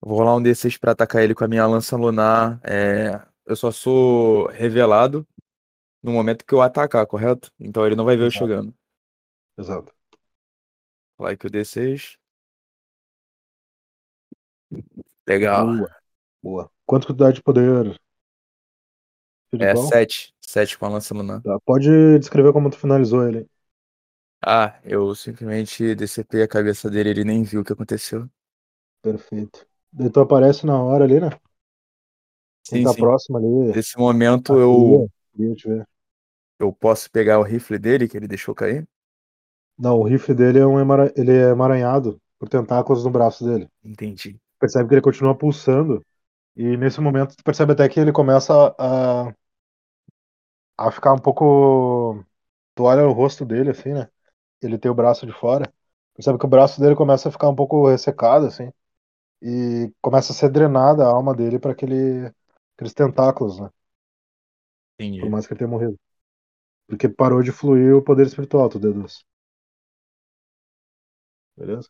Vou 0.00 0.18
rolar 0.18 0.36
um 0.36 0.42
D6 0.42 0.78
pra 0.78 0.92
atacar 0.92 1.22
ele 1.22 1.34
com 1.34 1.44
a 1.44 1.48
minha 1.48 1.66
lança 1.66 1.96
lunar. 1.96 2.60
É, 2.64 3.20
eu 3.44 3.54
só 3.54 3.70
sou 3.70 4.46
revelado 4.48 5.26
no 6.02 6.12
momento 6.12 6.44
que 6.44 6.54
eu 6.54 6.62
atacar, 6.62 7.06
correto? 7.06 7.52
Então 7.58 7.86
ele 7.86 7.96
não 7.96 8.04
vai 8.04 8.16
ver 8.16 8.26
eu 8.26 8.30
Exato. 8.30 8.30
chegando. 8.30 8.74
Exato. 9.58 9.94
Aqui 11.20 11.46
o 11.46 11.50
D6. 11.50 12.18
Legal. 15.26 15.66
Boa. 15.66 15.88
Boa. 16.42 16.70
Quanto 16.86 17.06
que 17.06 17.12
tu 17.14 17.16
dá 17.18 17.30
de 17.32 17.42
poder 17.42 17.98
É 19.58 19.74
espiritual? 19.74 19.76
7. 19.76 20.34
7 20.40 20.76
com 20.78 20.86
a 20.86 20.88
lança 20.88 21.14
lunar. 21.14 21.44
Tá, 21.44 21.58
Pode 21.64 22.18
descrever 22.18 22.52
como 22.52 22.70
tu 22.70 22.78
finalizou 22.78 23.26
ele. 23.28 23.46
Ah, 24.42 24.78
eu 24.84 25.14
simplesmente 25.14 25.94
decepei 25.94 26.42
a 26.42 26.48
cabeça 26.48 26.90
dele, 26.90 27.08
ele 27.10 27.24
nem 27.24 27.42
viu 27.42 27.60
o 27.62 27.64
que 27.64 27.72
aconteceu. 27.72 28.28
Perfeito. 29.02 29.66
Tu 30.12 30.20
aparece 30.20 30.64
na 30.66 30.82
hora 30.82 31.04
ali, 31.04 31.20
né? 31.20 31.30
Quem 32.68 32.80
Sim, 32.80 32.82
tá 32.82 32.94
sim. 32.94 33.02
próximo 33.02 33.36
ali. 33.38 33.74
Nesse 33.74 33.98
momento 33.98 34.54
a 34.54 34.58
eu, 34.58 35.10
Queria 35.32 35.54
te 35.56 35.68
ver. 35.68 35.86
Eu 36.60 36.72
posso 36.72 37.10
pegar 37.10 37.38
o 37.40 37.42
rifle 37.42 37.78
dele 37.78 38.08
que 38.08 38.16
ele 38.16 38.28
deixou 38.28 38.54
cair? 38.54 38.86
Não, 39.78 39.98
o 39.98 40.04
rifle 40.04 40.34
dele 40.34 40.58
é 40.58 40.66
um 40.66 40.78
emara- 40.78 41.12
ele 41.16 41.32
é 41.32 41.50
emaranhado 41.50 42.20
por 42.38 42.48
tentáculos 42.48 43.04
no 43.04 43.10
braço 43.10 43.44
dele. 43.44 43.68
Entendi. 43.84 44.40
Percebe 44.60 44.88
que 44.88 44.94
ele 44.96 45.02
continua 45.02 45.36
pulsando. 45.36 46.04
E 46.56 46.76
nesse 46.76 47.00
momento 47.00 47.36
tu 47.36 47.44
percebe 47.44 47.72
até 47.74 47.88
que 47.88 48.00
ele 48.00 48.12
começa 48.12 48.52
a, 48.78 49.34
a 50.76 50.90
ficar 50.90 51.12
um 51.12 51.18
pouco. 51.18 52.24
Tu 52.74 52.82
olha 52.84 53.06
o 53.06 53.12
rosto 53.12 53.44
dele, 53.44 53.70
assim, 53.70 53.92
né? 53.92 54.08
Ele 54.62 54.78
tem 54.78 54.90
o 54.90 54.94
braço 54.94 55.26
de 55.26 55.32
fora. 55.34 55.72
Percebe 56.14 56.38
que 56.38 56.46
o 56.46 56.48
braço 56.48 56.80
dele 56.80 56.96
começa 56.96 57.28
a 57.30 57.32
ficar 57.32 57.48
um 57.50 57.56
pouco 57.56 57.88
ressecado, 57.90 58.46
assim. 58.46 58.70
E 59.42 59.92
começa 60.02 60.32
a 60.32 60.36
ser 60.36 60.50
drenada 60.50 61.04
a 61.04 61.08
alma 61.08 61.34
dele 61.34 61.58
para 61.58 61.72
aquele, 61.72 62.26
aqueles 62.76 62.94
tentáculos, 62.94 63.60
né? 63.60 63.70
Por 65.18 65.28
Entendi. 65.28 65.30
mais 65.30 65.46
que 65.46 65.52
ele 65.52 65.58
tenha 65.58 65.70
morrido. 65.70 65.98
Porque 66.90 67.08
parou 67.20 67.42
de 67.42 67.52
fluir 67.58 67.94
o 67.96 68.02
poder 68.08 68.26
espiritual, 68.26 68.68
tu 68.68 68.78
deduz. 68.78 69.14
Beleza? 71.56 71.88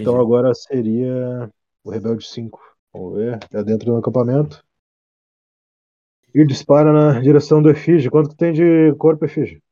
Então 0.00 0.14
Entendi. 0.14 0.22
agora 0.22 0.54
seria 0.54 1.50
o 1.84 1.90
Rebelde 1.90 2.26
5. 2.26 2.60
Vamos 2.92 3.16
ver. 3.16 3.38
É 3.52 3.62
dentro 3.64 3.86
do 3.92 3.96
acampamento. 3.98 4.64
E 6.34 6.42
dispara 6.42 6.90
na 6.90 7.20
direção 7.20 7.60
do 7.60 7.68
Efígie. 7.68 8.08
Quanto 8.08 8.30
que 8.30 8.36
tem 8.36 8.50
de 8.50 8.94
corpo, 8.94 9.26
Efígie? 9.26 9.62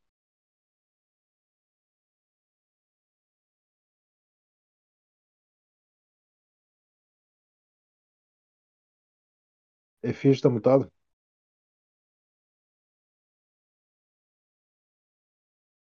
Efígie 10.02 10.40
tá 10.42 10.48
mutado? 10.50 10.90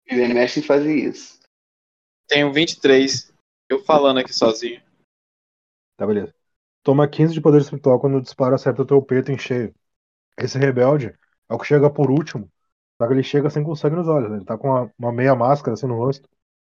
Ele 0.08 0.24
é 0.24 0.34
mestre 0.34 0.62
em 0.62 0.64
fazer 0.64 0.96
isso. 0.96 1.40
Tenho 2.28 2.52
23. 2.52 3.34
Eu 3.70 3.84
falando 3.84 4.20
aqui 4.20 4.34
sozinho. 4.34 4.82
Tá, 5.98 6.08
beleza. 6.08 6.34
Toma 6.84 7.08
15 7.08 7.34
de 7.34 7.42
poder 7.42 7.62
espiritual 7.62 8.00
quando 8.00 8.18
o 8.18 8.22
disparo 8.22 8.56
acerta 8.56 8.82
o 8.82 8.86
teu 8.86 9.02
peito 9.02 9.32
em 9.32 9.38
cheio. 9.38 9.76
Esse 10.38 10.58
rebelde 10.58 11.14
é 11.50 11.54
o 11.54 11.58
que 11.58 11.66
chega 11.66 11.90
por 11.90 12.10
último. 12.10 12.50
Só 12.98 13.08
que 13.08 13.14
ele 13.14 13.24
chega 13.24 13.50
sem 13.50 13.64
com 13.64 13.76
sangue 13.76 13.98
nos 13.98 14.08
olhos. 14.08 14.30
né? 14.30 14.38
Ele 14.38 14.46
tá 14.46 14.58
com 14.58 14.70
uma, 14.70 14.94
uma 14.98 15.12
meia 15.12 15.36
máscara 15.36 15.74
assim 15.74 15.88
no 15.88 15.96
rosto. 15.96 16.30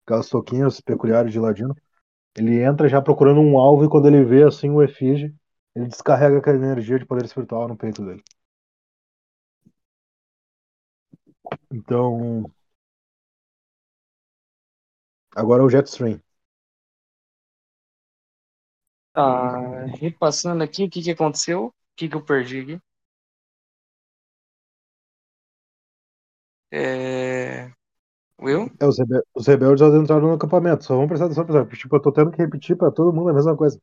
Aquelas 0.07 0.29
toquinhas 0.29 0.81
peculiares 0.81 1.33
de 1.33 1.41
ladino. 1.41 1.75
Ele 2.37 2.63
entra 2.63 2.89
já 2.89 3.01
procurando 3.03 3.41
um 3.41 3.59
alvo 3.59 3.85
e 3.85 3.89
quando 3.89 4.07
ele 4.07 4.25
vê 4.25 4.43
assim 4.45 4.71
o 4.71 4.83
efígie, 4.83 5.35
ele 5.75 5.87
descarrega 5.87 6.39
aquela 6.39 6.57
energia 6.57 6.99
de 6.99 7.07
poder 7.07 7.25
espiritual 7.25 7.69
no 7.69 7.77
peito 7.77 8.05
dele. 8.05 8.23
Então. 11.73 12.45
Agora 15.35 15.63
é 15.63 15.67
o 15.67 15.71
Jetstream. 15.71 16.21
Tá, 19.13 19.87
repassando 20.01 20.63
aqui, 20.65 20.85
o 20.85 20.91
que 20.91 21.03
que 21.03 21.11
aconteceu? 21.11 21.67
O 21.67 21.73
que 21.97 22.09
que 22.09 22.17
eu 22.17 22.25
perdi 22.25 22.61
aqui? 22.61 22.81
É... 26.71 27.71
Will? 28.41 28.71
É, 28.81 28.87
os, 28.87 28.97
os 29.35 29.47
rebeldes 29.47 29.83
adentraram 29.83 30.29
no 30.29 30.35
acampamento. 30.35 30.85
Só 30.85 30.95
vamos 30.95 31.09
prestar 31.09 31.27
atenção, 31.27 31.47
pessoal. 31.47 31.67
Tipo, 31.67 31.97
eu 31.97 32.01
tô 32.01 32.13
tendo 32.13 32.31
que 32.31 32.39
repetir 32.39 32.77
pra 32.77 32.91
todo 32.91 33.13
mundo 33.13 33.31
a 33.31 33.35
mesma 33.35 33.57
coisa. 33.57 33.81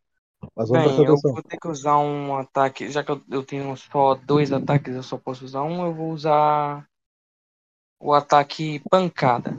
Mas 0.55 0.69
vamos 0.69 0.85
Bem, 0.85 1.05
eu 1.05 1.15
vou 1.33 1.43
ter 1.43 1.57
que 1.57 1.67
usar 1.67 1.97
um 1.97 2.35
ataque, 2.35 2.89
já 2.89 3.03
que 3.03 3.11
eu, 3.11 3.21
eu 3.29 3.43
tenho 3.43 3.75
só 3.77 4.15
dois 4.15 4.51
ataques, 4.51 4.95
eu 4.95 5.03
só 5.03 5.17
posso 5.17 5.45
usar 5.45 5.63
um, 5.63 5.85
eu 5.85 5.93
vou 5.93 6.11
usar 6.11 6.85
o 7.99 8.13
ataque 8.13 8.81
pancada. 8.89 9.57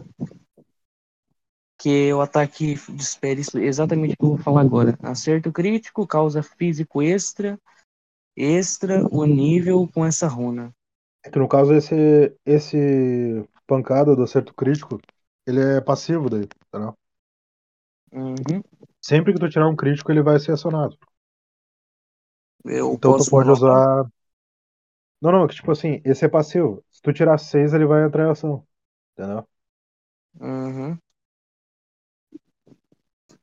Que 1.82 2.12
o 2.12 2.20
ataque 2.20 2.74
espere 2.96 3.40
isso 3.40 3.58
exatamente 3.58 4.14
o 4.14 4.16
que 4.16 4.24
eu 4.24 4.28
vou 4.28 4.38
falar 4.38 4.60
agora. 4.60 4.96
Acerto 5.02 5.50
crítico, 5.50 6.06
causa 6.06 6.40
físico 6.40 7.02
extra, 7.02 7.58
extra 8.36 9.04
o 9.10 9.24
nível 9.24 9.88
com 9.92 10.06
essa 10.06 10.28
runa. 10.28 10.72
É 11.24 11.28
que 11.28 11.40
no 11.40 11.48
caso, 11.48 11.74
esse, 11.74 12.32
esse 12.46 13.44
pancada 13.66 14.14
do 14.14 14.22
acerto 14.22 14.54
crítico, 14.54 15.00
ele 15.44 15.60
é 15.60 15.80
passivo 15.80 16.30
daí, 16.30 16.44
entendeu? 16.68 16.96
Uhum. 18.12 18.62
Sempre 19.00 19.32
que 19.32 19.40
tu 19.40 19.48
tirar 19.48 19.66
um 19.68 19.74
crítico, 19.74 20.12
ele 20.12 20.22
vai 20.22 20.38
ser 20.38 20.52
acionado. 20.52 20.96
Eu 22.64 22.92
Então 22.92 23.16
tu 23.16 23.28
pode 23.28 23.50
usar. 23.50 24.04
Não, 25.20 25.32
não, 25.32 25.44
é 25.46 25.48
que 25.48 25.56
tipo 25.56 25.72
assim, 25.72 26.00
esse 26.04 26.24
é 26.24 26.28
passivo. 26.28 26.84
Se 26.92 27.02
tu 27.02 27.12
tirar 27.12 27.38
seis, 27.38 27.74
ele 27.74 27.86
vai 27.86 28.04
entrar 28.04 28.28
em 28.28 28.30
ação. 28.30 28.64
Entendeu? 29.16 29.44
Uhum. 30.40 30.96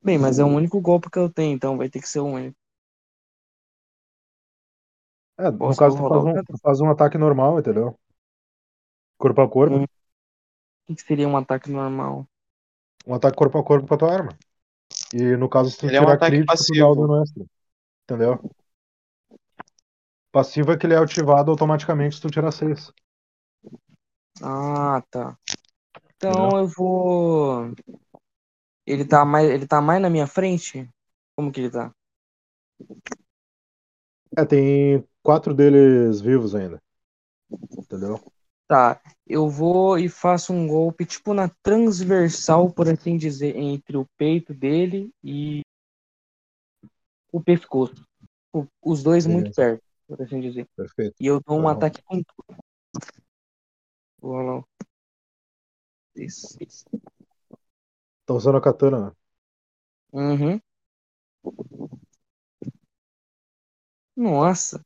Bem, 0.01 0.17
mas 0.17 0.39
é 0.39 0.43
o 0.43 0.47
único 0.47 0.79
golpe 0.81 1.09
que 1.09 1.19
eu 1.19 1.29
tenho, 1.31 1.53
então 1.55 1.77
vai 1.77 1.89
ter 1.89 1.99
que 2.01 2.07
ser 2.09 2.19
o 2.19 2.25
único. 2.25 2.57
É, 5.37 5.49
no 5.51 5.57
Posso 5.57 5.79
caso, 5.79 5.95
tu 5.97 6.01
rolar 6.01 6.19
faz, 6.21 6.25
um, 6.25 6.43
tu 6.43 6.57
faz 6.61 6.81
um 6.81 6.89
ataque 6.89 7.17
normal, 7.17 7.59
entendeu? 7.59 7.97
Corpo 9.17 9.41
a 9.41 9.49
corpo. 9.49 9.75
Hum. 9.75 9.83
O 9.83 9.87
que 10.87 10.95
que 10.95 11.01
seria 11.03 11.27
um 11.27 11.37
ataque 11.37 11.69
normal? 11.69 12.27
Um 13.05 13.13
ataque 13.13 13.35
corpo 13.37 13.57
a 13.57 13.63
corpo 13.63 13.87
com 13.87 13.93
a 13.95 13.97
tua 13.97 14.13
arma. 14.13 14.31
E 15.13 15.37
no 15.37 15.49
caso, 15.49 15.71
se 15.71 15.77
tu 15.77 15.87
Ele 15.87 15.97
é 15.97 16.01
um 16.01 16.05
tirar 16.05 16.15
ataque 16.15 16.37
crítico, 16.37 16.65
tu 16.65 16.75
dá 16.77 16.87
o 16.87 16.95
passivo. 16.95 16.95
dano 16.95 17.21
extra. 17.23 17.45
Entendeu? 18.05 18.39
Passivo 20.31 20.71
é 20.71 20.77
que 20.77 20.87
ele 20.87 20.95
é 20.95 20.97
ativado 20.97 21.51
automaticamente 21.51 22.15
se 22.15 22.21
tu 22.21 22.31
tirar 22.31 22.51
seis. 22.51 22.91
Ah, 24.41 25.01
tá. 25.11 25.37
Então 26.15 26.31
Entendeu? 26.31 26.59
eu 26.59 26.67
vou. 26.67 27.73
Ele 28.89 29.05
tá 29.05 29.23
mais, 29.23 29.49
ele 29.49 29.65
tá 29.67 29.79
mais 29.81 30.01
na 30.01 30.09
minha 30.09 30.27
frente? 30.27 30.89
Como 31.37 31.51
que 31.51 31.61
ele 31.61 31.69
tá? 31.71 31.91
É, 34.37 34.45
tem 34.45 35.03
quatro 35.23 35.53
deles 35.53 36.21
vivos 36.21 36.55
ainda. 36.55 36.79
Entendeu? 37.77 38.21
Tá, 38.67 39.01
eu 39.25 39.49
vou 39.49 39.97
e 39.97 40.07
faço 40.07 40.53
um 40.53 40.67
golpe 40.67 41.03
tipo 41.05 41.33
na 41.33 41.49
transversal, 41.63 42.71
por 42.71 42.87
assim 42.87 43.17
dizer, 43.17 43.55
entre 43.57 43.97
o 43.97 44.05
peito 44.17 44.53
dele 44.53 45.11
e 45.23 45.61
o 47.31 47.41
pescoço. 47.41 48.05
O- 48.53 48.67
Os 48.83 49.03
dois 49.03 49.25
muito 49.25 49.49
Beleza. 49.49 49.55
perto, 49.55 49.83
por 50.07 50.21
assim 50.21 50.39
dizer. 50.39 50.67
Perfeito. 50.75 51.15
E 51.19 51.27
eu 51.27 51.41
dou 51.45 51.59
um 51.59 51.67
Tá 51.67 51.71
ataque 51.71 52.01
com 52.03 52.21
tudo. 52.23 52.59
Vou 54.21 54.31
rolar. 54.33 54.63
Isso, 56.15 56.55
isso. 56.61 56.85
Tá 58.29 58.33
usando 58.35 58.57
a 58.57 58.61
katana? 58.61 59.15
Uhum. 60.11 60.61
Nossa. 64.15 64.83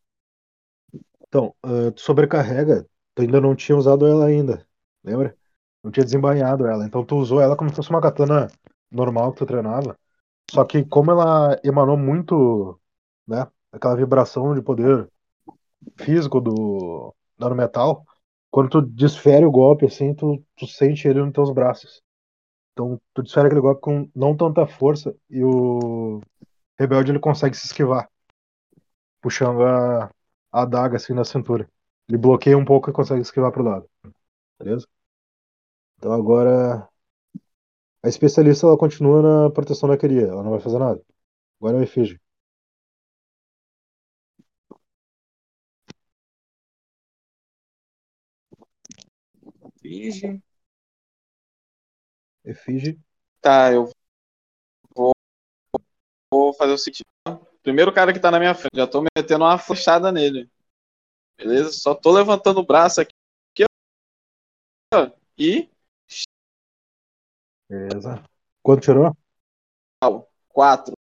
Então, 1.28 1.56
ah, 1.64 1.92
tu 1.92 2.02
sobrecarrega. 2.02 2.88
Tu 3.16 3.22
ainda 3.24 3.42
não 3.42 3.56
tinha 3.56 3.78
usado 3.78 4.06
ela 4.08 4.26
ainda. 4.26 4.66
Lembra? 5.04 5.38
Não 5.84 5.92
tinha 5.92 6.04
desembainhado 6.04 6.66
ela. 6.66 6.86
Então 6.86 7.04
tu 7.06 7.16
usou 7.18 7.42
ela 7.42 7.56
como 7.56 7.70
se 7.70 7.76
fosse 7.76 7.90
uma 7.90 8.02
katana 8.02 8.48
normal 8.92 9.32
que 9.34 9.40
tu 9.40 9.46
treinava. 9.46 9.98
Só 10.52 10.64
que 10.66 10.86
como 10.86 11.12
ela 11.12 11.60
emanou 11.64 11.98
muito, 11.98 12.80
né? 13.28 13.48
Aquela 13.72 13.96
vibração 13.96 14.56
de 14.56 14.62
poder 14.62 15.10
físico 15.98 16.42
do, 16.42 17.16
do 17.38 17.56
metal, 17.56 18.06
quando 18.52 18.70
tu 18.70 18.82
desfere 18.82 19.46
o 19.46 19.52
golpe 19.52 19.86
assim, 19.86 20.14
tu, 20.16 20.44
tu 20.58 20.68
sente 20.68 21.08
ele 21.08 21.22
nos 21.24 21.34
teus 21.34 21.52
braços. 21.52 22.04
Então 22.74 23.00
tu 23.14 23.22
desfere 23.24 23.48
aquele 23.48 23.62
golpe 23.62 23.82
com 23.82 24.10
não 24.16 24.36
tanta 24.36 24.66
força 24.68 25.16
e 25.30 25.44
o 25.44 26.20
rebelde 26.80 27.12
ele 27.12 27.20
consegue 27.20 27.56
se 27.58 27.68
esquivar, 27.68 28.10
puxando 29.22 29.64
a, 29.64 30.06
a 30.52 30.62
adaga 30.64 30.98
assim 30.98 31.14
na 31.14 31.24
cintura. 31.26 31.70
Ele 32.08 32.18
bloqueia 32.18 32.58
um 32.58 32.66
pouco 32.66 32.90
e 32.90 32.94
consegue 32.94 33.22
esquivar 33.22 33.52
pro 33.52 33.64
lado. 33.64 33.90
Beleza? 34.60 34.88
Então 35.98 36.12
agora 36.14 36.88
a 38.04 38.08
especialista 38.08 38.66
ela 38.68 38.78
continua 38.78 39.22
na 39.22 39.50
proteção 39.50 39.90
da 39.90 39.98
Keria, 39.98 40.28
ela 40.28 40.44
não 40.44 40.52
vai 40.52 40.60
fazer 40.60 40.80
nada. 40.80 41.02
Agora 41.60 41.78
é 41.78 41.82
o 41.82 41.84
Efígie. 41.84 42.20
Efígie. 52.46 53.00
Tá, 53.42 53.72
eu 53.72 53.90
vou, 54.96 55.12
vou 56.32 56.54
fazer 56.54 56.74
o 56.74 56.78
seguinte. 56.78 57.04
Primeiro 57.62 57.94
cara 57.94 58.12
que 58.12 58.20
tá 58.20 58.30
na 58.30 58.40
minha 58.40 58.54
frente, 58.54 58.76
já 58.76 58.88
tô 58.88 59.02
metendo 59.02 59.46
uma 59.46 59.58
flechada 59.58 60.12
nele. 60.12 60.50
Beleza? 61.38 61.72
Só 61.72 61.96
tô 61.96 62.12
levantando 62.12 62.60
o 62.60 62.66
braço 62.66 63.02
aqui, 63.02 63.14
ó, 64.94 65.12
e 65.38 65.70
Beleza. 67.70 68.24
Quanto 68.62 68.82
tirou? 68.84 69.18
Quatro. 70.50 70.94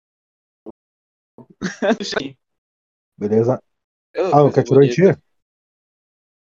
Beleza. 3.17 3.61
Eu, 4.13 4.33
Ah, 4.33 4.43
o 4.43 4.51
que 4.51 4.59
atirou 4.59 4.83
em 4.83 4.89
ti? 4.89 5.01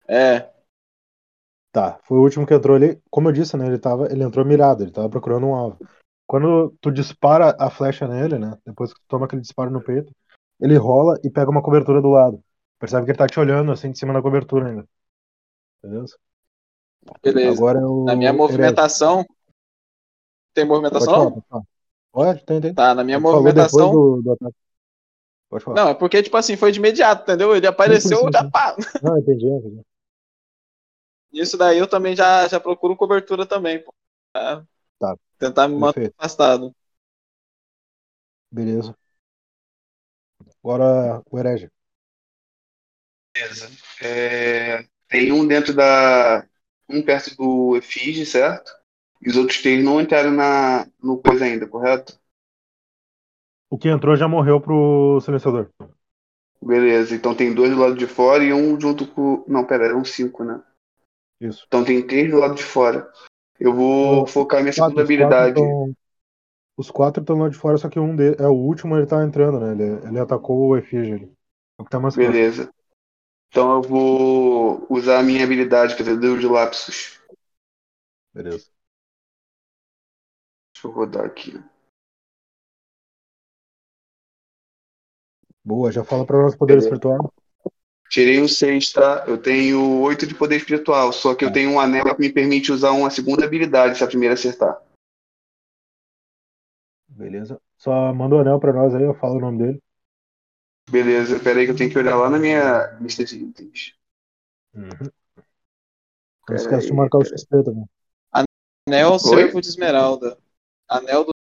É, 0.09 0.51
Tá, 1.73 2.01
foi 2.03 2.19
o 2.19 2.23
último 2.23 2.47
que 2.47 2.55
entrou 2.55 2.77
ali. 2.77 3.01
Como 3.09 3.29
eu 3.29 3.33
disse, 3.33 3.57
né? 3.57 3.67
Ele, 3.67 3.79
tava, 3.79 4.11
ele 4.11 4.25
entrou 4.25 4.45
mirado, 4.45 4.83
ele 4.83 4.91
tava 4.91 5.09
procurando 5.09 5.47
um 5.47 5.55
alvo. 5.55 5.79
Quando 6.27 6.75
tu 6.81 6.91
dispara 6.91 7.57
a 7.59 7.71
flecha 7.71 8.09
nele, 8.09 8.39
né? 8.39 8.57
Depois 8.67 8.93
que 8.93 9.01
tu 9.01 9.07
toma 9.09 9.27
aquele 9.27 9.43
disparo 9.43 9.71
no 9.71 9.83
peito, 9.83 10.13
ele 10.61 10.77
rola 10.77 11.19
e 11.25 11.31
pega 11.31 11.51
uma 11.51 11.63
cobertura 11.63 12.03
do 12.03 12.09
lado. 12.09 12.43
Percebe 12.79 13.05
que 13.05 13.13
ele 13.13 13.19
tá 13.19 13.27
te 13.27 13.39
olhando 13.39 13.71
assim 13.71 13.91
de 13.93 13.99
cima 13.99 14.13
da 14.13 14.23
cobertura 14.23 14.69
ainda. 14.69 14.89
Beleza? 15.83 16.17
beleza. 17.23 17.57
Agora 17.57 17.79
é 17.79 17.85
o. 17.85 18.05
Na 18.05 18.17
minha 18.17 18.33
movimentação. 18.33 19.25
Tem 20.53 20.65
movimentação? 20.65 21.31
pode 21.31 21.47
falar. 21.49 21.65
Pode, 22.13 22.45
tem, 22.45 22.61
tem. 22.61 22.75
Tá, 22.75 22.95
na 22.95 23.05
minha 23.05 23.19
Tu 23.19 23.23
movimentação. 23.23 23.93
do, 23.93 24.23
do. 24.23 24.55
Pode 25.49 25.65
falar. 25.65 25.77
Não, 25.77 25.89
é 25.91 25.95
porque, 25.95 26.23
tipo 26.23 26.37
assim, 26.37 26.57
foi 26.57 26.73
de 26.73 26.79
imediato, 26.79 27.23
entendeu? 27.23 27.55
Ele 27.55 27.67
apareceu, 27.67 28.29
já 28.33 28.49
pá. 28.51 28.75
Não, 29.03 29.19
entendi, 29.19 29.47
entendi. 29.47 29.83
Nisso 31.33 31.57
daí 31.57 31.79
eu 31.79 31.87
também 31.89 32.15
já, 32.17 32.47
já 32.49 32.59
procuro 32.61 32.97
cobertura 32.97 33.47
também, 33.47 33.83
pô. 33.83 33.95
Pra 34.33 34.65
Tá. 34.99 35.17
Tentar 35.39 35.69
me 35.69 35.77
manter 35.77 36.13
afastado. 36.19 36.75
Beleza. 38.51 38.97
Agora 40.63 41.23
o 41.31 41.39
herege. 41.39 41.71
Beleza. 43.35 43.71
É, 44.03 44.85
tem 45.09 45.33
um 45.33 45.47
dentro 45.47 45.75
da. 45.75 46.47
Um 46.89 47.03
perto 47.03 47.37
do 47.37 47.77
Efige, 47.77 48.27
certo? 48.27 48.73
E 49.23 49.31
os 49.31 49.37
outros 49.37 49.61
três 49.63 49.83
não 49.85 50.01
entraram 50.01 50.33
na, 50.33 50.87
no 51.03 51.19
coisa 51.23 51.45
ainda, 51.45 51.67
correto? 51.67 52.19
O 53.71 53.79
que 53.79 53.89
entrou 53.89 54.17
já 54.17 54.27
morreu 54.27 54.61
pro 54.61 55.21
silenciador. 55.21 55.71
Beleza, 56.61 57.15
então 57.15 57.35
tem 57.35 57.55
dois 57.55 57.71
do 57.71 57.79
lado 57.79 57.95
de 57.95 58.07
fora 58.07 58.45
e 58.45 58.53
um 58.53 58.79
junto 58.79 59.07
com. 59.07 59.45
Não, 59.47 59.65
pera, 59.65 59.87
eram 59.87 60.05
cinco, 60.05 60.45
né? 60.45 60.61
Isso. 61.41 61.65
Então 61.67 61.85
tem 61.85 62.07
três 62.07 62.31
do 62.31 62.39
lado 62.39 62.55
de 62.55 62.63
fora. 62.63 63.11
Eu 63.59 63.75
vou 63.75 64.23
O- 64.23 64.27
focar 64.27 64.61
minha 64.61 64.73
Quatro, 64.73 64.89
segunda 64.89 65.03
os 65.03 65.07
habilidade. 65.07 65.55
tão- 65.55 65.95
Os 66.77 66.91
quatro 66.91 67.21
estão 67.23 67.37
lá 67.39 67.49
de 67.49 67.57
fora, 67.57 67.77
só 67.77 67.89
que 67.89 67.99
um 68.01 68.17
de... 68.17 68.35
é 68.43 68.47
o 68.47 68.53
último, 68.55 68.97
ele 68.97 69.07
tá 69.07 69.23
entrando, 69.25 69.61
né? 69.61 69.73
Ele, 69.73 70.09
ele 70.09 70.19
atacou 70.19 70.69
o 70.69 70.77
efígie. 70.77 71.13
ali. 71.13 71.33
É 71.79 71.83
o 71.83 71.85
que 71.85 71.91
tá 71.91 72.01
mais. 72.01 72.17
Beleza. 72.17 72.73
Então 73.49 73.77
eu 73.77 73.83
vou 73.83 74.87
usar 74.89 75.19
a 75.19 75.23
minha 75.23 75.45
habilidade, 75.45 75.97
quer 75.97 76.05
dizer, 76.05 76.19
Deus 76.19 76.41
de 76.41 76.47
Lapsus. 76.47 77.21
Beleza. 78.33 78.71
Deixa 80.73 80.87
eu 80.89 80.93
rodar 80.93 81.25
aqui. 81.27 81.53
Boa, 85.65 85.91
já 85.93 86.05
fala 86.05 86.27
pra 86.27 86.43
nós 86.43 86.57
poder 86.57 86.75
Beleza. 86.75 86.87
espiritual. 86.87 87.33
Tirei 88.11 88.43
um 88.43 88.49
6, 88.49 88.93
tá? 88.93 89.25
Eu 89.29 89.39
tenho 89.39 90.01
8 90.01 90.27
de 90.27 90.35
poder 90.35 90.57
espiritual, 90.57 91.13
só 91.13 91.33
que 91.33 91.45
eu 91.45 91.53
tenho 91.53 91.71
um 91.71 91.79
anel 91.79 92.13
que 92.13 92.21
me 92.21 92.33
permite 92.33 92.73
usar 92.73 92.91
uma 92.91 93.09
segunda 93.09 93.45
habilidade 93.45 93.97
se 93.97 94.03
a 94.03 94.07
primeira 94.09 94.35
acertar. 94.35 94.83
Beleza. 97.09 97.61
Só 97.79 98.13
manda 98.13 98.35
o 98.35 98.41
anel 98.41 98.59
pra 98.59 98.73
nós 98.73 98.93
aí, 98.97 99.05
eu 99.05 99.15
falo 99.15 99.37
o 99.37 99.41
nome 99.41 99.59
dele. 99.59 99.83
Beleza, 100.91 101.39
pera 101.39 101.61
aí 101.61 101.67
que 101.67 101.71
eu 101.71 101.77
tenho 101.77 101.89
que 101.89 101.99
olhar 101.99 102.17
lá 102.17 102.29
na 102.29 102.39
minha 102.41 102.99
lista 103.01 103.25
de 103.25 103.45
itens. 103.45 103.95
Uhum. 104.75 104.91
Não 106.49 106.57
esquece 106.57 106.89
de 106.89 106.93
marcar 106.93 107.19
o. 107.19 107.25
XP 107.25 107.63
também. 107.63 107.89
Anel? 108.89 109.21
Servo 109.21 109.61
de 109.61 109.69
Esmeralda. 109.69 110.37
Anel 110.89 111.27
do. 111.27 111.31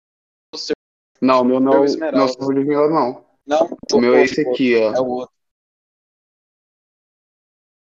Não, 1.21 1.43
o 1.43 1.45
meu 1.45 1.59
não, 1.59 1.89
Servo 1.89 2.13
não 2.13 2.21
é 2.21 2.25
o 2.25 2.55
de 2.55 2.61
esmeralda, 2.61 2.95
não. 2.95 3.25
Não, 3.45 3.79
O 3.93 4.01
meu 4.01 4.15
é 4.15 4.23
esse 4.23 4.41
outro. 4.41 4.53
aqui, 4.53 4.77
ó. 4.77 4.95
É 4.95 5.01
o 5.01 5.07
outro. 5.07 5.40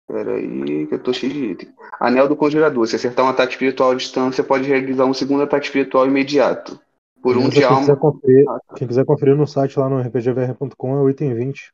Pera 0.07 0.35
aí, 0.35 0.87
que 0.87 0.95
eu 0.95 1.01
tô 1.01 1.13
cheio 1.13 1.31
de 1.33 1.45
item. 1.51 1.73
Anel 1.99 2.27
do 2.27 2.35
Conjurador. 2.35 2.85
Se 2.87 2.95
acertar 2.95 3.25
um 3.25 3.29
ataque 3.29 3.53
espiritual 3.53 3.91
à 3.91 3.95
distância, 3.95 4.43
pode 4.43 4.67
realizar 4.67 5.05
um 5.05 5.13
segundo 5.13 5.43
ataque 5.43 5.65
espiritual 5.65 6.05
imediato. 6.05 6.79
Por 7.21 7.37
um 7.37 7.47
Beleza, 7.47 7.51
de 7.61 7.67
quem, 7.67 7.77
quiser 7.77 7.91
alma. 7.91 7.97
conferir, 7.97 8.49
Ah, 8.49 8.59
tá. 8.67 8.75
quem 8.75 8.87
quiser 8.87 9.05
conferir 9.05 9.35
no 9.35 9.47
site 9.47 9.79
lá 9.79 9.87
no 9.89 10.01
rpgvr.com 10.01 10.97
é 10.97 11.01
o 11.01 11.09
item 11.09 11.33
20. 11.33 11.73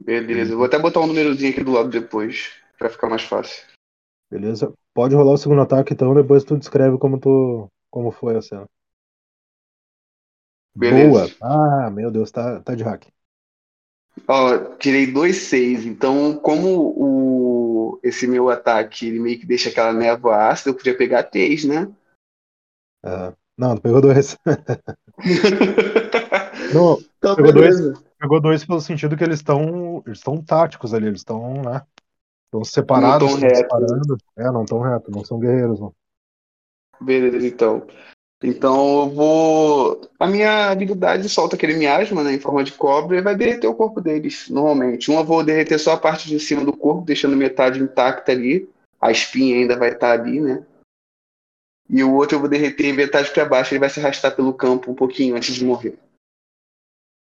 Beleza, 0.00 0.52
eu 0.52 0.56
vou 0.56 0.66
até 0.66 0.78
botar 0.78 1.00
um 1.00 1.06
númerozinho 1.06 1.52
aqui 1.52 1.62
do 1.62 1.72
lado 1.72 1.88
depois, 1.90 2.52
pra 2.78 2.88
ficar 2.88 3.08
mais 3.08 3.22
fácil. 3.22 3.62
Beleza? 4.30 4.72
Pode 4.94 5.14
rolar 5.14 5.32
o 5.32 5.38
segundo 5.38 5.60
ataque, 5.60 5.92
então 5.92 6.14
depois 6.14 6.44
tu 6.44 6.56
descreve 6.56 6.98
como 6.98 7.18
tu 7.20 7.68
como 7.90 8.10
foi 8.10 8.36
a 8.36 8.42
cena. 8.42 8.66
Beleza. 10.74 11.34
Boa! 11.38 11.86
Ah, 11.86 11.90
meu 11.90 12.10
Deus, 12.10 12.30
tá, 12.30 12.60
tá 12.60 12.74
de 12.74 12.82
hack. 12.82 13.06
Ó, 14.28 14.58
tirei 14.76 15.06
dois 15.12 15.36
seis, 15.36 15.84
então 15.84 16.36
como 16.36 16.94
o 16.96 18.00
esse 18.02 18.26
meu 18.26 18.48
ataque 18.50 19.06
ele 19.08 19.18
meio 19.18 19.38
que 19.38 19.46
deixa 19.46 19.68
aquela 19.70 19.92
névoa 19.92 20.48
ácida, 20.48 20.70
eu 20.70 20.74
podia 20.74 20.96
pegar 20.96 21.24
três, 21.24 21.64
né? 21.64 21.90
Ah, 23.02 23.32
não, 23.56 23.76
tu 23.76 23.82
pegou 23.82 24.00
dois. 24.00 24.36
Não, 26.72 26.98
então, 27.18 27.36
pegou 27.36 27.52
dois. 27.52 27.76
pegou 28.18 28.40
dois 28.40 28.64
pelo 28.64 28.80
sentido 28.80 29.16
que 29.16 29.24
eles 29.24 29.38
estão 29.38 30.02
eles 30.06 30.18
estão 30.18 30.42
táticos 30.42 30.94
ali, 30.94 31.06
eles 31.06 31.20
estão, 31.20 31.62
né? 31.62 31.82
Estão 32.46 32.60
Não 32.60 32.64
separados, 32.64 33.28
tão 33.28 33.36
estão 33.36 33.40
reto. 33.40 33.60
disparando. 33.60 34.18
É, 34.36 34.44
não 34.50 34.62
estão 34.62 34.80
reto, 34.80 35.10
não 35.10 35.24
são 35.24 35.38
guerreiros, 35.38 35.80
não. 35.80 35.94
Beleza, 37.00 37.46
então. 37.46 37.86
Então 38.46 39.04
eu 39.04 39.08
vou. 39.08 40.10
A 40.20 40.26
minha 40.26 40.70
habilidade 40.70 41.26
solta 41.30 41.56
aquele 41.56 41.78
miasma, 41.78 42.22
né, 42.22 42.34
em 42.34 42.38
forma 42.38 42.62
de 42.62 42.72
cobra, 42.72 43.16
e 43.16 43.22
vai 43.22 43.34
derreter 43.34 43.66
o 43.66 43.74
corpo 43.74 44.02
deles, 44.02 44.50
normalmente. 44.50 45.10
Um 45.10 45.18
eu 45.18 45.24
vou 45.24 45.42
derreter 45.42 45.78
só 45.78 45.92
a 45.92 45.96
parte 45.96 46.28
de 46.28 46.38
cima 46.38 46.62
do 46.62 46.76
corpo, 46.76 47.06
deixando 47.06 47.34
metade 47.38 47.80
intacta 47.80 48.32
ali. 48.32 48.68
A 49.00 49.10
espinha 49.10 49.56
ainda 49.56 49.78
vai 49.78 49.92
estar 49.92 50.12
ali, 50.12 50.42
né? 50.42 50.62
E 51.88 52.04
o 52.04 52.14
outro 52.14 52.36
eu 52.36 52.40
vou 52.40 52.48
derreter 52.48 52.92
metade 52.92 53.30
para 53.30 53.46
baixo, 53.46 53.72
ele 53.72 53.80
vai 53.80 53.88
se 53.88 53.98
arrastar 53.98 54.36
pelo 54.36 54.52
campo 54.52 54.90
um 54.90 54.94
pouquinho 54.94 55.36
antes 55.36 55.54
de 55.54 55.64
morrer. 55.64 55.98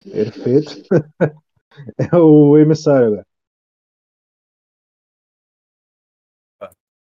Perfeito. 0.05 0.83
É 1.97 2.17
o 2.17 2.59
emissário 2.59 3.07
agora. 3.07 3.27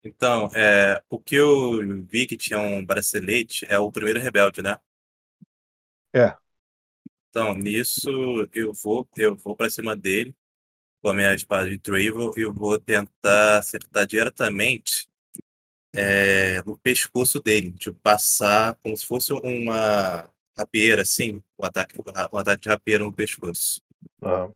Então, 0.05 0.51
é, 0.55 1.03
o 1.09 1.19
que 1.19 1.37
eu 1.37 1.79
vi 2.05 2.27
que 2.27 2.37
tinha 2.37 2.59
um 2.59 2.85
bracelete 2.85 3.65
é 3.69 3.79
o 3.79 3.91
primeiro 3.93 4.21
rebelde, 4.21 4.63
né? 4.63 4.77
É. 6.13 6.37
Então, 7.31 7.55
nisso 7.55 8.11
eu 8.53 8.73
vou, 8.75 9.09
eu 9.17 9.35
vou 9.37 9.57
para 9.57 9.71
cima 9.71 9.97
dele 9.97 10.35
com 11.03 11.11
a 11.11 11.15
minha 11.15 11.35
espada 11.35 11.69
de 11.69 11.79
Travel 11.79 12.33
e 12.37 12.43
eu 12.43 12.53
vou 12.53 12.79
tentar 12.79 13.59
acertar 13.59 14.07
diretamente 14.07 15.09
é, 15.95 16.63
no 16.63 16.79
pescoço 16.79 17.41
dele, 17.41 17.71
de 17.73 17.93
passar 17.93 18.77
como 18.83 18.97
se 18.97 19.07
fosse 19.07 19.33
uma 19.33 20.29
rapieira, 20.57 21.03
assim, 21.03 21.43
um 21.59 21.65
ataque, 21.65 21.97
um 22.33 22.39
ataque 22.39 22.63
de 22.63 22.69
rapieira 22.69 23.05
no 23.05 23.13
pescoço. 23.13 23.81
Ah, 24.23 24.49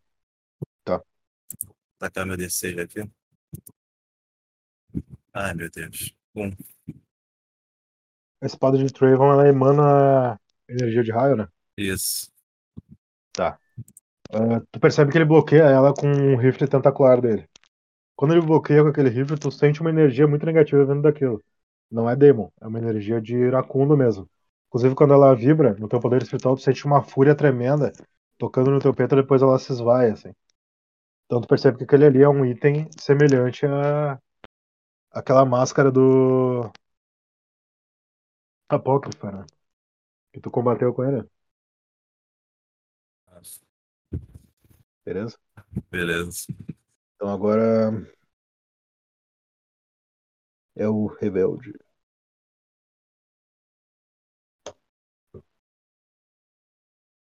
Tacar 1.99 2.27
meu 2.27 2.37
DC 2.37 2.75
já 2.75 2.83
aqui. 2.83 3.26
Ai, 5.39 5.53
meu 5.53 5.69
Deus. 5.71 6.15
Um. 6.35 6.51
a 8.41 8.47
espada 8.47 8.79
de 8.79 8.91
Trayvon, 8.91 9.33
ela 9.33 9.47
emana 9.47 10.41
energia 10.67 11.03
de 11.03 11.13
raio, 11.13 11.37
né? 11.37 11.47
Isso. 11.77 12.33
Ah, 13.39 13.59
tu 14.73 14.81
percebe 14.81 15.13
que 15.13 15.19
ele 15.19 15.27
bloqueia 15.27 15.65
ela 15.65 15.93
com 15.93 16.09
o 16.11 16.37
rifle 16.37 16.67
tentacular 16.67 17.21
dele. 17.21 17.47
Quando 18.17 18.33
ele 18.33 18.47
bloqueia 18.47 18.83
com 18.83 18.89
aquele 18.89 19.11
rifle, 19.11 19.39
tu 19.39 19.51
sente 19.51 19.83
uma 19.83 19.91
energia 19.91 20.27
muito 20.27 20.47
negativa 20.47 20.87
vindo 20.87 21.03
daquilo. 21.03 21.43
Não 21.91 22.09
é 22.09 22.17
demon, 22.17 22.49
é 22.59 22.67
uma 22.67 22.79
energia 22.79 23.21
de 23.21 23.37
iracundo 23.37 23.95
mesmo. 23.95 24.27
Inclusive, 24.69 24.95
quando 24.95 25.13
ela 25.13 25.35
vibra 25.35 25.75
no 25.75 25.87
teu 25.87 26.01
poder 26.01 26.23
espiritual, 26.23 26.57
tu 26.57 26.63
sente 26.63 26.87
uma 26.87 27.03
fúria 27.03 27.35
tremenda 27.35 27.93
tocando 28.39 28.71
no 28.71 28.81
teu 28.81 28.95
peito, 28.95 29.15
depois 29.15 29.43
ela 29.43 29.59
se 29.59 29.71
esvai, 29.71 30.11
assim. 30.11 30.33
Então 31.27 31.43
tu 31.43 31.47
percebe 31.49 31.77
que 31.77 31.85
aquele 31.85 32.07
ali 32.07 32.23
é 32.23 32.29
um 32.29 32.45
item 32.45 32.89
semelhante 32.99 33.67
a 33.67 34.19
aquela 35.17 35.45
máscara 35.45 35.91
do 35.91 36.71
Apócrifa, 38.69 39.31
né? 39.33 39.45
Que 40.33 40.41
tu 40.41 40.51
combateu 40.53 40.95
com 40.95 41.05
ele, 41.05 41.29
beleza? 45.05 45.39
Beleza. 45.91 46.47
Então 47.17 47.29
agora 47.31 47.91
é 50.75 50.89
o 50.89 51.07
rebelde. 51.07 51.73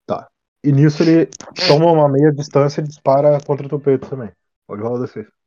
Tá. 0.05 0.29
E 0.63 0.71
nisso 0.71 1.03
ele 1.03 1.27
toma 1.67 1.91
uma 1.91 2.09
meia 2.09 2.31
distância 2.31 2.81
e 2.81 2.83
dispara 2.87 3.39
contra 3.45 3.65
o 3.65 3.69
teu 3.69 3.79
peito 3.79 4.09
também. 4.09 4.31
Pode 4.67 4.81
rolar 4.81 4.99
o 4.99 5.01
DC. 5.05 5.38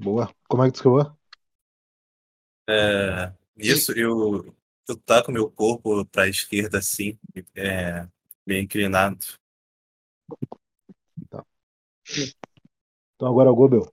Boa. 0.00 0.34
Como 0.48 0.64
é 0.64 0.66
que 0.68 0.72
tu 0.72 0.76
escreveu? 0.76 1.14
É, 2.66 3.34
isso 3.54 3.92
eu, 3.92 4.54
eu 4.88 4.96
taco 5.04 5.30
meu 5.30 5.50
corpo 5.50 6.06
para 6.06 6.22
a 6.22 6.28
esquerda 6.28 6.78
assim, 6.78 7.18
é, 7.54 8.08
meio 8.46 8.62
inclinado. 8.62 9.26
Então 13.14 13.28
agora 13.28 13.50
é 13.50 13.52
o 13.52 13.54
Gobel. 13.54 13.92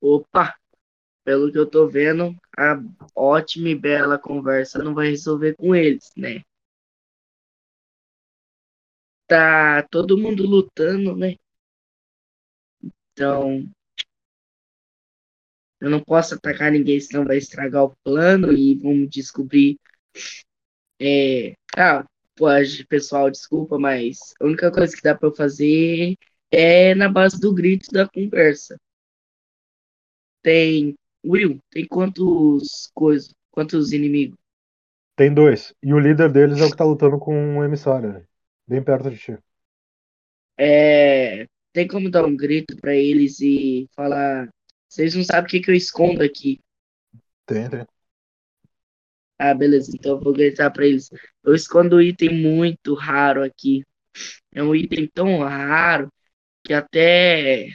Opa, 0.00 0.58
pelo 1.22 1.52
que 1.52 1.58
eu 1.58 1.70
tô 1.70 1.86
vendo, 1.86 2.34
a 2.58 2.80
ótima 3.14 3.68
e 3.68 3.76
bela 3.76 4.18
conversa 4.18 4.82
não 4.82 4.92
vai 4.92 5.10
resolver 5.10 5.54
com 5.54 5.72
eles, 5.72 6.10
né? 6.16 6.42
Tá 9.28 9.86
todo 9.88 10.18
mundo 10.18 10.42
lutando, 10.44 11.14
né? 11.14 11.36
Então, 13.12 13.70
eu 15.80 15.90
não 15.90 16.00
posso 16.00 16.34
atacar 16.34 16.70
ninguém, 16.70 17.00
senão 17.00 17.24
vai 17.24 17.38
estragar 17.38 17.84
o 17.84 17.96
plano 18.04 18.52
e 18.52 18.74
vamos 18.74 19.08
descobrir. 19.08 19.78
É... 21.00 21.54
Ah, 21.76 22.04
pode, 22.36 22.86
pessoal, 22.86 23.30
desculpa, 23.30 23.78
mas 23.78 24.18
a 24.40 24.44
única 24.44 24.70
coisa 24.70 24.94
que 24.94 25.02
dá 25.02 25.14
pra 25.14 25.28
eu 25.28 25.34
fazer 25.34 26.16
é 26.50 26.94
na 26.94 27.08
base 27.08 27.40
do 27.40 27.54
grito 27.54 27.90
da 27.92 28.08
conversa. 28.08 28.76
Tem. 30.42 30.94
Will, 31.24 31.58
tem 31.70 31.86
quantos 31.86 32.90
coisas? 32.94 33.34
Quantos 33.50 33.92
inimigos? 33.92 34.38
Tem 35.16 35.32
dois. 35.32 35.74
E 35.82 35.92
o 35.92 35.98
líder 35.98 36.32
deles 36.32 36.58
é 36.60 36.64
o 36.64 36.70
que 36.70 36.76
tá 36.76 36.84
lutando 36.84 37.18
com 37.18 37.34
um 37.34 37.64
emissário, 37.64 38.12
né? 38.12 38.24
Bem 38.66 38.82
perto 38.82 39.10
de 39.10 39.18
ti. 39.18 39.38
É, 40.58 41.46
tem 41.72 41.86
como 41.86 42.10
dar 42.10 42.24
um 42.24 42.36
grito 42.36 42.76
pra 42.76 42.94
eles 42.94 43.40
e 43.40 43.88
falar. 43.94 44.48
Vocês 44.90 45.14
não 45.14 45.22
sabem 45.22 45.44
o 45.44 45.46
que, 45.46 45.60
que 45.60 45.70
eu 45.70 45.74
escondo 45.74 46.20
aqui. 46.20 46.60
Tem, 47.46 47.70
tem. 47.70 47.86
Ah, 49.38 49.54
beleza. 49.54 49.92
Então 49.94 50.16
eu 50.16 50.20
vou 50.20 50.32
gritar 50.32 50.68
pra 50.72 50.84
eles. 50.84 51.08
Eu 51.44 51.54
escondo 51.54 51.96
um 51.96 52.00
item 52.00 52.42
muito 52.42 52.94
raro 52.94 53.44
aqui. 53.44 53.84
É 54.52 54.60
um 54.60 54.74
item 54.74 55.06
tão 55.06 55.38
raro 55.38 56.12
que 56.64 56.74
até 56.74 57.68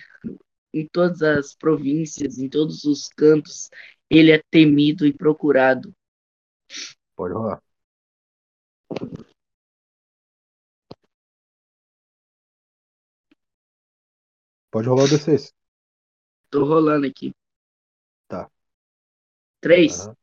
em 0.73 0.85
todas 0.91 1.21
as 1.21 1.55
províncias, 1.55 2.37
em 2.37 2.49
todos 2.49 2.83
os 2.83 3.07
cantos, 3.07 3.69
ele 4.09 4.31
é 4.31 4.41
temido 4.51 5.07
e 5.07 5.13
procurado. 5.13 5.95
Pode 7.15 7.33
rolar. 7.33 7.63
Pode 14.69 14.89
rolar 14.89 15.05
o 15.05 15.07
D6. 15.07 15.53
Tô 16.55 16.63
rolando 16.63 17.05
aqui. 17.05 17.33
Tá. 18.29 18.49
Três. 19.59 19.99
Aham. 19.99 20.15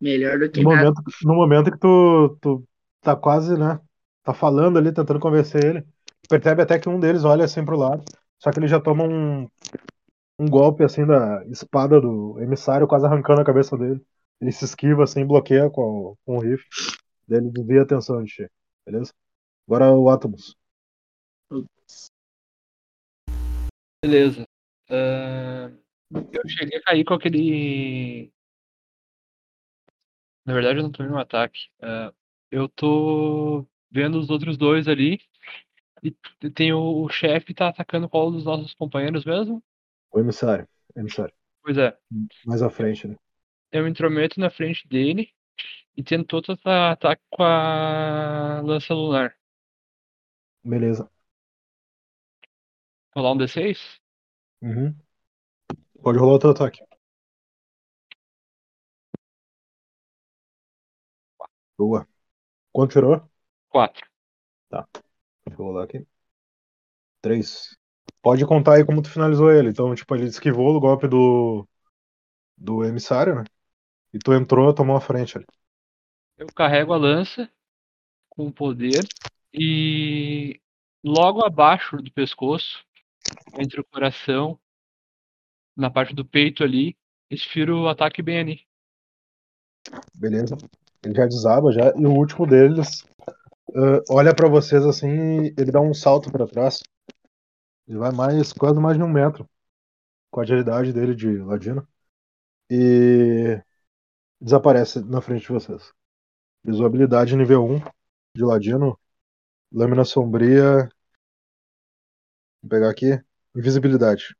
Melhor 0.00 0.40
do 0.40 0.50
que 0.50 0.60
No 0.60 0.70
nada. 0.70 0.90
momento, 0.90 1.02
no 1.22 1.34
momento 1.36 1.70
que 1.70 1.78
tu, 1.78 2.36
tu 2.40 2.64
tá 3.00 3.14
quase, 3.14 3.56
né? 3.56 3.80
Tá 4.24 4.34
falando 4.34 4.76
ali, 4.76 4.92
tentando 4.92 5.20
convencer 5.20 5.64
ele. 5.64 5.86
Percebe 6.28 6.62
até 6.62 6.80
que 6.80 6.88
um 6.88 6.98
deles 6.98 7.22
olha 7.24 7.44
assim 7.44 7.64
pro 7.64 7.76
lado. 7.76 8.04
Só 8.40 8.50
que 8.50 8.58
ele 8.58 8.66
já 8.66 8.80
toma 8.80 9.04
um, 9.04 9.48
um 10.38 10.48
golpe 10.48 10.84
assim 10.84 11.06
da 11.06 11.44
espada 11.46 12.00
do 12.00 12.40
emissário, 12.40 12.88
quase 12.88 13.06
arrancando 13.06 13.40
a 13.40 13.44
cabeça 13.44 13.76
dele. 13.78 14.04
Ele 14.40 14.52
se 14.52 14.64
esquiva 14.64 15.04
assim, 15.04 15.24
bloqueia 15.24 15.70
com, 15.70 15.82
o- 15.82 16.18
com 16.26 16.38
o 16.38 16.40
rifle. 16.40 16.66
Daí 17.28 17.38
ele 17.38 17.50
desvia 17.50 17.80
a 17.80 17.84
atenção 17.84 18.22
de 18.24 18.32
ti. 18.32 18.50
Beleza? 18.86 19.12
Agora 19.68 19.92
o 19.92 20.08
Atomus. 20.10 20.56
Beleza. 24.04 24.44
Ah, 24.90 25.70
eu 26.32 26.42
cheguei 26.48 26.78
a 26.78 26.82
cair 26.82 27.04
com 27.04 27.14
aquele. 27.14 28.32
Na 30.44 30.52
verdade, 30.54 30.78
eu 30.78 30.82
não 30.82 30.92
tô 30.92 31.02
vendo 31.02 31.14
um 31.14 31.18
ataque. 31.18 31.68
Ah, 31.80 32.12
eu 32.50 32.68
tô 32.68 33.66
vendo 33.90 34.18
os 34.18 34.30
outros 34.30 34.56
dois 34.56 34.88
ali. 34.88 35.20
E 36.02 36.12
tem 36.50 36.72
o, 36.72 37.04
o 37.04 37.08
chefe 37.08 37.54
tá 37.54 37.68
atacando 37.68 38.08
qual 38.08 38.30
dos 38.30 38.44
nossos 38.44 38.74
companheiros 38.74 39.24
mesmo? 39.24 39.62
O 40.12 40.20
emissário. 40.20 40.68
Emissário. 40.94 41.34
Pois 41.62 41.78
é. 41.78 41.96
Mais 42.44 42.62
à 42.62 42.68
frente, 42.68 43.08
né? 43.08 43.16
Eu 43.72 43.84
me 43.84 43.90
intrometo 43.90 44.38
na 44.38 44.50
frente 44.50 44.86
dele 44.86 45.30
e 45.96 46.02
tento 46.02 46.36
ata- 46.38 46.92
ataque 46.92 47.22
com 47.30 47.42
a 47.42 48.60
lança 48.62 48.94
lunar. 48.94 49.34
Beleza. 50.62 51.10
Rolar 53.16 53.32
um 53.32 53.38
D6? 53.38 53.78
Uhum. 54.64 54.96
Pode 56.02 56.18
rolar 56.18 56.32
outro 56.32 56.50
ataque. 56.50 56.82
Boa. 61.76 62.08
Quanto 62.72 62.92
tirou? 62.92 63.28
4. 63.68 64.08
Deixa 64.70 65.60
eu 65.60 65.66
rolar 65.66 65.84
aqui. 65.84 66.06
Três. 67.20 67.76
Pode 68.22 68.46
contar 68.46 68.76
aí 68.76 68.86
como 68.86 69.02
tu 69.02 69.10
finalizou 69.10 69.52
ele. 69.52 69.68
Então, 69.68 69.94
tipo, 69.94 70.14
ele 70.14 70.24
esquivou 70.24 70.72
do 70.72 70.80
golpe 70.80 71.06
do. 71.06 71.68
do 72.56 72.82
emissário, 72.84 73.34
né? 73.34 73.44
E 74.14 74.18
tu 74.18 74.32
entrou, 74.32 74.74
tomou 74.74 74.96
a 74.96 75.00
frente 75.00 75.36
ali. 75.36 75.46
Eu 76.38 76.46
carrego 76.54 76.94
a 76.94 76.96
lança 76.96 77.50
com 78.30 78.50
poder 78.50 79.06
e 79.52 80.58
logo 81.04 81.44
abaixo 81.44 81.98
do 81.98 82.10
pescoço, 82.10 82.82
entre 83.58 83.80
o 83.80 83.84
coração, 83.84 84.58
na 85.76 85.90
parte 85.90 86.14
do 86.14 86.24
peito 86.24 86.62
ali, 86.62 86.96
esfiro 87.30 87.82
o 87.82 87.88
ataque 87.88 88.20
ali. 88.20 88.60
Beleza. 90.14 90.56
Ele 91.04 91.14
já 91.14 91.26
desaba 91.26 91.72
já. 91.72 91.92
E 91.96 92.06
o 92.06 92.12
último 92.12 92.46
deles 92.46 93.04
ah, 93.74 94.00
olha 94.08 94.34
pra 94.34 94.48
vocês 94.48 94.84
assim 94.86 95.52
ele 95.58 95.72
dá 95.72 95.80
um 95.80 95.92
salto 95.94 96.30
pra 96.30 96.46
trás. 96.46 96.82
Ele 97.86 97.98
vai 97.98 98.12
mais, 98.12 98.52
quase 98.52 98.80
mais 98.80 98.96
de 98.96 99.02
um 99.02 99.08
metro. 99.08 99.48
Com 100.30 100.40
a 100.40 100.42
agilidade 100.44 100.92
dele 100.92 101.14
de 101.14 101.38
ladino. 101.38 101.86
E 102.70 103.60
desaparece 104.40 105.00
na 105.04 105.20
frente 105.20 105.42
de 105.42 105.48
vocês. 105.48 105.92
Usou 106.66 106.86
habilidade 106.86 107.36
nível 107.36 107.64
1 107.64 107.80
de 108.36 108.44
ladino. 108.44 108.98
Lâmina 109.72 110.04
sombria. 110.04 110.88
Vou 112.64 112.70
pegar 112.70 112.88
aqui. 112.88 113.22
Invisibilidade. 113.54 114.34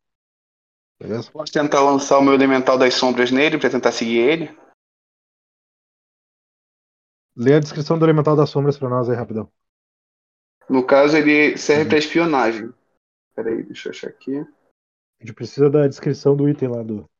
Beleza? 0.98 1.30
Posso 1.30 1.52
tentar 1.52 1.82
lançar 1.82 2.18
o 2.18 2.22
meu 2.22 2.32
elemental 2.32 2.78
das 2.78 2.94
sombras 2.94 3.30
nele 3.30 3.58
pra 3.58 3.68
tentar 3.68 3.92
seguir 3.92 4.16
ele? 4.16 4.58
Lê 7.36 7.52
a 7.52 7.60
descrição 7.60 7.98
do 7.98 8.06
Elemental 8.06 8.34
das 8.34 8.48
Sombras 8.48 8.78
pra 8.78 8.88
nós 8.88 9.10
aí, 9.10 9.16
rapidão. 9.16 9.52
No 10.70 10.86
caso, 10.86 11.16
ele 11.18 11.58
serve 11.58 11.86
pra 11.86 11.98
espionagem. 11.98 12.72
Peraí, 13.34 13.62
deixa 13.64 13.88
eu 13.88 13.90
achar 13.90 14.08
aqui. 14.08 14.38
A 14.38 14.46
gente 15.20 15.34
precisa 15.34 15.68
da 15.68 15.86
descrição 15.86 16.34
do 16.34 16.48
item 16.48 16.68
lá 16.68 16.82
do. 16.82 17.10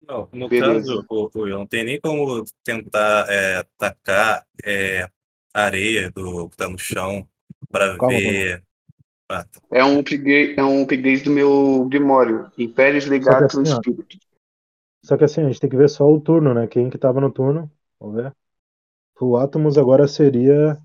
Não, 0.00 0.28
no 0.32 0.48
Beleza. 0.48 0.94
caso, 0.94 1.06
o, 1.10 1.30
o, 1.34 1.46
não 1.46 1.66
tem 1.66 1.84
nem 1.84 2.00
como 2.00 2.42
tentar 2.64 3.26
é, 3.28 3.56
atacar 3.56 4.46
é, 4.64 5.10
areia 5.52 6.10
do 6.10 6.48
que 6.48 6.56
tá 6.56 6.68
no 6.68 6.78
chão 6.78 7.28
para 7.68 7.98
Calma, 7.98 8.16
ver. 8.16 8.62
Ah, 8.62 8.67
tá. 9.28 9.46
É 9.70 9.84
um 9.84 10.00
upgrade, 10.00 10.58
é 10.58 10.64
um 10.64 10.82
upgrade 10.82 11.22
do 11.22 11.30
meu 11.30 11.84
Grimório. 11.84 12.50
Impérios 12.58 13.06
Legatus 13.06 13.58
assim, 13.58 13.72
ó. 13.72 13.76
Spirit. 13.76 14.18
Só 15.04 15.16
que 15.16 15.24
assim, 15.24 15.42
a 15.42 15.46
gente 15.46 15.60
tem 15.60 15.70
que 15.70 15.76
ver 15.76 15.88
só 15.88 16.04
o 16.04 16.20
turno, 16.20 16.52
né? 16.52 16.66
Quem 16.66 16.90
que 16.90 16.98
tava 16.98 17.20
no 17.20 17.30
turno. 17.30 17.70
Vamos 18.00 18.16
ver. 18.16 18.34
O 19.20 19.36
Atomus 19.36 19.78
agora 19.78 20.08
seria. 20.08 20.78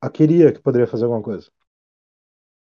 A 0.00 0.10
Kiria 0.10 0.52
que 0.52 0.60
poderia 0.60 0.86
fazer 0.86 1.04
alguma 1.04 1.22
coisa. 1.22 1.50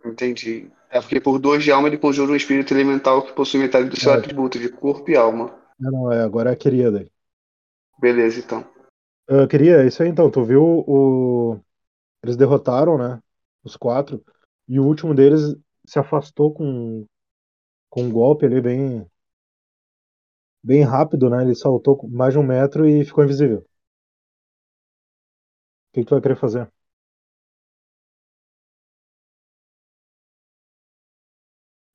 Entendi. 0.04 0.70
É 0.90 1.00
porque 1.00 1.20
por 1.20 1.38
dois 1.38 1.62
de 1.62 1.70
alma 1.70 1.88
ele 1.88 1.98
conjura 1.98 2.32
um 2.32 2.36
espírito 2.36 2.72
elemental 2.72 3.22
que 3.22 3.32
possui 3.32 3.60
metade 3.60 3.88
do 3.88 3.98
seu 3.98 4.12
É. 4.12 4.16
atributo 4.16 4.58
de 4.58 4.68
corpo 4.68 5.10
e 5.10 5.16
alma. 5.16 5.54
Não, 5.78 5.90
não, 5.90 6.12
é, 6.12 6.22
agora 6.22 6.50
é 6.50 6.52
a 6.52 6.56
Kiria 6.56 6.90
daí. 6.90 7.10
Beleza, 7.98 8.38
então. 8.38 8.64
Uh, 9.28 9.46
Kiria, 9.48 9.82
é 9.82 9.86
isso 9.86 10.02
aí 10.02 10.08
então. 10.08 10.30
Tu 10.30 10.42
viu 10.44 10.62
o. 10.86 11.60
Eles 12.22 12.36
derrotaram, 12.36 12.96
né? 12.96 13.20
Os 13.66 13.76
quatro. 13.76 14.24
E 14.68 14.80
o 14.80 14.86
último 14.86 15.14
deles 15.14 15.56
se 15.86 15.98
afastou 15.98 16.52
com, 16.54 17.06
com 17.90 18.04
um 18.04 18.12
golpe 18.12 18.46
ali 18.46 18.60
bem. 18.62 19.06
Bem 20.62 20.82
rápido, 20.82 21.30
né? 21.30 21.42
Ele 21.42 21.54
saltou 21.54 21.98
mais 22.10 22.34
de 22.34 22.38
um 22.38 22.42
metro 22.42 22.86
e 22.86 23.04
ficou 23.06 23.24
invisível. 23.24 23.60
O 23.60 23.66
que, 25.92 26.00
que 26.02 26.06
tu 26.06 26.14
vai 26.14 26.20
querer 26.22 26.36
fazer? 26.36 26.70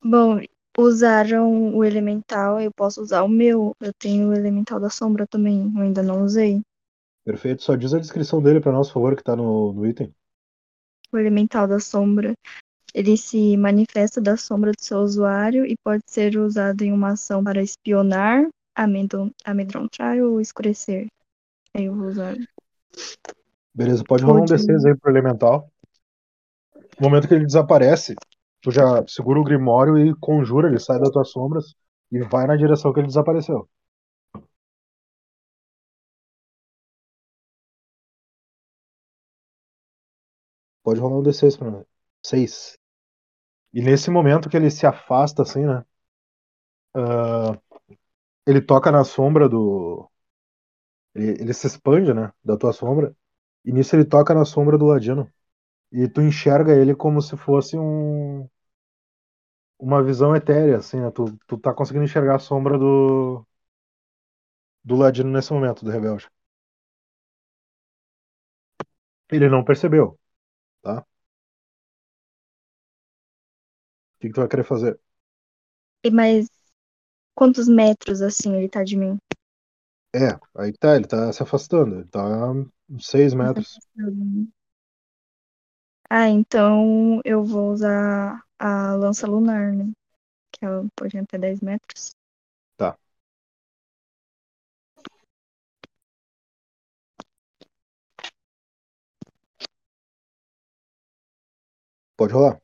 Bom, 0.03 0.39
usaram 0.77 1.75
o 1.75 1.83
elemental, 1.83 2.61
eu 2.61 2.71
posso 2.71 3.01
usar 3.01 3.23
o 3.23 3.27
meu. 3.27 3.75
Eu 3.81 3.91
tenho 3.93 4.29
o 4.29 4.33
elemental 4.33 4.79
da 4.79 4.91
sombra 4.91 5.25
também, 5.25 5.71
eu 5.75 5.81
ainda 5.81 6.03
não 6.03 6.23
usei. 6.23 6.61
Perfeito. 7.23 7.63
Só 7.63 7.75
diz 7.75 7.93
a 7.95 7.99
descrição 7.99 8.41
dele 8.43 8.59
pra 8.61 8.71
nós, 8.71 8.87
por 8.89 8.93
favor, 8.95 9.15
que 9.15 9.23
tá 9.23 9.35
no, 9.35 9.73
no 9.73 9.85
item. 9.87 10.13
O 11.11 11.17
elemental 11.17 11.67
da 11.67 11.79
sombra 11.79 12.33
Ele 12.93 13.15
se 13.17 13.55
manifesta 13.57 14.19
da 14.19 14.35
sombra 14.35 14.71
do 14.71 14.83
seu 14.83 14.99
usuário 14.99 15.65
e 15.65 15.75
pode 15.83 16.03
ser 16.07 16.37
usado 16.37 16.81
em 16.81 16.91
uma 16.91 17.11
ação 17.11 17.43
para 17.43 17.61
espionar, 17.61 18.47
amedron- 18.75 19.31
amedrontar 19.45 20.17
ou 20.19 20.41
escurecer. 20.41 21.07
Aí 21.73 21.85
eu 21.85 21.95
vou 21.95 22.07
usar. 22.07 22.35
Beleza, 23.73 24.03
pode 24.03 24.23
rolar 24.23 24.41
um 24.41 24.45
Pode. 24.45 24.53
D6 24.53 24.85
aí 24.85 24.95
pro 24.97 25.11
elemental. 25.11 25.69
No 26.99 27.09
momento 27.09 27.27
que 27.27 27.33
ele 27.33 27.45
desaparece, 27.45 28.15
tu 28.61 28.71
já 28.71 29.05
segura 29.07 29.39
o 29.39 29.43
Grimório 29.43 29.97
e 29.97 30.13
conjura, 30.19 30.67
ele 30.67 30.79
sai 30.79 30.99
das 30.99 31.09
tuas 31.09 31.29
sombras 31.31 31.73
e 32.11 32.19
vai 32.19 32.45
na 32.45 32.57
direção 32.57 32.91
que 32.91 32.99
ele 32.99 33.07
desapareceu. 33.07 33.67
Pode 40.83 40.99
rolar 40.99 41.17
um 41.19 41.23
D6 41.23 41.57
pra 41.57 41.71
mim. 41.71 41.83
6. 42.25 42.77
E 43.73 43.81
nesse 43.83 44.11
momento 44.11 44.49
que 44.49 44.57
ele 44.57 44.71
se 44.71 44.85
afasta, 44.87 45.43
assim, 45.43 45.65
né? 45.65 45.85
ah, 46.95 47.57
ele 48.47 48.61
toca 48.61 48.91
na 48.91 49.03
sombra 49.03 49.49
do. 49.49 50.09
Ele, 51.15 51.31
ele 51.41 51.53
se 51.53 51.67
expande, 51.67 52.13
né? 52.13 52.31
Da 52.43 52.57
tua 52.57 52.73
sombra. 52.73 53.15
E 53.65 53.71
nisso 53.71 53.95
ele 53.95 54.05
toca 54.05 54.33
na 54.33 54.45
sombra 54.45 54.77
do 54.77 54.85
Ladino. 54.85 55.31
E 55.91 56.07
tu 56.09 56.21
enxerga 56.21 56.73
ele 56.75 56.95
como 56.95 57.21
se 57.21 57.37
fosse 57.37 57.77
um. 57.77 58.47
Uma 59.79 60.01
visão 60.03 60.35
etérea, 60.35 60.77
assim, 60.77 60.99
né? 61.01 61.09
Tu, 61.11 61.25
tu 61.47 61.57
tá 61.57 61.73
conseguindo 61.73 62.05
enxergar 62.05 62.35
a 62.35 62.39
sombra 62.39 62.77
do. 62.77 63.45
Do 64.85 64.95
Ladino 64.95 65.31
nesse 65.31 65.51
momento, 65.53 65.83
do 65.83 65.89
Rebelde. 65.89 66.29
Ele 69.31 69.49
não 69.49 69.63
percebeu, 69.63 70.19
tá? 70.81 70.99
O 70.99 71.05
que, 74.19 74.27
que 74.27 74.33
tu 74.33 74.39
vai 74.41 74.47
querer 74.49 74.63
fazer? 74.63 74.99
E 76.05 76.11
mais 76.11 76.47
quantos 77.35 77.67
metros 77.67 78.21
assim 78.21 78.55
ele 78.55 78.69
tá 78.69 78.83
de 78.83 78.97
mim? 78.97 79.17
É, 80.13 80.37
aí 80.55 80.73
tá, 80.73 80.95
ele 80.95 81.07
tá 81.07 81.31
se 81.31 81.41
afastando. 81.43 81.95
Ele 81.95 82.07
tá 82.07 82.21
uns 82.89 83.07
6 83.07 83.33
metros. 83.33 83.81
Ah, 86.09 86.29
então 86.29 87.21
eu 87.25 87.43
vou 87.43 87.71
usar 87.71 88.43
a 88.59 88.93
lança 88.95 89.25
lunar, 89.27 89.71
né? 89.73 89.91
Que 90.53 90.65
ela 90.65 90.87
pode 90.95 91.17
ir 91.17 91.21
até 91.21 91.37
10 91.37 91.61
metros. 91.61 92.11
Tá. 92.75 92.97
Pode 102.21 102.33
rolar. 102.35 102.61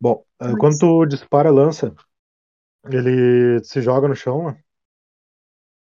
Bom, 0.00 0.24
eh, 0.40 0.44
Dois. 0.48 0.58
quando 0.60 0.78
tu 0.78 1.06
dispara 1.06 1.48
a 1.48 1.52
lança, 1.52 1.94
ele 2.90 3.62
se 3.64 3.82
joga 3.82 4.08
no 4.08 4.16
chão, 4.16 4.46
né? 4.52 4.64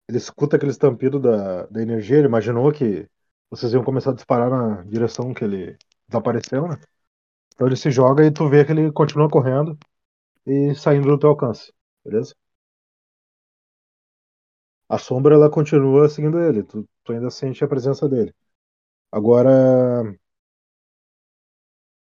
ele 0.08 0.18
escuta 0.18 0.56
aquele 0.56 0.72
estampido 0.72 1.18
da, 1.20 1.66
da 1.66 1.82
energia, 1.82 2.18
ele 2.18 2.26
imaginou 2.26 2.70
que 2.72 3.08
vocês 3.50 3.72
iam 3.72 3.84
começar 3.84 4.10
a 4.10 4.14
disparar 4.14 4.50
na 4.50 4.82
direção 4.84 5.32
que 5.34 5.44
ele 5.44 5.76
desapareceu, 6.08 6.68
né? 6.68 6.78
Então 7.54 7.66
ele 7.66 7.76
se 7.76 7.90
joga 7.90 8.24
e 8.26 8.32
tu 8.32 8.48
vê 8.48 8.64
que 8.64 8.72
ele 8.72 8.92
continua 8.92 9.30
correndo 9.30 9.78
e 10.46 10.74
saindo 10.74 11.08
do 11.08 11.18
teu 11.18 11.30
alcance, 11.30 11.72
beleza? 12.04 12.34
A 14.94 14.98
sombra 14.98 15.34
ela 15.34 15.50
continua 15.50 16.08
seguindo 16.08 16.38
ele, 16.40 16.62
tu, 16.62 16.86
tu 17.04 17.12
ainda 17.12 17.30
sente 17.30 17.64
a 17.64 17.68
presença 17.68 18.08
dele. 18.08 18.32
Agora 19.12 19.50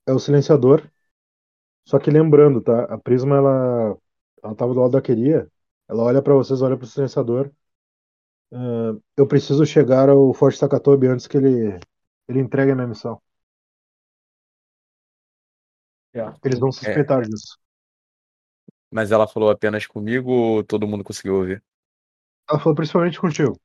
é 0.06 0.12
o 0.12 0.18
silenciador, 0.18 0.90
só 1.86 1.98
que 1.98 2.10
lembrando, 2.10 2.60
tá? 2.62 2.84
A 2.86 2.98
Prisma 2.98 3.36
ela 3.36 3.98
ela 4.42 4.54
tava 4.54 4.74
do 4.74 4.80
lado 4.80 4.92
da 4.92 5.02
Queria, 5.02 5.50
ela 5.88 6.02
olha 6.04 6.22
pra 6.22 6.34
vocês, 6.34 6.62
olha 6.62 6.76
pro 6.76 6.86
silenciador. 6.86 7.50
Ah, 8.52 8.92
eu 9.16 9.26
preciso 9.26 9.64
chegar 9.66 10.08
ao 10.08 10.32
Forte 10.34 10.58
Takatobi 10.60 11.06
antes 11.08 11.26
que 11.26 11.36
ele 11.36 11.78
ele 12.28 12.40
entregue 12.40 12.72
a 12.72 12.74
minha 12.74 12.86
missão. 12.88 13.20
Eles 16.42 16.58
vão 16.58 16.72
suspeitar 16.72 17.22
disso. 17.22 17.58
Mas 18.90 19.12
ela 19.12 19.28
falou 19.28 19.48
apenas 19.50 19.86
comigo 19.86 20.30
ou 20.30 20.64
todo 20.64 20.86
mundo 20.88 21.04
conseguiu 21.04 21.36
ouvir? 21.36 21.62
Ela 22.48 22.58
falou 22.60 22.74
principalmente 22.74 23.20
contigo. 23.20 23.60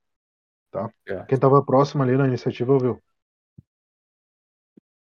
Tá? 0.71 0.89
É. 1.07 1.23
Quem 1.25 1.39
tava 1.39 1.63
próximo 1.63 2.03
ali 2.03 2.17
na 2.17 2.27
iniciativa 2.27 2.73
ouviu. 2.73 3.01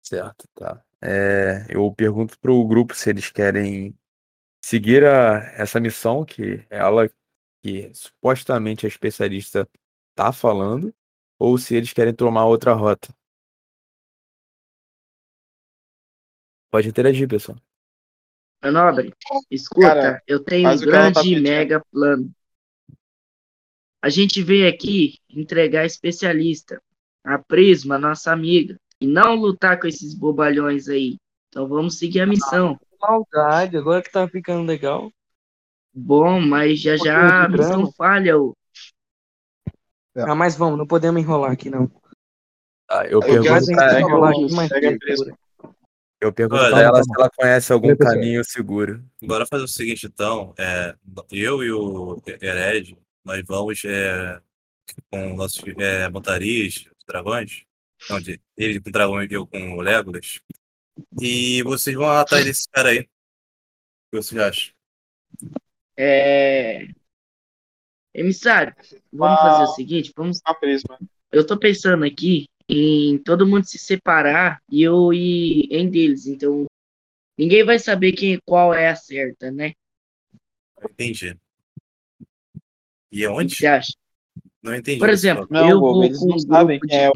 Certo, 0.03 0.49
tá. 0.55 0.83
É, 1.01 1.67
eu 1.71 1.93
pergunto 1.95 2.39
pro 2.39 2.67
grupo 2.67 2.95
se 2.95 3.09
eles 3.11 3.31
querem 3.31 3.97
seguir 4.65 5.05
a, 5.05 5.39
essa 5.55 5.81
missão 5.81 6.25
que 6.25 6.65
ela, 6.71 7.09
que 7.63 7.93
supostamente 7.95 8.87
a 8.87 8.89
especialista 8.89 9.69
tá 10.15 10.33
falando, 10.33 10.95
ou 11.39 11.57
se 11.59 11.75
eles 11.75 11.93
querem 11.93 12.15
tomar 12.15 12.47
outra 12.47 12.73
rota. 12.75 13.15
Pode 16.71 16.89
interagir, 16.89 17.29
pessoal. 17.29 17.59
Meu 18.63 18.73
nobre, 18.73 19.13
escuta, 19.51 19.89
Cara, 19.89 20.23
eu 20.27 20.45
tenho 20.45 20.69
um 20.69 20.75
o 20.75 20.79
tá 20.79 20.85
grande 20.87 21.19
e 21.21 21.23
pedindo. 21.23 21.43
mega 21.43 21.83
plano. 21.91 22.31
A 24.03 24.09
gente 24.09 24.43
veio 24.43 24.69
aqui 24.69 25.19
entregar 25.29 25.85
especialista, 25.85 26.81
a 27.25 27.39
Prisma, 27.39 27.99
nossa 27.99 28.33
amiga, 28.33 28.77
e 29.01 29.07
não 29.07 29.35
lutar 29.35 29.79
com 29.79 29.87
esses 29.87 30.15
bobalhões 30.15 30.89
aí. 30.89 31.17
Então 31.49 31.69
vamos 31.69 31.99
seguir 31.99 32.21
a 32.21 32.27
missão. 32.27 32.79
Maldade, 33.01 33.77
agora 33.77 34.03
que 34.03 34.11
tá 34.11 34.27
ficando 34.29 34.67
legal. 34.67 35.11
Bom, 35.93 36.41
mas 36.41 36.81
já 36.81 36.97
já 36.97 37.45
a 37.45 37.49
missão 37.49 37.91
falha. 37.93 38.39
ô. 38.39 38.55
É. 40.15 40.23
Ah, 40.23 40.35
mas 40.35 40.57
vamos, 40.57 40.79
não 40.79 40.87
podemos 40.87 41.21
enrolar 41.21 41.53
aqui, 41.53 41.69
não. 41.71 41.91
Tá, 42.87 43.07
eu 43.07 43.21
pergunto 43.21 43.67
pra, 43.67 43.89
pega 43.89 44.01
enrolar 44.01 44.33
o- 44.33 44.45
aqui 44.45 44.55
mais 44.55 44.69
pega 44.69 44.89
a 44.89 44.91
cedo. 44.91 44.99
Prisma. 44.99 45.39
eu 46.21 46.33
pergunto 46.33 46.61
Olha, 46.63 46.71
pra 46.71 46.83
ela 46.83 47.03
se 47.03 47.11
ela 47.17 47.31
conhece 47.31 47.73
algum 47.73 47.97
caminho 47.97 48.45
seguro. 48.45 49.03
Bora 49.23 49.47
fazer 49.47 49.65
o 49.65 49.69
seguinte, 49.69 50.07
então. 50.07 50.55
É, 50.59 50.95
eu 51.31 51.63
e 51.63 51.73
o 51.73 52.21
Hered, 52.27 52.97
nós 53.25 53.43
vamos 53.47 53.85
é, 53.85 54.41
com 55.11 55.35
nossos 55.35 55.63
é, 55.79 56.09
montarias, 56.09 56.85
dragões. 57.07 57.65
Não, 58.09 58.21
de- 58.21 58.41
ele 58.57 58.81
com 58.81 58.89
o 58.89 58.93
dragão 58.93 59.23
e 59.23 59.29
eu 59.31 59.47
com 59.47 59.73
o 59.77 59.81
Legolas. 59.81 60.41
E 61.21 61.63
vocês 61.63 61.95
vão 61.97 62.09
atrás 62.11 62.45
desse 62.45 62.69
cara 62.71 62.91
aí. 62.91 63.01
O 63.01 63.05
que 64.17 64.23
vocês 64.23 64.41
acham? 64.41 64.73
É... 65.97 66.89
Emissário, 68.15 68.75
vamos 69.13 69.39
Ah. 69.39 69.43
fazer 69.43 69.65
o 69.65 69.75
seguinte, 69.75 70.13
vamos 70.17 70.41
A 70.45 70.55
Prisma. 70.55 70.99
Eu 71.31 71.47
tô 71.47 71.59
pensando 71.59 72.05
aqui 72.05 72.47
em 72.69 73.19
todo 73.19 73.47
mundo 73.47 73.65
se 73.65 73.79
separar 73.79 74.61
e 74.71 74.83
eu 74.83 75.13
ir 75.13 75.69
em 75.71 75.89
deles. 75.89 76.27
Então, 76.27 76.67
ninguém 77.39 77.65
vai 77.65 77.79
saber 77.79 78.13
quem, 78.13 78.39
qual 78.45 78.75
é 78.75 78.89
a 78.89 78.97
certa, 78.97 79.51
né? 79.53 79.73
Entendi. 80.83 81.37
E 83.11 83.27
O 83.27 83.31
que 83.31 83.37
onde? 83.41 83.57
você 83.57 83.67
acha? 83.67 83.93
Não 84.63 84.75
entendi. 84.75 84.99
Por 85.01 85.09
exemplo, 85.09 85.47
Não, 85.51 85.69
eu 85.69 85.81
vou 85.81 86.05
eles 86.05 86.19
com 86.19 86.27
não 86.27 86.37
um 86.37 86.39
sabem 86.41 86.79
grupo 86.79 86.87
quem 86.89 86.99
é 86.99 87.11
o. 87.11 87.13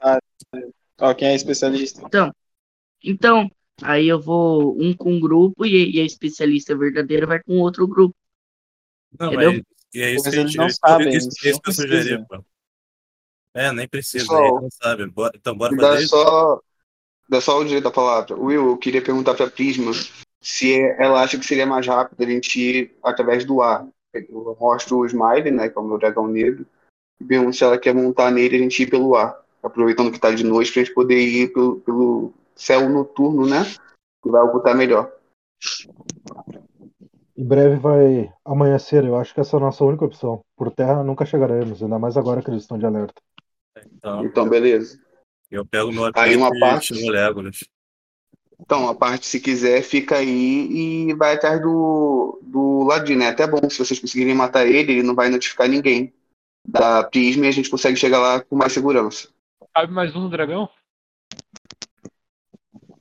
Ah, 0.00 1.14
quem 1.14 1.28
é 1.28 1.34
especialista. 1.34 2.02
Então, 3.02 3.50
aí 3.82 4.08
eu 4.08 4.20
vou 4.20 4.76
um 4.80 4.94
com 4.94 5.12
um 5.12 5.20
grupo 5.20 5.64
e, 5.64 5.96
e 5.96 6.00
a 6.00 6.04
especialista 6.04 6.76
verdadeira 6.76 7.26
vai 7.26 7.42
com 7.42 7.58
outro 7.58 7.86
grupo. 7.86 8.14
Não, 9.18 9.28
entendeu? 9.28 9.52
mas 9.52 9.62
e 9.94 10.00
é 10.02 10.10
isso 10.12 10.24
que 10.24 10.28
a 10.28 10.32
eles 10.32 10.44
gente- 10.52 10.58
não 10.58 10.68
sabem, 10.70 11.16
isso, 11.16 11.28
isso 11.28 11.60
não 11.66 11.74
que 11.74 12.12
eu 12.12 12.26
pô. 12.26 12.44
É, 13.54 13.72
nem 13.72 13.88
precisa, 13.88 14.26
não 14.26 14.68
sabe. 14.70 15.06
Bora- 15.06 15.32
então 15.34 15.56
bora 15.56 15.74
Dá 15.76 15.90
fazer 15.90 16.04
isso? 16.04 16.10
só, 16.10 16.60
dá 17.28 17.40
só 17.40 17.58
o 17.58 17.64
direito 17.64 17.84
da 17.84 17.90
palavra. 17.90 18.36
Will, 18.36 18.68
eu 18.68 18.78
queria 18.78 19.02
perguntar 19.02 19.34
pra 19.34 19.50
Prisma 19.50 19.92
se 20.40 20.80
ela 20.98 21.22
acha 21.22 21.38
que 21.38 21.46
seria 21.46 21.66
mais 21.66 21.86
rápido 21.86 22.22
a 22.22 22.26
gente 22.30 22.60
ir 22.60 22.96
através 23.02 23.44
do 23.44 23.60
ar. 23.62 23.86
Eu 24.28 24.56
mostro 24.60 24.98
o 24.98 25.06
Smiley, 25.06 25.50
né, 25.50 25.68
que 25.68 25.78
é 25.78 25.80
o 25.80 25.84
meu 25.84 25.98
dragão 25.98 26.26
negro, 26.26 26.66
e 27.20 27.24
pergunto 27.24 27.56
se 27.56 27.64
ela 27.64 27.78
quer 27.78 27.94
montar 27.94 28.30
nele 28.30 28.56
e 28.56 28.60
a 28.60 28.62
gente 28.62 28.82
ir 28.82 28.90
pelo 28.90 29.14
ar. 29.16 29.38
Aproveitando 29.62 30.12
que 30.12 30.20
tá 30.20 30.30
de 30.30 30.44
noite 30.44 30.72
pra 30.72 30.82
gente 30.82 30.94
poder 30.94 31.18
ir 31.20 31.52
pelo, 31.52 31.80
pelo 31.80 32.32
céu 32.54 32.88
noturno, 32.88 33.46
né? 33.46 33.64
Que 34.22 34.30
vai 34.30 34.42
ocultar 34.42 34.76
melhor. 34.76 35.12
Em 37.36 37.44
breve 37.44 37.76
vai 37.76 38.32
amanhecer, 38.44 39.04
eu 39.04 39.16
acho 39.16 39.32
que 39.32 39.40
essa 39.40 39.56
é 39.56 39.58
a 39.58 39.60
nossa 39.62 39.84
única 39.84 40.04
opção. 40.04 40.40
Por 40.56 40.70
terra 40.72 41.04
nunca 41.04 41.24
chegaremos, 41.24 41.82
ainda 41.82 41.98
mais 41.98 42.16
agora 42.16 42.42
que 42.42 42.50
eles 42.50 42.62
estão 42.62 42.78
de 42.78 42.86
alerta. 42.86 43.20
Então, 43.92 44.24
Então, 44.24 44.48
beleza. 44.48 45.00
eu 45.50 45.64
pego 45.64 45.92
meu 45.92 46.10
Aí 46.14 46.36
uma 46.36 46.50
e 46.54 46.58
parte- 46.60 46.94
Legolas. 46.94 47.60
Então, 48.60 48.88
a 48.88 48.94
parte, 48.94 49.26
se 49.26 49.40
quiser, 49.40 49.82
fica 49.82 50.16
aí 50.16 51.08
e 51.08 51.14
vai 51.14 51.34
atrás 51.34 51.60
do, 51.60 52.40
do 52.42 52.82
Ladino. 52.84 53.22
É 53.22 53.28
até 53.28 53.46
bom 53.46 53.70
se 53.70 53.78
vocês 53.78 54.00
conseguirem 54.00 54.34
matar 54.34 54.66
ele, 54.66 54.92
ele 54.92 55.02
não 55.02 55.14
vai 55.14 55.28
notificar 55.28 55.68
ninguém. 55.68 56.12
da 56.66 57.04
Prisma 57.04 57.46
e 57.46 57.48
a 57.48 57.52
gente 57.52 57.70
consegue 57.70 57.96
chegar 57.96 58.18
lá 58.18 58.42
com 58.42 58.56
mais 58.56 58.72
segurança. 58.72 59.28
Cabe 59.74 59.92
mais 59.92 60.14
um 60.14 60.22
no 60.22 60.28
dragão? 60.28 60.68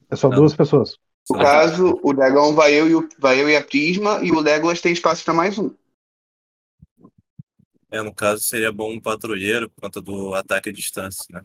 É 0.10 0.16
só 0.16 0.30
Não. 0.30 0.38
duas 0.38 0.56
pessoas. 0.56 0.98
No 1.30 1.40
caso, 1.40 2.00
o 2.02 2.14
dragão 2.14 2.54
vai 2.54 2.74
eu, 2.74 2.88
e 2.88 2.96
o, 2.96 3.10
vai 3.20 3.42
eu 3.42 3.50
e 3.50 3.56
a 3.58 3.64
Prisma 3.64 4.24
e 4.24 4.32
o 4.32 4.40
Legolas 4.40 4.80
tem 4.80 4.94
espaço 4.94 5.26
para 5.26 5.34
mais 5.34 5.60
um. 5.60 5.76
É, 7.92 8.02
no 8.02 8.14
caso, 8.14 8.44
seria 8.44 8.72
bom 8.72 8.94
um 8.94 9.02
patrulheiro 9.02 9.70
por 9.70 9.82
conta 9.82 10.02
do 10.02 10.34
ataque 10.34 10.70
à 10.70 10.74
distância, 10.74 11.26
né? 11.30 11.42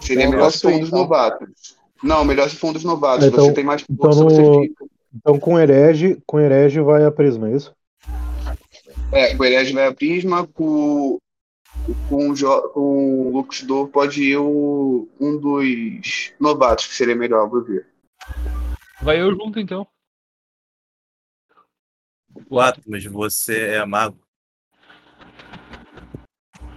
Seria 0.00 0.24
Então, 0.24 0.30
melhor 0.32 0.50
se 0.50 0.60
for 0.62 0.72
um 0.72 0.78
dos 0.80 0.88
então. 0.88 0.98
novatos. 1.00 1.76
Não, 2.02 2.24
melhor 2.24 2.48
se 2.48 2.56
for 2.56 2.68
um 2.68 2.72
dos 2.72 2.84
novatos. 2.84 3.26
Então- 3.26 3.44
você 3.46 3.52
tem 3.52 3.64
mais 3.64 3.82
então 3.88 3.96
força, 4.12 4.24
no- 4.24 4.30
você 4.30 4.68
fica. 4.68 4.84
Então 5.14 5.38
com 5.38 5.58
herege, 5.58 6.22
com 6.24 6.38
herege 6.40 6.80
vai 6.80 7.04
a 7.04 7.10
prisma, 7.10 7.48
é 7.50 7.56
isso? 7.56 7.74
É, 9.12 9.34
com 9.36 9.42
o 9.42 9.44
Herege 9.44 9.72
vai 9.72 9.86
a 9.88 9.92
Prisma, 9.94 10.46
com, 10.46 11.18
com, 12.08 12.30
o 12.30 12.36
Jo- 12.36 12.68
com 12.70 13.26
o 13.26 13.32
Luxdor 13.32 13.88
pode 13.88 14.22
ir 14.22 14.36
o, 14.36 15.08
um 15.20 15.36
dos 15.36 16.32
novatos, 16.38 16.86
que 16.86 16.94
seria 16.94 17.16
melhor, 17.16 17.48
vou 17.48 17.64
ver. 17.64 17.88
Vai 19.02 19.20
eu 19.20 19.32
junto 19.34 19.58
então. 19.58 19.84
O 22.48 22.60
Atlas, 22.60 23.04
você 23.06 23.70
é 23.70 23.84
mago. 23.84 24.18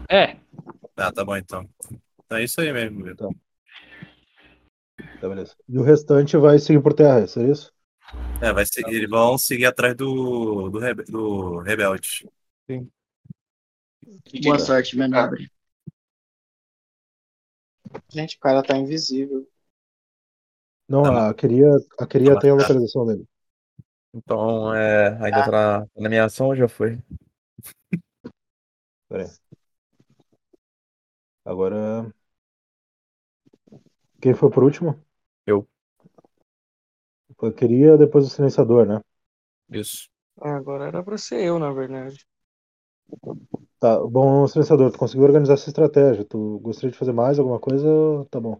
É, 0.09 0.35
Ah, 0.97 1.11
tá 1.11 1.23
bom 1.23 1.37
então. 1.37 1.67
Então 2.25 2.37
é 2.37 2.43
isso 2.43 2.59
aí 2.61 2.71
mesmo, 2.71 3.03
Vitor. 3.03 3.33
Tá, 5.19 5.29
beleza. 5.29 5.55
E 5.67 5.77
o 5.77 5.83
restante 5.83 6.37
vai 6.37 6.59
seguir 6.59 6.81
por 6.81 6.93
terra, 6.93 7.19
é 7.19 7.23
isso? 7.49 7.71
É, 8.41 8.51
vai 8.51 8.65
seguir, 8.65 8.95
eles 8.95 9.09
vão 9.09 9.37
seguir 9.37 9.65
atrás 9.65 9.95
do, 9.95 10.69
do, 10.69 10.79
rebe, 10.79 11.03
do 11.05 11.59
Rebelde. 11.59 12.27
Boa 14.43 14.59
sorte, 14.59 14.97
meu 14.97 15.07
nobre. 15.07 15.49
Gente, 18.09 18.37
o 18.37 18.39
cara 18.39 18.63
tá 18.63 18.77
invisível. 18.77 19.47
Não, 20.89 21.03
Tá 21.03 21.29
a 21.29 21.33
queria, 21.33 21.69
a 21.99 22.05
queria 22.05 22.33
Tá 22.33 22.41
tem 22.41 22.51
a 22.51 22.55
localização 22.55 23.05
dele. 23.05 23.25
Então, 24.13 24.73
é, 24.73 25.07
ainda 25.23 25.39
Ah. 25.39 25.45
tá 25.45 25.51
na, 25.51 25.81
tá 25.81 26.01
na 26.01 26.09
minha 26.09 26.25
ação 26.25 26.47
ou 26.47 26.55
já 26.55 26.67
foi? 26.67 26.99
Pera 29.09 29.23
aí. 29.23 29.29
Agora. 31.45 32.11
Quem 34.19 34.33
foi 34.33 34.49
por 34.49 34.63
último? 34.63 34.99
Eu. 35.45 35.67
A 37.43 37.51
queria 37.51 37.95
depois 37.95 38.25
o 38.25 38.29
silenciador, 38.29 38.87
né? 38.87 38.99
Isso. 39.69 40.07
Ah, 40.39 40.55
Agora 40.57 40.85
era 40.87 41.03
pra 41.03 41.17
ser 41.17 41.41
eu, 41.43 41.57
na 41.59 41.71
verdade. 41.71 42.23
Tá, 43.79 43.99
bom, 44.07 44.47
silenciador, 44.47 44.91
tu 44.91 44.97
conseguiu 44.97 45.25
organizar 45.25 45.53
essa 45.55 45.69
estratégia. 45.69 46.25
Tu 46.25 46.59
gostaria 46.59 46.91
de 46.91 46.97
fazer 46.97 47.11
mais 47.13 47.37
alguma 47.39 47.59
coisa? 47.59 47.87
ou 47.87 48.25
Tá 48.25 48.39
bom. 48.39 48.59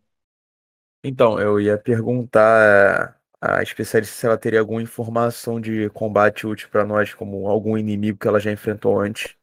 Então, 1.03 1.39
eu 1.39 1.60
ia 1.60 1.77
perguntar 1.77 3.19
a 3.41 3.61
especialista 3.61 4.15
se 4.15 4.26
ela 4.26 4.38
teria 4.38 4.60
alguma 4.60 4.81
informação 4.81 5.60
de 5.60 5.89
combate 5.89 6.47
útil 6.47 6.69
pra 6.69 6.85
nós, 6.85 7.14
como 7.14 7.47
algum 7.47 7.77
inimigo 7.77 8.18
que 8.18 8.27
ela 8.27 8.39
já 8.39 8.51
enfrentou 8.51 8.99
antes. 8.99 9.35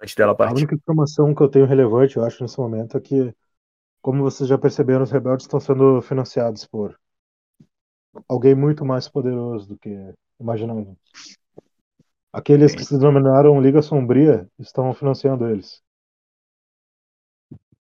Antes 0.00 0.14
dela 0.14 0.32
A 0.32 0.34
partir. 0.34 0.58
única 0.58 0.74
informação 0.74 1.34
que 1.34 1.42
eu 1.42 1.48
tenho 1.48 1.66
relevante, 1.66 2.16
eu 2.16 2.24
acho, 2.24 2.42
nesse 2.42 2.58
momento 2.58 2.96
é 2.96 3.00
que, 3.00 3.34
como 4.02 4.22
vocês 4.22 4.48
já 4.48 4.58
perceberam, 4.58 5.02
os 5.02 5.10
rebeldes 5.10 5.44
estão 5.44 5.58
sendo 5.58 6.02
financiados 6.02 6.66
por 6.66 6.98
alguém 8.28 8.54
muito 8.54 8.84
mais 8.84 9.08
poderoso 9.08 9.68
do 9.68 9.78
que 9.78 10.14
imaginavam. 10.38 10.96
Aqueles 12.32 12.74
que 12.74 12.84
se 12.84 12.98
denominaram 12.98 13.60
Liga 13.60 13.80
Sombria 13.80 14.46
estão 14.58 14.92
financiando 14.92 15.48
eles. 15.48 15.82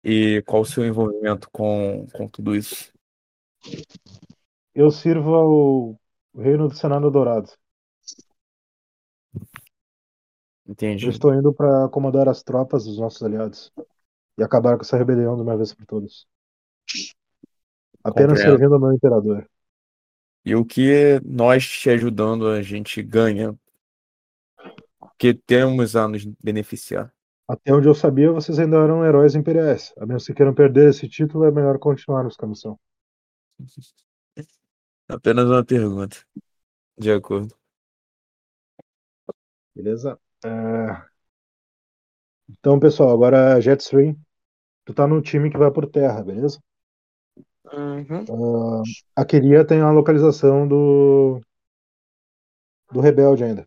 E 0.05 0.43
qual 0.47 0.62
o 0.62 0.65
seu 0.65 0.87
envolvimento 0.87 1.51
com, 1.51 2.07
com 2.12 2.29
tudo 2.29 2.55
isso? 2.55 2.93
Eu 4.73 4.91
sirvo 4.93 5.35
ao 5.35 6.01
Reino 6.41 6.69
do 6.69 6.77
Senado 6.77 7.11
Dourado. 7.11 7.51
Entendi. 10.69 11.07
Eu 11.07 11.11
estou 11.11 11.35
indo 11.35 11.53
para 11.53 11.86
acomodar 11.86 12.28
as 12.28 12.43
tropas 12.43 12.85
dos 12.85 12.99
nossos 12.99 13.23
aliados 13.23 13.73
e 14.36 14.43
acabar 14.43 14.77
com 14.77 14.82
essa 14.82 14.99
rebelião 14.99 15.35
de 15.35 15.43
uma 15.43 15.57
vez 15.57 15.73
por 15.73 15.86
todas. 15.86 16.27
Apenas 18.05 18.32
Compreendo. 18.32 18.51
servindo 18.51 18.74
ao 18.74 18.81
meu 18.81 18.93
imperador. 18.93 19.49
E 20.45 20.55
o 20.55 20.65
que 20.65 21.20
nós 21.24 21.66
te 21.66 21.89
ajudando 21.89 22.49
a 22.49 22.61
gente 22.61 23.03
ganha? 23.03 23.59
Que 25.19 25.32
temos 25.32 25.97
a 25.97 26.07
nos 26.07 26.24
beneficiar? 26.24 27.12
Até 27.49 27.73
onde 27.73 27.89
eu 27.89 27.95
sabia, 27.95 28.31
vocês 28.31 28.59
ainda 28.59 28.77
eram 28.77 29.05
heróis 29.05 29.35
imperiais. 29.35 29.95
A 29.99 30.05
menos 30.05 30.27
que 30.27 30.35
queiram 30.35 30.55
perder 30.55 30.90
esse 30.90 31.09
título, 31.09 31.45
é 31.45 31.51
melhor 31.51 31.78
continuarmos 31.78 32.36
com 32.36 32.45
a 32.45 32.49
missão. 32.49 32.78
Apenas 35.09 35.47
uma 35.47 35.65
pergunta. 35.65 36.19
De 36.99 37.11
acordo. 37.11 37.55
Beleza? 39.74 40.20
É, 40.44 41.09
Então, 42.51 42.78
pessoal, 42.78 43.10
agora 43.10 43.60
Jetstream. 43.60 44.15
Tu 44.86 44.94
tá 44.94 45.06
no 45.09 45.23
time 45.23 45.51
que 45.51 45.59
vai 45.59 45.70
por 45.73 45.86
terra, 45.90 46.23
beleza? 46.24 46.60
Uhum. 47.73 48.28
Ah, 48.28 48.82
a 49.16 49.24
Queria 49.24 49.65
tem 49.66 49.81
a 49.81 49.90
localização 49.90 50.66
do 50.69 51.40
do 52.93 53.01
rebelde 53.01 53.44
ainda. 53.44 53.66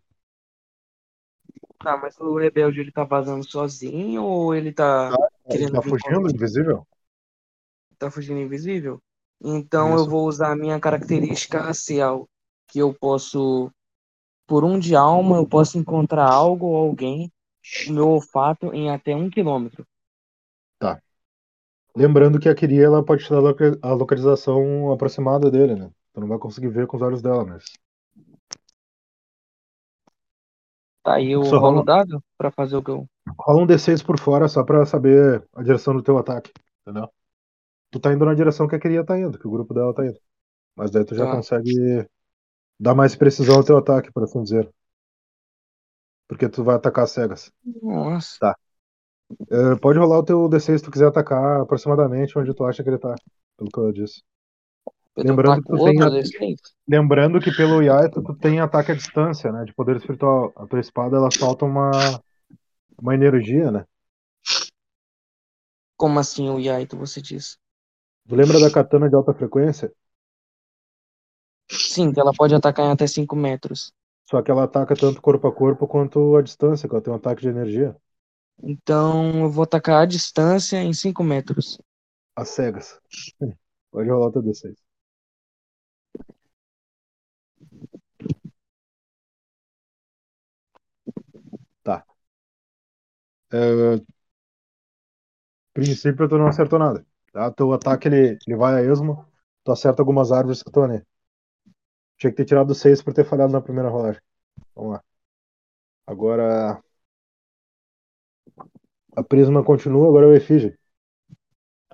Tá, 1.82 1.96
mas 1.96 2.18
o 2.20 2.36
rebelde 2.38 2.80
ele 2.80 2.92
tá 2.92 3.04
vazando 3.04 3.44
sozinho 3.48 4.22
ou 4.24 4.54
ele 4.54 4.72
tá 4.72 5.18
Ele 5.46 5.66
querendo 5.66 5.70
tá 5.70 5.80
fugindo, 5.82 6.28
invisível? 6.30 6.84
Tá 7.98 8.10
fugindo 8.10 8.40
invisível? 8.40 9.00
Então 9.42 9.94
eu 9.96 10.04
Isso. 10.04 10.08
vou 10.08 10.26
usar 10.28 10.52
a 10.52 10.56
minha 10.56 10.78
característica 10.80 11.60
racial, 11.60 12.28
que 12.68 12.78
eu 12.78 12.92
posso, 12.94 13.70
por 14.52 14.64
um 14.64 14.78
de 14.78 14.94
alma, 14.94 15.38
eu 15.38 15.46
posso 15.48 15.78
encontrar 15.78 16.30
algo 16.30 16.66
ou 16.66 16.76
alguém, 16.76 17.32
o 17.88 17.92
meu 17.94 18.06
olfato, 18.10 18.66
em 18.74 18.90
até 18.90 19.16
um 19.16 19.30
quilômetro. 19.30 19.86
Lembrando 21.96 22.38
que 22.38 22.50
a 22.50 22.54
Queria 22.54 22.84
ela 22.84 23.02
pode 23.02 23.24
te 23.24 23.30
dar 23.30 23.38
a 23.38 23.40
loca- 23.40 23.78
a 23.82 23.92
localização 23.94 24.92
aproximada 24.92 25.50
dele, 25.50 25.74
né? 25.74 25.90
Tu 26.12 26.20
não 26.20 26.28
vai 26.28 26.38
conseguir 26.38 26.68
ver 26.68 26.86
com 26.86 26.98
os 26.98 27.02
olhos 27.02 27.22
dela, 27.22 27.46
mas. 27.46 27.64
Tá, 31.02 31.14
aí 31.14 31.34
Só 31.34 31.58
rolo 31.58 31.80
o 31.80 31.82
rola- 31.82 31.84
dado 31.84 32.22
pra 32.36 32.50
fazer 32.50 32.76
o 32.76 32.82
que 32.82 32.90
eu. 32.90 33.06
Rola 33.38 33.62
um 33.62 33.66
D6 33.66 34.02
por 34.02 34.20
fora 34.20 34.48
só 34.48 34.62
pra 34.62 34.84
saber 34.84 35.42
a 35.54 35.62
direção 35.62 35.94
do 35.94 36.02
teu 36.02 36.18
ataque, 36.18 36.52
entendeu? 36.82 37.08
Tu 37.90 38.00
tá 38.00 38.12
indo 38.12 38.24
na 38.26 38.34
direção 38.34 38.68
que 38.68 38.76
a 38.76 38.80
Queria 38.80 39.04
tá 39.04 39.18
indo, 39.18 39.38
que 39.38 39.48
o 39.48 39.50
grupo 39.50 39.74
dela 39.74 39.94
tá 39.94 40.06
indo. 40.06 40.18
Mas 40.76 40.90
daí 40.90 41.04
tu 41.04 41.14
já 41.14 41.26
Tá. 41.26 41.36
consegue 41.36 42.06
dar 42.82 42.96
mais 42.96 43.14
precisão 43.14 43.54
ao 43.54 43.64
teu 43.64 43.78
ataque, 43.78 44.10
por 44.12 44.24
assim 44.24 44.42
dizer. 44.42 44.68
Porque 46.26 46.48
tu 46.48 46.64
vai 46.64 46.74
atacar 46.74 47.06
cegas. 47.06 47.52
Nossa. 47.80 48.56
É, 49.50 49.76
pode 49.80 49.98
rolar 50.00 50.18
o 50.18 50.24
teu 50.24 50.48
D6 50.48 50.80
se 50.80 50.84
tu 50.84 50.90
quiser 50.90 51.06
atacar 51.06 51.60
aproximadamente 51.60 52.36
onde 52.36 52.52
tu 52.52 52.64
acha 52.64 52.82
que 52.82 52.90
ele 52.90 52.98
tá, 52.98 53.14
pelo 53.56 53.70
que 53.70 53.78
eu 53.78 53.92
disse. 53.92 54.22
Eu 55.16 55.24
Lembrando 55.24 55.62
que 55.62 55.68
tu 55.68 55.84
tem 55.84 56.02
a- 56.02 56.08
D6? 56.10 56.60
Lembrando 56.88 57.40
que 57.40 57.54
pelo 57.54 57.80
Yaito 57.82 58.20
tu 58.20 58.34
tem 58.34 58.58
ataque 58.58 58.90
à 58.90 58.94
distância, 58.96 59.52
né? 59.52 59.64
De 59.64 59.72
poder 59.72 59.96
espiritual. 59.96 60.52
A 60.56 60.66
tua 60.66 60.80
espada 60.80 61.16
ela 61.16 61.30
solta 61.30 61.64
uma, 61.64 61.90
uma 63.00 63.14
energia, 63.14 63.70
né? 63.70 63.84
Como 65.96 66.18
assim 66.18 66.48
o 66.50 66.58
Yaito, 66.58 66.96
você 66.96 67.22
diz? 67.22 67.56
Tu 68.28 68.34
lembra 68.34 68.58
da 68.58 68.70
katana 68.70 69.08
de 69.08 69.14
alta 69.14 69.32
frequência? 69.32 69.92
Sim, 71.72 72.12
que 72.12 72.20
ela 72.20 72.32
pode 72.32 72.54
atacar 72.54 72.86
em 72.86 72.92
até 72.92 73.06
5 73.06 73.34
metros. 73.34 73.92
Só 74.28 74.40
que 74.42 74.50
ela 74.50 74.64
ataca 74.64 74.94
tanto 74.94 75.20
corpo 75.20 75.46
a 75.46 75.52
corpo 75.52 75.86
quanto 75.86 76.36
a 76.36 76.42
distância, 76.42 76.88
que 76.88 76.94
ela 76.94 77.02
tem 77.02 77.12
um 77.12 77.16
ataque 77.16 77.42
de 77.42 77.48
energia. 77.48 77.96
Então 78.62 79.40
eu 79.40 79.50
vou 79.50 79.64
atacar 79.64 80.02
à 80.02 80.06
distância 80.06 80.82
em 80.82 80.92
5 80.92 81.24
metros. 81.24 81.78
Às 82.36 82.50
cegas. 82.50 83.00
Pode 83.90 84.08
rolar 84.08 84.28
o 84.28 84.32
teu 84.32 84.42
D6. 84.42 84.76
Tá. 91.82 92.04
É, 93.50 94.02
princípio 95.72 96.28
tu 96.28 96.38
não 96.38 96.46
acertou 96.48 96.78
nada. 96.78 97.04
Tá? 97.32 97.50
Teu 97.50 97.72
ataque 97.72 98.08
ele, 98.08 98.38
ele 98.46 98.56
vai 98.56 98.74
a 98.76 98.92
esmo. 98.92 99.26
Tu 99.64 99.72
acerta 99.72 100.02
algumas 100.02 100.32
árvores 100.32 100.62
que 100.62 100.68
estão 100.68 100.84
ali. 100.84 101.02
Tinha 102.22 102.30
que 102.30 102.36
ter 102.36 102.44
tirado 102.44 102.72
6 102.72 103.02
por 103.02 103.12
ter 103.12 103.24
falhado 103.24 103.52
na 103.52 103.60
primeira 103.60 103.88
rolagem. 103.88 104.22
Vamos 104.76 104.92
lá. 104.92 105.02
Agora. 106.06 106.80
A 109.16 109.24
prisma 109.24 109.64
continua, 109.64 110.06
agora 110.06 110.26
é 110.26 110.28
o 110.28 110.34
Efígie. 110.36 110.78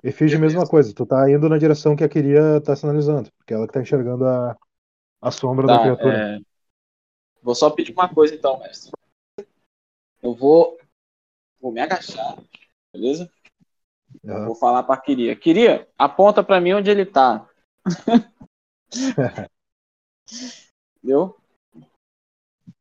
Efígie, 0.03 0.37
mesma 0.37 0.67
coisa. 0.67 0.93
Tu 0.93 1.03
tá 1.03 1.27
indo 1.31 1.49
na 1.49 1.57
direção 1.57 1.95
que 1.95 2.03
a 2.03 2.07
Queria 2.07 2.61
tá 2.61 2.75
sinalizando. 2.75 3.31
Porque 3.39 3.55
é 3.55 3.57
ela 3.57 3.65
que 3.65 3.73
tá 3.73 3.81
enxergando 3.81 4.23
a, 4.23 4.55
a 5.19 5.31
sombra 5.31 5.65
da 5.65 5.77
Tá, 5.77 5.81
criatura. 5.81 6.17
é... 6.35 6.39
Vou 7.41 7.55
só 7.55 7.71
pedir 7.71 7.93
uma 7.93 8.07
coisa 8.07 8.35
então, 8.35 8.59
mestre. 8.59 8.91
Eu 10.21 10.35
vou, 10.35 10.77
vou 11.59 11.71
me 11.71 11.81
agachar, 11.81 12.37
beleza? 12.93 13.27
Aham. 14.27 14.45
Vou 14.45 14.55
falar 14.55 14.83
pra 14.83 14.95
Kiria. 14.95 15.35
Kiria, 15.35 15.87
aponta 15.97 16.43
pra 16.43 16.61
mim 16.61 16.73
onde 16.73 16.91
ele 16.91 17.07
tá. 17.07 17.49
Entendeu? 20.97 21.35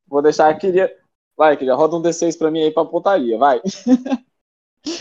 Vou 0.06 0.22
deixar 0.22 0.48
a 0.48 0.54
Kiria. 0.54 0.94
Vai, 1.36 1.56
Kiria, 1.56 1.74
roda 1.74 1.96
um 1.96 2.02
D6 2.02 2.36
pra 2.36 2.50
mim 2.50 2.62
aí 2.62 2.70
pra 2.72 2.84
pontaria, 2.84 3.38
vai. 3.38 3.60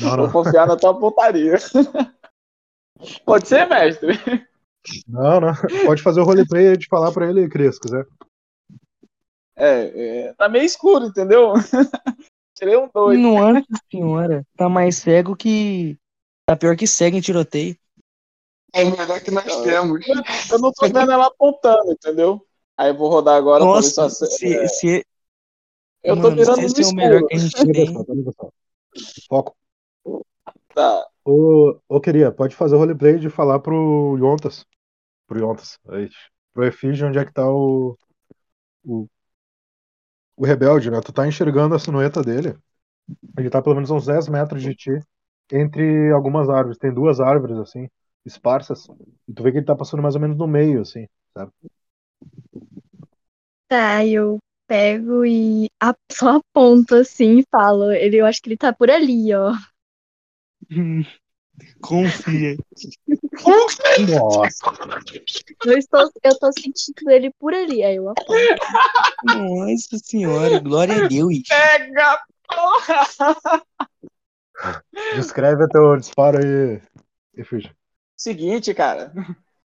Não, 0.02 0.10
Vou 0.10 0.18
não. 0.18 0.32
confiar 0.32 0.68
na 0.68 0.76
tua 0.76 0.98
pontaria. 1.00 1.56
Pode 3.26 3.48
ser, 3.48 3.68
mestre? 3.68 4.14
Não, 5.08 5.40
não. 5.40 5.54
Pode 5.86 6.02
fazer 6.02 6.22
o 6.22 6.24
roleplay 6.24 6.76
de 6.78 6.88
falar 6.88 7.12
pra 7.12 7.30
ele, 7.30 7.48
Cris, 7.48 7.76
se 7.76 7.82
quiser. 7.82 8.06
É, 9.56 10.28
é, 10.28 10.34
tá 10.34 10.48
meio 10.48 10.66
escuro, 10.66 11.06
entendeu? 11.06 11.54
Tirei 12.56 12.78
um 12.78 12.90
dois. 12.94 13.20
Nossa 13.20 13.64
senhora, 13.92 14.46
tá 14.56 14.70
mais 14.70 14.98
cego 14.98 15.36
que. 15.36 15.98
Tá 16.46 16.56
pior 16.56 16.76
que 16.78 16.88
cego 16.88 17.18
em 17.18 17.22
tiroteio. 17.22 17.76
É 18.78 18.84
o 18.84 18.92
melhor 18.92 19.20
que 19.22 19.32
nós 19.32 19.62
temos. 19.64 20.06
Eu 20.52 20.60
não 20.60 20.72
tô 20.72 20.86
vendo 20.86 21.12
ela 21.12 21.26
apontando, 21.28 21.92
entendeu? 21.92 22.46
Aí 22.78 22.90
eu 22.90 22.96
vou 22.96 23.10
rodar 23.10 23.36
agora 23.36 23.66
pra 23.66 23.74
ver 23.76 23.84
se 23.84 24.00
Nossa, 24.00 24.26
eu 24.26 24.62
é, 24.62 24.68
se, 24.68 25.06
Eu 26.04 26.16
tô 26.16 26.22
mano, 26.22 26.36
mirando 26.36 26.56
se 26.56 26.62
no 26.62 26.68
esse 26.68 26.84
é 26.84 26.86
o 26.86 26.96
melhor 26.96 27.24
escuro. 27.24 27.28
que 27.28 27.36
a 27.36 27.40
gente 27.40 27.72
tem. 27.72 27.94
Foco. 29.28 29.56
Tá. 30.76 31.08
Ô, 31.26 31.80
ô, 31.90 32.00
queria, 32.00 32.32
pode 32.32 32.56
fazer 32.56 32.76
o 32.76 32.78
roleplay 32.78 33.18
de 33.18 33.30
falar 33.32 33.60
pro 33.60 34.16
Yontas. 34.20 34.64
Pro 35.26 35.40
Yontas. 35.40 35.80
Aí, 35.90 36.08
pro 36.54 36.66
Efígie, 36.66 37.04
onde 37.04 37.18
é 37.18 37.26
que 37.26 37.34
tá 37.34 37.50
o, 37.50 37.98
o. 38.86 39.08
O 40.36 40.46
rebelde, 40.46 40.92
né? 40.92 41.02
Tu 41.02 41.12
tá 41.12 41.28
enxergando 41.28 41.74
a 41.74 41.80
silhueta 41.80 42.22
dele. 42.22 42.56
Ele 43.38 43.50
tá 43.50 43.60
pelo 43.60 43.74
menos 43.76 43.90
uns 43.90 44.06
10 44.06 44.28
metros 44.28 44.62
de 44.62 44.76
ti. 44.76 44.92
Entre 45.52 46.12
algumas 46.12 46.48
árvores. 46.48 46.78
Tem 46.78 46.94
duas 46.94 47.20
árvores, 47.20 47.58
assim, 47.58 47.90
esparsas. 48.28 48.88
E 49.28 49.34
tu 49.34 49.44
vê 49.44 49.52
que 49.52 49.58
ele 49.60 49.66
tá 49.66 49.76
passando 49.76 50.04
mais 50.04 50.16
ou 50.16 50.22
menos 50.22 50.38
no 50.38 50.48
meio, 50.48 50.82
assim, 50.82 51.08
sabe? 51.34 51.52
Tá, 53.68 54.06
eu 54.06 54.38
pego 54.68 55.26
e 55.26 55.70
a- 55.82 55.96
só 56.12 56.38
aponto 56.38 56.96
assim 56.96 57.40
e 57.40 57.46
falo. 57.50 57.92
Ele, 57.92 58.18
eu 58.18 58.26
acho 58.26 58.42
que 58.42 58.50
ele 58.50 58.58
tá 58.58 58.74
por 58.74 58.90
ali, 58.92 59.34
ó. 59.34 59.52
Confia. 61.82 62.58
Nossa! 64.10 64.66
Eu 65.66 65.78
estou, 65.78 66.12
eu 66.24 66.40
tô 66.40 66.52
sentindo 66.52 67.10
ele 67.10 67.32
por 67.40 67.54
ali. 67.54 67.84
Aí 67.84 67.96
eu 67.96 68.10
aponto. 68.10 68.34
Nossa 69.24 69.98
senhora, 69.98 70.60
glória 70.60 70.98
a 71.04 71.08
Deus. 71.08 71.40
Pega, 71.48 72.20
porra! 72.48 73.64
Descreve 75.16 75.68
teu 75.70 75.98
disparo 75.98 76.38
aí, 76.38 76.82
Efígie. 77.36 77.72
Seguinte, 78.18 78.74
cara. 78.74 79.14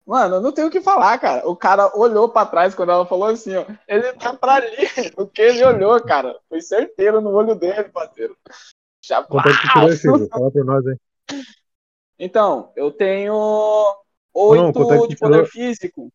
Mano, 0.06 0.36
eu 0.36 0.40
não 0.40 0.52
tenho 0.52 0.68
o 0.68 0.70
que 0.70 0.80
falar, 0.80 1.18
cara. 1.18 1.48
O 1.48 1.56
cara 1.56 1.90
olhou 1.98 2.28
pra 2.28 2.46
trás 2.46 2.76
quando 2.76 2.92
ela 2.92 3.04
falou 3.04 3.26
assim, 3.26 3.56
ó. 3.56 3.66
Ele 3.88 4.12
tá 4.12 4.32
pra 4.34 4.54
ali. 4.54 4.68
O 5.18 5.26
que 5.26 5.42
ele 5.42 5.64
olhou, 5.64 6.00
cara? 6.04 6.38
Foi 6.48 6.60
certeiro 6.62 7.20
no 7.20 7.30
olho 7.30 7.56
dele, 7.56 7.84
parceiro. 7.84 8.36
Efígie? 9.92 10.28
Fala 10.28 10.50
pra 10.50 10.64
nós 10.64 10.86
aí. 10.86 10.96
Então, 12.18 12.72
eu 12.76 12.90
tenho 12.92 13.34
oito 14.32 14.78
é 14.78 15.06
de 15.08 15.16
poder 15.16 15.16
tirou? 15.16 15.46
físico. 15.46 16.12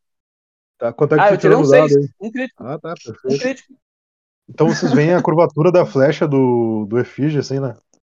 Tá? 0.77 0.93
Quanto 0.93 1.15
é 1.15 1.17
que 1.17 1.23
Ah, 1.23 1.33
eu 1.33 1.37
tirei 1.37 1.57
um 1.57 1.65
seis. 1.65 1.95
aí? 1.95 2.09
Um 2.19 2.31
crítico, 2.31 2.63
Ah, 2.63 2.79
tá, 2.79 2.91
um 2.91 2.93
perfeito. 2.93 3.39
crítico. 3.39 3.73
Então 4.49 4.67
vocês 4.67 4.91
veem 4.93 5.13
a 5.13 5.21
curvatura 5.21 5.71
da 5.71 5.85
flecha 5.85 6.27
do, 6.27 6.85
do 6.87 6.97
Efígie, 6.97 7.39
assim, 7.39 7.59
né? 7.59 7.75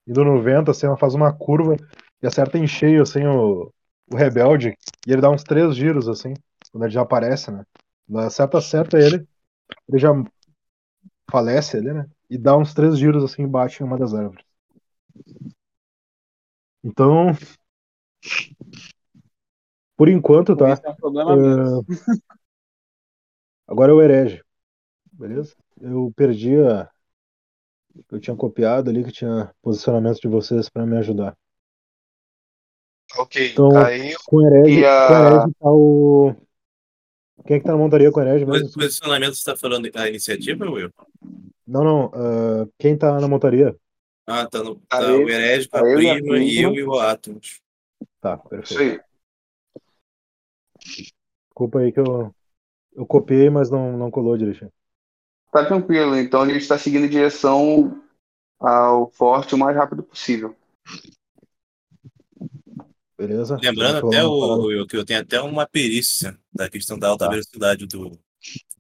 Indo 0.06 0.24
no 0.24 0.40
vento, 0.40 0.70
assim, 0.70 0.86
ela 0.86 0.96
faz 0.96 1.14
uma 1.14 1.32
curva 1.32 1.76
e 2.22 2.26
acerta 2.26 2.58
em 2.58 2.66
cheio, 2.66 3.02
assim, 3.02 3.26
o, 3.26 3.72
o 4.12 4.16
rebelde. 4.16 4.76
E 5.06 5.12
ele 5.12 5.20
dá 5.20 5.30
uns 5.30 5.42
três 5.42 5.74
giros, 5.74 6.08
assim, 6.08 6.34
quando 6.70 6.84
ele 6.84 6.92
já 6.92 7.02
aparece, 7.02 7.50
né? 7.50 7.64
Ela 8.08 8.26
acerta, 8.26 8.58
acerta 8.58 8.98
ele, 8.98 9.26
ele 9.88 9.98
já 9.98 10.10
falece 11.30 11.76
ali, 11.76 11.92
né? 11.92 12.06
E 12.28 12.36
dá 12.36 12.56
uns 12.56 12.74
três 12.74 12.98
giros, 12.98 13.24
assim, 13.24 13.42
e 13.44 13.46
bate 13.46 13.82
em 13.82 13.86
uma 13.86 13.98
das 13.98 14.14
árvores. 14.14 14.44
Então. 16.84 17.32
Por 19.96 20.08
enquanto, 20.08 20.56
tá? 20.56 20.80
É 20.84 21.34
um. 21.34 21.78
Ah, 21.78 21.82
agora 23.66 23.92
é 23.92 23.94
o 23.94 24.02
herege. 24.02 24.42
Beleza? 25.12 25.54
Eu 25.80 26.12
perdi 26.16 26.56
a. 26.60 26.90
Eu 28.10 28.18
tinha 28.18 28.36
copiado 28.36 28.90
ali 28.90 29.04
que 29.04 29.12
tinha 29.12 29.54
posicionamento 29.62 30.20
de 30.20 30.28
vocês 30.28 30.68
pra 30.68 30.86
me 30.86 30.96
ajudar. 30.96 31.36
Ok. 33.18 33.52
Então, 33.52 33.76
Aí 33.84 34.14
Com 34.26 34.36
o 34.36 34.46
herege, 34.46 34.80
E 34.80 34.84
a- 34.84 35.06
com 35.08 35.12
o 35.14 35.26
herege 35.26 35.54
tá 35.60 35.70
o. 35.70 36.34
Quem 37.46 37.56
é 37.56 37.60
que 37.60 37.66
tá 37.66 37.72
na 37.72 37.78
montaria 37.78 38.10
com 38.12 38.20
o 38.20 38.22
herege 38.22 38.44
O 38.44 38.48
mesmo? 38.48 38.72
posicionamento 38.72 39.34
você 39.34 39.44
tá 39.44 39.56
falando 39.56 39.90
da 39.90 40.08
iniciativa, 40.08 40.64
Will? 40.70 40.90
Não, 41.66 41.82
não. 41.84 42.10
ah, 42.14 42.66
quem 42.78 42.96
tá 42.96 43.18
na 43.20 43.28
montaria? 43.28 43.76
Ah, 44.26 44.46
tá, 44.46 44.62
no, 44.62 44.76
tá 44.88 44.98
Aí- 44.98 45.24
o 45.24 45.28
Herege 45.28 45.68
com 45.68 45.76
a 45.78 45.80
e 46.02 46.08
a 46.10 46.14
prima 46.14 46.38
e 46.38 46.62
eu 46.62 46.72
e 46.74 46.82
o 46.84 46.94
Atomos. 46.98 47.60
Tá, 48.20 48.34
isso 48.36 48.48
perfeito. 48.48 48.80
aí. 48.80 49.00
Desculpa 51.48 51.78
aí 51.80 51.92
que 51.92 52.00
eu. 52.00 52.34
Eu 52.94 53.06
copiei, 53.06 53.48
mas 53.48 53.70
não, 53.70 53.96
não 53.96 54.10
colou 54.10 54.36
direitinho. 54.36 54.70
Tá 55.50 55.64
tranquilo. 55.64 56.14
Então 56.16 56.42
a 56.42 56.46
gente 56.46 56.58
está 56.60 56.78
seguindo 56.78 57.06
em 57.06 57.10
direção 57.10 58.02
ao 58.60 59.10
forte 59.10 59.54
o 59.54 59.58
mais 59.58 59.76
rápido 59.76 60.02
possível. 60.02 60.54
Beleza? 63.26 63.56
Lembrando 63.62 64.08
até, 64.08 64.24
o, 64.24 64.86
que 64.86 64.96
eu 64.96 65.04
tenho 65.04 65.20
até 65.20 65.40
uma 65.40 65.64
perícia 65.64 66.36
da 66.52 66.68
questão 66.68 66.98
da 66.98 67.08
alta 67.08 67.26
Tá. 67.26 67.30
velocidade 67.30 67.86
do. 67.86 68.18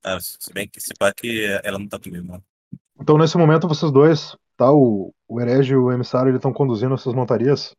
Ah, 0.02 0.18
se 0.18 0.52
bem 0.52 0.68
que 0.68 0.80
se 0.80 0.92
pá 0.98 1.12
que 1.12 1.46
ela 1.62 1.78
não 1.78 1.86
tá 1.86 1.96
comigo, 1.96 2.26
não. 2.26 2.42
Então, 3.00 3.16
nesse 3.16 3.38
momento, 3.38 3.68
vocês 3.68 3.92
dois, 3.92 4.36
tá? 4.56 4.72
O, 4.72 5.14
o 5.28 5.40
herege 5.40 5.74
e 5.74 5.76
o 5.76 5.92
emissário, 5.92 6.34
estão 6.34 6.52
conduzindo 6.52 6.92
essas 6.94 7.14
montarias. 7.14 7.72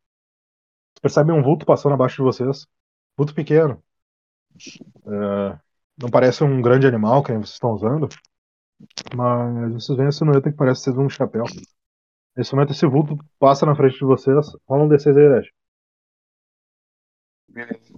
Percebem 1.02 1.36
um 1.36 1.44
vulto 1.44 1.66
passando 1.66 1.94
abaixo 1.94 2.16
de 2.16 2.22
vocês. 2.22 2.66
Vulto 3.18 3.36
pequeno. 3.36 3.84
É, 5.06 5.60
não 6.02 6.10
parece 6.10 6.46
um 6.46 6.62
grande 6.62 6.88
animal 6.88 7.22
que 7.24 7.32
nem 7.32 7.42
vocês 7.42 7.56
estão 7.56 7.72
usando. 7.72 8.08
Mas 9.14 9.74
vocês 9.74 9.98
veem 9.98 10.08
a 10.08 10.12
silhueta 10.14 10.50
que 10.50 10.58
parece 10.58 10.84
ser 10.84 10.98
um 10.98 11.10
chapéu. 11.10 11.44
Nesse 12.38 12.54
momento, 12.56 12.72
esse 12.72 12.86
vulto 12.88 13.18
passa 13.38 13.66
na 13.66 13.76
frente 13.76 14.00
de 14.00 14.06
vocês. 14.06 14.48
Rola 14.66 14.86
um 14.86 14.90
D6 14.90 15.18
aí, 15.18 15.24
herege. 15.24 15.52
Beleza. 17.54 17.94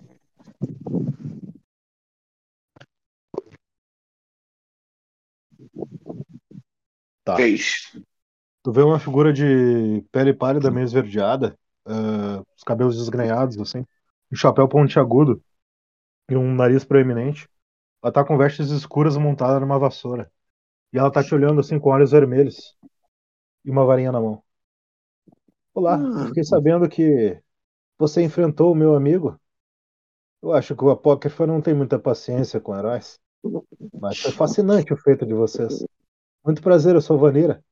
Tá. 7.24 7.36
Três. 7.36 7.98
Tu 8.62 8.72
vê 8.72 8.82
uma 8.82 9.00
figura 9.00 9.32
de 9.32 10.04
pele 10.12 10.34
pálida, 10.34 10.70
meio 10.70 10.84
esverdeada, 10.86 11.58
ah, 11.86 12.44
os 12.56 12.64
cabelos 12.64 12.98
desgrenhados, 12.98 13.58
assim, 13.58 13.86
um 14.32 14.36
chapéu 14.36 14.68
pontiagudo 14.68 15.42
e 16.30 16.36
um 16.36 16.54
nariz 16.54 16.84
proeminente. 16.84 17.48
Ela 18.04 18.12
tá 18.12 18.24
com 18.24 18.38
vestes 18.38 18.70
escuras 18.70 19.18
montada 19.18 19.60
numa 19.60 19.80
vassoura. 19.80 20.32
E 20.94 20.98
ela 20.98 21.12
tá 21.12 21.24
te 21.24 21.34
olhando 21.34 21.60
assim 21.60 21.80
com 21.80 21.90
olhos 21.90 22.12
vermelhos 22.12 22.78
e 23.64 23.72
uma 23.72 23.86
varinha 23.86 24.12
na 24.12 24.22
mão. 24.22 24.44
Olá, 25.74 25.98
eu 26.00 26.28
fiquei 26.28 26.44
sabendo 26.44 26.88
que 26.88 27.42
você 27.98 28.22
enfrentou 28.24 28.72
o 28.72 28.76
meu 28.76 28.96
amigo. 28.96 29.40
Eu 30.46 30.54
acho 30.54 30.76
que 30.76 30.84
o 30.84 30.92
Apócrifo 30.92 31.48
não 31.48 31.60
tem 31.60 31.74
muita 31.74 31.98
paciência 31.98 32.62
com 32.62 32.78
heróis. 32.78 33.20
Mas 34.00 34.20
foi 34.20 34.32
fascinante 34.32 34.94
o 34.94 34.98
feito 34.98 35.26
de 35.26 35.34
vocês. 35.34 35.84
Muito 36.46 36.62
prazer, 36.62 36.94
eu 36.94 37.02
sou 37.02 37.18
Vanira, 37.18 37.64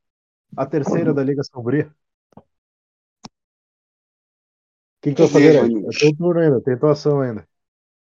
a 0.58 0.66
terceira 0.66 1.14
da 1.14 1.24
Liga 1.24 1.44
Sombria. 1.44 1.94
O 2.36 2.42
que, 5.04 5.12
que 5.12 5.16
tu 5.16 5.28
vai 5.28 5.32
fazer. 5.34 5.56
É 5.58 5.98
teu 6.00 6.18
turno 6.18 6.40
ainda, 6.40 6.62
tem 6.62 6.76
tua 6.76 6.94
ação 6.94 7.22
ainda. 7.22 7.48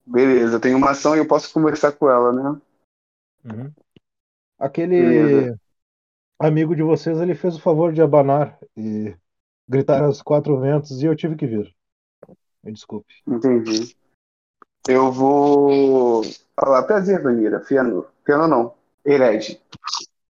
Beleza, 0.03 0.55
eu 0.55 0.59
tenho 0.59 0.77
uma 0.77 0.89
ação 0.89 1.15
e 1.15 1.19
eu 1.19 1.27
posso 1.27 1.53
conversar 1.53 1.91
com 1.91 2.09
ela, 2.09 2.33
né? 2.33 2.61
Uhum. 3.45 3.71
Aquele 4.57 4.99
Beleza. 4.99 5.61
amigo 6.39 6.75
de 6.75 6.81
vocês, 6.81 7.19
ele 7.19 7.35
fez 7.35 7.55
o 7.55 7.61
favor 7.61 7.93
de 7.93 8.01
abanar 8.01 8.57
e 8.75 9.15
gritar 9.69 10.03
aos 10.03 10.23
quatro 10.23 10.59
ventos 10.59 11.03
e 11.03 11.05
eu 11.05 11.15
tive 11.15 11.35
que 11.35 11.45
vir. 11.45 11.71
Me 12.63 12.71
desculpe. 12.71 13.13
Entendi. 13.27 13.95
Eu 14.87 15.11
vou 15.11 16.21
falar, 16.59 16.83
prazer, 16.83 17.21
Vanira. 17.21 17.59
Fiano. 17.61 18.05
Fiano 18.25 18.47
não. 18.47 18.73
Herege. 19.05 19.61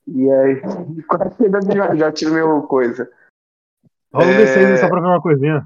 E 0.07 0.31
aí, 0.31 0.61
quase 1.07 1.37
já, 1.75 1.95
já 1.95 2.13
tiro 2.13 2.33
meu 2.33 2.63
coisa. 2.63 3.11
Um 4.13 4.21
É. 4.23 4.45
D6 4.45 4.81
só 4.81 4.89
pra 4.89 5.01
ver 5.01 5.07
uma 5.07 5.23
coisinha. 5.23 5.65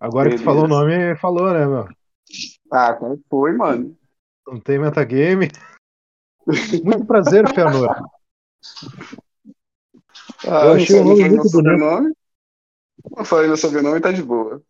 Agora 0.00 0.30
que 0.30 0.36
tu 0.36 0.44
Beleza. 0.44 0.44
falou 0.44 0.64
o 0.64 0.68
nome, 0.68 1.16
falou, 1.16 1.52
né, 1.52 1.66
meu? 1.66 1.88
Ah, 2.70 2.94
como 2.94 3.20
foi, 3.28 3.52
mano? 3.52 3.96
Não 4.46 4.60
tem 4.60 4.78
metagame. 4.78 5.50
Muito 6.84 7.04
prazer, 7.04 7.46
Fëanor. 7.52 7.90
Ah, 10.46 10.64
Eu 10.66 10.72
achei 10.72 11.00
o 11.00 11.04
nome 11.04 11.20
muito 11.28 11.32
bonito. 11.34 11.50
sobrenome. 11.50 12.14
Não 13.16 13.24
falei 13.24 13.46
meu 13.48 13.56
sobrenome, 13.56 14.00
tá 14.00 14.12
de 14.12 14.22
boa. 14.22 14.62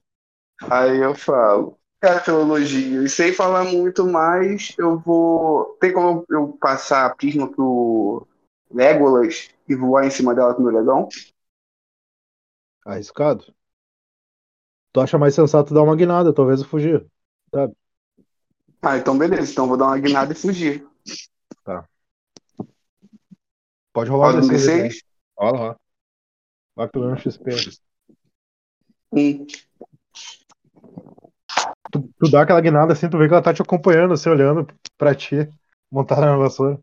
Aí 0.69 0.99
eu 0.99 1.15
falo, 1.15 1.79
elogio. 2.03 3.05
E 3.05 3.09
sem 3.09 3.33
falar 3.33 3.65
muito 3.65 4.07
mais, 4.07 4.75
eu 4.79 4.99
vou. 4.99 5.77
Tem 5.81 5.93
como 5.93 6.25
eu 6.31 6.57
passar 6.61 7.07
a 7.07 7.15
prisma 7.15 7.51
pro 7.51 8.27
Legolas 8.73 9.51
e 9.69 9.75
voar 9.75 10.07
em 10.07 10.11
cima 10.11 10.35
dela 10.35 10.55
com 10.55 10.63
o 10.63 10.65
meu 10.65 10.73
dragão? 10.73 11.09
Arriscado. 12.85 13.55
Tu 14.93 15.01
acha 15.01 15.19
mais 15.19 15.35
sensato 15.35 15.75
dar 15.75 15.83
uma 15.83 15.97
guinada, 15.97 16.33
talvez 16.33 16.61
eu 16.61 16.67
fugir. 16.67 17.07
Sabe? 17.55 17.75
Ah, 18.83 18.97
então 18.97 19.17
beleza. 19.19 19.53
Então 19.53 19.65
eu 19.65 19.69
vou 19.69 19.77
dar 19.77 19.87
uma 19.87 19.99
guinada 19.99 20.33
e 20.33 20.37
fugir. 20.37 20.87
Pode 23.93 24.11
rolar 24.11 24.33
Roda 24.33 24.43
um 24.43 24.45
um 24.45 24.49
D6. 24.49 24.79
né? 24.79 24.89
D6? 24.89 25.03
Rola, 25.37 25.59
rola. 25.59 25.81
Vai 26.77 26.89
pelo 26.89 27.07
menos 27.07 27.23
XP. 27.23 27.51
Um. 29.13 29.47
Tu, 31.93 32.03
tu 32.19 32.31
dá 32.31 32.43
aquela 32.43 32.61
guinada 32.61 32.93
assim, 32.93 33.09
tu 33.09 33.19
vê 33.19 33.27
que 33.29 33.33
ela 33.35 33.43
tá 33.43 33.53
te 33.55 33.63
acompanhando, 33.63 34.15
assim, 34.15 34.29
olhando 34.29 34.67
pra 34.97 35.15
ti, 35.15 35.37
montada 35.91 36.23
na 36.27 36.37
vassoura. 36.37 36.79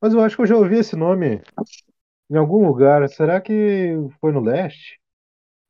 Mas 0.00 0.14
eu 0.14 0.20
acho 0.22 0.36
que 0.36 0.42
eu 0.42 0.46
já 0.46 0.56
ouvi 0.56 0.76
esse 0.78 0.96
nome 0.96 1.42
em 2.30 2.36
algum 2.36 2.66
lugar. 2.66 3.08
Será 3.10 3.40
que 3.40 3.94
foi 4.20 4.32
no 4.32 4.40
leste? 4.40 5.00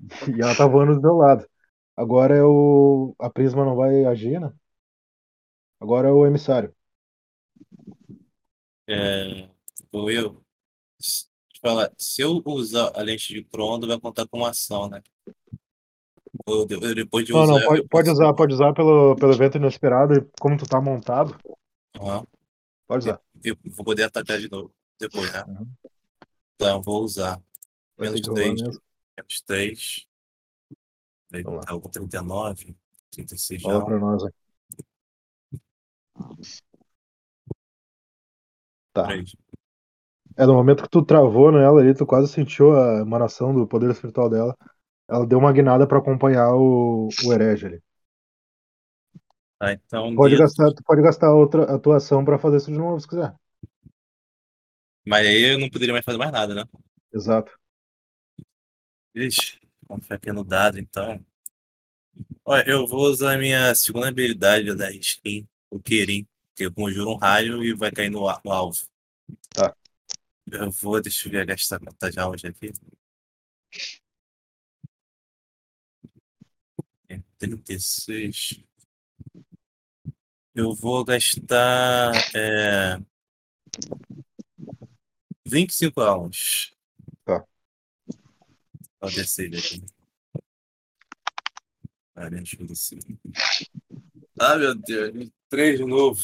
E 0.39 0.41
ela 0.43 0.55
tá 0.57 0.67
voando 0.67 0.95
do 0.97 1.03
meu 1.03 1.15
lado. 1.17 1.47
Agora 1.97 2.37
é 2.37 2.43
o. 2.45 3.15
A 3.21 3.31
Prisma 3.31 3.65
não 3.65 3.77
vai 3.77 4.05
agir, 4.07 4.41
né? 4.41 4.53
Agora 5.81 6.09
é 6.09 6.13
o 6.13 6.27
emissário. 6.27 6.75
É, 8.87 9.49
deixa 11.01 11.67
eu 11.67 11.71
falar, 11.71 11.93
se 11.99 12.23
eu 12.23 12.43
usar 12.47 12.93
a 12.95 13.03
lente 13.03 13.29
de 13.29 13.37
micro-ondas, 13.41 13.89
vai 13.89 14.01
contar 14.01 14.27
como 14.29 14.45
ação, 14.47 14.89
né? 14.89 15.03
Eu 16.47 16.67
depois 16.95 17.25
de 17.25 17.33
Não, 17.33 17.43
usar, 17.43 17.53
não, 17.53 17.61
eu 17.61 17.67
pode, 17.67 17.89
pode 17.89 18.11
usar, 18.11 18.35
pode 18.35 18.55
usar 18.55 18.73
pelo, 18.73 19.15
pelo 19.17 19.33
evento 19.33 19.57
inesperado 19.57 20.15
e 20.15 20.27
como 20.41 20.57
tu 20.57 20.67
tá 20.67 20.81
montado, 20.81 21.37
Aham. 21.97 22.27
pode 22.87 23.09
usar. 23.09 23.21
Eu 23.43 23.57
vou 23.73 23.85
poder 23.85 24.05
atacar 24.05 24.39
de 24.39 24.51
novo 24.51 24.73
depois, 24.99 25.33
né? 25.33 25.45
Uhum. 25.47 25.67
Então, 26.55 26.83
vou 26.83 27.03
usar. 27.03 27.41
Menos 27.99 28.21
que 28.21 28.29
rolar 28.29 28.43
3. 28.43 28.63
mesmo. 28.63 28.83
Menos 29.17 29.41
3. 29.43 30.07
Vamos 31.31 31.55
lá. 31.55 31.61
Tá 31.61 31.81
com 31.81 31.89
39. 31.89 32.77
36 33.11 33.63
já. 33.63 33.69
Fala 33.69 33.85
pra 33.85 33.99
nós 33.99 34.25
aí. 34.25 34.33
Tá. 38.93 39.07
3. 39.07 39.37
É, 40.37 40.47
no 40.47 40.55
momento 40.55 40.83
que 40.83 40.89
tu 40.89 41.05
travou 41.05 41.53
nela 41.53 41.81
ali, 41.81 41.95
tu 41.95 42.05
quase 42.05 42.33
sentiu 42.33 42.77
a 42.77 43.01
emanação 43.01 43.55
do 43.55 43.67
poder 43.67 43.91
espiritual 43.91 44.29
dela. 44.29 44.57
Ela 45.09 45.27
deu 45.27 45.39
uma 45.39 45.53
guinada 45.53 45.87
pra 45.87 45.99
acompanhar 45.99 46.55
o, 46.55 47.09
o 47.25 47.33
herege 47.33 47.67
ali. 47.67 47.83
Tá, 49.59 49.73
então. 49.73 50.15
Pode 50.15 50.37
gastar, 50.37 50.73
tu 50.73 50.83
pode 50.83 51.03
gastar 51.03 51.33
outra 51.33 51.75
atuação 51.75 52.25
pra 52.25 52.39
fazer 52.39 52.57
isso 52.57 52.73
de 52.73 52.79
novo, 52.79 52.99
se 53.01 53.09
quiser. 53.09 53.35
Mas 55.07 55.27
aí 55.27 55.53
eu 55.53 55.59
não 55.59 55.69
poderia 55.69 55.93
mais 55.93 56.05
fazer 56.05 56.19
mais 56.19 56.33
nada, 56.33 56.55
né? 56.55 56.65
Exato. 57.13 57.53
Ixi, 59.15 59.61
vamos 59.87 60.05
ficar 60.05 60.17
aqui 60.17 60.33
no 60.33 60.43
dado, 60.43 60.79
então. 60.79 61.25
Olha, 62.45 62.69
eu 62.69 62.87
vou 62.87 63.05
usar 63.05 63.35
a 63.35 63.39
minha 63.39 63.75
segunda 63.75 64.09
habilidade 64.09 64.75
da 64.75 64.91
skin, 64.93 65.47
o 65.71 65.79
Kirin, 65.79 66.27
que 66.55 66.65
eu 66.65 66.73
conjuro 66.73 67.11
um 67.11 67.17
raio 67.17 67.63
e 67.63 67.75
vai 67.75 67.91
cair 67.91 68.11
no, 68.11 68.21
no 68.21 68.53
alvo. 68.53 68.79
Tá. 69.51 69.75
Eu 70.51 70.71
vou, 70.71 71.01
deixa 71.01 71.29
eu 71.29 71.33
ver 71.33 71.47
gastar 71.47 71.79
quantas 71.79 72.15
já 72.15 72.29
hoje 72.29 72.47
aqui. 72.47 72.73
É 77.09 77.19
36. 77.39 78.61
Eu 80.55 80.75
vou 80.75 81.05
gastar 81.05 82.13
é, 82.35 82.99
25 85.47 86.01
almas. 86.01 86.73
Tá. 87.25 87.45
Vou 89.01 89.11
descer 89.11 89.55
aqui. 89.55 89.85
Ah, 92.15 92.31
menos 92.31 92.51
25. 92.51 93.19
Ah, 94.39 94.57
meu 94.57 94.75
Deus. 94.75 95.31
Três 95.49 95.79
de 95.79 95.85
novo. 95.85 96.23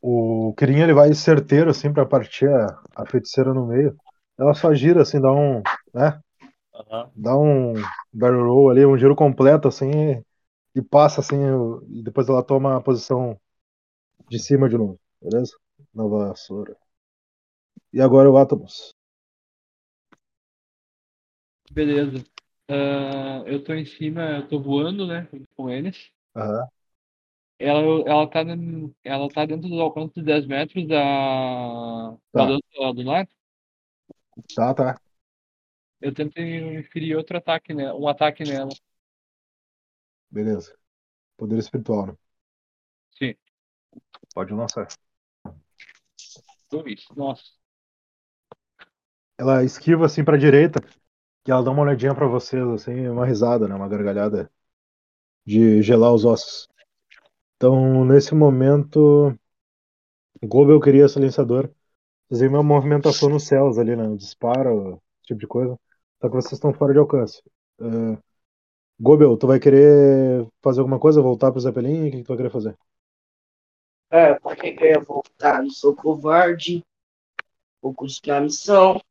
O 0.00 0.52
Kirin 0.58 0.80
ele 0.80 0.92
vai 0.92 1.14
certeiro 1.14 1.70
assim 1.70 1.92
pra 1.92 2.04
partir 2.04 2.48
a, 2.48 2.82
a 2.96 3.06
feiticeira 3.06 3.54
no 3.54 3.66
meio. 3.66 3.96
Ela 4.36 4.54
só 4.54 4.74
gira 4.74 5.02
assim, 5.02 5.20
dá 5.20 5.32
um, 5.32 5.62
né? 5.94 6.20
Dá 7.14 7.36
um 7.36 7.74
barrel 8.12 8.44
roll 8.46 8.70
ali, 8.70 8.86
um 8.86 8.96
giro 8.98 9.14
completo 9.14 9.68
assim 9.68 9.90
e, 10.74 10.80
e 10.80 10.82
passa 10.82 11.20
assim 11.20 11.36
e 11.90 12.02
depois 12.02 12.28
ela 12.28 12.42
toma 12.42 12.76
a 12.76 12.80
posição 12.80 13.38
de 14.28 14.38
cima 14.40 14.68
de 14.68 14.78
novo, 14.78 14.98
beleza? 15.22 15.52
Na 15.94 16.06
vassoura. 16.06 16.76
E 17.96 17.98
agora 18.02 18.30
o 18.30 18.36
Atomos. 18.36 18.76
Beleza. 21.70 22.24
Ah, 22.68 23.42
eu 23.46 23.62
tô 23.64 23.74
em 23.74 23.84
cima, 23.84 24.22
eu 24.38 24.48
tô 24.48 24.60
voando, 24.60 25.06
né? 25.06 25.28
Com 25.56 25.68
eles. 25.70 26.10
Aham. 26.34 26.68
Ela, 27.58 27.80
ela, 28.06 28.26
tá, 28.28 28.40
ela 29.04 29.28
tá 29.28 29.46
dentro 29.46 29.68
do 29.68 29.80
alcance 29.80 30.14
de 30.14 30.22
10 30.24 30.46
metros 30.46 30.86
da, 30.88 32.10
Tá. 32.32 32.44
da 32.44 32.56
do, 32.56 32.92
do 32.94 33.02
lar. 33.04 33.28
Tá, 34.54 34.74
tá. 34.74 35.01
Eu 36.02 36.12
tento 36.12 36.40
inferir 36.40 37.16
outro 37.16 37.38
ataque 37.38 37.72
nela, 37.72 37.96
um 37.96 38.08
ataque 38.08 38.42
nela. 38.42 38.70
Beleza. 40.28 40.76
Poder 41.36 41.58
espiritual, 41.58 42.06
né? 42.08 42.16
Sim. 43.16 43.34
Pode 44.34 44.52
lançar. 44.52 44.88
Dois. 46.68 47.06
Nossa. 47.14 47.44
Ela 49.38 49.62
esquiva 49.62 50.06
assim 50.06 50.24
pra 50.24 50.36
direita 50.36 50.80
e 51.46 51.52
ela 51.52 51.62
dá 51.62 51.70
uma 51.70 51.82
olhadinha 51.82 52.14
pra 52.14 52.26
vocês, 52.26 52.66
assim, 52.68 53.08
uma 53.08 53.24
risada, 53.24 53.68
né? 53.68 53.74
Uma 53.74 53.88
gargalhada 53.88 54.50
de 55.46 55.82
gelar 55.82 56.12
os 56.12 56.24
ossos. 56.24 56.68
Então, 57.56 58.04
nesse 58.04 58.34
momento, 58.34 59.28
o 60.40 60.46
Gobel 60.48 60.80
queria 60.80 61.08
silenciador. 61.08 61.70
Veem 62.28 62.48
uma 62.48 62.62
movimentação 62.62 63.28
nos 63.28 63.46
céus 63.46 63.78
ali, 63.78 63.94
né? 63.94 64.02
Um 64.02 64.16
disparo, 64.16 65.00
esse 65.18 65.28
tipo 65.28 65.40
de 65.40 65.46
coisa. 65.46 65.78
Só 66.22 66.28
que 66.28 66.36
vocês 66.36 66.52
estão 66.52 66.72
fora 66.72 66.92
de 66.92 67.00
alcance. 67.00 67.42
Uh, 67.80 68.16
Gobel, 69.00 69.36
tu 69.36 69.48
vai 69.48 69.58
querer 69.58 70.46
fazer 70.62 70.78
alguma 70.78 71.00
coisa? 71.00 71.20
Voltar 71.20 71.50
pro 71.50 71.60
Zeppelin? 71.60 72.06
O 72.06 72.10
que 72.12 72.16
que 72.18 72.22
tu 72.22 72.28
vai 72.28 72.36
querer 72.36 72.50
fazer? 72.50 72.78
É, 74.08 74.34
pra 74.38 74.54
que 74.54 74.70
que 74.70 74.84
eu 74.84 74.88
ia 74.88 75.00
voltar? 75.00 75.60
Não 75.60 75.70
sou 75.70 75.96
covarde. 75.96 76.84
Vou 77.80 77.92
continuar 77.92 78.38
a 78.38 78.40
missão. 78.42 79.02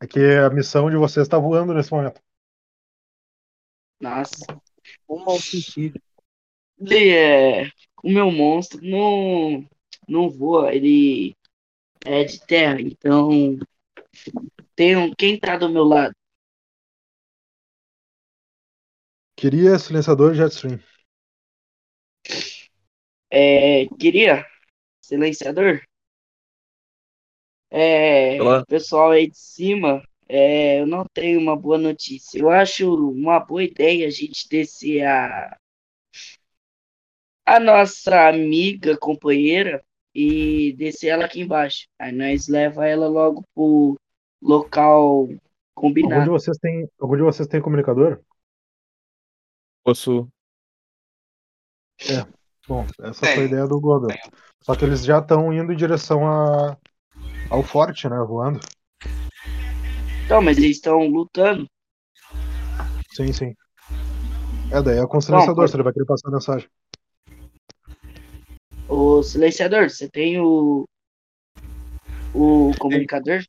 É 0.00 0.08
que 0.08 0.18
a 0.18 0.50
missão 0.50 0.90
de 0.90 0.96
vocês 0.96 1.28
tá 1.28 1.38
voando 1.38 1.72
nesse 1.72 1.92
momento. 1.92 2.20
Nossa. 4.00 4.44
Um 5.08 5.24
mau 5.24 5.38
sentido. 5.38 6.02
Ele 6.80 7.10
é. 7.10 7.70
O 8.02 8.10
meu 8.10 8.32
monstro 8.32 8.80
não, 8.82 9.64
não 10.08 10.28
voa, 10.28 10.74
ele 10.74 11.36
é 12.04 12.24
de 12.24 12.44
terra, 12.44 12.80
então. 12.80 13.56
Tem 14.80 14.96
um, 14.96 15.12
quem 15.14 15.38
tá 15.38 15.58
do 15.58 15.68
meu 15.68 15.84
lado? 15.84 16.14
Queria 19.36 19.78
silenciador 19.78 20.32
Jetstream. 20.32 20.80
É, 23.30 23.84
queria 23.98 24.46
silenciador? 24.98 25.82
É, 27.70 28.40
Olá. 28.40 28.64
pessoal 28.64 29.10
aí 29.10 29.28
de 29.28 29.36
cima, 29.36 30.02
é, 30.26 30.80
eu 30.80 30.86
não 30.86 31.04
tenho 31.12 31.38
uma 31.38 31.54
boa 31.54 31.76
notícia. 31.76 32.38
Eu 32.38 32.48
acho 32.48 32.90
uma 32.94 33.38
boa 33.38 33.62
ideia 33.62 34.06
a 34.06 34.10
gente 34.10 34.48
descer 34.48 35.04
a, 35.04 35.58
a 37.44 37.60
nossa 37.60 38.30
amiga 38.30 38.96
companheira 38.96 39.84
e 40.14 40.72
descer 40.72 41.08
ela 41.08 41.26
aqui 41.26 41.42
embaixo. 41.42 41.86
Aí 41.98 42.12
nós 42.12 42.48
leva 42.48 42.86
ela 42.86 43.08
logo 43.08 43.44
pro 43.54 44.00
local 44.42 45.28
Algum 45.80 45.94
de 45.94 46.02
combinado. 46.02 46.30
vocês 46.30 46.58
tem, 46.58 46.88
algum 47.00 47.16
de 47.16 47.22
vocês 47.22 47.48
tem 47.48 47.60
comunicador? 47.60 48.20
Posso. 49.82 50.28
Bom, 52.68 52.86
essa 53.00 53.26
foi 53.26 53.42
a 53.42 53.46
ideia 53.46 53.66
do 53.66 53.80
Gobel. 53.80 54.16
Só 54.62 54.76
que 54.76 54.84
eles 54.84 55.04
já 55.04 55.18
estão 55.18 55.52
indo 55.52 55.72
em 55.72 55.76
direção 55.76 56.26
a, 56.26 56.76
ao 57.48 57.62
forte, 57.62 58.08
né? 58.08 58.16
Voando. 58.18 58.60
Então, 60.24 60.42
mas 60.42 60.58
eles 60.58 60.76
estão 60.76 61.06
lutando. 61.06 61.66
Sim, 63.12 63.32
sim. 63.32 63.54
É, 64.70 64.80
daí 64.82 64.98
é 64.98 65.06
com 65.06 65.18
o 65.18 65.22
silenciador, 65.22 65.68
se 65.68 65.74
ele 65.74 65.82
vai 65.82 65.92
querer 65.92 66.06
passar 66.06 66.28
a 66.28 66.32
mensagem. 66.32 66.68
O, 68.88 69.22
silenciador, 69.22 69.88
você 69.88 70.08
tem 70.08 70.38
o. 70.38 70.86
O 72.32 72.70
comunicador? 72.78 73.42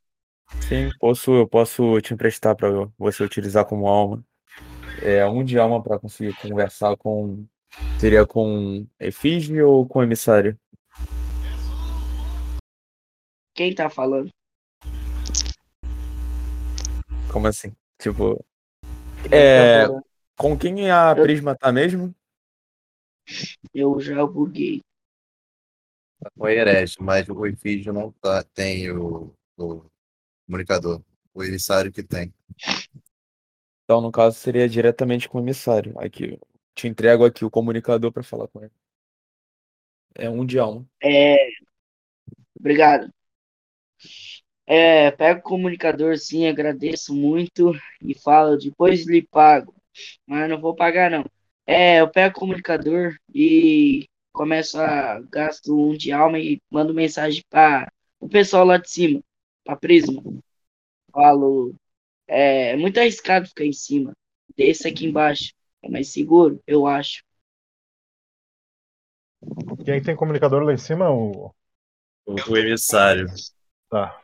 Sim, 0.60 0.90
posso, 0.98 1.32
eu 1.34 1.46
posso 1.46 2.00
te 2.00 2.14
emprestar 2.14 2.54
para 2.56 2.68
você 2.98 3.22
utilizar 3.22 3.64
como 3.64 3.86
alma. 3.86 4.24
É 5.02 5.24
um 5.26 5.44
de 5.44 5.58
alma 5.58 5.82
para 5.82 5.98
conseguir 5.98 6.34
conversar 6.36 6.96
com. 6.96 7.44
Seria 8.00 8.26
com 8.26 8.86
efígie 8.98 9.62
ou 9.62 9.86
com 9.86 10.02
emissário? 10.02 10.58
Quem 13.54 13.74
tá 13.74 13.88
falando? 13.90 14.28
Como 17.32 17.46
assim? 17.46 17.72
Tipo, 18.00 18.44
Quem 19.22 19.38
É. 19.38 19.88
tá 19.88 20.02
com 20.36 20.58
quem 20.58 20.90
a 20.90 21.14
Eu- 21.16 21.22
Prisma 21.22 21.56
tá 21.56 21.70
mesmo? 21.70 22.14
Eu 23.74 24.00
já 24.00 24.24
buguei. 24.26 24.80
O 26.36 26.48
herege, 26.48 26.96
mas 27.00 27.28
o 27.28 27.46
efígio 27.46 27.92
não 27.92 28.12
tá, 28.12 28.42
tem 28.54 28.90
o, 28.90 29.32
o 29.58 29.84
comunicador. 30.52 31.02
O 31.34 31.42
emissário 31.42 31.90
que 31.90 32.02
tem. 32.02 32.32
Então, 33.84 34.02
no 34.02 34.12
caso, 34.12 34.38
seria 34.38 34.68
diretamente 34.68 35.26
com 35.28 35.38
o 35.38 35.40
emissário. 35.40 35.98
Aqui, 35.98 36.32
eu 36.32 36.40
te 36.74 36.86
entrego 36.86 37.24
aqui 37.24 37.42
o 37.42 37.50
comunicador 37.50 38.12
para 38.12 38.22
falar 38.22 38.46
com 38.48 38.60
ele. 38.60 38.72
É 40.14 40.28
um 40.28 40.44
de 40.44 40.58
alma. 40.58 40.86
É. 41.02 41.38
Obrigado. 42.58 43.10
É, 44.66 45.10
pega 45.10 45.40
o 45.40 45.42
comunicador 45.42 46.18
sim, 46.18 46.46
agradeço 46.46 47.14
muito 47.14 47.72
e 48.00 48.14
falo, 48.14 48.56
depois 48.58 49.06
lhe 49.06 49.22
pago. 49.22 49.74
Mas 50.26 50.48
não 50.50 50.60
vou 50.60 50.74
pagar 50.76 51.10
não. 51.10 51.24
É, 51.66 52.00
eu 52.00 52.10
pego 52.10 52.36
o 52.36 52.40
comunicador 52.40 53.16
e 53.34 54.06
começo 54.32 54.78
a 54.78 55.20
gasto 55.30 55.74
um 55.74 55.96
de 55.96 56.12
alma 56.12 56.38
e 56.38 56.60
mando 56.70 56.94
mensagem 56.94 57.42
para 57.48 57.90
o 58.20 58.28
pessoal 58.28 58.64
lá 58.64 58.76
de 58.76 58.90
cima, 58.90 59.22
para 59.64 59.76
Prisma. 59.76 60.22
Falo, 61.12 61.74
é, 62.26 62.70
é 62.70 62.76
muito 62.76 62.98
arriscado 62.98 63.46
ficar 63.46 63.64
em 63.64 63.72
cima. 63.72 64.12
Desça 64.56 64.88
aqui 64.88 65.06
embaixo. 65.06 65.52
É 65.82 65.88
mais 65.88 66.12
seguro, 66.12 66.62
eu 66.66 66.86
acho. 66.86 67.22
Quem 69.84 69.94
é 69.94 69.98
que 70.00 70.06
tem 70.06 70.16
comunicador 70.16 70.62
lá 70.62 70.72
em 70.72 70.78
cima? 70.78 71.10
O... 71.10 71.52
O, 72.24 72.34
o 72.50 72.56
emissário. 72.56 73.26
Tá. 73.90 74.20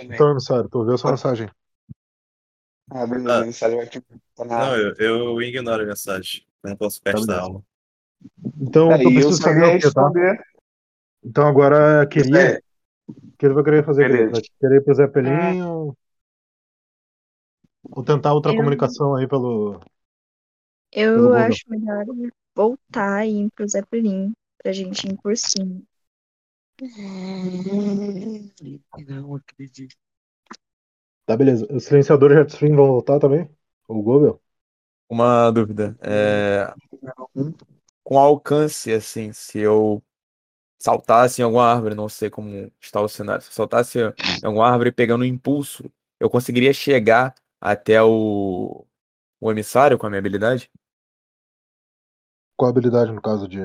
Então, 0.00 0.32
emissário, 0.32 0.68
tu 0.68 0.78
ouviu 0.78 0.94
a 0.94 0.98
sua 0.98 1.12
mensagem. 1.12 1.48
Ah, 2.90 3.06
beleza, 3.06 3.32
Ah. 3.32 3.40
o 3.40 3.42
emissário 3.44 3.76
vai 3.76 3.86
te 3.86 4.00
tá 4.34 4.44
Não, 4.44 4.76
eu, 4.76 4.94
eu 4.96 5.42
ignoro 5.42 5.84
a 5.84 5.86
mensagem. 5.86 6.44
Não 6.62 6.76
posso 6.76 7.00
gastar 7.04 7.20
beleza. 7.20 7.40
alma. 7.40 7.64
Então, 8.60 8.90
Aí 8.92 9.02
tu 9.04 9.10
eu 9.10 9.32
fazer 9.32 9.60
ia 9.60 9.76
o 9.76 9.80
quê, 9.80 9.90
tá? 9.92 10.10
Então 11.24 11.46
agora 11.46 12.06
queria. 12.06 12.56
É, 12.56 12.60
que 13.38 13.46
ele 13.46 13.54
vai 13.54 13.64
querer 13.64 13.84
fazer? 13.84 14.08
Beleza. 14.08 14.32
Vai 14.32 14.42
querer 14.60 14.76
ir 14.76 14.84
pro 14.84 14.94
Zeppelin 14.94 15.62
ou... 15.62 15.96
ou 17.90 18.02
tentar 18.04 18.32
outra 18.34 18.52
Eu- 18.52 18.56
comunicação 18.56 19.14
aí 19.16 19.26
pelo. 19.28 19.80
Pelo 21.12 21.30
Eu 21.30 21.32
Google. 21.32 21.46
acho 21.46 21.68
melhor 21.68 22.06
voltar 22.56 23.26
e 23.26 23.42
ir 23.44 23.50
pro 23.50 23.68
Zeppelin 23.68 24.32
pra 24.62 24.72
gente 24.72 25.06
ir 25.06 25.16
por 25.20 25.36
cima. 25.36 25.82
Não 29.08 29.34
acredito. 29.36 29.96
Tá, 31.26 31.36
beleza. 31.36 31.66
O 31.70 31.80
silenciador 31.80 32.30
e 32.32 32.34
o 32.34 32.38
Jetstream 32.38 32.76
vão 32.76 32.86
voltar 32.88 33.18
também? 33.20 33.48
O 33.88 34.02
Google? 34.02 34.40
Uma 35.08 35.50
dúvida. 35.50 35.96
É... 36.02 36.74
Com 38.04 38.16
alcance, 38.18 38.92
assim, 38.92 39.32
se 39.32 39.58
eu 39.58 40.02
saltasse 40.82 41.40
em 41.40 41.44
alguma 41.44 41.64
árvore, 41.72 41.94
não 41.94 42.08
sei 42.08 42.30
como 42.30 42.70
está 42.80 43.00
o 43.00 43.08
cenário, 43.08 43.42
se 43.42 43.48
eu 43.50 43.54
saltasse 43.54 43.98
em 44.00 44.46
alguma 44.46 44.68
árvore 44.70 44.92
pegando 44.92 45.22
um 45.22 45.24
impulso, 45.26 45.90
eu 46.20 46.30
conseguiria 46.30 46.72
chegar 46.72 47.34
até 47.60 48.02
o, 48.02 48.86
o 49.40 49.50
emissário 49.52 49.98
com 49.98 50.06
a 50.06 50.10
minha 50.10 50.20
habilidade? 50.20 50.70
Qual 52.56 52.68
a 52.68 52.70
habilidade 52.70 53.12
no 53.12 53.20
caso 53.20 53.46
de. 53.46 53.58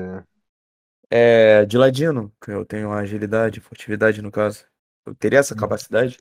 É, 1.10 1.64
de 1.66 1.78
ladino, 1.78 2.32
que 2.42 2.50
eu 2.50 2.64
tenho 2.66 2.92
agilidade, 2.92 3.60
furtividade 3.60 4.20
no 4.22 4.30
caso. 4.30 4.66
Eu 5.06 5.14
teria 5.14 5.38
essa 5.38 5.54
Hum. 5.54 5.56
capacidade? 5.56 6.18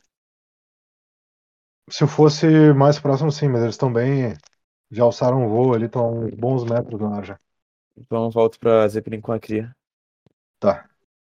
Se 1.89 2.03
eu 2.03 2.07
fosse 2.07 2.45
mais 2.73 2.97
próximo, 2.99 3.29
sim, 3.31 3.47
mas 3.49 3.61
eles 3.61 3.75
estão 3.75 3.91
bem. 3.91 4.33
Já 4.91 5.03
alçaram 5.05 5.45
o 5.47 5.49
voo 5.49 5.73
ali, 5.75 5.85
estão 5.87 6.29
bons 6.31 6.65
metros 6.65 6.99
no 7.01 7.13
ar 7.13 7.25
já. 7.25 7.39
Então 7.95 8.25
eu 8.25 8.31
volto 8.31 8.59
pra 8.59 8.87
Zeppelin 8.87 9.21
com 9.21 9.31
a 9.31 9.39
cria. 9.39 9.75
Tá. 10.59 10.89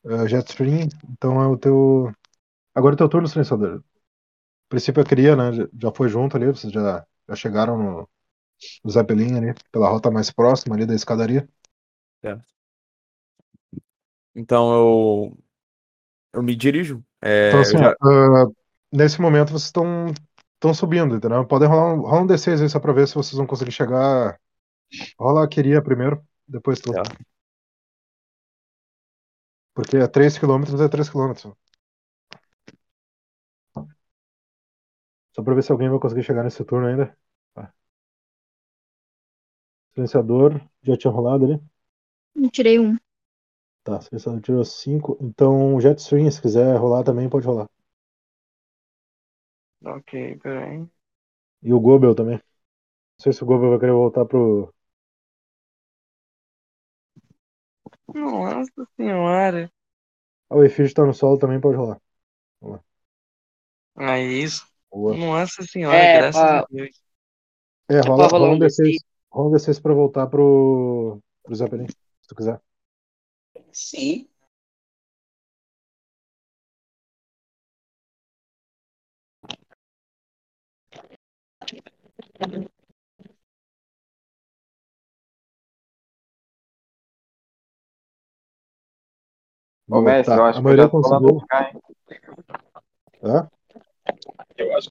Uh, 0.04 0.26
Jetstream, 0.28 0.88
então 1.10 1.42
é 1.42 1.46
o 1.48 1.56
teu. 1.58 2.12
Agora 2.74 2.94
é 2.94 2.96
o 2.96 2.98
teu 2.98 3.08
turno, 3.08 3.28
silenciador. 3.28 3.78
A 3.80 3.82
princípio 4.70 5.02
a 5.02 5.06
cria, 5.06 5.36
né? 5.36 5.52
já- 5.74 5.92
foi 5.94 6.08
junto 6.08 6.36
ali, 6.36 6.46
vocês 6.46 6.72
já, 6.72 7.06
já 7.28 7.36
chegaram 7.36 7.78
no, 7.78 8.10
no 8.84 8.90
Zeppelin 8.90 9.36
ali, 9.38 9.54
pela 9.72 9.88
rota 9.90 10.10
mais 10.10 10.30
próxima 10.32 10.74
ali 10.76 10.86
da 10.86 10.94
escadaria. 10.94 11.48
Então 14.34 14.72
eu 14.72 15.38
eu 16.34 16.42
me 16.42 16.54
dirijo. 16.56 17.04
É, 17.22 17.28
Então, 17.46 17.60
eu 17.60 17.62
assim, 17.62 17.76
já- 17.76 17.94
ah, 18.02 18.46
nesse 18.92 19.20
momento 19.20 19.48
vocês 19.50 19.64
estão 19.64 20.06
estão 20.54 20.74
subindo, 20.74 21.16
entendeu? 21.16 21.46
Podem 21.46 21.68
rolar 21.68 21.94
um, 21.94 22.00
rola 22.02 22.22
um 22.22 22.26
D6 22.26 22.60
aí 22.60 22.68
só 22.68 22.78
pra 22.80 22.92
ver 22.92 23.08
se 23.08 23.14
vocês 23.14 23.36
vão 23.36 23.46
conseguir 23.46 23.72
chegar. 23.72 24.38
Rola 25.18 25.44
a 25.44 25.48
queria 25.48 25.82
primeiro, 25.82 26.22
depois 26.48 26.80
tu. 26.80 26.92
Tá. 26.94 27.02
Porque 29.74 29.96
é 29.96 30.06
3 30.06 30.38
km 30.38 30.80
é 30.80 30.88
3 30.88 31.08
km. 31.10 31.56
Só 35.34 35.42
pra 35.42 35.54
ver 35.54 35.62
se 35.62 35.72
alguém 35.72 35.88
vai 35.88 35.98
conseguir 35.98 36.22
chegar 36.22 36.44
nesse 36.44 36.64
turno 36.64 36.86
ainda. 36.86 37.16
Tá. 37.54 37.72
Silenciador, 39.94 40.60
já 40.82 40.96
tinha 40.96 41.12
rolado 41.12 41.44
ali? 41.44 41.60
Eu 42.34 42.50
tirei 42.50 42.78
um. 42.78 42.96
Tá, 43.84 44.00
silenciador 44.00 44.40
tirou 44.40 44.64
5. 44.64 45.18
Então, 45.20 45.80
Jetstream, 45.80 46.30
se 46.30 46.40
quiser 46.42 46.76
rolar 46.76 47.02
também, 47.04 47.28
pode 47.28 47.46
rolar. 47.46 47.68
Ok, 49.84 50.36
peraí. 50.42 50.86
E 51.62 51.72
o 51.72 51.80
Gobel 51.80 52.14
também. 52.14 52.36
Não 52.36 52.42
sei 53.22 53.32
se 53.32 53.42
o 53.42 53.46
Gobel 53.46 53.70
vai 53.70 53.78
querer 53.78 53.92
voltar 53.92 54.24
pro. 54.26 54.72
Nossa 58.14 58.86
senhora. 58.96 59.70
Ah, 60.48 60.56
o 60.56 60.64
Efígio 60.64 60.94
tá 60.94 61.04
no 61.04 61.12
solo 61.14 61.38
também, 61.38 61.60
pode 61.60 61.76
rolar. 61.76 62.00
É 63.98 64.20
isso. 64.22 64.66
Boa. 64.90 65.14
Nossa 65.16 65.62
senhora, 65.64 65.96
É, 65.96 66.12
graças 66.12 66.40
pra- 66.40 66.60
a 66.60 66.66
Deus. 66.70 67.00
É, 67.88 68.00
pra 68.00 68.10
rola, 68.10 68.28
rola 68.28 68.48
um 68.50 68.54
um 68.54 68.58
D6. 68.58 68.96
D6. 68.96 68.96
Rola 69.32 69.48
um 69.48 69.52
D6 69.52 69.80
pra 69.80 69.94
voltar 69.94 70.26
pro. 70.28 71.20
pro 71.42 71.54
Zeppelin, 71.54 71.86
se 71.88 72.28
tu 72.28 72.34
quiser. 72.34 72.60
sim. 73.72 74.28
Ô, 89.90 90.00
mestre, 90.00 90.34
tá. 90.34 90.40
eu 90.40 90.44
A 90.44 90.46
acho 90.46 90.62
que 90.62 90.68
eu 90.68 90.72
maioria 90.72 90.84
já 90.84 90.90
tô 90.90 91.08
lá 91.08 91.20
conseguiu. 91.20 91.28
no 91.28 91.40
lugar, 91.40 91.74
hein? 91.74 91.80
Hã? 93.22 93.48
Eu 94.56 94.76
acho 94.76 94.88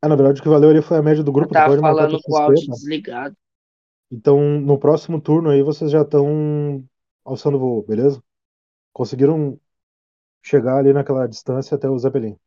Ah, 0.00 0.08
na 0.08 0.16
verdade, 0.16 0.40
o 0.40 0.42
que 0.42 0.48
valeu 0.48 0.70
ali 0.70 0.82
foi 0.82 0.98
a 0.98 1.02
média 1.02 1.22
do 1.22 1.32
grupo. 1.32 1.54
Marcar 1.54 1.78
falando 1.78 2.20
com 2.22 2.32
o 2.32 2.36
áudio 2.36 2.66
tá? 2.66 2.72
desligado. 2.72 3.36
Então, 4.10 4.60
no 4.60 4.78
próximo 4.78 5.20
turno 5.20 5.50
aí, 5.50 5.62
vocês 5.62 5.90
já 5.90 6.02
estão 6.02 6.84
alçando 7.24 7.58
voo, 7.58 7.82
beleza? 7.84 8.22
Conseguiram 8.92 9.60
chegar 10.42 10.78
ali 10.78 10.92
naquela 10.92 11.26
distância 11.28 11.76
até 11.76 11.88
o 11.88 11.98
Zeppelin, 11.98 12.38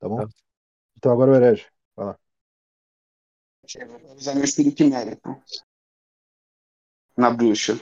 tá 0.00 0.08
bom? 0.08 0.18
Tá. 0.18 0.28
Então 0.96 1.12
agora 1.12 1.32
o 1.32 1.34
Herege. 1.36 1.66
Vai 1.96 2.06
lá. 2.08 2.18
Vou 4.02 4.14
usar 4.16 4.34
meu 4.34 4.44
escudo 4.44 4.72
quimérico. 4.72 5.42
Na 7.16 7.30
bruxa. 7.30 7.74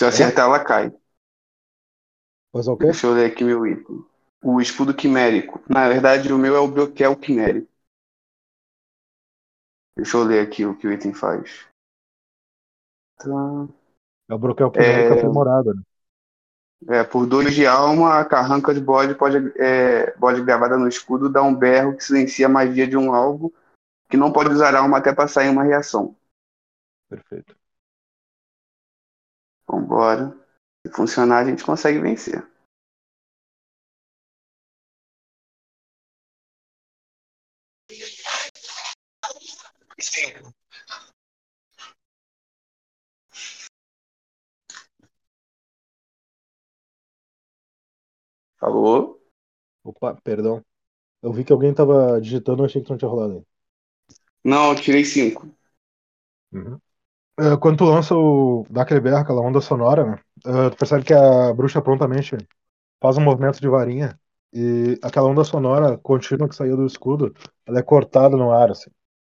Se 0.00 0.04
eu 0.04 0.08
acertar, 0.08 0.46
ela 0.46 0.64
cai. 0.64 0.90
Faz 2.50 2.66
o 2.68 2.74
quê? 2.74 2.86
Deixa 2.86 3.06
eu 3.06 3.12
ler 3.12 3.30
aqui 3.30 3.44
meu 3.44 3.66
item. 3.66 4.02
O 4.42 4.58
escudo 4.58 4.94
quimérico. 4.94 5.60
Na 5.68 5.90
verdade, 5.90 6.32
o 6.32 6.38
meu 6.38 6.56
é 6.56 6.58
o 6.58 6.66
broquel 6.66 7.14
quimérico. 7.14 7.68
Deixa 9.94 10.16
eu 10.16 10.24
ler 10.24 10.40
aqui 10.46 10.64
o 10.64 10.74
que 10.74 10.86
o 10.86 10.92
item 10.92 11.12
faz. 11.12 11.66
Tá. 13.18 13.68
É 14.30 14.34
o 14.34 14.38
broquel 14.38 14.70
quimérico 14.70 15.12
É. 15.12 15.16
aprimorado, 15.18 15.74
né? 15.74 15.82
É, 16.88 17.04
por 17.04 17.26
dois 17.26 17.54
de 17.54 17.66
alma, 17.66 18.20
a 18.20 18.24
carranca 18.24 18.72
de 18.72 18.80
bode 18.80 19.14
pode, 19.14 19.36
é, 19.60 20.16
bode 20.16 20.42
gravada 20.42 20.78
no 20.78 20.88
escudo 20.88 21.28
dá 21.28 21.42
um 21.42 21.54
berro 21.54 21.94
que 21.94 22.02
silencia 22.02 22.46
a 22.46 22.48
magia 22.48 22.86
de 22.86 22.96
um 22.96 23.12
alvo 23.12 23.52
que 24.08 24.16
não 24.16 24.32
pode 24.32 24.48
usar 24.48 24.74
alma 24.74 24.96
até 24.96 25.12
passar 25.14 25.44
em 25.44 25.50
uma 25.50 25.62
reação. 25.62 26.16
Perfeito. 27.10 27.59
Vambora. 29.70 30.36
Se 30.86 30.92
funcionar, 30.92 31.38
a 31.38 31.44
gente 31.48 31.64
consegue 31.64 31.98
vencer. 32.00 32.44
Alô? 48.60 49.20
Opa, 49.84 50.14
perdão. 50.22 50.64
Eu 51.22 51.32
vi 51.32 51.44
que 51.44 51.52
alguém 51.52 51.74
tava 51.74 52.20
digitando, 52.20 52.62
eu 52.62 52.66
achei 52.66 52.82
que 52.82 52.90
não 52.90 52.98
tinha 52.98 53.10
rolado 53.10 53.34
ainda. 53.34 53.46
Não, 54.44 54.70
eu 54.72 54.80
tirei 54.80 55.04
cinco. 55.04 55.48
É, 57.40 57.56
quando 57.58 57.78
tu 57.78 57.84
lança 57.84 58.14
o 58.14 58.66
dá 58.70 58.82
aquele 58.82 59.00
berro, 59.00 59.16
aquela 59.18 59.40
onda 59.40 59.60
sonora, 59.60 60.04
né? 60.04 60.18
é, 60.46 60.70
tu 60.70 60.76
percebe 60.76 61.04
que 61.04 61.14
a 61.14 61.52
bruxa 61.54 61.80
prontamente 61.80 62.36
faz 63.00 63.18
um 63.18 63.22
movimento 63.22 63.60
de 63.60 63.68
varinha 63.68 64.18
e 64.52 64.98
aquela 65.02 65.28
onda 65.28 65.44
sonora 65.44 65.98
contínua 65.98 66.48
que 66.48 66.56
saiu 66.56 66.76
do 66.76 66.86
escudo, 66.86 67.34
ela 67.66 67.80
é 67.80 67.82
cortada 67.82 68.36
no 68.36 68.52
ar, 68.52 68.70
assim, 68.72 68.90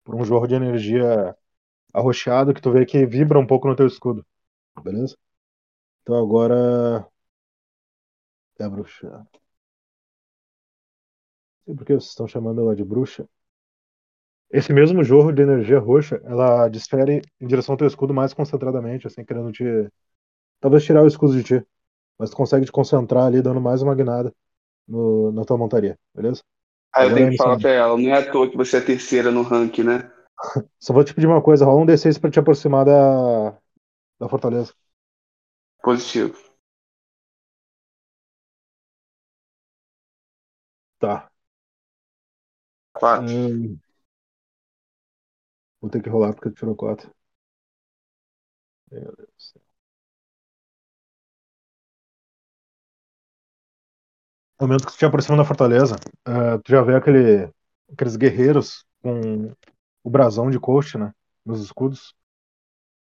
por 0.05 0.15
um 0.17 0.25
jorro 0.25 0.47
de 0.49 0.55
energia 0.57 1.37
arroxeado 1.95 2.55
que 2.55 2.63
tu 2.63 2.73
vê 2.73 2.87
que 2.87 3.07
vibra 3.07 3.39
um 3.39 3.47
pouco 3.47 3.69
no 3.69 3.77
teu 3.77 3.87
escudo, 3.87 4.25
beleza? 4.85 5.17
Então 6.03 6.17
agora 6.17 7.07
é 8.59 8.65
a 8.65 8.69
bruxa. 8.71 9.09
Não 9.09 9.27
sei 11.65 11.75
por 11.75 11.87
que 11.87 11.93
vocês 11.95 12.11
estão 12.11 12.29
chamando 12.29 12.61
ela 12.61 12.77
de 12.77 12.85
bruxa. 12.85 13.27
Esse 14.51 14.73
mesmo 14.73 15.05
jorro 15.05 15.33
de 15.33 15.43
energia 15.43 15.79
roxa, 15.79 16.21
ela 16.25 16.69
desfere 16.69 17.23
em 17.41 17.47
direção 17.47 17.75
ao 17.75 17.77
teu 17.79 17.87
escudo 17.87 18.13
mais 18.13 18.35
concentradamente, 18.35 19.07
assim, 19.07 19.25
querendo 19.25 19.53
te. 19.53 19.65
Talvez 20.61 20.85
tirar 20.85 21.03
o 21.03 21.07
escudo 21.09 21.35
de 21.37 21.43
ti. 21.45 21.67
Mas 22.19 22.31
tu 22.31 22.37
consegue 22.37 22.67
te 22.67 22.73
concentrar 22.73 23.27
ali, 23.27 23.43
dando 23.43 23.61
mais 23.61 23.83
uma 23.83 23.95
guinada 23.95 24.33
no, 24.89 25.33
na 25.33 25.45
tua 25.45 25.59
montaria, 25.59 25.99
beleza? 26.15 26.43
Aí 26.95 27.05
eu 27.05 27.09
Agora 27.09 27.21
tenho 27.21 27.29
é 27.29 27.33
que 27.33 27.37
falar 27.37 27.59
pra 27.59 27.71
ela, 27.71 27.97
não 27.99 28.09
é 28.11 28.19
à 28.19 28.31
toa 28.33 28.51
que 28.51 28.57
você 28.57 28.77
é 28.77 28.81
a 28.81 28.85
terceira 28.85 29.31
no 29.31 29.43
ranking, 29.43 29.85
né? 29.85 30.11
Só 30.79 30.93
vou 30.93 31.05
te 31.05 31.15
pedir 31.15 31.27
uma 31.27 31.43
coisa, 31.43 31.65
rola 31.65 31.81
um 31.83 31.87
D6 31.87 32.19
pra 32.19 32.31
te 32.31 32.39
aproximar 32.39 32.85
da, 32.85 33.51
da 34.21 34.29
fortaleza. 34.29 34.75
Positivo. 35.83 36.39
Tá. 40.99 41.31
Quatro. 42.93 43.35
Hum, 43.35 43.81
Vou 45.81 45.91
ter 45.91 46.03
que 46.03 46.09
rolar 46.09 46.33
porque 46.35 46.49
tu 46.51 46.57
tirou 46.57 46.75
4. 46.75 47.13
Meu 48.91 49.01
Deus 49.17 49.17
do 49.17 49.41
céu. 49.43 49.63
No 54.61 54.67
momento 54.67 54.87
que 54.87 54.93
tu 54.93 54.99
te 54.99 55.05
aproxima 55.07 55.37
da 55.39 55.45
fortaleza, 55.45 55.97
eh, 56.27 56.59
tu 56.59 56.71
já 56.71 56.83
vê 56.83 56.95
aquele, 56.95 57.51
aqueles 57.93 58.17
guerreiros 58.17 58.85
com 59.03 59.53
o 60.05 60.11
brasão 60.11 60.51
de 60.51 60.61
coach, 60.61 60.99
né? 60.99 61.13
Nos 61.45 61.63
escudos. 61.63 62.15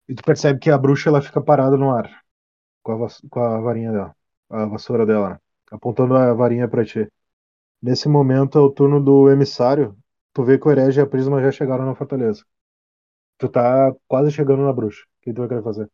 E 0.08 0.14
tu 0.14 0.22
percebe 0.24 0.58
que 0.60 0.70
a 0.70 0.78
bruxa 0.78 1.08
ela 1.10 1.22
fica 1.22 1.40
parada 1.42 1.76
no 1.76 1.90
ar. 1.94 2.22
Com 2.82 3.04
a, 3.04 3.08
com 3.30 3.40
a 3.40 3.60
varinha 3.60 3.92
dela. 3.92 4.16
A 4.50 4.66
vassoura 4.66 5.06
dela, 5.06 5.30
né? 5.32 5.40
Apontando 5.72 6.16
a 6.16 6.34
varinha 6.34 6.68
pra 6.68 6.84
ti. 6.84 7.08
Nesse 7.82 8.08
momento 8.08 8.58
é 8.58 8.62
o 8.62 8.70
turno 8.70 9.02
do 9.02 9.30
emissário. 9.30 9.96
Tu 10.34 10.44
vê 10.44 10.58
que 10.58 10.68
o 10.68 10.72
herege 10.72 11.00
e 11.00 11.04
a 11.04 11.06
prisma 11.06 11.42
já 11.42 11.52
chegaram 11.52 11.86
na 11.86 11.94
fortaleza. 11.96 12.44
Tu 13.38 13.48
tá 13.48 13.92
quase 14.06 14.30
chegando 14.30 14.62
na 14.64 14.72
bruxa. 14.72 15.04
O 15.06 15.20
que 15.22 15.32
tu 15.32 15.40
vai 15.40 15.48
querer 15.48 15.62
fazer? 15.62 15.90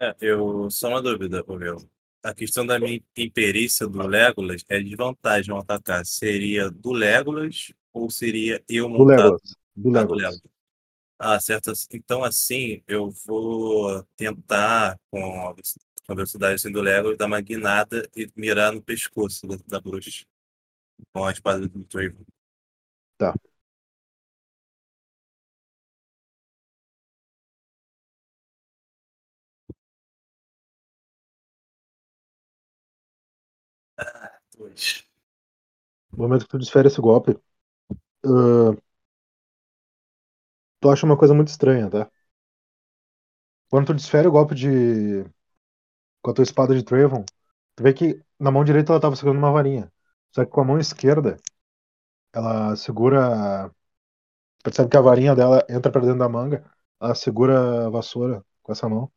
É, 0.00 0.14
eu 0.20 0.70
só 0.70 0.88
uma 0.88 1.02
dúvida, 1.02 1.42
ô 1.46 1.56
meu. 1.56 1.76
A 2.22 2.34
questão 2.34 2.66
da 2.66 2.78
minha 2.78 3.00
imperícia 3.16 3.86
do 3.86 4.06
Legolas 4.06 4.64
é 4.68 4.78
de 4.80 4.94
vantagem 4.96 5.52
ao 5.52 5.60
atacar. 5.60 6.04
Seria 6.04 6.70
do 6.70 6.92
Legolas 6.92 7.72
ou 7.92 8.10
seria 8.10 8.62
eu 8.68 8.88
Do 8.96 9.04
montado? 9.04 9.04
Legolas. 9.04 9.56
Do 9.74 9.90
Ah, 9.92 10.04
do 10.04 10.14
Legolas. 10.14 10.14
Legolas. 10.14 10.42
Ah, 11.18 11.40
certo. 11.40 11.72
Então, 11.92 12.24
assim, 12.24 12.82
eu 12.88 13.10
vou 13.26 14.04
tentar, 14.16 14.98
com 15.10 15.54
a 16.08 16.14
velocidade 16.14 16.56
assim, 16.56 16.72
do 16.72 16.82
Legolas, 16.82 17.18
dar 17.18 17.26
uma 17.26 17.40
guinada 17.40 18.08
e 18.16 18.30
mirar 18.36 18.72
no 18.72 18.82
pescoço 18.82 19.46
da, 19.46 19.56
da 19.66 19.80
bruxa. 19.80 20.24
Com 21.12 21.24
a 21.26 21.32
espada 21.32 21.68
do 21.68 21.84
Trevor. 21.84 22.26
Tá. 23.16 23.34
Dois. 34.58 35.06
No 36.12 36.18
momento 36.18 36.44
que 36.44 36.50
tu 36.50 36.58
desfere 36.58 36.88
esse 36.88 37.00
golpe, 37.00 37.38
ah, 38.24 38.72
tu 40.80 40.90
acha 40.90 41.06
uma 41.06 41.16
coisa 41.16 41.34
muito 41.34 41.48
estranha, 41.48 41.90
tá? 41.90 42.10
Quando 43.70 43.86
tu 43.86 43.94
desfere 43.94 44.28
o 44.28 44.32
golpe 44.32 44.54
de. 44.54 45.24
com 46.22 46.30
a 46.30 46.34
tua 46.34 46.44
espada 46.44 46.74
de 46.74 46.82
Trevon, 46.84 47.24
tu 47.74 47.82
vê 47.82 47.92
que 47.92 48.22
na 48.38 48.50
mão 48.50 48.64
direita 48.64 48.92
ela 48.92 49.00
tava 49.00 49.16
segurando 49.16 49.38
uma 49.38 49.52
varinha. 49.52 49.92
Só 50.32 50.44
que 50.44 50.50
com 50.50 50.60
a 50.60 50.64
mão 50.64 50.78
esquerda, 50.78 51.36
ela 52.32 52.76
segura. 52.76 53.72
Percebe 54.62 54.90
que 54.90 54.96
a 54.96 55.00
varinha 55.00 55.34
dela 55.34 55.64
entra 55.68 55.90
pra 55.92 56.00
dentro 56.02 56.18
da 56.18 56.28
manga, 56.28 56.64
ela 57.00 57.14
segura 57.14 57.86
a 57.86 57.90
vassoura 57.90 58.44
com 58.62 58.72
essa 58.72 58.88
mão. 58.88 59.10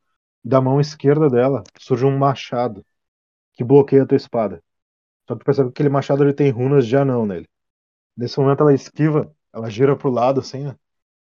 E 0.43 0.49
da 0.49 0.61
mão 0.61 0.79
esquerda 0.81 1.29
dela 1.29 1.63
surge 1.79 2.05
um 2.05 2.17
machado 2.17 2.85
que 3.53 3.63
bloqueia 3.63 4.03
a 4.03 4.07
tua 4.07 4.17
espada. 4.17 4.63
Só 5.27 5.35
que 5.35 5.45
percebe 5.45 5.69
que 5.69 5.73
aquele 5.73 5.89
machado 5.89 6.23
ele 6.23 6.33
tem 6.33 6.49
runas 6.51 6.85
de 6.87 6.95
anão 6.97 7.25
nele. 7.25 7.47
Nesse 8.17 8.39
momento 8.39 8.61
ela 8.61 8.73
esquiva, 8.73 9.33
ela 9.53 9.69
gira 9.69 9.95
pro 9.97 10.09
lado 10.11 10.39
assim, 10.41 10.65
né? 10.65 10.75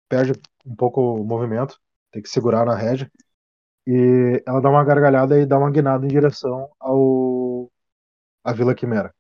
perde 0.10 0.34
um 0.66 0.76
pouco 0.76 1.02
o 1.02 1.26
movimento, 1.26 1.80
tem 2.12 2.22
que 2.22 2.30
segurar 2.30 2.66
na 2.66 2.76
rédea. 2.76 3.12
E 3.88 4.44
ela 4.48 4.62
dá 4.62 4.70
uma 4.70 4.84
gargalhada 4.86 5.40
e 5.40 5.46
dá 5.46 5.58
uma 5.60 5.72
guinada 5.72 6.06
em 6.06 6.10
direção 6.10 6.70
ao 6.80 7.72
à 8.44 8.54
Vila 8.54 8.76
Quimera. 8.76 9.14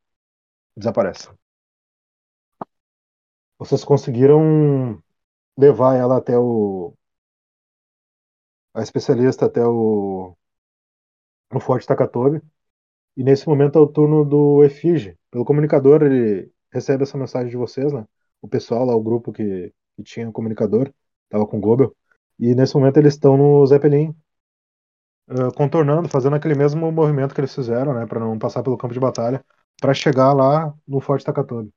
Desaparece. 0.77 1.29
Vocês 3.57 3.83
conseguiram 3.83 5.01
levar 5.57 5.95
ela 5.95 6.17
até 6.17 6.37
o 6.37 6.93
a 8.73 8.81
especialista 8.81 9.45
até 9.45 9.65
o 9.65 10.35
o 11.53 11.59
Forte 11.59 11.87
Takatobi. 11.87 12.41
E 13.17 13.23
nesse 13.23 13.47
momento 13.47 13.77
é 13.77 13.81
o 13.81 13.87
turno 13.87 14.25
do 14.25 14.63
Efige. 14.63 15.17
Pelo 15.31 15.45
comunicador, 15.45 16.03
ele 16.03 16.51
recebe 16.71 17.03
essa 17.03 17.17
mensagem 17.17 17.49
de 17.49 17.57
vocês, 17.57 17.93
né? 17.93 18.05
O 18.41 18.47
pessoal 18.47 18.85
lá, 18.85 18.95
o 18.95 19.01
grupo 19.03 19.31
que, 19.31 19.73
que 19.95 20.03
tinha 20.03 20.29
o 20.29 20.31
comunicador, 20.33 20.91
tava 21.29 21.47
com 21.47 21.57
o 21.57 21.61
Gobel. 21.61 21.95
E 22.39 22.53
nesse 22.55 22.75
momento 22.75 22.97
eles 22.97 23.13
estão 23.13 23.37
no 23.37 23.65
Zeppelin, 23.65 24.13
eh, 25.29 25.51
contornando, 25.55 26.09
fazendo 26.09 26.35
aquele 26.35 26.55
mesmo 26.55 26.91
movimento 26.91 27.33
que 27.33 27.41
eles 27.41 27.53
fizeram, 27.55 27.93
né? 27.93 28.05
Para 28.05 28.19
não 28.19 28.37
passar 28.37 28.63
pelo 28.63 28.77
campo 28.77 28.93
de 28.93 28.99
batalha, 28.99 29.43
para 29.81 29.93
chegar 29.93 30.33
lá 30.33 30.73
no 30.87 30.99
Forte 31.01 31.25
Takatobi. 31.25 31.71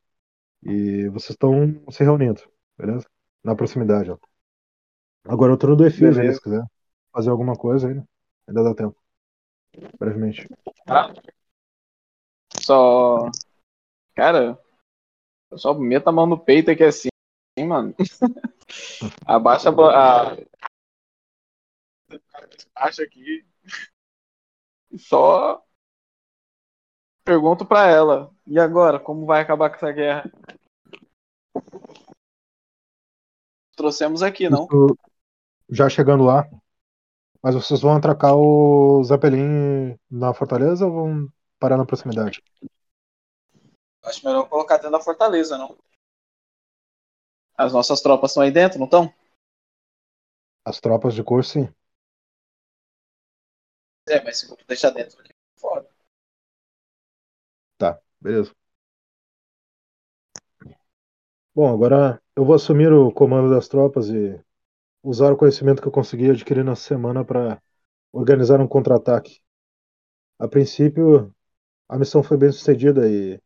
E 0.64 1.08
vocês 1.10 1.30
estão 1.32 1.82
se 1.90 2.04
reunindo, 2.04 2.42
beleza? 2.78 3.06
Na 3.44 3.56
proximidade, 3.56 4.10
ó. 4.10 4.18
Agora 5.24 5.52
é 5.52 5.54
o 5.54 5.58
turno 5.58 5.76
do 5.76 5.86
Efige, 5.86 6.32
se 6.34 6.40
quiser 6.42 6.64
fazer 7.12 7.30
alguma 7.30 7.54
coisa 7.56 7.88
aí, 7.88 7.94
né? 7.94 8.04
Ainda 8.48 8.64
dá 8.64 8.74
tempo. 8.74 8.97
Brevemente. 9.98 10.48
Só. 12.60 13.30
Cara, 14.14 14.58
eu 15.50 15.58
só 15.58 15.74
meto 15.74 16.08
a 16.08 16.12
mão 16.12 16.26
no 16.26 16.38
peito 16.38 16.70
aqui 16.70 16.84
assim, 16.84 17.08
mano. 17.66 17.94
Abaixa 19.26 19.70
a. 19.70 20.36
Abaixa 22.74 23.02
aqui. 23.02 23.46
E 24.90 24.98
só. 24.98 25.64
Pergunto 27.24 27.66
pra 27.66 27.86
ela. 27.86 28.34
E 28.46 28.58
agora? 28.58 28.98
Como 28.98 29.26
vai 29.26 29.42
acabar 29.42 29.68
com 29.70 29.76
essa 29.76 29.92
guerra? 29.92 30.30
Trouxemos 33.76 34.22
aqui, 34.22 34.48
não? 34.48 34.66
Já 35.70 35.88
chegando 35.88 36.24
lá. 36.24 36.48
Mas 37.42 37.54
vocês 37.54 37.80
vão 37.80 37.96
atracar 37.96 38.34
o 38.34 39.02
Zeppelin 39.04 39.96
na 40.10 40.34
fortaleza 40.34 40.86
ou 40.86 40.92
vão 40.92 41.28
parar 41.58 41.76
na 41.76 41.86
proximidade? 41.86 42.42
Acho 44.02 44.24
melhor 44.26 44.48
colocar 44.48 44.76
dentro 44.76 44.92
da 44.92 45.00
fortaleza, 45.00 45.56
não? 45.56 45.76
As 47.56 47.72
nossas 47.72 48.00
tropas 48.00 48.30
estão 48.30 48.42
aí 48.42 48.50
dentro, 48.50 48.78
não 48.78 48.86
estão? 48.86 49.12
As 50.64 50.80
tropas 50.80 51.14
de 51.14 51.22
cor, 51.22 51.44
sim. 51.44 51.68
É, 54.08 54.22
mas 54.22 54.38
se 54.38 54.50
eu 54.50 54.56
deixar 54.66 54.90
dentro 54.90 55.20
aqui, 55.20 55.32
fora. 55.56 55.86
Tá, 57.76 58.00
beleza. 58.20 58.54
Bom, 61.54 61.74
agora 61.74 62.22
eu 62.36 62.44
vou 62.44 62.54
assumir 62.54 62.92
o 62.92 63.10
comando 63.12 63.50
das 63.50 63.66
tropas 63.68 64.08
e 64.08 64.40
usar 65.02 65.32
o 65.32 65.36
conhecimento 65.36 65.82
que 65.82 65.88
eu 65.88 65.92
consegui 65.92 66.30
adquirir 66.30 66.64
na 66.64 66.76
semana 66.76 67.24
para 67.24 67.60
organizar 68.12 68.60
um 68.60 68.68
contra-ataque. 68.68 69.40
A 70.38 70.48
princípio, 70.48 71.34
a 71.88 71.98
missão 71.98 72.22
foi 72.22 72.36
bem 72.36 72.52
sucedida 72.52 73.10
e 73.10 73.40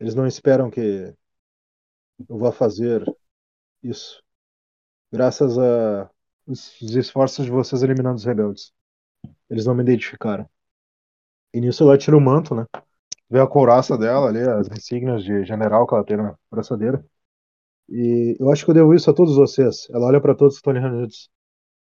eles 0.00 0.14
não 0.14 0.26
esperam 0.26 0.70
que 0.70 1.14
eu 2.28 2.38
vá 2.38 2.52
fazer 2.52 3.04
isso. 3.82 4.22
Graças 5.12 5.58
a 5.58 6.10
os 6.46 6.80
esforços 6.94 7.44
de 7.46 7.50
vocês 7.50 7.82
eliminando 7.82 8.16
os 8.16 8.24
rebeldes. 8.24 8.72
Eles 9.50 9.66
não 9.66 9.74
me 9.74 9.82
identificaram. 9.82 10.48
E 11.52 11.60
nisso 11.60 11.84
ela 11.84 11.96
tira 11.96 12.16
o 12.16 12.20
manto, 12.20 12.54
né? 12.54 12.66
Vê 13.30 13.40
a 13.40 13.46
couraça 13.46 13.96
dela 13.96 14.28
ali, 14.28 14.40
as 14.40 14.68
insígnias 14.68 15.24
de 15.24 15.44
general 15.44 15.86
que 15.86 15.94
ela 15.94 16.04
tem 16.04 16.16
na 16.16 16.36
braçadeira. 16.50 17.04
E 17.88 18.36
eu 18.40 18.50
acho 18.50 18.64
que 18.64 18.70
eu 18.70 18.74
devo 18.74 18.94
isso 18.94 19.10
a 19.10 19.14
todos 19.14 19.36
vocês. 19.36 19.88
Ela 19.90 20.06
olha 20.06 20.20
para 20.20 20.34
todos 20.34 20.54
que 20.54 20.58
estão 20.58 20.72
ali 20.72 20.80
reunidos. 20.80 21.28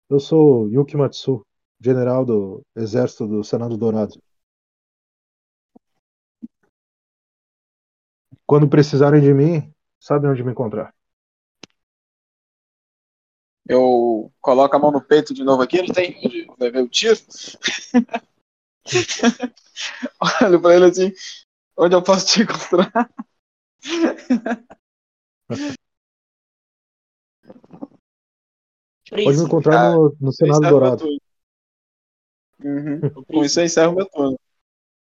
Eu 0.09 0.19
sou 0.19 0.69
Yuki 0.69 0.97
Matsu, 0.97 1.47
general 1.81 2.25
do 2.25 2.63
Exército 2.77 3.27
do 3.27 3.45
Senado 3.45 3.77
Dourado. 3.77 4.21
Quando 8.47 8.69
precisarem 8.69 9.21
de 9.21 9.33
mim, 9.33 9.73
sabem 10.01 10.31
onde 10.31 10.43
me 10.43 10.51
encontrar. 10.51 10.93
Eu 13.69 14.33
coloco 14.41 14.75
a 14.75 14.79
mão 14.79 14.91
no 14.91 15.01
peito 15.01 15.33
de 15.33 15.45
novo 15.45 15.63
aqui, 15.63 15.81
não 15.81 15.95
tem 15.95 16.17
onde 16.19 16.47
vai 16.59 16.71
ver 16.73 16.83
o 16.83 16.89
tiro. 16.89 17.17
Olho 20.43 20.61
pra 20.61 20.75
ele 20.75 20.87
assim, 20.87 21.13
onde 21.77 21.95
eu 21.95 22.03
posso 22.03 22.27
te 22.27 22.43
encontrar? 22.43 22.91
Pode 29.11 29.39
me 29.39 29.45
encontrar 29.45 29.93
no, 29.95 30.17
no 30.21 30.33
Senado 30.33 30.69
Dourado. 30.69 31.05
Uhum. 32.63 32.99
o 33.17 33.25
Com 33.27 33.45
isso 33.45 33.61
eu 33.61 33.65
encerro 33.65 33.95
meu 33.95 34.07
turno. 34.07 34.39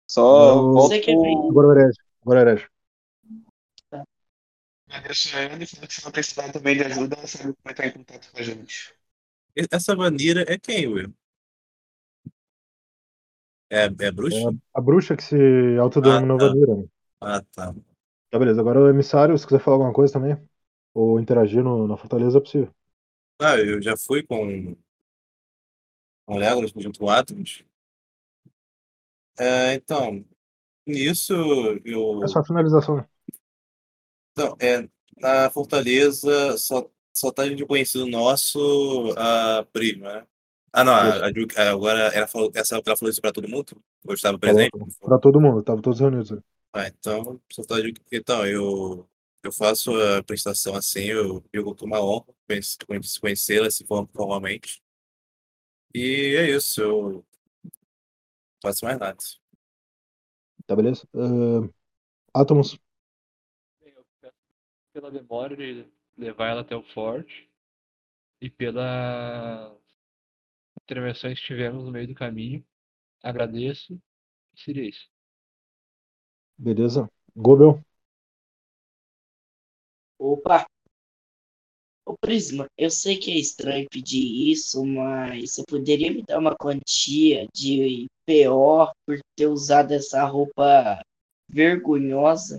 Só 0.08 0.54
Eu- 0.54 0.72
volto 0.72 0.90
Você 0.90 1.00
que 1.00 1.10
é 1.10 1.14
pro... 1.14 1.50
Agora 1.50 1.68
o 1.68 1.72
herege. 1.72 1.98
Agora 2.22 2.38
o 2.40 2.42
herege. 2.42 2.68
Agradeço 4.86 5.34
a 5.34 5.42
ele, 5.44 5.64
se 5.66 6.04
não 6.04 6.12
precisar 6.12 6.52
também 6.52 6.76
de 6.76 6.82
ajuda, 6.84 7.16
ela 7.16 7.26
sabe 7.26 7.54
como 7.54 7.70
entrar 7.72 7.86
em 7.86 7.92
contato 7.92 8.30
com 8.30 8.38
a 8.38 8.42
gente. 8.42 8.94
Essa 9.70 9.94
Vanira 9.94 10.42
é 10.48 10.58
quem, 10.58 10.86
Will? 10.88 11.12
É, 13.70 13.84
é 13.84 14.10
bruxa? 14.10 14.50
A 14.74 14.80
bruxa 14.80 15.16
que 15.16 15.22
se 15.22 15.36
autodenominou 15.78 16.38
Ah, 16.38 16.40
tá. 16.40 16.48
Vanira. 16.48 16.76
né? 16.76 16.84
Ah, 17.20 17.42
tá. 17.54 17.74
Tá, 18.30 18.38
beleza. 18.38 18.60
Agora 18.60 18.80
o 18.80 18.88
emissário, 18.88 19.36
se 19.38 19.46
quiser 19.46 19.60
falar 19.60 19.76
alguma 19.76 19.92
coisa 19.92 20.12
também, 20.12 20.36
ou 20.94 21.20
interagir 21.20 21.62
no, 21.62 21.86
na 21.88 21.96
fortaleza, 21.96 22.38
é 22.38 22.40
possível. 22.40 22.74
Ah, 23.40 23.56
eu 23.58 23.80
já 23.82 23.96
fui 23.96 24.22
com 24.22 24.76
com 26.26 26.34
o 26.36 26.38
Legolas 26.38 26.70
junto 26.76 27.00
com 27.00 27.06
o 27.06 27.10
Atlas. 27.10 27.64
É, 29.38 29.74
então, 29.74 30.24
nisso 30.86 31.34
eu. 31.84 32.22
É 32.24 32.28
só 32.28 32.40
a 32.40 32.44
finalização. 32.44 32.96
né? 32.98 33.06
Não, 34.36 34.56
é, 34.60 34.88
na 35.20 35.50
Fortaleza 35.50 36.56
só, 36.58 36.88
só 37.12 37.30
tá 37.32 37.46
de 37.48 37.66
conhecido 37.66 38.06
nosso 38.06 39.12
a 39.16 39.64
prima, 39.72 40.12
né? 40.20 40.26
Ah, 40.72 40.84
não, 40.84 40.92
a, 40.92 41.26
a 41.26 41.28
a- 41.28 41.70
agora 41.70 41.98
ela 42.14 42.28
falou, 42.28 42.50
essa, 42.54 42.76
ela 42.76 42.96
falou 42.96 43.10
isso 43.10 43.20
pra 43.20 43.32
todo 43.32 43.48
mundo? 43.48 43.82
Eu 44.06 44.14
estava 44.14 44.38
presente? 44.38 44.70
Pra 45.00 45.18
todo 45.18 45.40
mundo, 45.40 45.60
estavam 45.60 45.82
todos 45.82 45.98
reunidos. 45.98 46.30
ali. 46.30 46.42
Ah, 46.72 46.86
então, 46.86 47.40
só 47.50 47.62
tá 47.64 47.80
de, 47.80 47.94
então 48.12 48.46
eu, 48.46 49.08
eu 49.42 49.52
faço 49.52 49.92
a 49.96 50.22
prestação 50.22 50.74
assim, 50.74 51.02
eu 51.04 51.44
digo 51.52 51.74
que 51.74 51.84
uma 51.84 52.00
honra 52.02 52.26
conhecê-la 53.20 53.68
assim, 53.68 53.84
form- 53.86 54.06
formalmente. 54.14 54.82
E 55.94 56.36
é 56.36 56.50
isso, 56.50 56.80
eu 56.80 57.12
não 57.12 57.24
faço 58.62 58.84
mais 58.84 58.98
nada. 58.98 59.16
Tá, 60.66 60.76
beleza? 60.76 61.06
Uh, 61.14 61.72
Átomos, 62.34 62.78
Bem, 63.80 63.92
eu 63.96 64.04
peço 64.20 64.34
pela 64.92 65.10
memória 65.10 65.56
de 65.56 65.86
levar 66.16 66.48
ela 66.48 66.60
até 66.62 66.76
o 66.76 66.82
forte 66.94 67.50
e 68.40 68.50
pelas 68.50 69.76
intervenções 70.82 71.38
que 71.40 71.46
tivemos 71.46 71.84
no 71.84 71.90
meio 71.92 72.08
do 72.08 72.14
caminho. 72.14 72.64
Agradeço. 73.22 74.00
Seria 74.56 74.88
isso. 74.88 75.08
beleza? 76.56 77.08
Gobel, 77.34 77.82
Opa! 80.18 80.66
Ô 82.06 82.14
Prisma, 82.20 82.66
eu 82.76 82.90
sei 82.90 83.18
que 83.18 83.30
é 83.30 83.36
estranho 83.36 83.86
pedir 83.90 84.50
isso, 84.50 84.84
mas 84.84 85.52
você 85.52 85.62
poderia 85.68 86.10
me 86.10 86.22
dar 86.22 86.38
uma 86.38 86.56
quantia 86.56 87.46
de 87.54 88.06
PO 88.26 88.90
por 89.06 89.18
ter 89.36 89.46
usado 89.46 89.92
essa 89.92 90.24
roupa 90.24 91.00
vergonhosa? 91.48 92.58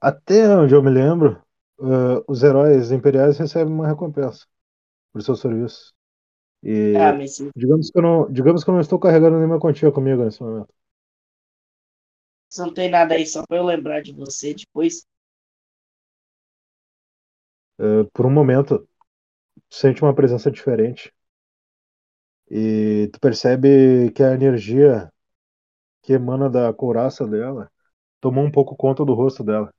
até 0.00 0.48
onde 0.56 0.74
eu 0.74 0.82
me 0.82 0.90
lembro, 0.90 1.42
uh, 1.78 2.24
os 2.28 2.42
heróis 2.42 2.90
imperiais 2.92 3.38
recebem 3.38 3.72
uma 3.72 3.86
recompensa 3.88 4.46
por 5.12 5.22
seu 5.22 5.36
serviço. 5.36 5.94
E 6.62 6.94
Ah, 6.98 7.12
mas 7.14 7.38
digamos 7.56 7.90
que 7.90 7.98
eu 7.98 8.02
não, 8.02 8.32
digamos 8.32 8.64
que 8.64 8.70
eu 8.70 8.74
não 8.74 8.82
estou 8.82 8.98
carregando 8.98 9.38
nenhuma 9.38 9.60
quantia 9.60 9.92
comigo 9.92 10.24
nesse 10.24 10.42
momento. 10.42 10.72
Você 12.50 12.62
não 12.62 12.74
tem 12.74 12.90
nada 12.90 13.14
aí 13.14 13.24
só 13.24 13.46
pra 13.46 13.58
eu 13.58 13.64
lembrar 13.64 14.02
de 14.02 14.12
você 14.12 14.52
depois. 14.52 15.06
Uh, 17.78 18.04
por 18.12 18.26
um 18.26 18.30
momento, 18.30 18.86
sente 19.70 20.02
uma 20.02 20.14
presença 20.14 20.50
diferente. 20.50 21.12
E 22.50 23.08
tu 23.12 23.20
percebe 23.20 24.10
que 24.12 24.22
a 24.22 24.34
energia 24.34 25.10
que 26.02 26.12
emana 26.14 26.50
da 26.50 26.72
couraça 26.74 27.26
dela 27.26 27.70
tomou 28.20 28.44
um 28.44 28.50
pouco 28.50 28.76
conta 28.76 29.04
do 29.04 29.14
rosto 29.14 29.44
dela. 29.44 29.72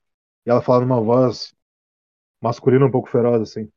E 0.46 0.50
ela 0.50 0.62
fala 0.62 0.82
numa 0.82 1.02
voz 1.02 1.54
masculina 2.42 2.86
um 2.86 2.92
pouco 2.92 3.10
feroz, 3.10 3.42
assim. 3.42 3.72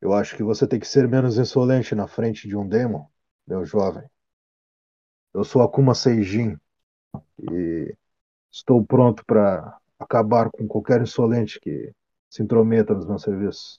Eu 0.00 0.12
acho 0.12 0.36
que 0.36 0.42
você 0.42 0.66
tem 0.66 0.78
que 0.78 0.86
ser 0.86 1.08
menos 1.08 1.38
insolente 1.38 1.94
na 1.94 2.06
frente 2.06 2.46
de 2.46 2.56
um 2.56 2.68
demon, 2.68 3.06
meu 3.46 3.64
jovem. 3.64 4.04
Eu 5.34 5.44
sou 5.44 5.62
Akuma 5.62 5.94
Seijin 5.94 6.58
e 7.40 7.94
estou 8.50 8.84
pronto 8.84 9.24
para 9.26 9.78
acabar 9.98 10.50
com 10.50 10.66
qualquer 10.68 11.02
insolente 11.02 11.60
que 11.60 11.92
se 12.30 12.42
intrometa 12.42 12.94
nos 12.94 13.06
meus 13.06 13.22
serviços. 13.22 13.78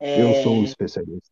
Eu 0.00 0.34
sou 0.34 0.54
É... 0.54 0.64
especialista. 0.64 1.30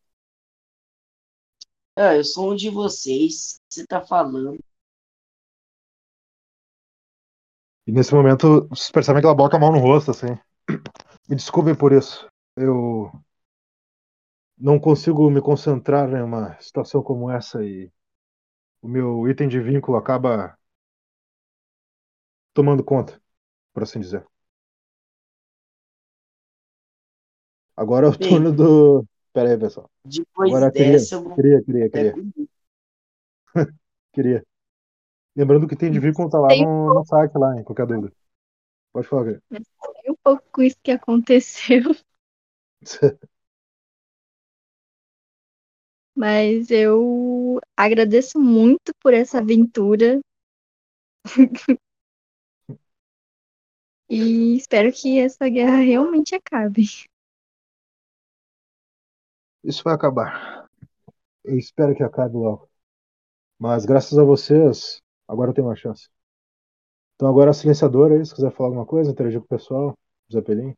Ah, 1.96 2.14
eu 2.16 2.24
sou 2.24 2.52
um 2.52 2.56
de 2.56 2.70
vocês. 2.70 3.60
Você 3.68 3.86
tá 3.86 4.00
falando? 4.00 4.58
E 7.86 7.92
nesse 7.92 8.14
momento, 8.14 8.68
vocês 8.68 8.90
percebem 8.90 9.20
que 9.22 9.26
ela 9.26 9.34
bota 9.34 9.56
a 9.56 9.60
mão 9.60 9.72
no 9.72 9.78
rosto, 9.78 10.10
assim. 10.10 10.26
Me 11.28 11.36
desculpem 11.36 11.74
por 11.74 11.92
isso. 11.92 12.28
Eu 12.56 13.10
não 14.56 14.78
consigo 14.78 15.30
me 15.30 15.40
concentrar 15.40 16.10
em 16.12 16.22
uma 16.22 16.58
situação 16.60 17.02
como 17.02 17.30
essa 17.30 17.64
e 17.64 17.90
o 18.82 18.88
meu 18.88 19.28
item 19.28 19.48
de 19.48 19.60
vínculo 19.60 19.96
acaba 19.96 20.57
tomando 22.58 22.82
conta, 22.82 23.22
por 23.72 23.84
assim 23.84 24.00
dizer. 24.00 24.26
Agora 27.76 28.06
é 28.06 28.10
o 28.10 28.18
Bem. 28.18 28.28
turno 28.28 28.52
do. 28.52 29.06
Pera 29.32 29.50
aí, 29.50 29.56
pessoal. 29.56 29.88
Depois 30.04 30.50
Agora 30.50 30.72
queria, 30.72 30.92
dessa, 30.92 31.14
eu 31.14 31.22
vou 31.22 31.36
queria, 31.36 31.62
queria, 31.62 31.86
até 31.86 32.10
queria, 32.10 32.14
queria. 34.12 34.44
Lembrando 35.36 35.68
que 35.68 35.76
tem 35.76 35.92
de 35.92 36.00
vínculo 36.00 36.28
tá 36.28 36.40
lá 36.40 36.48
Tem 36.48 36.66
no, 36.66 36.94
no 36.94 37.04
site, 37.04 37.38
lá, 37.38 37.56
em 37.60 37.62
qualquer 37.62 37.86
dúvida. 37.86 38.12
Pode 38.92 39.06
falar, 39.06 39.24
querido. 39.24 39.42
um 40.08 40.16
pouco 40.20 40.42
com 40.50 40.62
isso 40.62 40.78
que 40.82 40.90
aconteceu, 40.90 41.82
mas 46.16 46.72
eu 46.72 47.60
agradeço 47.76 48.40
muito 48.40 48.92
por 49.00 49.14
essa 49.14 49.38
aventura. 49.38 50.18
E 54.08 54.56
espero 54.56 54.90
que 54.92 55.18
essa 55.18 55.48
guerra 55.48 55.76
realmente 55.76 56.34
acabe. 56.34 56.84
Isso 59.62 59.84
vai 59.84 59.94
acabar. 59.94 60.68
Eu 61.44 61.58
espero 61.58 61.94
que 61.94 62.02
acabe 62.02 62.34
logo. 62.36 62.68
Mas 63.58 63.84
graças 63.84 64.18
a 64.18 64.24
vocês, 64.24 65.02
agora 65.26 65.52
tem 65.52 65.62
uma 65.62 65.76
chance. 65.76 66.08
Então 67.14 67.28
agora 67.28 67.50
a 67.50 67.54
silenciadora 67.54 68.14
aí, 68.14 68.24
se 68.24 68.34
quiser 68.34 68.52
falar 68.52 68.68
alguma 68.68 68.86
coisa, 68.86 69.10
interagir 69.10 69.40
com 69.40 69.46
o 69.46 69.48
pessoal, 69.48 69.98
Zeppelin. 70.32 70.74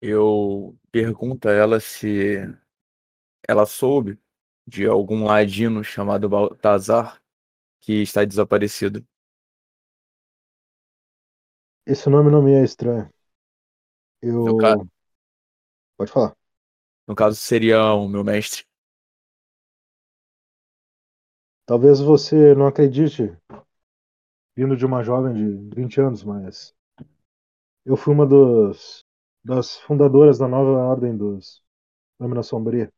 Eu 0.00 0.76
pergunto 0.92 1.48
a 1.48 1.52
ela 1.52 1.80
se 1.80 2.36
ela 3.48 3.64
soube 3.64 4.18
de 4.66 4.86
algum 4.86 5.24
ladino 5.24 5.82
chamado 5.82 6.28
Baltazar 6.28 7.20
que 7.80 8.02
está 8.02 8.24
desaparecido. 8.24 9.04
Esse 11.86 12.10
nome 12.10 12.32
não 12.32 12.42
me 12.42 12.52
é 12.52 12.64
estranho. 12.64 13.08
Eu 14.20 14.44
No, 14.44 14.90
Pode 15.96 16.10
falar. 16.10 16.36
No 17.06 17.14
caso, 17.14 17.36
seria 17.36 17.94
o 17.94 18.08
meu 18.08 18.24
mestre. 18.24 18.64
Talvez 21.64 22.00
você 22.00 22.54
não 22.54 22.66
acredite, 22.66 23.36
vindo 24.56 24.76
de 24.76 24.84
uma 24.84 25.02
jovem 25.02 25.32
de 25.32 25.74
20 25.74 26.00
anos, 26.00 26.24
mas 26.24 26.74
eu 27.84 27.96
fui 27.96 28.12
uma 28.12 28.26
dos, 28.26 29.04
das 29.44 29.76
fundadoras 29.78 30.38
da 30.38 30.48
nova 30.48 30.78
ordem 30.78 31.16
dos 31.16 31.62
Lâmina 32.18 32.42
Sombria. 32.42 32.92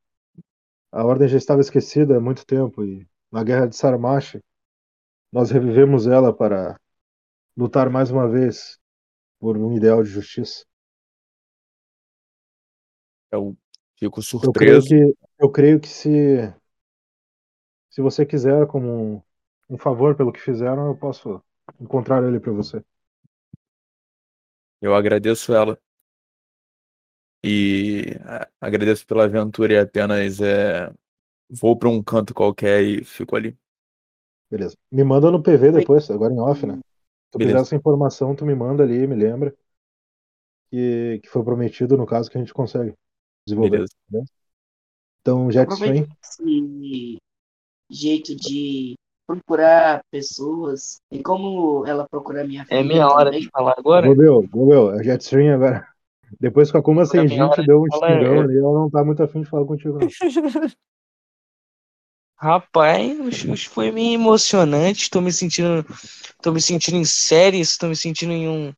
A 0.91 1.05
ordem 1.05 1.29
já 1.29 1.37
estava 1.37 1.61
esquecida 1.61 2.17
há 2.17 2.21
muito 2.21 2.47
tempo 2.47 2.83
e 2.85 3.07
na 3.31 3.45
guerra 3.45 3.67
de 3.67 3.77
Sarmash 3.77 4.39
nós 5.31 5.51
revivemos 5.51 6.07
ela 6.07 6.33
para 6.33 6.81
lutar 7.59 7.91
mais 7.91 8.11
uma 8.11 8.29
vez 8.29 8.79
por 9.41 9.59
um 9.59 9.77
ideal 9.77 10.03
de 10.03 10.11
justiça. 10.11 10.65
Eu 13.33 13.57
fico 13.99 14.21
Eu 14.43 14.53
creio 14.53 14.81
surpreso. 14.81 14.89
que 14.89 15.15
eu 15.39 15.51
creio 15.51 15.81
que 15.81 15.89
se 15.89 16.53
se 17.91 18.01
você 18.01 18.25
quiser 18.25 18.67
como 18.67 19.17
um, 19.17 19.23
um 19.71 19.79
favor 19.79 20.15
pelo 20.17 20.33
que 20.33 20.41
fizeram, 20.41 20.87
eu 20.87 20.97
posso 20.97 21.43
encontrar 21.81 22.23
ele 22.25 22.41
para 22.41 22.53
você. 22.53 22.83
Eu 24.81 24.95
agradeço 24.95 25.53
ela. 25.55 25.79
E 27.45 28.17
agradeço 28.61 29.07
pela 29.07 29.25
aventura 29.25 29.73
e 29.75 29.79
apenas 29.79 30.41
é, 30.41 30.93
vou 31.51 31.77
para 31.79 31.89
um 31.89 32.03
canto 32.03 32.35
qualquer 32.35 32.83
e 32.83 33.05
fico 33.05 33.37
ali. 33.37 33.57
Beleza. 34.51 34.77
Me 34.91 35.05
manda 35.05 35.31
no 35.31 35.43
PV 35.43 35.73
depois, 35.73 36.11
agora 36.11 36.33
em 36.33 36.41
off, 36.41 36.67
né? 36.67 36.79
Se 37.29 37.33
tu 37.33 37.39
quiser 37.39 37.57
essa 37.57 37.77
informação, 37.77 38.35
tu 38.35 38.47
me 38.47 38.55
manda 38.55 38.83
ali, 38.83 39.07
me 39.07 39.15
lembra. 39.15 39.55
Que, 40.71 41.21
que 41.23 41.29
foi 41.29 41.43
prometido 41.45 41.97
no 41.97 42.07
caso 42.07 42.31
que 42.31 42.39
a 42.39 42.41
gente 42.41 42.55
consegue 42.55 42.95
desenvolver. 43.47 43.71
Beleza. 43.71 43.93
beleza? 44.11 44.31
Então, 45.21 45.51
Jet 45.51 45.71
Stream, 45.73 45.91
Aproveita 45.91 46.17
esse 46.23 47.19
jeito 47.91 48.35
de 48.35 48.95
procurar 49.27 50.01
pessoas 50.11 51.01
e 51.11 51.23
como 51.23 51.87
ela 51.87 52.07
procura 52.09 52.47
minha 52.47 52.63
É 52.63 52.65
filha 52.65 52.85
minha 52.85 53.07
hora 53.07 53.27
também. 53.27 53.41
de 53.41 53.49
falar 53.51 53.75
agora? 53.77 54.07
Gobel, 54.09 54.43
Gobel, 54.49 54.91
a 54.91 55.03
Jet 55.03 55.23
Stream 55.23 55.55
agora. 55.55 55.87
Depois 56.41 56.71
que 56.71 56.77
a 56.77 56.83
Kuma 56.83 57.05
sem 57.05 57.21
é 57.21 57.25
minha 57.25 57.47
gente 57.47 57.67
deu 57.67 57.81
um 57.81 57.87
estirão 57.87 58.37
é. 58.37 58.41
ali, 58.41 58.59
ela 58.59 58.73
não 58.73 58.91
tá 58.91 59.05
muito 59.05 59.23
afim 59.23 59.43
de 59.43 59.49
falar 59.49 59.67
contigo, 59.67 59.99
não. 59.99 60.09
Rapaz, 62.41 63.13
foi 63.69 63.91
meio 63.91 64.15
emocionante. 64.15 65.03
Estou 65.03 65.21
me 65.21 65.33
sentindo, 65.33 65.85
tô 66.41 66.53
me 66.53 66.61
sentindo 66.63 66.97
em 66.97 67.05
séries, 67.05 67.71
estou 67.71 67.89
me 67.89 67.97
sentindo 67.97 68.33
em 68.33 68.49
um, 68.49 68.73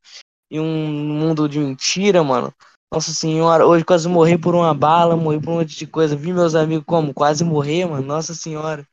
em 0.50 0.60
um 0.60 0.88
mundo 1.18 1.48
de 1.48 1.58
mentira, 1.58 2.24
mano. 2.24 2.54
Nossa 2.92 3.12
senhora, 3.12 3.66
hoje 3.66 3.84
quase 3.84 4.08
morri 4.08 4.38
por 4.38 4.54
uma 4.54 4.74
bala, 4.74 5.16
morri 5.16 5.40
por 5.40 5.50
um 5.50 5.58
monte 5.58 5.76
de 5.76 5.86
coisa. 5.86 6.16
Vi 6.16 6.32
meus 6.32 6.54
amigos 6.54 6.84
como 6.86 7.14
quase 7.14 7.44
morrer, 7.44 7.86
mano. 7.86 8.06
Nossa 8.06 8.34
senhora. 8.34 8.86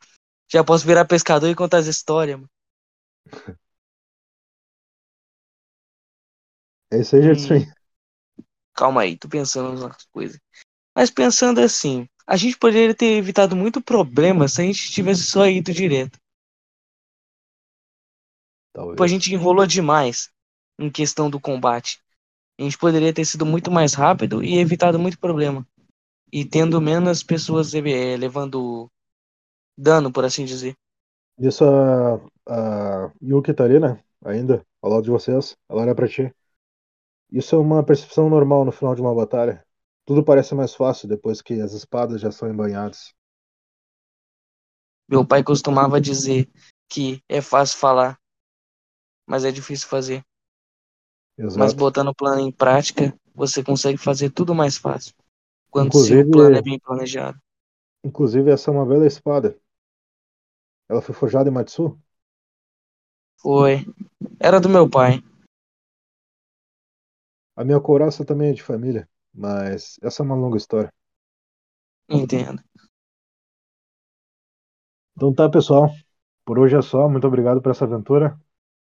Já 0.51 0.63
posso 0.63 0.85
virar 0.85 1.05
pescador 1.05 1.49
e 1.49 1.55
contar 1.55 1.77
as 1.77 1.87
histórias, 1.87 2.37
mano. 2.37 2.49
É 6.91 6.99
isso 7.01 7.15
aí, 7.17 7.21
Jet 7.21 7.53
Hum. 7.53 7.71
Calma 8.73 9.01
aí, 9.01 9.17
tô 9.17 9.27
pensando 9.27 9.79
nas 9.87 10.05
coisas. 10.05 10.39
Mas 10.95 11.11
pensando 11.11 11.59
assim, 11.61 12.07
a 12.27 12.35
gente 12.35 12.57
poderia 12.57 12.93
ter 12.93 13.17
evitado 13.17 13.55
muito 13.55 13.81
problema 13.81 14.49
se 14.49 14.61
a 14.61 14.65
gente 14.65 14.91
tivesse 14.91 15.23
só 15.23 15.47
ido 15.47 15.71
direto. 15.71 16.19
Talvez. 18.73 18.95
Tipo, 18.95 19.03
a 19.03 19.07
gente 19.07 19.33
enrolou 19.33 19.65
demais 19.65 20.29
em 20.77 20.89
questão 20.91 21.29
do 21.29 21.39
combate. 21.39 21.99
A 22.59 22.63
gente 22.63 22.77
poderia 22.77 23.13
ter 23.13 23.23
sido 23.23 23.45
muito 23.45 23.71
mais 23.71 23.93
rápido 23.93 24.43
e 24.43 24.57
evitado 24.57 24.99
muito 24.99 25.17
problema. 25.17 25.65
E 26.31 26.43
tendo 26.43 26.81
menos 26.81 27.23
pessoas 27.23 27.73
eh, 27.73 28.17
levando 28.17 28.89
dano, 29.77 30.11
por 30.11 30.25
assim 30.25 30.43
dizer. 30.43 30.75
Isso 31.39 31.63
a, 31.63 32.15
a 32.45 33.11
Yuki 33.23 33.53
tá 33.53 33.63
ali, 33.63 33.79
né? 33.79 34.03
Ainda, 34.25 34.65
ao 34.81 34.91
lado 34.91 35.03
de 35.03 35.11
vocês. 35.11 35.55
Ela 35.69 35.83
olha 35.83 35.95
pra 35.95 36.07
ti. 36.07 36.33
Isso 37.31 37.55
é 37.55 37.59
uma 37.59 37.83
percepção 37.83 38.29
normal 38.29 38.65
no 38.65 38.71
final 38.71 38.95
de 38.95 39.01
uma 39.01 39.15
batalha. 39.15 39.65
Tudo 40.07 40.23
parece 40.23 40.55
mais 40.55 40.73
fácil 40.73 41.05
depois 41.05 41.41
que 41.41 41.59
as 41.59 41.73
espadas 41.73 42.21
já 42.21 42.31
são 42.31 42.49
embanhadas. 42.49 43.13
Meu 45.05 45.27
pai 45.27 45.43
costumava 45.43 45.99
dizer 45.99 46.49
que 46.87 47.21
é 47.27 47.41
fácil 47.41 47.77
falar, 47.77 48.17
mas 49.27 49.43
é 49.43 49.51
difícil 49.51 49.89
fazer. 49.89 50.23
Mas 51.37 51.55
Exato. 51.55 51.75
botando 51.75 52.07
o 52.07 52.15
plano 52.15 52.39
em 52.39 52.51
prática, 52.53 53.13
você 53.35 53.61
consegue 53.61 53.97
fazer 53.97 54.29
tudo 54.29 54.55
mais 54.55 54.77
fácil. 54.77 55.13
Quando 55.69 55.87
Inclusive- 55.87 56.23
seu 56.23 56.31
plano 56.31 56.55
é 56.55 56.61
bem 56.61 56.79
planejado. 56.79 57.37
Inclusive, 58.01 58.49
essa 58.49 58.71
é 58.71 58.73
uma 58.73 58.85
bela 58.85 59.05
espada. 59.05 59.59
Ela 60.87 61.01
foi 61.01 61.13
forjada 61.13 61.49
em 61.49 61.51
Matsu? 61.53 62.01
Foi. 63.41 63.85
Era 64.39 64.61
do 64.61 64.69
meu 64.69 64.89
pai. 64.89 65.21
A 67.57 67.65
minha 67.65 67.81
couraça 67.81 68.23
também 68.23 68.51
é 68.51 68.53
de 68.53 68.63
família, 68.63 69.09
mas 69.37 69.99
essa 70.01 70.23
é 70.23 70.25
uma 70.25 70.35
longa 70.35 70.57
história. 70.57 70.91
Entendo. 72.09 72.61
Então 75.15 75.33
tá, 75.33 75.49
pessoal. 75.49 75.89
Por 76.43 76.57
hoje 76.57 76.75
é 76.75 76.81
só. 76.81 77.07
Muito 77.07 77.27
obrigado 77.27 77.61
por 77.61 77.71
essa 77.71 77.85
aventura. 77.85 78.39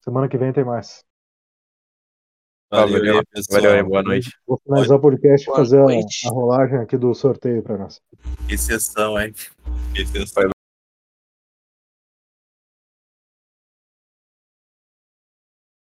Semana 0.02 0.30
que 0.30 0.38
vem 0.38 0.53
tem 0.53 0.64
mais. 0.64 1.03
Valeu, 2.69 2.99
Valeu, 2.99 3.24
pessoal. 3.32 3.61
Valeu 3.61 3.78
aí, 3.78 3.84
boa 3.84 4.03
noite. 4.03 4.32
Vou 4.45 4.60
finalizar 4.64 4.98
o 4.98 5.02
podcast 5.02 5.49
e 5.49 5.53
fazer 5.53 5.80
a, 5.80 5.84
a 5.84 6.34
rolagem 6.34 6.80
aqui 6.80 6.98
do 6.98 7.14
sorteio 7.14 7.64
para 7.64 7.78
nós. 7.78 8.02
Que 8.48 8.57
sessão, 8.57 9.19
hein? 9.19 9.34
Que 9.94 10.06
sessão. 10.06 10.56